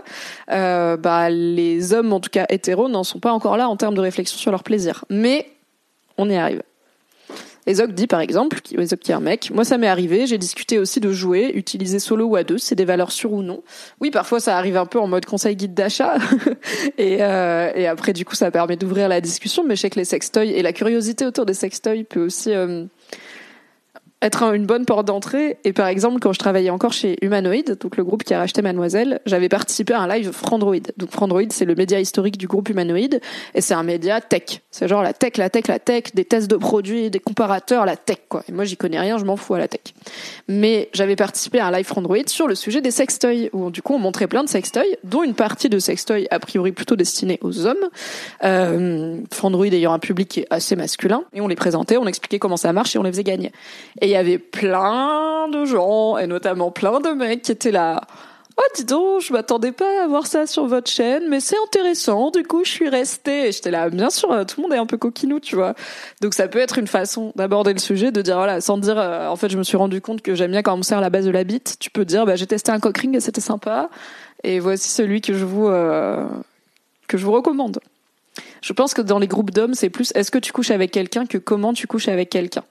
Euh, 0.50 0.96
bah, 0.96 1.28
les 1.28 1.92
hommes, 1.92 2.12
en 2.12 2.20
tout 2.20 2.30
cas 2.30 2.46
hétéros, 2.48 2.88
n'en 2.88 3.04
sont 3.04 3.20
pas 3.20 3.32
encore 3.32 3.56
là 3.56 3.68
en 3.68 3.76
termes 3.76 3.94
de 3.94 4.00
réflexion 4.00 4.38
sur 4.38 4.50
leur 4.50 4.62
plaisir. 4.62 5.04
Mais 5.10 5.46
on 6.16 6.28
y 6.30 6.36
arrive. 6.36 6.62
Ezok 7.68 7.92
dit 7.92 8.06
par 8.06 8.20
exemple, 8.20 8.60
Ezok 8.76 8.98
qui 8.98 9.12
est 9.12 9.14
un 9.14 9.20
mec, 9.20 9.50
moi 9.52 9.64
ça 9.64 9.76
m'est 9.76 9.88
arrivé, 9.88 10.26
j'ai 10.26 10.38
discuté 10.38 10.78
aussi 10.78 11.00
de 11.00 11.12
jouer, 11.12 11.52
utiliser 11.54 11.98
solo 11.98 12.24
ou 12.24 12.36
à 12.36 12.42
deux, 12.42 12.56
c'est 12.56 12.74
des 12.74 12.86
valeurs 12.86 13.12
sûres 13.12 13.32
ou 13.34 13.42
non. 13.42 13.62
Oui, 14.00 14.10
parfois 14.10 14.40
ça 14.40 14.56
arrive 14.56 14.78
un 14.78 14.86
peu 14.86 14.98
en 14.98 15.06
mode 15.06 15.26
conseil 15.26 15.54
guide 15.54 15.74
d'achat, 15.74 16.16
et, 16.98 17.18
euh, 17.20 17.70
et 17.74 17.86
après 17.86 18.14
du 18.14 18.24
coup 18.24 18.34
ça 18.34 18.50
permet 18.50 18.76
d'ouvrir 18.76 19.08
la 19.08 19.20
discussion, 19.20 19.64
mais 19.64 19.76
je 19.76 19.82
sais 19.82 19.90
que 19.90 19.98
les 19.98 20.06
sextoys 20.06 20.50
et 20.50 20.62
la 20.62 20.72
curiosité 20.72 21.26
autour 21.26 21.44
des 21.44 21.54
sextoys 21.54 22.04
peut 22.04 22.24
aussi 22.24 22.52
euh, 22.52 22.84
être 24.20 24.42
une 24.54 24.66
bonne 24.66 24.84
porte 24.84 25.06
d'entrée. 25.06 25.58
Et 25.64 25.72
par 25.72 25.86
exemple, 25.86 26.18
quand 26.20 26.32
je 26.32 26.38
travaillais 26.38 26.70
encore 26.70 26.92
chez 26.92 27.16
Humanoid, 27.22 27.76
donc 27.80 27.96
le 27.96 28.04
groupe 28.04 28.24
qui 28.24 28.34
a 28.34 28.38
racheté 28.38 28.62
Mademoiselle, 28.62 29.20
j'avais 29.26 29.48
participé 29.48 29.94
à 29.94 30.00
un 30.00 30.08
live 30.08 30.32
Frandroid. 30.32 30.76
Donc 30.96 31.10
Frandroid, 31.10 31.42
c'est 31.50 31.64
le 31.64 31.74
média 31.74 32.00
historique 32.00 32.36
du 32.36 32.46
groupe 32.46 32.68
Humanoid, 32.68 33.20
et 33.54 33.60
c'est 33.60 33.74
un 33.74 33.82
média 33.82 34.20
tech. 34.20 34.60
C'est 34.70 34.88
genre 34.88 35.02
la 35.02 35.12
tech, 35.12 35.36
la 35.36 35.50
tech, 35.50 35.68
la 35.68 35.78
tech, 35.78 36.04
des 36.14 36.24
tests 36.24 36.50
de 36.50 36.56
produits, 36.56 37.10
des 37.10 37.20
comparateurs, 37.20 37.86
la 37.86 37.96
tech, 37.96 38.18
quoi. 38.28 38.42
Et 38.48 38.52
moi, 38.52 38.64
j'y 38.64 38.76
connais 38.76 38.98
rien, 38.98 39.18
je 39.18 39.24
m'en 39.24 39.36
fous 39.36 39.54
à 39.54 39.58
la 39.58 39.68
tech. 39.68 39.80
Mais 40.48 40.88
j'avais 40.92 41.16
participé 41.16 41.60
à 41.60 41.66
un 41.66 41.70
live 41.70 41.86
Frandroid 41.86 42.26
sur 42.26 42.48
le 42.48 42.56
sujet 42.56 42.80
des 42.80 42.90
sextoys, 42.90 43.50
où 43.52 43.70
du 43.70 43.82
coup, 43.82 43.94
on 43.94 43.98
montrait 43.98 44.26
plein 44.26 44.42
de 44.42 44.48
sextoys, 44.48 44.96
dont 45.04 45.22
une 45.22 45.34
partie 45.34 45.68
de 45.68 45.78
sextoys 45.78 46.26
a 46.30 46.40
priori 46.40 46.72
plutôt 46.72 46.96
destinée 46.96 47.38
aux 47.42 47.66
hommes. 47.66 47.76
Euh, 48.42 49.20
Frandroid 49.32 49.66
ayant 49.66 49.92
un 49.92 49.98
public 50.00 50.28
qui 50.28 50.40
est 50.40 50.46
assez 50.50 50.74
masculin, 50.74 51.22
et 51.32 51.40
on 51.40 51.46
les 51.46 51.56
présentait, 51.56 51.96
on 51.96 52.06
expliquait 52.06 52.40
comment 52.40 52.56
ça 52.56 52.72
marche 52.72 52.96
et 52.96 52.98
on 52.98 53.04
les 53.04 53.12
faisait 53.12 53.24
gagner. 53.24 53.52
Il 54.08 54.12
y 54.12 54.16
avait 54.16 54.38
plein 54.38 55.48
de 55.48 55.66
gens, 55.66 56.16
et 56.16 56.26
notamment 56.26 56.70
plein 56.70 57.00
de 57.00 57.10
mecs 57.10 57.42
qui 57.42 57.52
étaient 57.52 57.70
là. 57.70 58.00
Oh, 58.56 58.62
dis 58.74 58.84
donc, 58.84 59.20
je 59.20 59.32
m'attendais 59.32 59.70
pas 59.70 60.02
à 60.02 60.06
voir 60.08 60.26
ça 60.26 60.46
sur 60.46 60.66
votre 60.66 60.90
chaîne, 60.90 61.28
mais 61.28 61.40
c'est 61.40 61.58
intéressant. 61.66 62.30
Du 62.30 62.42
coup, 62.42 62.64
je 62.64 62.70
suis 62.70 62.88
restée. 62.88 63.52
J'étais 63.52 63.70
là, 63.70 63.88
bien 63.90 64.10
sûr, 64.10 64.30
tout 64.46 64.60
le 64.60 64.62
monde 64.62 64.72
est 64.72 64.78
un 64.78 64.86
peu 64.86 64.96
coquinou, 64.96 65.38
tu 65.40 65.54
vois. 65.54 65.74
Donc, 66.22 66.34
ça 66.34 66.48
peut 66.48 66.58
être 66.58 66.78
une 66.78 66.86
façon 66.86 67.32
d'aborder 67.36 67.72
le 67.72 67.78
sujet, 67.78 68.10
de 68.10 68.22
dire, 68.22 68.36
voilà, 68.36 68.60
sans 68.60 68.78
dire, 68.78 68.98
euh, 68.98 69.28
en 69.28 69.36
fait, 69.36 69.50
je 69.50 69.58
me 69.58 69.62
suis 69.62 69.76
rendu 69.76 70.00
compte 70.00 70.22
que 70.22 70.34
j'aime 70.34 70.50
bien 70.52 70.62
quand 70.62 70.74
on 70.74 70.78
me 70.78 70.82
sert 70.82 71.00
la 71.00 71.10
base 71.10 71.26
de 71.26 71.30
la 71.30 71.44
bite. 71.44 71.76
Tu 71.78 71.90
peux 71.90 72.04
dire, 72.04 72.26
bah, 72.26 72.34
j'ai 72.34 72.46
testé 72.46 72.72
un 72.72 72.80
cockring 72.80 73.14
et 73.14 73.20
c'était 73.20 73.42
sympa. 73.42 73.90
Et 74.42 74.58
voici 74.58 74.88
celui 74.88 75.20
que 75.20 75.34
je 75.34 75.44
vous, 75.44 75.68
euh, 75.68 76.26
que 77.06 77.18
je 77.18 77.26
vous 77.26 77.32
recommande. 77.32 77.78
Je 78.62 78.72
pense 78.72 78.94
que 78.94 79.02
dans 79.02 79.18
les 79.18 79.26
groupes 79.26 79.50
d'hommes, 79.50 79.74
c'est 79.74 79.90
plus 79.90 80.12
est-ce 80.14 80.30
que 80.30 80.38
tu 80.38 80.52
couches 80.52 80.70
avec 80.70 80.90
quelqu'un 80.90 81.26
que 81.26 81.38
comment 81.38 81.72
tu 81.72 81.86
couches 81.86 82.08
avec 82.08 82.30
quelqu'un? 82.30 82.64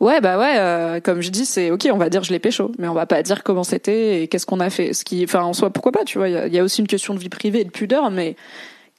Ouais, 0.00 0.20
bah 0.20 0.38
ouais, 0.38 0.54
euh, 0.56 1.00
comme 1.00 1.20
je 1.20 1.30
dis, 1.30 1.44
c'est 1.44 1.70
ok, 1.70 1.88
on 1.92 1.98
va 1.98 2.08
dire 2.08 2.22
je 2.22 2.32
l'ai 2.32 2.38
pécho, 2.38 2.72
mais 2.78 2.88
on 2.88 2.94
va 2.94 3.06
pas 3.06 3.22
dire 3.22 3.42
comment 3.42 3.64
c'était 3.64 4.22
et 4.22 4.28
qu'est-ce 4.28 4.46
qu'on 4.46 4.60
a 4.60 4.70
fait. 4.70 4.92
Ce 4.92 5.04
qui, 5.04 5.24
enfin, 5.24 5.42
en 5.42 5.52
soi, 5.52 5.70
pourquoi 5.70 5.92
pas, 5.92 6.04
tu 6.04 6.18
vois, 6.18 6.28
il 6.28 6.54
y, 6.54 6.58
a 6.58 6.64
aussi 6.64 6.80
une 6.80 6.86
question 6.86 7.14
de 7.14 7.18
vie 7.18 7.28
privée 7.28 7.60
et 7.60 7.64
de 7.64 7.70
pudeur, 7.70 8.10
mais 8.10 8.36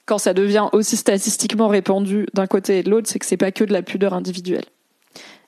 quand 0.06 0.18
ça 0.18 0.34
devient 0.34 0.68
aussi 0.72 0.96
statistiquement 0.96 1.68
répandu 1.68 2.26
d'un 2.34 2.46
côté 2.46 2.78
et 2.78 2.82
de 2.82 2.90
l'autre, 2.90 3.08
c'est 3.08 3.18
que 3.18 3.26
c'est 3.26 3.36
pas 3.36 3.52
que 3.52 3.64
de 3.64 3.72
la 3.72 3.82
pudeur 3.82 4.14
individuelle. 4.14 4.64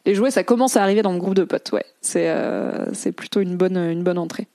Les 0.07 0.15
jouets, 0.15 0.31
ça 0.31 0.45
commence 0.45 0.77
à 0.77 0.83
arriver 0.83 1.03
dans 1.03 1.13
le 1.13 1.19
groupe 1.19 1.35
de 1.35 1.45
potes, 1.45 1.73
ouais. 1.73 1.85
C'est 2.01 2.29
euh, 2.29 2.93
c'est 2.95 3.13
plutôt 3.13 3.41
une 3.41 3.57
bonne 3.57 3.77
une 3.77 4.03
bonne 4.03 4.19
entrée. 4.19 4.49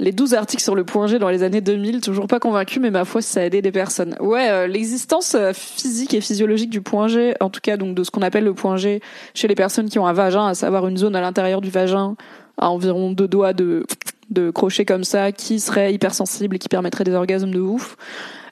Les 0.00 0.12
12 0.12 0.34
articles 0.34 0.62
sur 0.62 0.76
le 0.76 0.84
point 0.84 1.08
G 1.08 1.18
dans 1.18 1.28
les 1.28 1.42
années 1.42 1.60
2000, 1.60 2.00
toujours 2.00 2.28
pas 2.28 2.38
convaincu, 2.38 2.78
mais 2.78 2.90
ma 2.92 3.04
foi, 3.04 3.20
ça 3.20 3.40
a 3.40 3.42
aidé 3.42 3.62
des 3.62 3.72
personnes. 3.72 4.14
Ouais, 4.20 4.48
euh, 4.48 4.66
l'existence 4.68 5.34
euh, 5.34 5.52
physique 5.52 6.14
et 6.14 6.20
physiologique 6.20 6.70
du 6.70 6.80
point 6.80 7.08
G, 7.08 7.34
en 7.40 7.50
tout 7.50 7.60
cas 7.60 7.76
donc 7.76 7.96
de 7.96 8.04
ce 8.04 8.12
qu'on 8.12 8.22
appelle 8.22 8.44
le 8.44 8.54
point 8.54 8.76
G 8.76 9.00
chez 9.34 9.48
les 9.48 9.56
personnes 9.56 9.88
qui 9.88 9.98
ont 9.98 10.06
un 10.06 10.12
vagin, 10.12 10.46
à 10.46 10.54
savoir 10.54 10.86
une 10.86 10.96
zone 10.96 11.16
à 11.16 11.20
l'intérieur 11.20 11.60
du 11.60 11.70
vagin, 11.70 12.14
à 12.58 12.70
environ 12.70 13.10
deux 13.10 13.26
doigts 13.26 13.52
de, 13.52 13.86
de 14.30 14.50
crochet 14.50 14.84
comme 14.84 15.02
ça, 15.02 15.32
qui 15.32 15.58
serait 15.58 15.92
hypersensible 15.92 16.56
et 16.56 16.58
qui 16.60 16.68
permettrait 16.68 17.04
des 17.04 17.14
orgasmes 17.14 17.50
de 17.50 17.60
ouf 17.60 17.96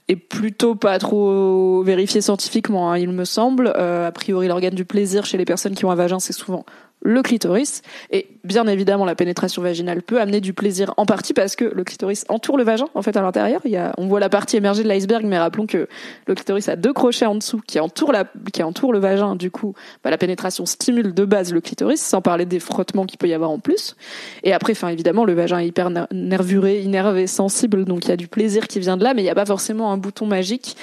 est 0.09 0.17
plutôt 0.17 0.75
pas 0.75 0.99
trop 0.99 1.83
vérifié 1.83 2.21
scientifiquement, 2.21 2.93
hein, 2.93 2.99
il 2.99 3.11
me 3.11 3.25
semble. 3.25 3.73
Euh, 3.77 4.07
a 4.07 4.13
priori, 4.13 4.47
l'organe 4.47 4.75
du 4.75 4.85
plaisir 4.85 5.25
chez 5.25 5.37
les 5.37 5.45
personnes 5.45 5.75
qui 5.75 5.85
ont 5.85 5.91
un 5.91 5.97
vagin, 5.97 6.21
c'est 6.21 6.33
souvent 6.33 6.65
le 7.03 7.23
clitoris. 7.23 7.83
Et 8.11 8.27
bien 8.45 8.67
évidemment, 8.67 9.05
la 9.05 9.15
pénétration 9.15 9.63
vaginale 9.63 10.03
peut 10.03 10.21
amener 10.21 10.41
du 10.41 10.53
plaisir 10.53 10.93
en 10.97 11.07
partie 11.07 11.33
parce 11.33 11.55
que 11.57 11.65
le 11.65 11.85
clitoris 11.85 12.25
entoure 12.29 12.59
le 12.59 12.65
vagin, 12.65 12.87
en 12.95 13.03
fait, 13.03 13.17
à 13.17 13.23
l'intérieur. 13.23 13.61
Il 13.65 13.71
y 13.71 13.77
a, 13.77 13.93
on 13.97 14.07
voit 14.07 14.21
la 14.21 14.29
partie 14.29 14.57
émergée 14.57 14.83
de 14.83 14.89
l'iceberg, 14.89 15.25
mais 15.25 15.39
rappelons 15.39 15.67
que 15.67 15.89
le 16.27 16.35
clitoris 16.35 16.69
a 16.69 16.77
deux 16.77 16.93
crochets 16.93 17.27
en 17.27 17.35
dessous 17.35 17.61
qui 17.67 17.79
entourent 17.79 18.13
la, 18.13 18.25
qui 18.53 18.63
le 18.63 18.99
vagin. 18.99 19.37
Du 19.37 19.51
coup, 19.51 19.75
bah, 20.03 20.11
la 20.11 20.19
pénétration 20.19 20.67
stimule 20.67 21.15
de 21.15 21.25
base 21.25 21.53
le 21.53 21.61
clitoris, 21.61 22.01
sans 22.01 22.21
parler 22.21 22.45
des 22.45 22.61
frottements 22.61 23.07
qu'il 23.07 23.19
peut 23.19 23.29
y 23.29 23.35
avoir 23.35 23.51
en 23.51 23.59
plus. 23.59 23.97
Et 24.43 24.53
après, 24.53 24.73
enfin, 24.73 24.89
évidemment, 24.89 25.25
le 25.25 25.35
vagin 25.35 25.59
est 25.59 25.67
hyper 25.67 25.91
nervuré, 26.11 26.83
innervé, 26.83 27.27
sensible, 27.27 27.85
donc 27.85 28.07
il 28.07 28.09
y 28.09 28.13
a 28.13 28.17
du 28.17 28.29
plaisir 28.29 28.67
qui 28.67 28.81
vient 28.81 28.97
de 28.97 29.05
là, 29.05 29.15
mais 29.15 29.23
il 29.23 29.25
n'y 29.25 29.31
a 29.31 29.35
pas 29.35 29.47
forcément 29.47 29.93
un 29.93 29.97
bouton 29.97 30.27
magique 30.27 30.77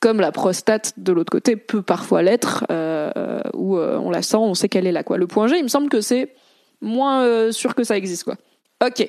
comme 0.00 0.20
la 0.20 0.32
prostate 0.32 0.94
de 0.96 1.12
l'autre 1.12 1.30
côté 1.30 1.56
peut 1.56 1.82
parfois 1.82 2.22
l'être, 2.22 2.64
euh, 2.70 3.40
où 3.54 3.76
euh, 3.76 3.98
on 3.98 4.10
la 4.10 4.22
sent, 4.22 4.38
on 4.38 4.54
sait 4.54 4.68
qu'elle 4.68 4.86
est 4.86 4.92
là. 4.92 5.04
Quoi. 5.04 5.18
Le 5.18 5.26
point 5.26 5.46
G, 5.46 5.58
il 5.58 5.62
me 5.62 5.68
semble 5.68 5.90
que 5.90 6.00
c'est 6.00 6.34
moins 6.80 7.22
euh, 7.22 7.52
sûr 7.52 7.74
que 7.74 7.84
ça 7.84 7.96
existe. 7.96 8.24
Quoi. 8.24 8.36
Ok. 8.84 9.08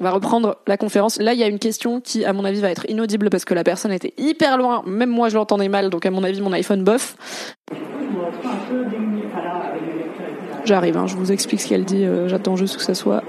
On 0.00 0.04
va 0.04 0.12
reprendre 0.12 0.56
la 0.66 0.78
conférence. 0.78 1.18
Là, 1.18 1.34
il 1.34 1.38
y 1.38 1.42
a 1.42 1.46
une 1.46 1.58
question 1.58 2.00
qui, 2.00 2.24
à 2.24 2.32
mon 2.32 2.46
avis, 2.46 2.62
va 2.62 2.70
être 2.70 2.88
inaudible 2.88 3.28
parce 3.28 3.44
que 3.44 3.52
la 3.52 3.62
personne 3.62 3.92
était 3.92 4.14
hyper 4.16 4.56
loin. 4.56 4.82
Même 4.86 5.10
moi, 5.10 5.28
je 5.28 5.36
l'entendais 5.36 5.68
mal, 5.68 5.90
donc 5.90 6.06
à 6.06 6.10
mon 6.10 6.24
avis, 6.24 6.40
mon 6.40 6.52
iPhone 6.52 6.82
bof. 6.82 7.16
J'arrive, 10.64 10.96
hein, 10.96 11.06
je 11.06 11.16
vous 11.16 11.32
explique 11.32 11.60
ce 11.60 11.68
qu'elle 11.68 11.84
dit. 11.84 12.06
J'attends 12.28 12.56
juste 12.56 12.78
que 12.78 12.82
ça 12.82 12.94
soit 12.94 13.22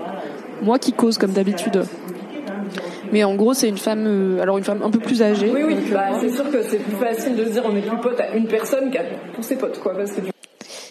moi 0.62 0.80
qui 0.80 0.94
cause 0.94 1.18
comme 1.18 1.32
d'habitude. 1.32 1.84
Mais 3.12 3.24
en 3.24 3.36
gros, 3.36 3.54
c'est 3.54 3.68
une 3.68 3.78
femme, 3.78 4.06
euh, 4.08 4.42
alors 4.42 4.58
une 4.58 4.64
femme 4.64 4.82
un 4.84 4.90
peu 4.90 5.00
plus 5.00 5.22
âgée. 5.22 5.52
Oui, 5.54 5.64
oui. 5.64 5.76
Bah, 5.92 6.10
c'est 6.20 6.32
sûr 6.32 6.50
que 6.50 6.64
c'est 6.64 6.78
plus 6.78 6.96
facile 6.96 7.36
de 7.36 7.46
se 7.46 7.50
dire 7.50 7.64
on 7.66 7.76
est 7.76 7.82
plus 7.82 7.98
pote 7.98 8.20
à 8.20 8.36
une 8.36 8.48
personne 8.48 8.90
qu'à 8.90 9.04
tous 9.36 9.44
ses 9.44 9.58
potes, 9.58 9.80
quoi, 9.80 9.94
parce 9.96 10.12
que 10.12 10.22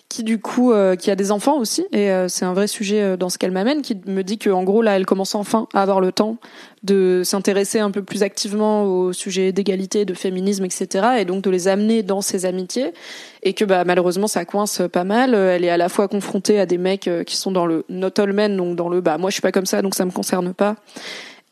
qui 0.08 0.24
du 0.24 0.40
coup 0.40 0.72
euh, 0.72 0.96
qui 0.96 1.08
a 1.12 1.14
des 1.14 1.30
enfants 1.30 1.56
aussi 1.56 1.86
et 1.92 2.10
euh, 2.10 2.26
c'est 2.26 2.44
un 2.44 2.52
vrai 2.52 2.66
sujet 2.66 3.16
dans 3.16 3.28
ce 3.28 3.38
qu'elle 3.38 3.52
m'amène 3.52 3.80
qui 3.80 3.96
me 4.06 4.22
dit 4.22 4.38
que 4.38 4.50
en 4.50 4.64
gros 4.64 4.82
là 4.82 4.96
elle 4.96 5.06
commence 5.06 5.36
enfin 5.36 5.68
à 5.72 5.82
avoir 5.82 6.00
le 6.00 6.10
temps 6.10 6.38
de 6.82 7.22
s'intéresser 7.24 7.78
un 7.78 7.92
peu 7.92 8.02
plus 8.02 8.24
activement 8.24 8.82
au 8.82 9.12
sujet 9.12 9.52
d'égalité 9.52 10.04
de 10.04 10.12
féminisme 10.12 10.64
etc 10.64 11.10
et 11.20 11.24
donc 11.24 11.44
de 11.44 11.50
les 11.50 11.68
amener 11.68 12.02
dans 12.02 12.22
ses 12.22 12.44
amitiés 12.44 12.92
et 13.44 13.54
que 13.54 13.64
bah 13.64 13.84
malheureusement 13.84 14.26
ça 14.26 14.44
coince 14.44 14.82
pas 14.92 15.04
mal 15.04 15.32
elle 15.32 15.64
est 15.64 15.70
à 15.70 15.76
la 15.76 15.88
fois 15.88 16.08
confrontée 16.08 16.58
à 16.58 16.66
des 16.66 16.78
mecs 16.78 17.08
qui 17.24 17.36
sont 17.36 17.52
dans 17.52 17.66
le 17.66 17.84
not 17.88 18.18
all 18.18 18.32
men 18.32 18.56
donc 18.56 18.74
dans 18.74 18.88
le 18.88 19.00
bah 19.00 19.16
moi 19.16 19.30
je 19.30 19.34
suis 19.34 19.42
pas 19.42 19.52
comme 19.52 19.66
ça 19.66 19.80
donc 19.80 19.94
ça 19.94 20.04
me 20.04 20.10
concerne 20.10 20.52
pas 20.52 20.74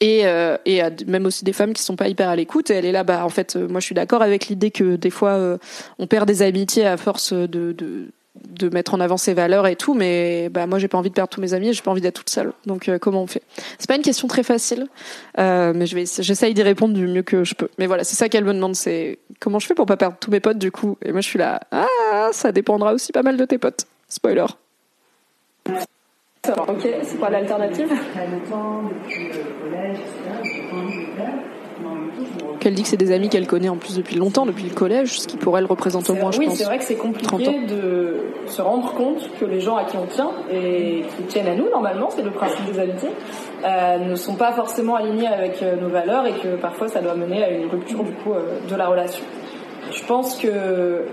et, 0.00 0.26
euh, 0.26 0.56
et 0.64 0.80
même 1.06 1.26
aussi 1.26 1.44
des 1.44 1.52
femmes 1.52 1.72
qui 1.72 1.82
sont 1.82 1.96
pas 1.96 2.08
hyper 2.08 2.28
à 2.28 2.36
l'écoute. 2.36 2.70
Et 2.70 2.74
elle 2.74 2.84
est 2.84 2.92
là, 2.92 3.04
bah 3.04 3.24
en 3.24 3.28
fait, 3.28 3.56
euh, 3.56 3.68
moi 3.68 3.80
je 3.80 3.86
suis 3.86 3.94
d'accord 3.94 4.22
avec 4.22 4.46
l'idée 4.48 4.70
que 4.70 4.96
des 4.96 5.10
fois 5.10 5.30
euh, 5.30 5.58
on 5.98 6.06
perd 6.06 6.26
des 6.26 6.42
amitiés 6.42 6.86
à 6.86 6.96
force 6.96 7.32
de, 7.32 7.74
de 7.74 8.68
mettre 8.68 8.94
en 8.94 9.00
avant 9.00 9.16
ses 9.16 9.34
valeurs 9.34 9.66
et 9.66 9.76
tout, 9.76 9.94
mais 9.94 10.48
bah 10.50 10.66
moi 10.66 10.78
j'ai 10.78 10.88
pas 10.88 10.98
envie 10.98 11.10
de 11.10 11.14
perdre 11.14 11.30
tous 11.30 11.40
mes 11.40 11.54
amis, 11.54 11.72
j'ai 11.72 11.82
pas 11.82 11.90
envie 11.90 12.00
d'être 12.00 12.14
toute 12.14 12.30
seule. 12.30 12.52
Donc 12.66 12.90
comment 13.00 13.22
on 13.22 13.26
fait? 13.26 13.42
C'est 13.78 13.88
pas 13.88 13.96
une 13.96 14.02
question 14.02 14.28
très 14.28 14.44
facile, 14.44 14.86
mais 15.36 15.86
je 15.86 15.94
vais 15.94 16.04
j'essaye 16.20 16.54
d'y 16.54 16.62
répondre 16.62 16.94
du 16.94 17.06
mieux 17.06 17.22
que 17.22 17.42
je 17.42 17.54
peux. 17.54 17.68
Mais 17.78 17.86
voilà, 17.86 18.04
c'est 18.04 18.16
ça 18.16 18.28
qu'elle 18.28 18.44
me 18.44 18.54
demande, 18.54 18.76
c'est 18.76 19.18
comment 19.40 19.58
je 19.58 19.66
fais 19.66 19.74
pour 19.74 19.86
pas 19.86 19.96
perdre 19.96 20.16
tous 20.20 20.30
mes 20.30 20.40
potes 20.40 20.58
du 20.58 20.70
coup? 20.70 20.96
Et 21.04 21.10
moi 21.10 21.20
je 21.20 21.28
suis 21.28 21.38
là, 21.38 21.60
ah 21.72 22.28
ça 22.32 22.52
dépendra 22.52 22.94
aussi 22.94 23.10
pas 23.10 23.22
mal 23.22 23.36
de 23.36 23.44
tes 23.44 23.58
potes. 23.58 23.86
Spoiler. 24.08 24.46
Ok, 26.46 26.88
c'est 27.02 27.18
quoi 27.18 27.30
l'alternative? 27.30 27.92
Qu'elle 32.60 32.74
dit 32.74 32.82
que 32.82 32.88
c'est 32.88 32.96
des 32.96 33.12
amis 33.12 33.28
qu'elle 33.28 33.46
connaît 33.46 33.68
en 33.68 33.76
plus 33.76 33.96
depuis 33.96 34.16
longtemps, 34.16 34.46
depuis 34.46 34.64
le 34.64 34.74
collège, 34.74 35.20
ce 35.20 35.26
qui 35.26 35.36
pour 35.36 35.58
elle 35.58 35.66
représente 35.66 36.08
au 36.10 36.14
moins, 36.14 36.30
je 36.30 36.38
oui, 36.38 36.46
pense. 36.46 36.54
Oui, 36.54 36.58
c'est 36.58 36.64
vrai 36.64 36.78
que 36.78 36.84
c'est 36.84 36.96
compliqué 36.96 37.66
de 37.66 38.32
se 38.46 38.62
rendre 38.62 38.94
compte 38.94 39.30
que 39.38 39.44
les 39.44 39.60
gens 39.60 39.76
à 39.76 39.84
qui 39.84 39.96
on 39.96 40.06
tient 40.06 40.30
et 40.50 41.04
qui 41.16 41.22
tiennent 41.24 41.48
à 41.48 41.54
nous, 41.54 41.68
normalement, 41.70 42.08
c'est 42.10 42.22
le 42.22 42.30
principe 42.30 42.64
des 42.72 42.78
amitiés, 42.80 43.10
euh, 43.64 43.98
ne 43.98 44.14
sont 44.16 44.34
pas 44.34 44.52
forcément 44.52 44.96
alignés 44.96 45.28
avec 45.28 45.62
euh, 45.62 45.76
nos 45.76 45.88
valeurs 45.88 46.26
et 46.26 46.32
que 46.32 46.56
parfois 46.56 46.88
ça 46.88 47.00
doit 47.00 47.14
mener 47.14 47.44
à 47.44 47.50
une 47.50 47.68
rupture 47.68 48.02
du 48.02 48.12
coup 48.12 48.32
euh, 48.32 48.58
de 48.68 48.74
la 48.74 48.88
relation. 48.88 49.24
Je 49.92 50.04
pense 50.04 50.36
que 50.36 51.04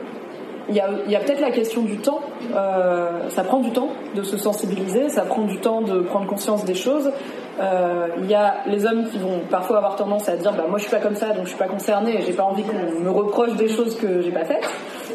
il 0.69 0.75
y 0.75 0.79
a, 0.79 0.89
y 1.07 1.15
a 1.15 1.19
peut-être 1.19 1.41
la 1.41 1.51
question 1.51 1.81
du 1.83 1.97
temps. 1.97 2.21
Euh, 2.55 3.29
ça 3.29 3.43
prend 3.43 3.59
du 3.59 3.71
temps 3.71 3.89
de 4.15 4.23
se 4.23 4.37
sensibiliser, 4.37 5.09
ça 5.09 5.23
prend 5.23 5.43
du 5.43 5.59
temps 5.59 5.81
de 5.81 5.99
prendre 6.01 6.27
conscience 6.27 6.65
des 6.65 6.75
choses. 6.75 7.11
Euh, 7.59 8.07
il 8.17 8.29
y 8.29 8.33
a 8.33 8.55
les 8.67 8.85
hommes 8.85 9.05
qui 9.09 9.17
vont 9.17 9.39
parfois 9.49 9.77
avoir 9.77 9.95
tendance 9.95 10.27
à 10.27 10.35
dire 10.35 10.51
bah 10.51 10.65
moi 10.67 10.77
je 10.77 10.83
suis 10.83 10.91
pas 10.91 10.99
comme 10.99 11.15
ça 11.15 11.31
donc 11.31 11.45
je 11.45 11.49
suis 11.49 11.57
pas 11.57 11.67
concerné 11.67 12.19
et 12.19 12.21
j'ai 12.21 12.33
pas 12.33 12.43
envie 12.43 12.63
qu'on 12.63 12.99
me 13.01 13.09
reproche 13.09 13.53
des 13.55 13.69
choses 13.69 13.95
que 13.95 14.21
j'ai 14.21 14.31
pas 14.31 14.43
faites. 14.43 14.67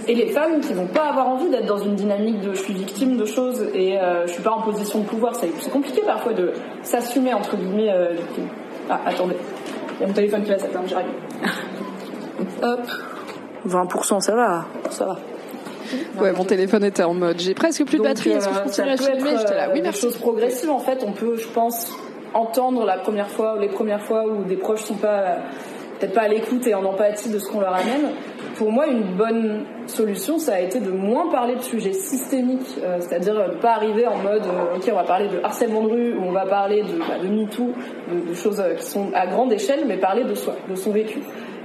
Et 0.08 0.14
les 0.14 0.28
femmes 0.28 0.60
qui 0.60 0.72
vont 0.72 0.86
pas 0.86 1.04
avoir 1.04 1.28
envie 1.28 1.50
d'être 1.50 1.66
dans 1.66 1.78
une 1.78 1.96
dynamique 1.96 2.40
de 2.40 2.54
je 2.54 2.62
suis 2.62 2.72
victime 2.72 3.18
de 3.18 3.26
choses 3.26 3.68
et 3.74 3.98
euh, 3.98 4.26
je 4.26 4.32
suis 4.32 4.42
pas 4.42 4.52
en 4.52 4.62
position 4.62 5.00
de 5.00 5.04
pouvoir 5.04 5.34
c'est 5.34 5.70
compliqué 5.70 6.00
parfois 6.06 6.32
de 6.32 6.52
s'assumer 6.82 7.34
entre 7.34 7.56
guillemets 7.56 7.92
euh, 7.92 8.12
victime 8.12 8.48
ah 8.88 9.00
attendez. 9.04 9.36
Il 9.96 10.00
y 10.00 10.04
a 10.04 10.06
mon 10.06 10.14
téléphone 10.14 10.42
qui 10.42 10.50
va 10.50 10.58
s'atteindre 10.58 10.88
j'arrive. 10.88 11.08
Hop. 12.62 12.80
20% 13.68 14.20
ça 14.20 14.34
va. 14.34 14.64
Ça 14.88 15.04
va 15.04 15.16
Ouais, 16.20 16.32
mon 16.32 16.44
téléphone 16.44 16.84
était 16.84 17.02
en 17.02 17.14
mode 17.14 17.38
j'ai 17.38 17.54
presque 17.54 17.84
plus 17.84 17.98
de 17.98 18.02
batterie, 18.02 18.30
est-ce 18.30 18.48
que 18.48 18.54
je 18.54 18.60
euh, 18.60 18.62
continue 18.64 18.90
à 18.90 18.96
filmer 18.96 19.38
J'étais 19.38 19.54
là, 19.54 19.70
oui, 19.72 19.80
merci. 19.82 20.02
Des 20.02 20.08
choses 20.08 20.18
progressives 20.18 20.70
en 20.70 20.78
fait, 20.78 21.04
on 21.06 21.12
peut, 21.12 21.36
je 21.36 21.48
pense, 21.48 21.92
entendre 22.34 22.84
la 22.84 22.98
première 22.98 23.30
fois, 23.30 23.56
les 23.60 23.68
premières 23.68 24.02
fois 24.02 24.26
où 24.26 24.44
des 24.44 24.56
proches 24.56 24.82
sont 24.82 24.94
pas 24.94 25.38
peut-être 26.00 26.14
pas 26.14 26.22
à 26.22 26.28
l'écoute 26.28 26.66
et 26.66 26.74
en 26.74 26.84
empathie 26.84 27.30
de 27.30 27.38
ce 27.38 27.48
qu'on 27.48 27.60
leur 27.60 27.74
amène. 27.74 28.12
Pour 28.56 28.72
moi, 28.72 28.86
une 28.86 29.16
bonne 29.16 29.64
solution, 29.86 30.38
ça 30.38 30.54
a 30.54 30.60
été 30.60 30.80
de 30.80 30.90
moins 30.90 31.30
parler 31.30 31.56
de 31.56 31.62
sujets 31.62 31.92
systémiques, 31.92 32.76
euh, 32.82 32.98
c'est-à-dire 33.00 33.34
ne 33.34 33.54
pas 33.60 33.74
arriver 33.74 34.06
en 34.06 34.16
mode 34.16 34.42
euh, 34.44 34.76
ok, 34.76 34.88
on 34.90 34.96
va 34.96 35.04
parler 35.04 35.28
de 35.28 35.40
harcèlement 35.42 35.82
de 35.82 35.88
rue 35.88 36.14
ou 36.14 36.24
on 36.24 36.32
va 36.32 36.46
parler 36.46 36.82
de, 36.82 36.98
bah, 36.98 37.18
de 37.22 37.28
MeToo, 37.28 37.72
de, 38.12 38.30
de, 38.30 38.34
choses 38.34 38.62
qui 38.78 38.84
sont 38.84 39.10
à 39.14 39.26
grande 39.26 39.52
échelle, 39.52 39.84
mais 39.86 39.96
parler 39.96 40.24
de 40.24 40.34
soi, 40.34 40.56
de 40.68 40.74
son 40.74 40.90
vécu 40.90 41.20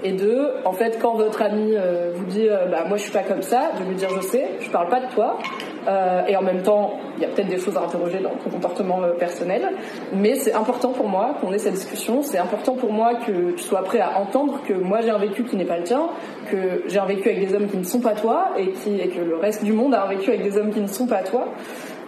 et 0.06 0.12
deux, 0.12 0.52
en 0.66 0.72
fait, 0.72 1.00
quand 1.02 1.16
votre 1.16 1.42
ami 1.42 1.74
euh, 1.74 2.12
vous 2.14 2.26
dit 2.26 2.48
euh, 2.48 2.68
bah, 2.68 2.84
moi 2.88 2.96
je 2.96 3.02
suis 3.04 3.12
pas 3.12 3.24
comme 3.24 3.42
ça, 3.42 3.72
de 3.80 3.90
lui 3.90 3.96
dire 3.96 4.10
je 4.10 4.22
sais, 4.22 4.52
je 4.60 4.70
parle 4.70 4.88
pas 4.88 5.00
de 5.00 5.12
toi, 5.12 5.40
euh, 5.88 6.28
et 6.28 6.36
en 6.36 6.44
même 6.44 6.62
temps, 6.62 7.00
il 7.18 7.24
y 7.24 7.26
a 7.26 7.30
peut-être 7.30 7.48
des 7.48 7.58
choses 7.58 7.76
à 7.76 7.82
interroger 7.82 8.20
dans 8.20 8.36
ton 8.36 8.52
comportement 8.52 9.00
personnel, 9.18 9.68
mais 10.14 10.36
c'est 10.36 10.54
important 10.54 10.90
pour 10.90 11.08
moi 11.08 11.38
qu'on 11.42 11.52
ait 11.54 11.58
cette 11.58 11.74
discussion, 11.74 12.22
c'est 12.22 12.38
important 12.38 12.74
pour 12.74 12.94
moi 12.94 13.16
que 13.16 13.54
tu 13.54 13.64
sois 13.64 13.84
prêt 13.84 14.00
à 14.00 14.20
entendre 14.20 14.62
que 14.68 14.74
moi 14.74 15.02
j'ai 15.02 15.10
un 15.10 15.18
vécu 15.18 15.44
qui 15.44 15.56
n'est 15.56 15.66
pas 15.66 15.80
le 15.80 15.84
tien, 15.86 16.08
que 16.52 16.84
j'ai 16.86 17.00
un 17.00 17.06
vécu 17.06 17.28
avec 17.28 17.48
des 17.48 17.56
hommes 17.56 17.68
qui 17.68 17.78
ne 17.78 17.84
sont 17.84 18.02
pas 18.02 18.14
toi, 18.14 18.50
et, 18.60 18.68
que 19.08 19.22
le 19.22 19.38
reste 19.38 19.64
du 19.64 19.74
monde 19.74 19.96
a 19.96 20.04
un 20.04 20.08
vécu 20.08 20.30
avec 20.30 20.44
des 20.44 20.56
hommes 20.56 20.70
qui 20.70 20.82
ne 20.82 20.88
sont 20.88 21.08
pas 21.08 21.24
toi. 21.24 21.48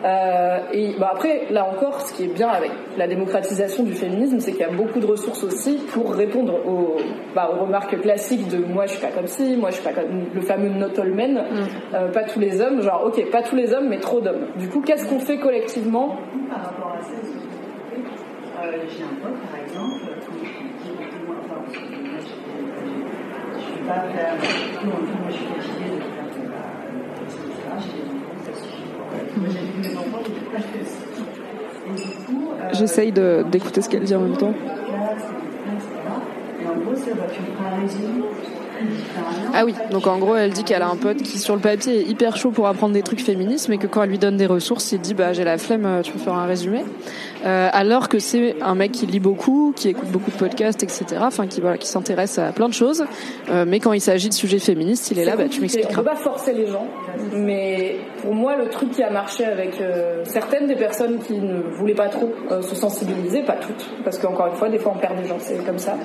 Euh, 0.05 0.59
et 0.73 0.93
bah 0.99 1.09
après, 1.11 1.47
là 1.49 1.65
encore, 1.65 2.01
ce 2.01 2.13
qui 2.13 2.25
est 2.25 2.33
bien 2.33 2.49
avec 2.49 2.71
la 2.97 3.07
démocratisation 3.07 3.83
du 3.83 3.93
féminisme, 3.93 4.39
c'est 4.39 4.51
qu'il 4.51 4.61
y 4.61 4.63
a 4.63 4.69
beaucoup 4.69 4.99
de 4.99 5.07
ressources 5.07 5.43
aussi 5.43 5.79
pour 5.91 6.13
répondre 6.13 6.53
aux, 6.67 6.97
bah, 7.33 7.49
aux 7.51 7.65
remarques 7.65 7.99
classiques 8.01 8.47
de 8.47 8.57
moi 8.57 8.85
je 8.85 8.91
suis 8.91 9.01
pas 9.01 9.11
comme 9.11 9.25
ci, 9.25 9.57
moi 9.57 9.71
je 9.71 9.75
suis 9.75 9.83
pas 9.83 9.93
comme 9.93 10.25
le 10.35 10.41
fameux 10.41 10.69
not 10.69 10.99
all 10.99 11.13
men, 11.13 11.33
mm. 11.33 11.95
euh, 11.95 12.11
pas 12.11 12.23
tous 12.25 12.39
les 12.39 12.61
hommes, 12.61 12.81
genre 12.81 13.05
ok, 13.07 13.31
pas 13.31 13.41
tous 13.41 13.55
les 13.55 13.73
hommes, 13.73 13.87
mais 13.89 13.99
trop 13.99 14.21
d'hommes. 14.21 14.47
Du 14.57 14.69
coup, 14.69 14.81
qu'est-ce 14.81 15.07
qu'on 15.07 15.19
fait 15.19 15.39
collectivement 15.39 16.17
Par 16.47 16.65
rapport 16.65 16.93
à 16.95 17.01
ça, 17.01 17.13
euh, 17.13 18.71
j'ai 18.87 19.03
un 19.03 19.15
pote 19.21 19.37
par 19.49 19.59
exemple 19.59 20.13
qui 20.29 20.89
est 20.89 21.25
moins, 21.25 21.37
enfin, 21.43 21.61
je 21.73 21.79
ne 21.79 21.85
vais 23.75 23.87
pas 23.87 24.01
faire 24.15 24.33
tout 24.79 24.87
en 24.87 24.91
tout, 24.91 25.17
moi 25.21 25.29
je 25.29 25.33
suis 25.33 25.45
fatiguée 25.45 25.95
de 25.95 26.01
faire 26.01 26.29
ça, 26.33 26.43
etc. 27.23 28.16
J'essaye 32.73 33.11
d'écouter 33.11 33.81
ce 33.81 33.89
qu'elle 33.89 34.03
dit 34.03 34.15
en 34.15 34.21
même 34.21 34.37
temps. 34.37 34.53
Ah 39.53 39.65
oui, 39.65 39.73
donc 39.91 40.07
en 40.07 40.17
gros, 40.19 40.35
elle 40.35 40.51
dit 40.51 40.63
qu'elle 40.63 40.81
a 40.81 40.89
un 40.89 40.95
pote 40.95 41.17
qui, 41.17 41.39
sur 41.39 41.55
le 41.55 41.61
papier, 41.61 42.01
est 42.01 42.03
hyper 42.03 42.37
chaud 42.37 42.51
pour 42.51 42.67
apprendre 42.67 42.93
des 42.93 43.01
trucs 43.01 43.21
féminismes 43.21 43.73
et 43.73 43.77
que 43.77 43.87
quand 43.87 44.03
elle 44.03 44.09
lui 44.09 44.19
donne 44.19 44.37
des 44.37 44.45
ressources, 44.45 44.91
il 44.91 44.99
dit 44.99 45.13
bah 45.13 45.33
j'ai 45.33 45.43
la 45.43 45.57
flemme, 45.57 45.85
euh, 45.85 46.01
tu 46.01 46.11
peux 46.11 46.19
faire 46.19 46.35
un 46.35 46.45
résumé. 46.45 46.83
Euh, 47.45 47.69
alors 47.71 48.09
que 48.09 48.19
c'est 48.19 48.55
un 48.61 48.75
mec 48.75 48.91
qui 48.91 49.05
lit 49.05 49.19
beaucoup, 49.19 49.73
qui 49.75 49.89
écoute 49.89 50.09
beaucoup 50.09 50.31
de 50.31 50.35
podcasts, 50.35 50.83
etc. 50.83 51.05
Enfin, 51.21 51.47
qui 51.47 51.61
voilà, 51.61 51.77
qui 51.77 51.87
s'intéresse 51.87 52.39
à 52.39 52.51
plein 52.51 52.67
de 52.67 52.73
choses. 52.73 53.05
Euh, 53.49 53.65
mais 53.67 53.79
quand 53.79 53.93
il 53.93 54.01
s'agit 54.01 54.29
de 54.29 54.33
sujets 54.33 54.59
féministes, 54.59 55.11
il 55.11 55.19
est, 55.19 55.25
là, 55.25 55.35
bah 55.35 55.45
tu 55.49 55.61
m'expliqueras. 55.61 55.93
On 55.93 56.03
peut 56.03 56.09
pas 56.09 56.15
forcer 56.15 56.53
les 56.53 56.67
gens, 56.67 56.87
mais 57.33 57.97
pour 58.21 58.33
moi, 58.33 58.55
le 58.55 58.69
truc 58.69 58.91
qui 58.91 59.03
a 59.03 59.09
marché 59.09 59.45
avec 59.45 59.79
euh, 59.79 60.23
certaines 60.25 60.67
des 60.67 60.75
personnes 60.75 61.19
qui 61.19 61.33
ne 61.33 61.61
voulaient 61.61 61.93
pas 61.93 62.09
trop 62.09 62.33
se 62.61 62.75
sensibiliser, 62.75 63.43
pas 63.43 63.57
toutes, 63.57 63.89
parce 64.03 64.17
qu'encore 64.17 64.47
une 64.47 64.55
fois, 64.55 64.69
des 64.69 64.79
fois 64.79 64.93
on 64.95 64.99
perd 64.99 65.21
des 65.21 65.27
gens, 65.27 65.37
c'est 65.39 65.63
comme 65.65 65.79
ça 65.79 65.95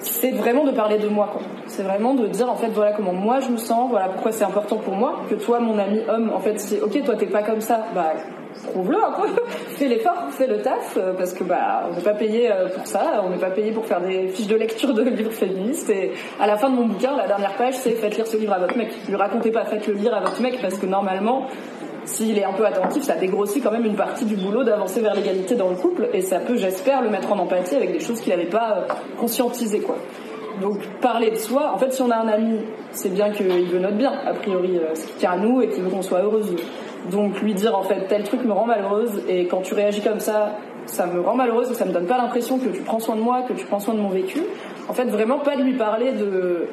c'est 0.00 0.30
vraiment 0.30 0.64
de 0.64 0.72
parler 0.72 0.98
de 0.98 1.08
moi. 1.08 1.38
C'est 1.66 1.82
vraiment 1.82 2.14
de 2.14 2.26
dire 2.26 2.48
en 2.48 2.56
fait 2.56 2.68
voilà 2.68 2.92
comment 2.92 3.12
moi 3.12 3.40
je 3.40 3.50
me 3.50 3.56
sens, 3.56 3.90
voilà 3.90 4.08
pourquoi 4.08 4.32
c'est 4.32 4.44
important 4.44 4.76
pour 4.76 4.94
moi 4.94 5.20
que 5.28 5.34
toi 5.34 5.60
mon 5.60 5.78
ami 5.78 6.00
homme 6.08 6.30
en 6.34 6.40
fait 6.40 6.58
c'est 6.58 6.80
ok 6.80 7.02
toi 7.04 7.16
t'es 7.16 7.26
pas 7.26 7.42
comme 7.42 7.60
ça, 7.60 7.86
bah 7.94 8.12
prouve-le 8.72 8.96
hein, 8.96 9.12
quoi. 9.14 9.26
fais 9.76 9.88
l'effort, 9.88 10.28
fais 10.30 10.46
le 10.46 10.62
taf 10.62 10.96
euh, 10.96 11.12
parce 11.14 11.34
que 11.34 11.44
bah 11.44 11.88
on 11.90 11.96
n'est 11.96 12.02
pas 12.02 12.14
payé 12.14 12.50
euh, 12.50 12.68
pour 12.68 12.86
ça, 12.86 13.22
on 13.24 13.30
n'est 13.30 13.38
pas 13.38 13.50
payé 13.50 13.72
pour 13.72 13.86
faire 13.86 14.00
des 14.00 14.28
fiches 14.28 14.46
de 14.46 14.56
lecture 14.56 14.94
de 14.94 15.02
livres 15.10 15.32
féministes 15.32 15.90
et 15.90 16.12
à 16.40 16.46
la 16.46 16.56
fin 16.56 16.70
de 16.70 16.76
mon 16.76 16.86
bouquin 16.86 17.16
la 17.16 17.26
dernière 17.26 17.56
page 17.56 17.74
c'est 17.74 17.92
faites 17.92 18.16
lire 18.16 18.26
ce 18.26 18.36
livre 18.36 18.52
à 18.52 18.58
votre 18.58 18.76
mec. 18.76 18.90
Ne 19.06 19.10
lui 19.10 19.16
racontez 19.16 19.50
pas, 19.50 19.64
faites 19.64 19.86
le 19.86 19.94
lire 19.94 20.14
à 20.14 20.20
votre 20.20 20.40
mec 20.40 20.60
parce 20.60 20.78
que 20.78 20.86
normalement 20.86 21.46
s'il 22.08 22.38
est 22.38 22.44
un 22.44 22.52
peu 22.52 22.66
attentif, 22.66 23.02
ça 23.02 23.16
dégrossit 23.16 23.62
quand 23.62 23.70
même 23.70 23.84
une 23.84 23.96
partie 23.96 24.24
du 24.24 24.34
boulot 24.36 24.64
d'avancer 24.64 25.00
vers 25.00 25.14
l'égalité 25.14 25.54
dans 25.54 25.68
le 25.68 25.76
couple 25.76 26.08
et 26.12 26.22
ça 26.22 26.40
peut, 26.40 26.56
j'espère, 26.56 27.02
le 27.02 27.10
mettre 27.10 27.30
en 27.30 27.38
empathie 27.38 27.76
avec 27.76 27.92
des 27.92 28.00
choses 28.00 28.20
qu'il 28.20 28.32
n'avait 28.32 28.48
pas 28.48 28.86
conscientisées, 29.18 29.80
quoi. 29.80 29.96
Donc 30.62 30.78
parler 31.00 31.30
de 31.30 31.36
soi, 31.36 31.70
en 31.72 31.78
fait, 31.78 31.92
si 31.92 32.02
on 32.02 32.10
a 32.10 32.16
un 32.16 32.28
ami, 32.28 32.60
c'est 32.90 33.12
bien 33.12 33.30
qu'il 33.30 33.46
veut 33.46 33.78
notre 33.78 33.96
bien, 33.96 34.12
a 34.26 34.32
priori, 34.32 34.80
ce 34.94 35.06
qui 35.06 35.12
tient 35.14 35.32
à 35.32 35.36
nous 35.36 35.60
et 35.60 35.68
qu'il 35.68 35.84
veut 35.84 35.90
qu'on 35.90 36.02
soit 36.02 36.22
heureuse. 36.22 36.56
Donc 37.12 37.40
lui 37.40 37.54
dire 37.54 37.76
en 37.76 37.82
fait 37.82 38.06
tel 38.08 38.24
truc 38.24 38.44
me 38.44 38.52
rend 38.52 38.66
malheureuse 38.66 39.22
et 39.28 39.46
quand 39.46 39.60
tu 39.60 39.74
réagis 39.74 40.00
comme 40.00 40.18
ça, 40.18 40.56
ça 40.86 41.06
me 41.06 41.20
rend 41.20 41.36
malheureuse 41.36 41.70
et 41.70 41.74
ça 41.74 41.84
me 41.84 41.92
donne 41.92 42.06
pas 42.06 42.18
l'impression 42.18 42.58
que 42.58 42.68
tu 42.70 42.80
prends 42.80 42.98
soin 42.98 43.14
de 43.14 43.20
moi, 43.20 43.42
que 43.42 43.52
tu 43.52 43.66
prends 43.66 43.80
soin 43.80 43.94
de 43.94 44.00
mon 44.00 44.08
vécu. 44.08 44.40
En 44.88 44.94
fait, 44.94 45.04
vraiment 45.04 45.38
pas 45.38 45.56
de 45.56 45.62
lui 45.62 45.74
parler 45.74 46.12
de 46.12 46.66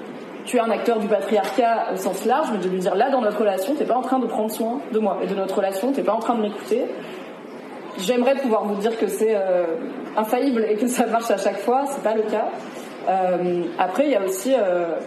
tu 0.46 0.58
es 0.58 0.60
un 0.60 0.70
acteur 0.70 1.00
du 1.00 1.08
patriarcat 1.08 1.88
au 1.94 1.98
sens 1.98 2.26
large, 2.26 2.50
mais 2.52 2.60
de 2.60 2.70
lui 2.70 2.80
dire 2.80 2.96
là 2.96 3.10
dans 3.10 3.22
notre 3.22 3.40
relation, 3.40 3.76
t'es 3.76 3.86
pas 3.86 3.96
en 3.96 4.02
train 4.02 4.20
de 4.20 4.28
prendre 4.28 4.52
soin 4.52 4.80
de 4.92 5.00
moi 5.00 5.20
et 5.24 5.28
de 5.28 5.36
notre 5.36 5.56
relation, 5.56 5.92
t'es 5.92 6.04
pas 6.04 6.14
en 6.14 6.20
train 6.20 6.36
de 6.36 6.42
m'écouter. 6.42 6.86
J'aimerais 7.98 8.36
pouvoir 8.36 8.66
vous 8.66 8.76
dire 8.76 8.98
que 8.98 9.08
c'est 9.08 9.36
euh, 9.36 9.66
infaillible 10.18 10.66
et 10.70 10.76
que 10.76 10.88
ça 10.88 11.08
marche 11.08 11.32
à 11.32 11.38
chaque 11.38 11.60
fois, 11.60 11.86
c'est 11.88 12.04
pas 12.04 12.14
le 12.14 12.24
cas. 12.24 12.50
Euh, 13.10 13.64
après, 13.80 14.06
il 14.06 14.12
y 14.12 14.16
a 14.16 14.24
aussi 14.24 14.54
euh, 14.54 14.98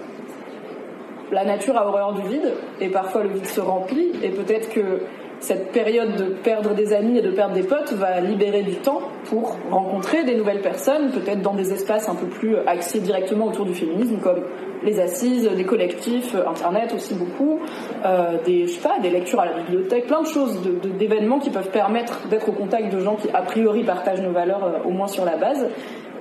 la 1.31 1.45
nature 1.45 1.77
a 1.77 1.87
horreur 1.87 2.15
du 2.15 2.23
vide 2.23 2.55
et 2.81 2.89
parfois 2.89 3.23
le 3.23 3.31
vide 3.31 3.47
se 3.47 3.61
remplit 3.61 4.13
et 4.23 4.31
peut-être 4.31 4.71
que 4.71 5.03
cette 5.41 5.73
période 5.73 6.17
de 6.17 6.25
perdre 6.25 6.75
des 6.75 6.93
amis 6.93 7.19
et 7.19 7.23
de 7.23 7.31
perdre 7.31 7.55
des 7.55 7.63
potes 7.63 7.93
va 7.93 8.21
libérer 8.21 8.63
du 8.63 8.77
temps 8.77 9.01
pour 9.25 9.57
rencontrer 9.71 10.25
des 10.25 10.35
nouvelles 10.35 10.61
personnes, 10.61 11.11
peut-être 11.11 11.43
dans 11.43 11.55
des 11.55 11.73
espaces 11.73 12.09
un 12.09 12.15
peu 12.15 12.27
plus 12.27 12.57
axés 12.67 13.01
directement 13.01 13.47
autour 13.47 13.65
du 13.65 13.75
féminisme, 13.75 14.19
comme 14.19 14.43
les 14.85 15.01
assises, 15.01 15.49
des 15.49 15.65
collectifs, 15.65 16.35
internet 16.35 16.93
aussi 16.95 17.15
beaucoup, 17.15 17.61
euh, 18.05 18.39
des 18.45 18.67
je 18.67 18.73
sais 18.73 18.81
pas, 18.81 18.99
des 19.01 19.11
lectures 19.11 19.41
à 19.41 19.47
la 19.47 19.63
bibliothèque, 19.63 20.07
plein 20.07 20.23
de 20.23 20.27
choses, 20.27 20.61
d'événements 20.99 21.39
qui 21.39 21.51
peuvent 21.51 21.71
permettre 21.71 22.29
d'être 22.29 22.49
au 22.49 22.53
contact 22.53 22.93
de 22.93 23.01
gens 23.01 23.17
qui 23.17 23.29
a 23.33 23.43
priori 23.43 23.85
partagent 23.85 24.23
nos 24.23 24.33
valeurs 24.33 24.65
euh, 24.65 24.89
au 24.89 24.91
moins 24.91 25.09
sur 25.09 25.25
la 25.25 25.37
base 25.37 25.69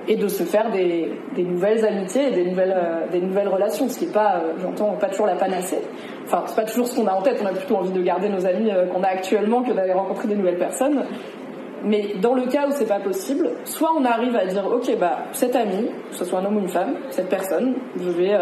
et 0.08 0.16
de 0.16 0.26
se 0.26 0.42
faire 0.42 0.70
des, 0.70 1.12
nouvelles 1.36 1.84
amitiés 1.84 2.28
et 2.28 2.30
des 2.30 2.44
nouvelles, 2.44 2.74
euh, 2.74 3.06
des 3.12 3.20
nouvelles 3.20 3.48
relations, 3.48 3.88
ce 3.88 3.98
qui 3.98 4.06
n'est 4.06 4.12
pas, 4.12 4.36
euh, 4.36 4.52
j'entends, 4.60 4.96
pas 4.98 5.08
toujours 5.08 5.26
la 5.26 5.36
panacée. 5.36 5.82
Enfin, 6.24 6.44
c'est 6.46 6.56
pas 6.56 6.64
toujours 6.64 6.88
ce 6.88 6.96
qu'on 6.96 7.06
a 7.06 7.12
en 7.12 7.20
tête, 7.20 7.38
on 7.42 7.46
a 7.46 7.52
plutôt 7.52 7.76
envie 7.76 7.92
de 7.92 8.02
garder 8.02 8.30
nos 8.30 8.46
amis 8.46 8.70
euh, 8.70 8.86
qu'on 8.86 9.02
a 9.02 9.08
actuellement 9.08 9.62
que 9.62 9.72
d'aller 9.72 9.92
rencontrer 9.92 10.28
des 10.28 10.34
nouvelles 10.34 10.58
personnes. 10.58 11.04
Mais 11.84 12.14
dans 12.20 12.34
le 12.34 12.46
cas 12.46 12.66
où 12.66 12.72
c'est 12.72 12.88
pas 12.88 12.98
possible, 12.98 13.50
soit 13.64 13.90
on 13.96 14.04
arrive 14.04 14.34
à 14.34 14.46
dire, 14.46 14.66
ok, 14.66 14.98
bah, 14.98 15.18
cet 15.32 15.54
ami, 15.54 15.90
que 16.10 16.16
ce 16.16 16.24
soit 16.24 16.40
un 16.40 16.44
homme 16.46 16.56
ou 16.56 16.60
une 16.60 16.68
femme, 16.68 16.94
cette 17.10 17.28
personne, 17.28 17.76
je 17.96 18.10
vais 18.10 18.32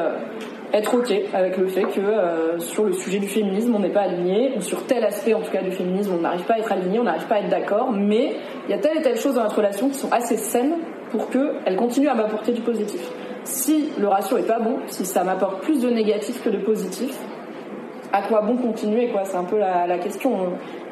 être 0.72 0.94
ok 0.94 1.12
avec 1.34 1.58
le 1.58 1.66
fait 1.66 1.82
que 1.82 2.58
sur 2.58 2.84
le 2.84 2.94
sujet 2.94 3.18
du 3.18 3.28
féminisme, 3.28 3.74
on 3.74 3.80
n'est 3.80 3.90
pas 3.90 4.04
aligné, 4.04 4.52
ou 4.56 4.62
sur 4.62 4.86
tel 4.86 5.04
aspect 5.04 5.34
en 5.34 5.42
tout 5.42 5.50
cas 5.50 5.60
du 5.60 5.70
féminisme, 5.70 6.14
on 6.16 6.22
n'arrive 6.22 6.46
pas 6.46 6.54
à 6.54 6.58
être 6.60 6.72
aligné, 6.72 6.98
on 6.98 7.04
n'arrive 7.04 7.26
pas 7.26 7.34
à 7.34 7.40
être 7.40 7.50
d'accord, 7.50 7.92
mais 7.92 8.36
il 8.66 8.70
y 8.70 8.74
a 8.74 8.78
telle 8.78 8.96
et 8.96 9.02
telle 9.02 9.18
chose 9.18 9.34
dans 9.34 9.42
notre 9.42 9.58
relation 9.58 9.90
qui 9.90 9.98
sont 9.98 10.12
assez 10.12 10.38
saines 10.38 10.76
pour 11.10 11.30
qu'elle 11.30 11.76
continue 11.76 12.08
à 12.08 12.14
m'apporter 12.14 12.52
du 12.52 12.60
positif. 12.60 13.00
Si 13.44 13.92
le 13.98 14.08
ratio 14.08 14.38
est 14.38 14.46
pas 14.46 14.58
bon, 14.58 14.78
si 14.86 15.04
ça 15.04 15.22
m'apporte 15.22 15.62
plus 15.62 15.80
de 15.80 15.88
négatif 15.88 16.42
que 16.42 16.50
de 16.50 16.58
positif, 16.58 17.16
à 18.12 18.22
quoi 18.22 18.42
bon 18.42 18.56
continuer 18.56 19.08
quoi? 19.08 19.24
C'est 19.24 19.36
un 19.36 19.44
peu 19.44 19.58
la, 19.58 19.98
question. 19.98 20.32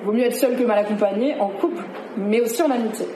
Il 0.01 0.07
vaut 0.07 0.13
mieux 0.13 0.25
être 0.25 0.37
seul 0.37 0.57
que 0.57 0.65
mal 0.65 0.79
accompagné, 0.79 1.35
en 1.41 1.49
couple, 1.49 1.83
mais 2.17 2.41
aussi 2.41 2.63
en 2.63 2.71
amitié. 2.71 3.07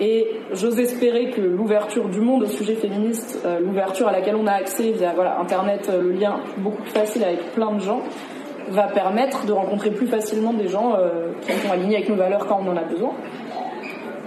Et 0.00 0.26
j'ose 0.52 0.80
espérer 0.80 1.30
que 1.30 1.40
l'ouverture 1.40 2.08
du 2.08 2.20
monde 2.20 2.42
au 2.42 2.46
sujet 2.46 2.74
féministe, 2.74 3.40
euh, 3.46 3.60
l'ouverture 3.60 4.08
à 4.08 4.12
laquelle 4.12 4.34
on 4.34 4.46
a 4.46 4.52
accès 4.52 4.90
via 4.90 5.14
Internet, 5.40 5.88
euh, 5.88 6.02
le 6.02 6.10
lien 6.10 6.40
beaucoup 6.58 6.82
plus 6.82 6.90
facile 6.90 7.22
avec 7.22 7.52
plein 7.52 7.72
de 7.72 7.80
gens, 7.80 8.00
va 8.70 8.84
permettre 8.84 9.46
de 9.46 9.52
rencontrer 9.52 9.90
plus 9.90 10.08
facilement 10.08 10.52
des 10.52 10.66
gens 10.68 10.96
euh, 10.96 11.32
qui 11.42 11.52
sont 11.52 11.70
alignés 11.70 11.96
avec 11.96 12.08
nos 12.08 12.16
valeurs 12.16 12.46
quand 12.46 12.60
on 12.66 12.72
en 12.72 12.76
a 12.76 12.82
besoin. 12.82 13.12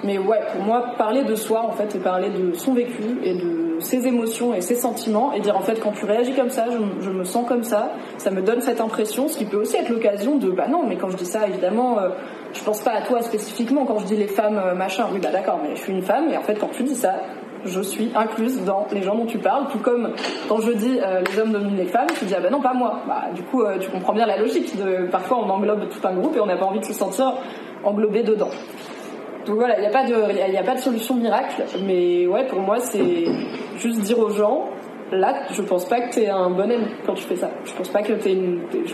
Mais 0.03 0.17
ouais, 0.17 0.39
pour 0.53 0.63
moi, 0.63 0.93
parler 0.97 1.23
de 1.23 1.35
soi, 1.35 1.63
en 1.63 1.71
fait, 1.71 1.95
et 1.95 1.99
parler 1.99 2.29
de 2.29 2.53
son 2.53 2.73
vécu 2.73 3.03
et 3.23 3.33
de 3.33 3.67
ses 3.79 4.07
émotions 4.07 4.53
et 4.53 4.61
ses 4.61 4.75
sentiments, 4.75 5.33
et 5.33 5.39
dire 5.39 5.55
en 5.55 5.61
fait, 5.61 5.79
quand 5.79 5.91
tu 5.91 6.05
réagis 6.05 6.33
comme 6.33 6.49
ça, 6.49 6.65
je, 6.71 7.09
me 7.09 7.23
sens 7.23 7.47
comme 7.47 7.63
ça, 7.63 7.91
ça 8.17 8.31
me 8.31 8.41
donne 8.41 8.61
cette 8.61 8.81
impression, 8.81 9.27
ce 9.27 9.37
qui 9.37 9.45
peut 9.45 9.57
aussi 9.57 9.77
être 9.77 9.89
l'occasion 9.89 10.37
de, 10.37 10.49
bah 10.49 10.67
non, 10.67 10.83
mais 10.87 10.95
quand 10.97 11.09
je 11.09 11.17
dis 11.17 11.25
ça, 11.25 11.47
évidemment, 11.47 11.99
euh, 11.99 12.09
je 12.53 12.63
pense 12.63 12.81
pas 12.81 12.91
à 12.91 13.01
toi 13.01 13.21
spécifiquement 13.21 13.85
quand 13.85 13.99
je 13.99 14.05
dis 14.05 14.15
les 14.15 14.27
femmes, 14.27 14.57
euh, 14.57 14.73
machin, 14.73 15.05
oui, 15.11 15.19
bah 15.21 15.29
d'accord, 15.31 15.59
mais 15.61 15.75
je 15.75 15.81
suis 15.81 15.93
une 15.93 16.01
femme, 16.01 16.29
et 16.31 16.37
en 16.37 16.41
fait, 16.41 16.55
quand 16.55 16.69
tu 16.69 16.83
dis 16.83 16.95
ça, 16.95 17.15
je 17.65 17.81
suis 17.81 18.11
incluse 18.15 18.63
dans 18.63 18.87
les 18.91 19.01
gens 19.01 19.15
dont 19.15 19.25
tu 19.25 19.39
parles, 19.39 19.67
tout 19.71 19.79
comme 19.79 20.13
quand 20.47 20.61
je 20.61 20.71
dis 20.71 20.99
euh, 21.01 21.21
les 21.21 21.39
hommes 21.39 21.51
dominent 21.51 21.75
les 21.75 21.87
femmes, 21.87 22.07
tu 22.17 22.25
dis 22.25 22.33
ah 22.35 22.39
ben 22.39 22.51
non 22.51 22.61
pas 22.61 22.73
moi. 22.73 23.01
Bah, 23.07 23.25
du 23.33 23.41
coup 23.41 23.63
tu 23.81 23.89
comprends 23.89 24.13
bien 24.13 24.25
la 24.25 24.37
logique. 24.37 24.77
De, 24.77 25.07
parfois 25.07 25.39
on 25.39 25.49
englobe 25.49 25.89
tout 25.89 26.07
un 26.07 26.13
groupe 26.13 26.37
et 26.37 26.39
on 26.39 26.45
n'a 26.45 26.55
pas 26.55 26.65
envie 26.65 26.79
de 26.79 26.85
se 26.85 26.93
sentir 26.93 27.33
englobé 27.83 28.23
dedans. 28.23 28.51
Donc 29.47 29.57
voilà, 29.57 29.77
il 29.77 29.81
n'y 29.81 29.87
a, 29.87 29.91
pas 29.91 30.03
de, 30.03 30.13
a 30.13 30.63
pas 30.63 30.75
de 30.75 30.79
solution 30.79 31.15
miracle, 31.15 31.63
mais 31.85 32.27
ouais, 32.27 32.45
pour 32.47 32.59
moi, 32.59 32.79
c'est 32.79 33.25
juste 33.77 34.01
dire 34.01 34.19
aux 34.19 34.29
gens, 34.29 34.65
là, 35.11 35.33
je 35.51 35.61
pense 35.61 35.85
pas 35.85 36.01
que 36.01 36.13
t'es 36.13 36.27
un 36.27 36.49
bon 36.49 36.69
ami 36.69 36.85
quand 37.05 37.13
tu 37.13 37.23
fais 37.23 37.37
ça. 37.37 37.49
Je 37.63 37.71
pense 37.73 37.89
pas 37.89 38.01
que 38.01 38.13
t'es 38.13 38.37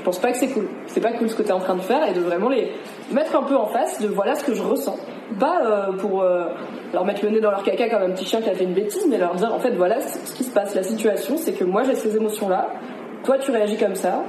pense 0.03 0.19
pas 0.19 0.31
que 0.31 0.37
c'est 0.37 0.49
cool. 0.49 0.67
C'est 0.85 1.01
pas 1.01 1.11
cool 1.13 1.29
ce 1.29 1.35
que 1.35 1.43
t'es 1.43 1.51
en 1.51 1.59
train 1.59 1.75
de 1.75 1.81
faire 1.81 2.07
et 2.07 2.13
de 2.13 2.19
vraiment 2.19 2.49
les 2.49 2.71
mettre 3.11 3.35
un 3.35 3.43
peu 3.43 3.55
en 3.55 3.67
face 3.67 3.99
de 3.99 4.07
voilà 4.07 4.35
ce 4.35 4.43
que 4.43 4.53
je 4.53 4.61
ressens. 4.61 4.97
Pas 5.39 5.61
euh, 5.65 5.93
pour 5.93 6.21
euh, 6.21 6.45
leur 6.93 7.05
mettre 7.05 7.23
le 7.23 7.31
nez 7.31 7.39
dans 7.39 7.49
leur 7.49 7.63
caca 7.63 7.89
comme 7.89 8.03
un 8.03 8.11
petit 8.11 8.25
chien 8.25 8.41
qui 8.41 8.49
a 8.49 8.53
fait 8.53 8.65
une 8.65 8.73
bêtise, 8.73 9.07
mais 9.09 9.17
leur 9.17 9.33
dire 9.35 9.51
en 9.53 9.59
fait 9.59 9.71
voilà 9.71 10.01
ce 10.01 10.35
qui 10.35 10.43
se 10.43 10.51
passe. 10.51 10.75
La 10.75 10.83
situation, 10.83 11.37
c'est 11.37 11.53
que 11.53 11.63
moi 11.63 11.83
j'ai 11.83 11.95
ces 11.95 12.15
émotions 12.15 12.49
là. 12.49 12.69
Toi, 13.23 13.37
tu 13.39 13.51
réagis 13.51 13.77
comme 13.77 13.95
ça 13.95 14.23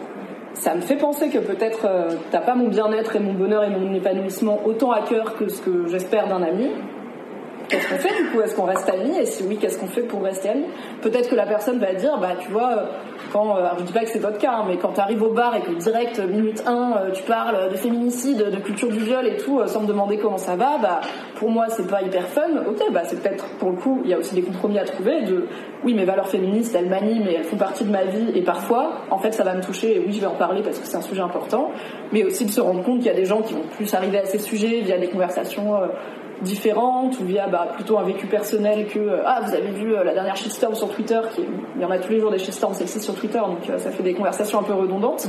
ça 0.55 0.75
me 0.75 0.81
fait 0.81 0.97
penser 0.97 1.29
que 1.29 1.39
peut-être 1.39 1.85
euh, 1.85 2.17
t'as 2.31 2.41
pas 2.41 2.55
mon 2.55 2.69
bien-être 2.69 3.17
et 3.17 3.21
mon 3.21 3.35
bonheur 3.35 3.65
et 3.65 3.71
mon 3.71 3.93
épanouissement 3.93 4.61
autant 4.65 4.93
à 4.93 5.03
cœur 5.03 5.37
que 5.37 5.49
ce 5.49 5.61
que 5.61 5.87
j'espère 5.89 6.29
d'un 6.29 6.43
ami. 6.43 6.71
Qu'est-ce 7.69 7.89
qu'on 7.89 7.97
fait 7.97 8.23
du 8.23 8.31
coup? 8.31 8.41
Est-ce 8.41 8.55
qu'on 8.55 8.65
reste 8.65 8.89
amis? 8.89 9.19
Et 9.19 9.27
si 9.27 9.43
oui, 9.45 9.57
qu'est-ce 9.57 9.79
qu'on 9.79 9.87
fait 9.87 10.03
pour 10.03 10.23
rester 10.23 10.51
amis? 10.51 10.67
Peut-être 11.03 11.31
que 11.31 11.35
la 11.35 11.47
personne 11.47 11.79
va 11.79 11.95
dire, 11.95 12.19
bah 12.19 12.33
tu 12.39 12.51
vois, 12.51 12.73
euh, 12.73 12.87
quand, 13.33 13.57
euh, 13.57 13.69
je 13.79 13.85
dis 13.85 13.93
pas 13.93 14.01
que 14.01 14.11
c'est 14.11 14.19
votre 14.19 14.39
cas, 14.39 14.53
hein, 14.53 14.65
mais 14.69 14.77
quand 14.77 14.93
tu 14.93 15.01
arrives 15.01 15.23
au 15.23 15.33
bar 15.33 15.57
et 15.57 15.63
que 15.63 15.73
direct, 15.73 16.19
minute 16.19 16.63
1, 16.67 17.11
tu 17.15 17.23
parles 17.23 17.71
de 17.71 17.77
féminicide, 17.77 18.51
de 18.51 18.57
culture 18.59 18.89
du 18.89 18.99
viol 18.99 19.27
et 19.27 19.37
tout, 19.37 19.61
sans 19.67 19.81
me 19.81 19.87
demander 19.87 20.19
comment 20.19 20.39
ça 20.39 20.57
va, 20.57 20.79
bah 20.79 21.01
pour 21.37 21.51
moi 21.51 21.67
c'est 21.69 21.89
pas 21.89 22.03
hyper 22.03 22.27
fun. 22.27 22.65
Ok, 22.69 22.81
bah 22.93 23.03
c'est 23.05 23.23
peut-être 23.23 23.47
pour 23.59 23.71
le 23.71 23.77
coup, 23.77 24.01
il 24.05 24.11
y 24.11 24.15
a 24.15 24.19
aussi 24.19 24.35
des 24.35 24.43
compromis 24.43 24.79
à 24.79 24.85
trouver 24.85 25.23
de 25.23 25.47
oui, 25.85 25.93
mes 25.93 26.05
valeurs 26.05 26.29
féministes, 26.29 26.75
elles 26.75 26.89
m'animent 26.89 27.29
et 27.29 27.35
elles 27.35 27.45
font 27.45 27.57
partie 27.57 27.85
de 27.85 27.91
ma 27.91 28.05
vie. 28.05 28.33
Et 28.35 28.43
parfois, 28.43 29.03
en 29.11 29.19
fait, 29.19 29.33
ça 29.33 29.45
va 29.45 29.55
me 29.55 29.63
toucher. 29.63 29.97
Et 29.97 29.99
oui, 29.99 30.13
je 30.13 30.21
vais 30.21 30.27
en 30.27 30.35
parler 30.35 30.63
parce 30.63 30.79
que 30.79 30.87
c'est 30.87 30.97
un 30.97 31.03
sujet 31.03 31.21
important. 31.21 31.71
Mais 32.13 32.25
aussi 32.25 32.47
de 32.47 32.51
se 32.51 32.61
rendre 32.61 32.83
compte 32.83 32.99
qu'il 32.99 33.07
y 33.07 33.11
a 33.11 33.15
des 33.15 33.27
gens 33.27 33.43
qui 33.43 33.53
vont 33.53 33.67
plus 33.77 33.93
arriver 33.93 34.19
à 34.19 34.25
ces 34.25 34.39
sujets 34.39 34.81
via 34.81 34.99
des 34.99 35.09
conversations 35.09 35.77
euh, 35.77 35.89
différentes 36.43 37.19
ou 37.21 37.25
via 37.25 37.47
bah, 37.47 37.69
plutôt 37.75 37.99
un 37.99 38.05
vécu 38.05 38.27
personnel 38.27 38.87
que 38.87 38.99
euh, 38.99 39.23
ah 39.25 39.41
vous 39.45 39.55
avez 39.55 39.71
vu 39.71 39.95
euh, 39.95 40.05
la 40.05 40.15
dernière 40.15 40.37
shitstorm 40.37 40.75
sur 40.75 40.89
Twitter 40.89 41.21
il 41.77 41.83
y 41.83 41.85
en 41.85 41.91
a 41.91 41.99
tous 41.99 42.11
les 42.11 42.21
jours 42.21 42.31
des 42.31 42.39
shitstorms 42.39 42.75
sexistes 42.75 43.05
sur 43.05 43.15
Twitter 43.15 43.39
donc 43.39 43.61
ça 43.79 43.91
fait 43.91 44.03
des 44.03 44.15
conversations 44.15 44.59
un 44.59 44.63
peu 44.65 44.75
redondantes 44.75 45.27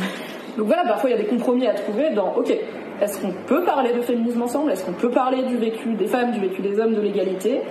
donc 0.58 0.68
voilà 0.68 0.84
parfois 0.84 1.10
il 1.10 1.14
y 1.14 1.16
a 1.16 1.22
des 1.22 1.28
compromis 1.28 1.68
à 1.68 1.74
trouver 1.74 2.10
dans 2.10 2.34
ok 2.36 2.58
est-ce 3.02 3.20
qu'on 3.20 3.34
peut 3.46 3.64
parler 3.64 3.94
de 3.94 4.02
féminisme 4.02 4.42
ensemble? 4.42 4.72
Est-ce 4.72 4.86
qu'on 4.86 4.94
peut 4.94 5.10
parler 5.10 5.44
du 5.44 5.58
vécu 5.58 5.94
des 5.94 6.08
femmes 6.08 6.32
du 6.32 6.40
vécu 6.40 6.62
des 6.62 6.80
hommes 6.80 6.94
de 6.94 7.02
l'égalité? 7.02 7.62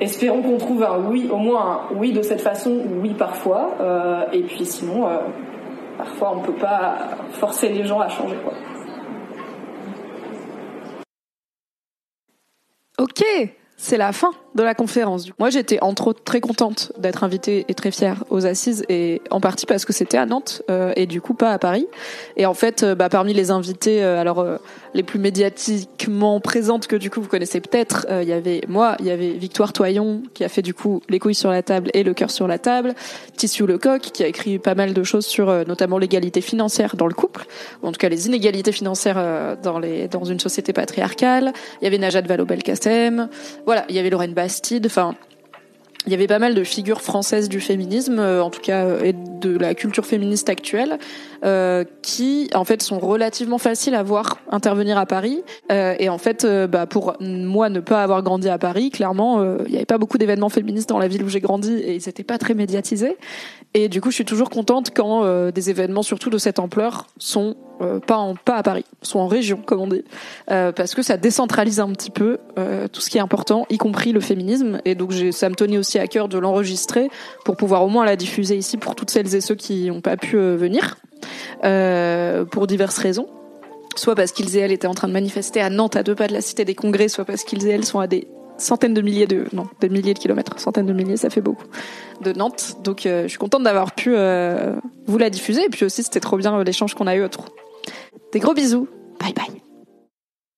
Espérons 0.00 0.42
qu'on 0.42 0.56
trouve 0.56 0.82
un 0.82 0.98
oui, 1.08 1.28
au 1.30 1.36
moins 1.36 1.82
un 1.92 1.94
oui 1.94 2.12
de 2.12 2.22
cette 2.22 2.40
façon 2.40 2.70
ou 2.70 3.02
oui 3.02 3.14
parfois. 3.16 3.74
Euh, 3.80 4.22
et 4.32 4.42
puis 4.42 4.64
sinon, 4.64 5.06
euh, 5.06 5.18
parfois 5.98 6.32
on 6.36 6.40
peut 6.40 6.54
pas 6.54 6.96
forcer 7.32 7.68
les 7.68 7.84
gens 7.84 8.00
à 8.00 8.08
changer. 8.08 8.36
Quoi. 8.42 8.54
Ok, 12.96 13.20
c'est 13.76 13.96
la 13.96 14.12
fin 14.12 14.30
de 14.54 14.62
la 14.62 14.74
conférence. 14.74 15.26
Moi, 15.38 15.50
j'étais 15.50 15.82
entre 15.82 16.08
autres 16.08 16.22
très 16.22 16.40
contente 16.40 16.92
d'être 16.98 17.24
invitée 17.24 17.64
et 17.68 17.74
très 17.74 17.90
fière 17.90 18.24
aux 18.30 18.46
assises, 18.46 18.84
et 18.88 19.20
en 19.30 19.40
partie 19.40 19.66
parce 19.66 19.84
que 19.84 19.92
c'était 19.92 20.16
à 20.16 20.26
Nantes 20.26 20.62
euh, 20.70 20.92
et 20.96 21.06
du 21.06 21.20
coup 21.20 21.34
pas 21.34 21.50
à 21.50 21.58
Paris. 21.58 21.86
Et 22.36 22.46
en 22.46 22.54
fait, 22.54 22.82
euh, 22.82 22.94
bah, 22.94 23.08
parmi 23.08 23.34
les 23.34 23.50
invités, 23.50 24.02
euh, 24.02 24.20
alors 24.20 24.46
les 24.94 25.02
plus 25.02 25.18
médiatiquement 25.18 26.38
présentes 26.38 26.86
que 26.86 26.94
du 26.94 27.10
coup 27.10 27.20
vous 27.20 27.28
connaissez 27.28 27.60
peut-être, 27.60 28.06
il 28.22 28.28
y 28.28 28.32
avait 28.32 28.60
moi, 28.68 28.96
il 29.00 29.06
y 29.06 29.10
avait 29.10 29.32
Victoire 29.32 29.72
Toyon 29.72 30.22
qui 30.34 30.44
a 30.44 30.48
fait 30.48 30.62
du 30.62 30.72
coup 30.72 31.02
les 31.08 31.18
couilles 31.18 31.34
sur 31.34 31.50
la 31.50 31.62
table 31.62 31.90
et 31.94 32.04
le 32.04 32.14
cœur 32.14 32.30
sur 32.30 32.46
la 32.46 32.58
table, 32.58 32.94
Tissu 33.36 33.66
Lecoq 33.66 34.00
qui 34.00 34.22
a 34.22 34.28
écrit 34.28 34.60
pas 34.60 34.76
mal 34.76 34.94
de 34.94 35.02
choses 35.02 35.26
sur 35.26 35.46
notamment 35.66 35.98
l'égalité 35.98 36.40
financière 36.40 36.94
dans 36.94 37.08
le 37.08 37.14
couple, 37.14 37.46
ou 37.82 37.88
en 37.88 37.92
tout 37.92 37.98
cas 37.98 38.08
les 38.08 38.28
inégalités 38.28 38.70
financières 38.70 39.56
dans 39.62 39.80
les 39.80 40.06
dans 40.06 40.24
une 40.24 40.38
société 40.38 40.72
patriarcale. 40.72 41.52
Il 41.80 41.84
y 41.84 41.88
avait 41.88 41.98
Najat 41.98 42.22
Vallaud-Belkacem, 42.22 43.28
voilà, 43.66 43.84
il 43.88 43.96
y 43.96 43.98
avait 43.98 44.10
Lorraine 44.10 44.34
Bastide, 44.34 44.86
enfin 44.86 45.14
il 46.06 46.12
y 46.12 46.14
avait 46.14 46.26
pas 46.26 46.38
mal 46.38 46.54
de 46.54 46.64
figures 46.64 47.00
françaises 47.00 47.48
du 47.48 47.60
féminisme, 47.60 48.18
euh, 48.18 48.42
en 48.42 48.50
tout 48.50 48.60
cas, 48.60 48.84
euh, 48.84 49.02
et 49.02 49.12
de 49.14 49.56
la 49.56 49.74
culture 49.74 50.04
féministe 50.04 50.50
actuelle, 50.50 50.98
euh, 51.44 51.84
qui 52.02 52.50
en 52.54 52.64
fait 52.64 52.82
sont 52.82 52.98
relativement 52.98 53.58
faciles 53.58 53.94
à 53.94 54.02
voir 54.02 54.38
intervenir 54.50 54.98
à 54.98 55.06
Paris. 55.06 55.42
et 55.70 56.08
en 56.08 56.18
fait, 56.18 56.46
bah, 56.46 56.86
pour 56.86 57.14
moi 57.20 57.68
ne 57.68 57.80
pas 57.80 58.02
avoir 58.02 58.22
grandi 58.22 58.48
à 58.48 58.58
Paris, 58.58 58.90
clairement, 58.90 59.42
il 59.64 59.70
n'y 59.70 59.76
avait 59.76 59.84
pas 59.84 59.98
beaucoup 59.98 60.18
d'événements 60.18 60.48
féministes 60.48 60.88
dans 60.88 60.98
la 60.98 61.08
ville 61.08 61.22
où 61.22 61.28
j'ai 61.28 61.40
grandi 61.40 61.74
et 61.74 61.94
ils 61.94 62.02
n'étaient 62.06 62.24
pas 62.24 62.38
très 62.38 62.54
médiatisés. 62.54 63.16
Et 63.74 63.88
du 63.88 64.00
coup, 64.00 64.10
je 64.10 64.16
suis 64.16 64.24
toujours 64.24 64.50
contente 64.50 64.92
quand 64.94 65.50
des 65.50 65.70
événements, 65.70 66.02
surtout 66.02 66.30
de 66.30 66.38
cette 66.38 66.58
ampleur, 66.60 67.06
sont 67.18 67.56
euh, 67.80 67.98
pas, 67.98 68.16
en, 68.16 68.36
pas 68.36 68.54
à 68.56 68.62
Paris, 68.62 68.84
soit 69.02 69.20
en 69.20 69.26
région, 69.26 69.60
comme 69.64 69.80
on 69.80 69.88
dit, 69.88 70.04
euh, 70.50 70.70
parce 70.70 70.94
que 70.94 71.02
ça 71.02 71.16
décentralise 71.16 71.80
un 71.80 71.90
petit 71.90 72.10
peu 72.10 72.38
euh, 72.56 72.86
tout 72.86 73.00
ce 73.00 73.10
qui 73.10 73.18
est 73.18 73.20
important, 73.20 73.66
y 73.68 73.78
compris 73.78 74.12
le 74.12 74.20
féminisme. 74.20 74.80
Et 74.84 74.94
donc 74.94 75.12
ça 75.32 75.48
me 75.48 75.56
tenait 75.56 75.78
aussi 75.78 75.98
à 75.98 76.06
cœur 76.06 76.28
de 76.28 76.38
l'enregistrer 76.38 77.08
pour 77.44 77.56
pouvoir 77.56 77.82
au 77.82 77.88
moins 77.88 78.04
la 78.04 78.14
diffuser 78.14 78.56
ici 78.56 78.76
pour 78.76 78.94
toutes 78.94 79.10
celles 79.10 79.34
et 79.34 79.40
ceux 79.40 79.56
qui 79.56 79.90
n'ont 79.90 80.00
pas 80.00 80.16
pu 80.16 80.36
venir, 80.36 80.96
pour 82.50 82.66
diverses 82.66 82.98
raisons. 82.98 83.26
Soit 83.96 84.14
parce 84.14 84.32
qu'ils 84.32 84.56
et 84.56 84.60
elles 84.60 84.72
étaient 84.72 84.86
en 84.86 84.94
train 84.94 85.08
de 85.08 85.12
manifester 85.12 85.60
à 85.60 85.70
Nantes, 85.70 85.96
à 85.96 86.02
deux 86.02 86.14
pas 86.14 86.26
de 86.28 86.32
la 86.32 86.40
Cité 86.40 86.64
des 86.64 86.74
Congrès, 86.74 87.08
soit 87.08 87.24
parce 87.24 87.42
qu'ils 87.44 87.66
et 87.66 87.70
elles 87.70 87.84
sont 87.84 88.00
à 88.00 88.06
des 88.06 88.28
centaines 88.56 88.94
de 88.94 89.02
milliers 89.02 89.26
de 89.26 89.46
non 89.52 89.66
des 89.80 89.88
milliers 89.88 90.14
de 90.14 90.18
kilomètres 90.18 90.58
centaines 90.60 90.86
de 90.86 90.92
milliers 90.92 91.16
ça 91.16 91.30
fait 91.30 91.40
beaucoup 91.40 91.66
de 92.22 92.32
Nantes 92.32 92.76
donc 92.84 93.02
je 93.04 93.26
suis 93.26 93.38
contente 93.38 93.62
d'avoir 93.64 93.94
pu 93.94 94.10
vous 94.10 95.18
la 95.18 95.30
diffuser 95.30 95.64
et 95.64 95.68
puis 95.68 95.84
aussi 95.84 96.02
c'était 96.02 96.20
trop 96.20 96.36
bien 96.36 96.62
l'échange 96.62 96.94
qu'on 96.94 97.06
a 97.06 97.16
eu 97.16 97.24
autour 97.24 97.46
des 98.34 98.40
gros 98.40 98.52
bisous. 98.52 98.88
Bye 99.20 99.32
bye. 99.32 99.62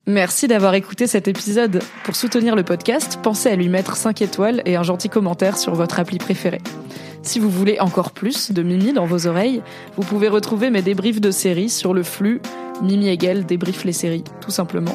Merci 0.07 0.49
d'avoir 0.49 0.75
écouté 0.75 1.07
cet 1.07 1.29
épisode. 1.29 1.83
Pour 2.05 2.17
soutenir 2.17 2.57
le 2.57 2.63
podcast, 2.63 3.19
pensez 3.23 3.51
à 3.51 3.57
lui 3.57 3.69
mettre 3.69 3.97
5 3.97 4.23
étoiles 4.23 4.63
et 4.65 4.77
un 4.77 4.83
gentil 4.83 5.11
commentaire 5.11 5.59
sur 5.59 5.75
votre 5.75 6.01
appli 6.01 6.19
préférée. 6.19 6.63
Si 7.23 7.39
vous 7.39 7.51
voulez 7.51 7.79
encore 7.81 8.13
plus 8.13 8.53
de 8.53 8.63
Mimi 8.63 8.93
dans 8.93 9.05
vos 9.05 9.27
oreilles, 9.27 9.63
vous 9.97 10.05
pouvez 10.05 10.29
retrouver 10.29 10.71
mes 10.71 10.81
débriefs 10.81 11.21
de 11.21 11.31
séries 11.31 11.69
sur 11.69 11.93
le 11.93 12.03
flux 12.03 12.41
Mimi 12.83 13.09
Hegel 13.09 13.45
débrief 13.45 13.85
les 13.85 13.93
séries, 13.93 14.25
tout 14.41 14.51
simplement. 14.51 14.95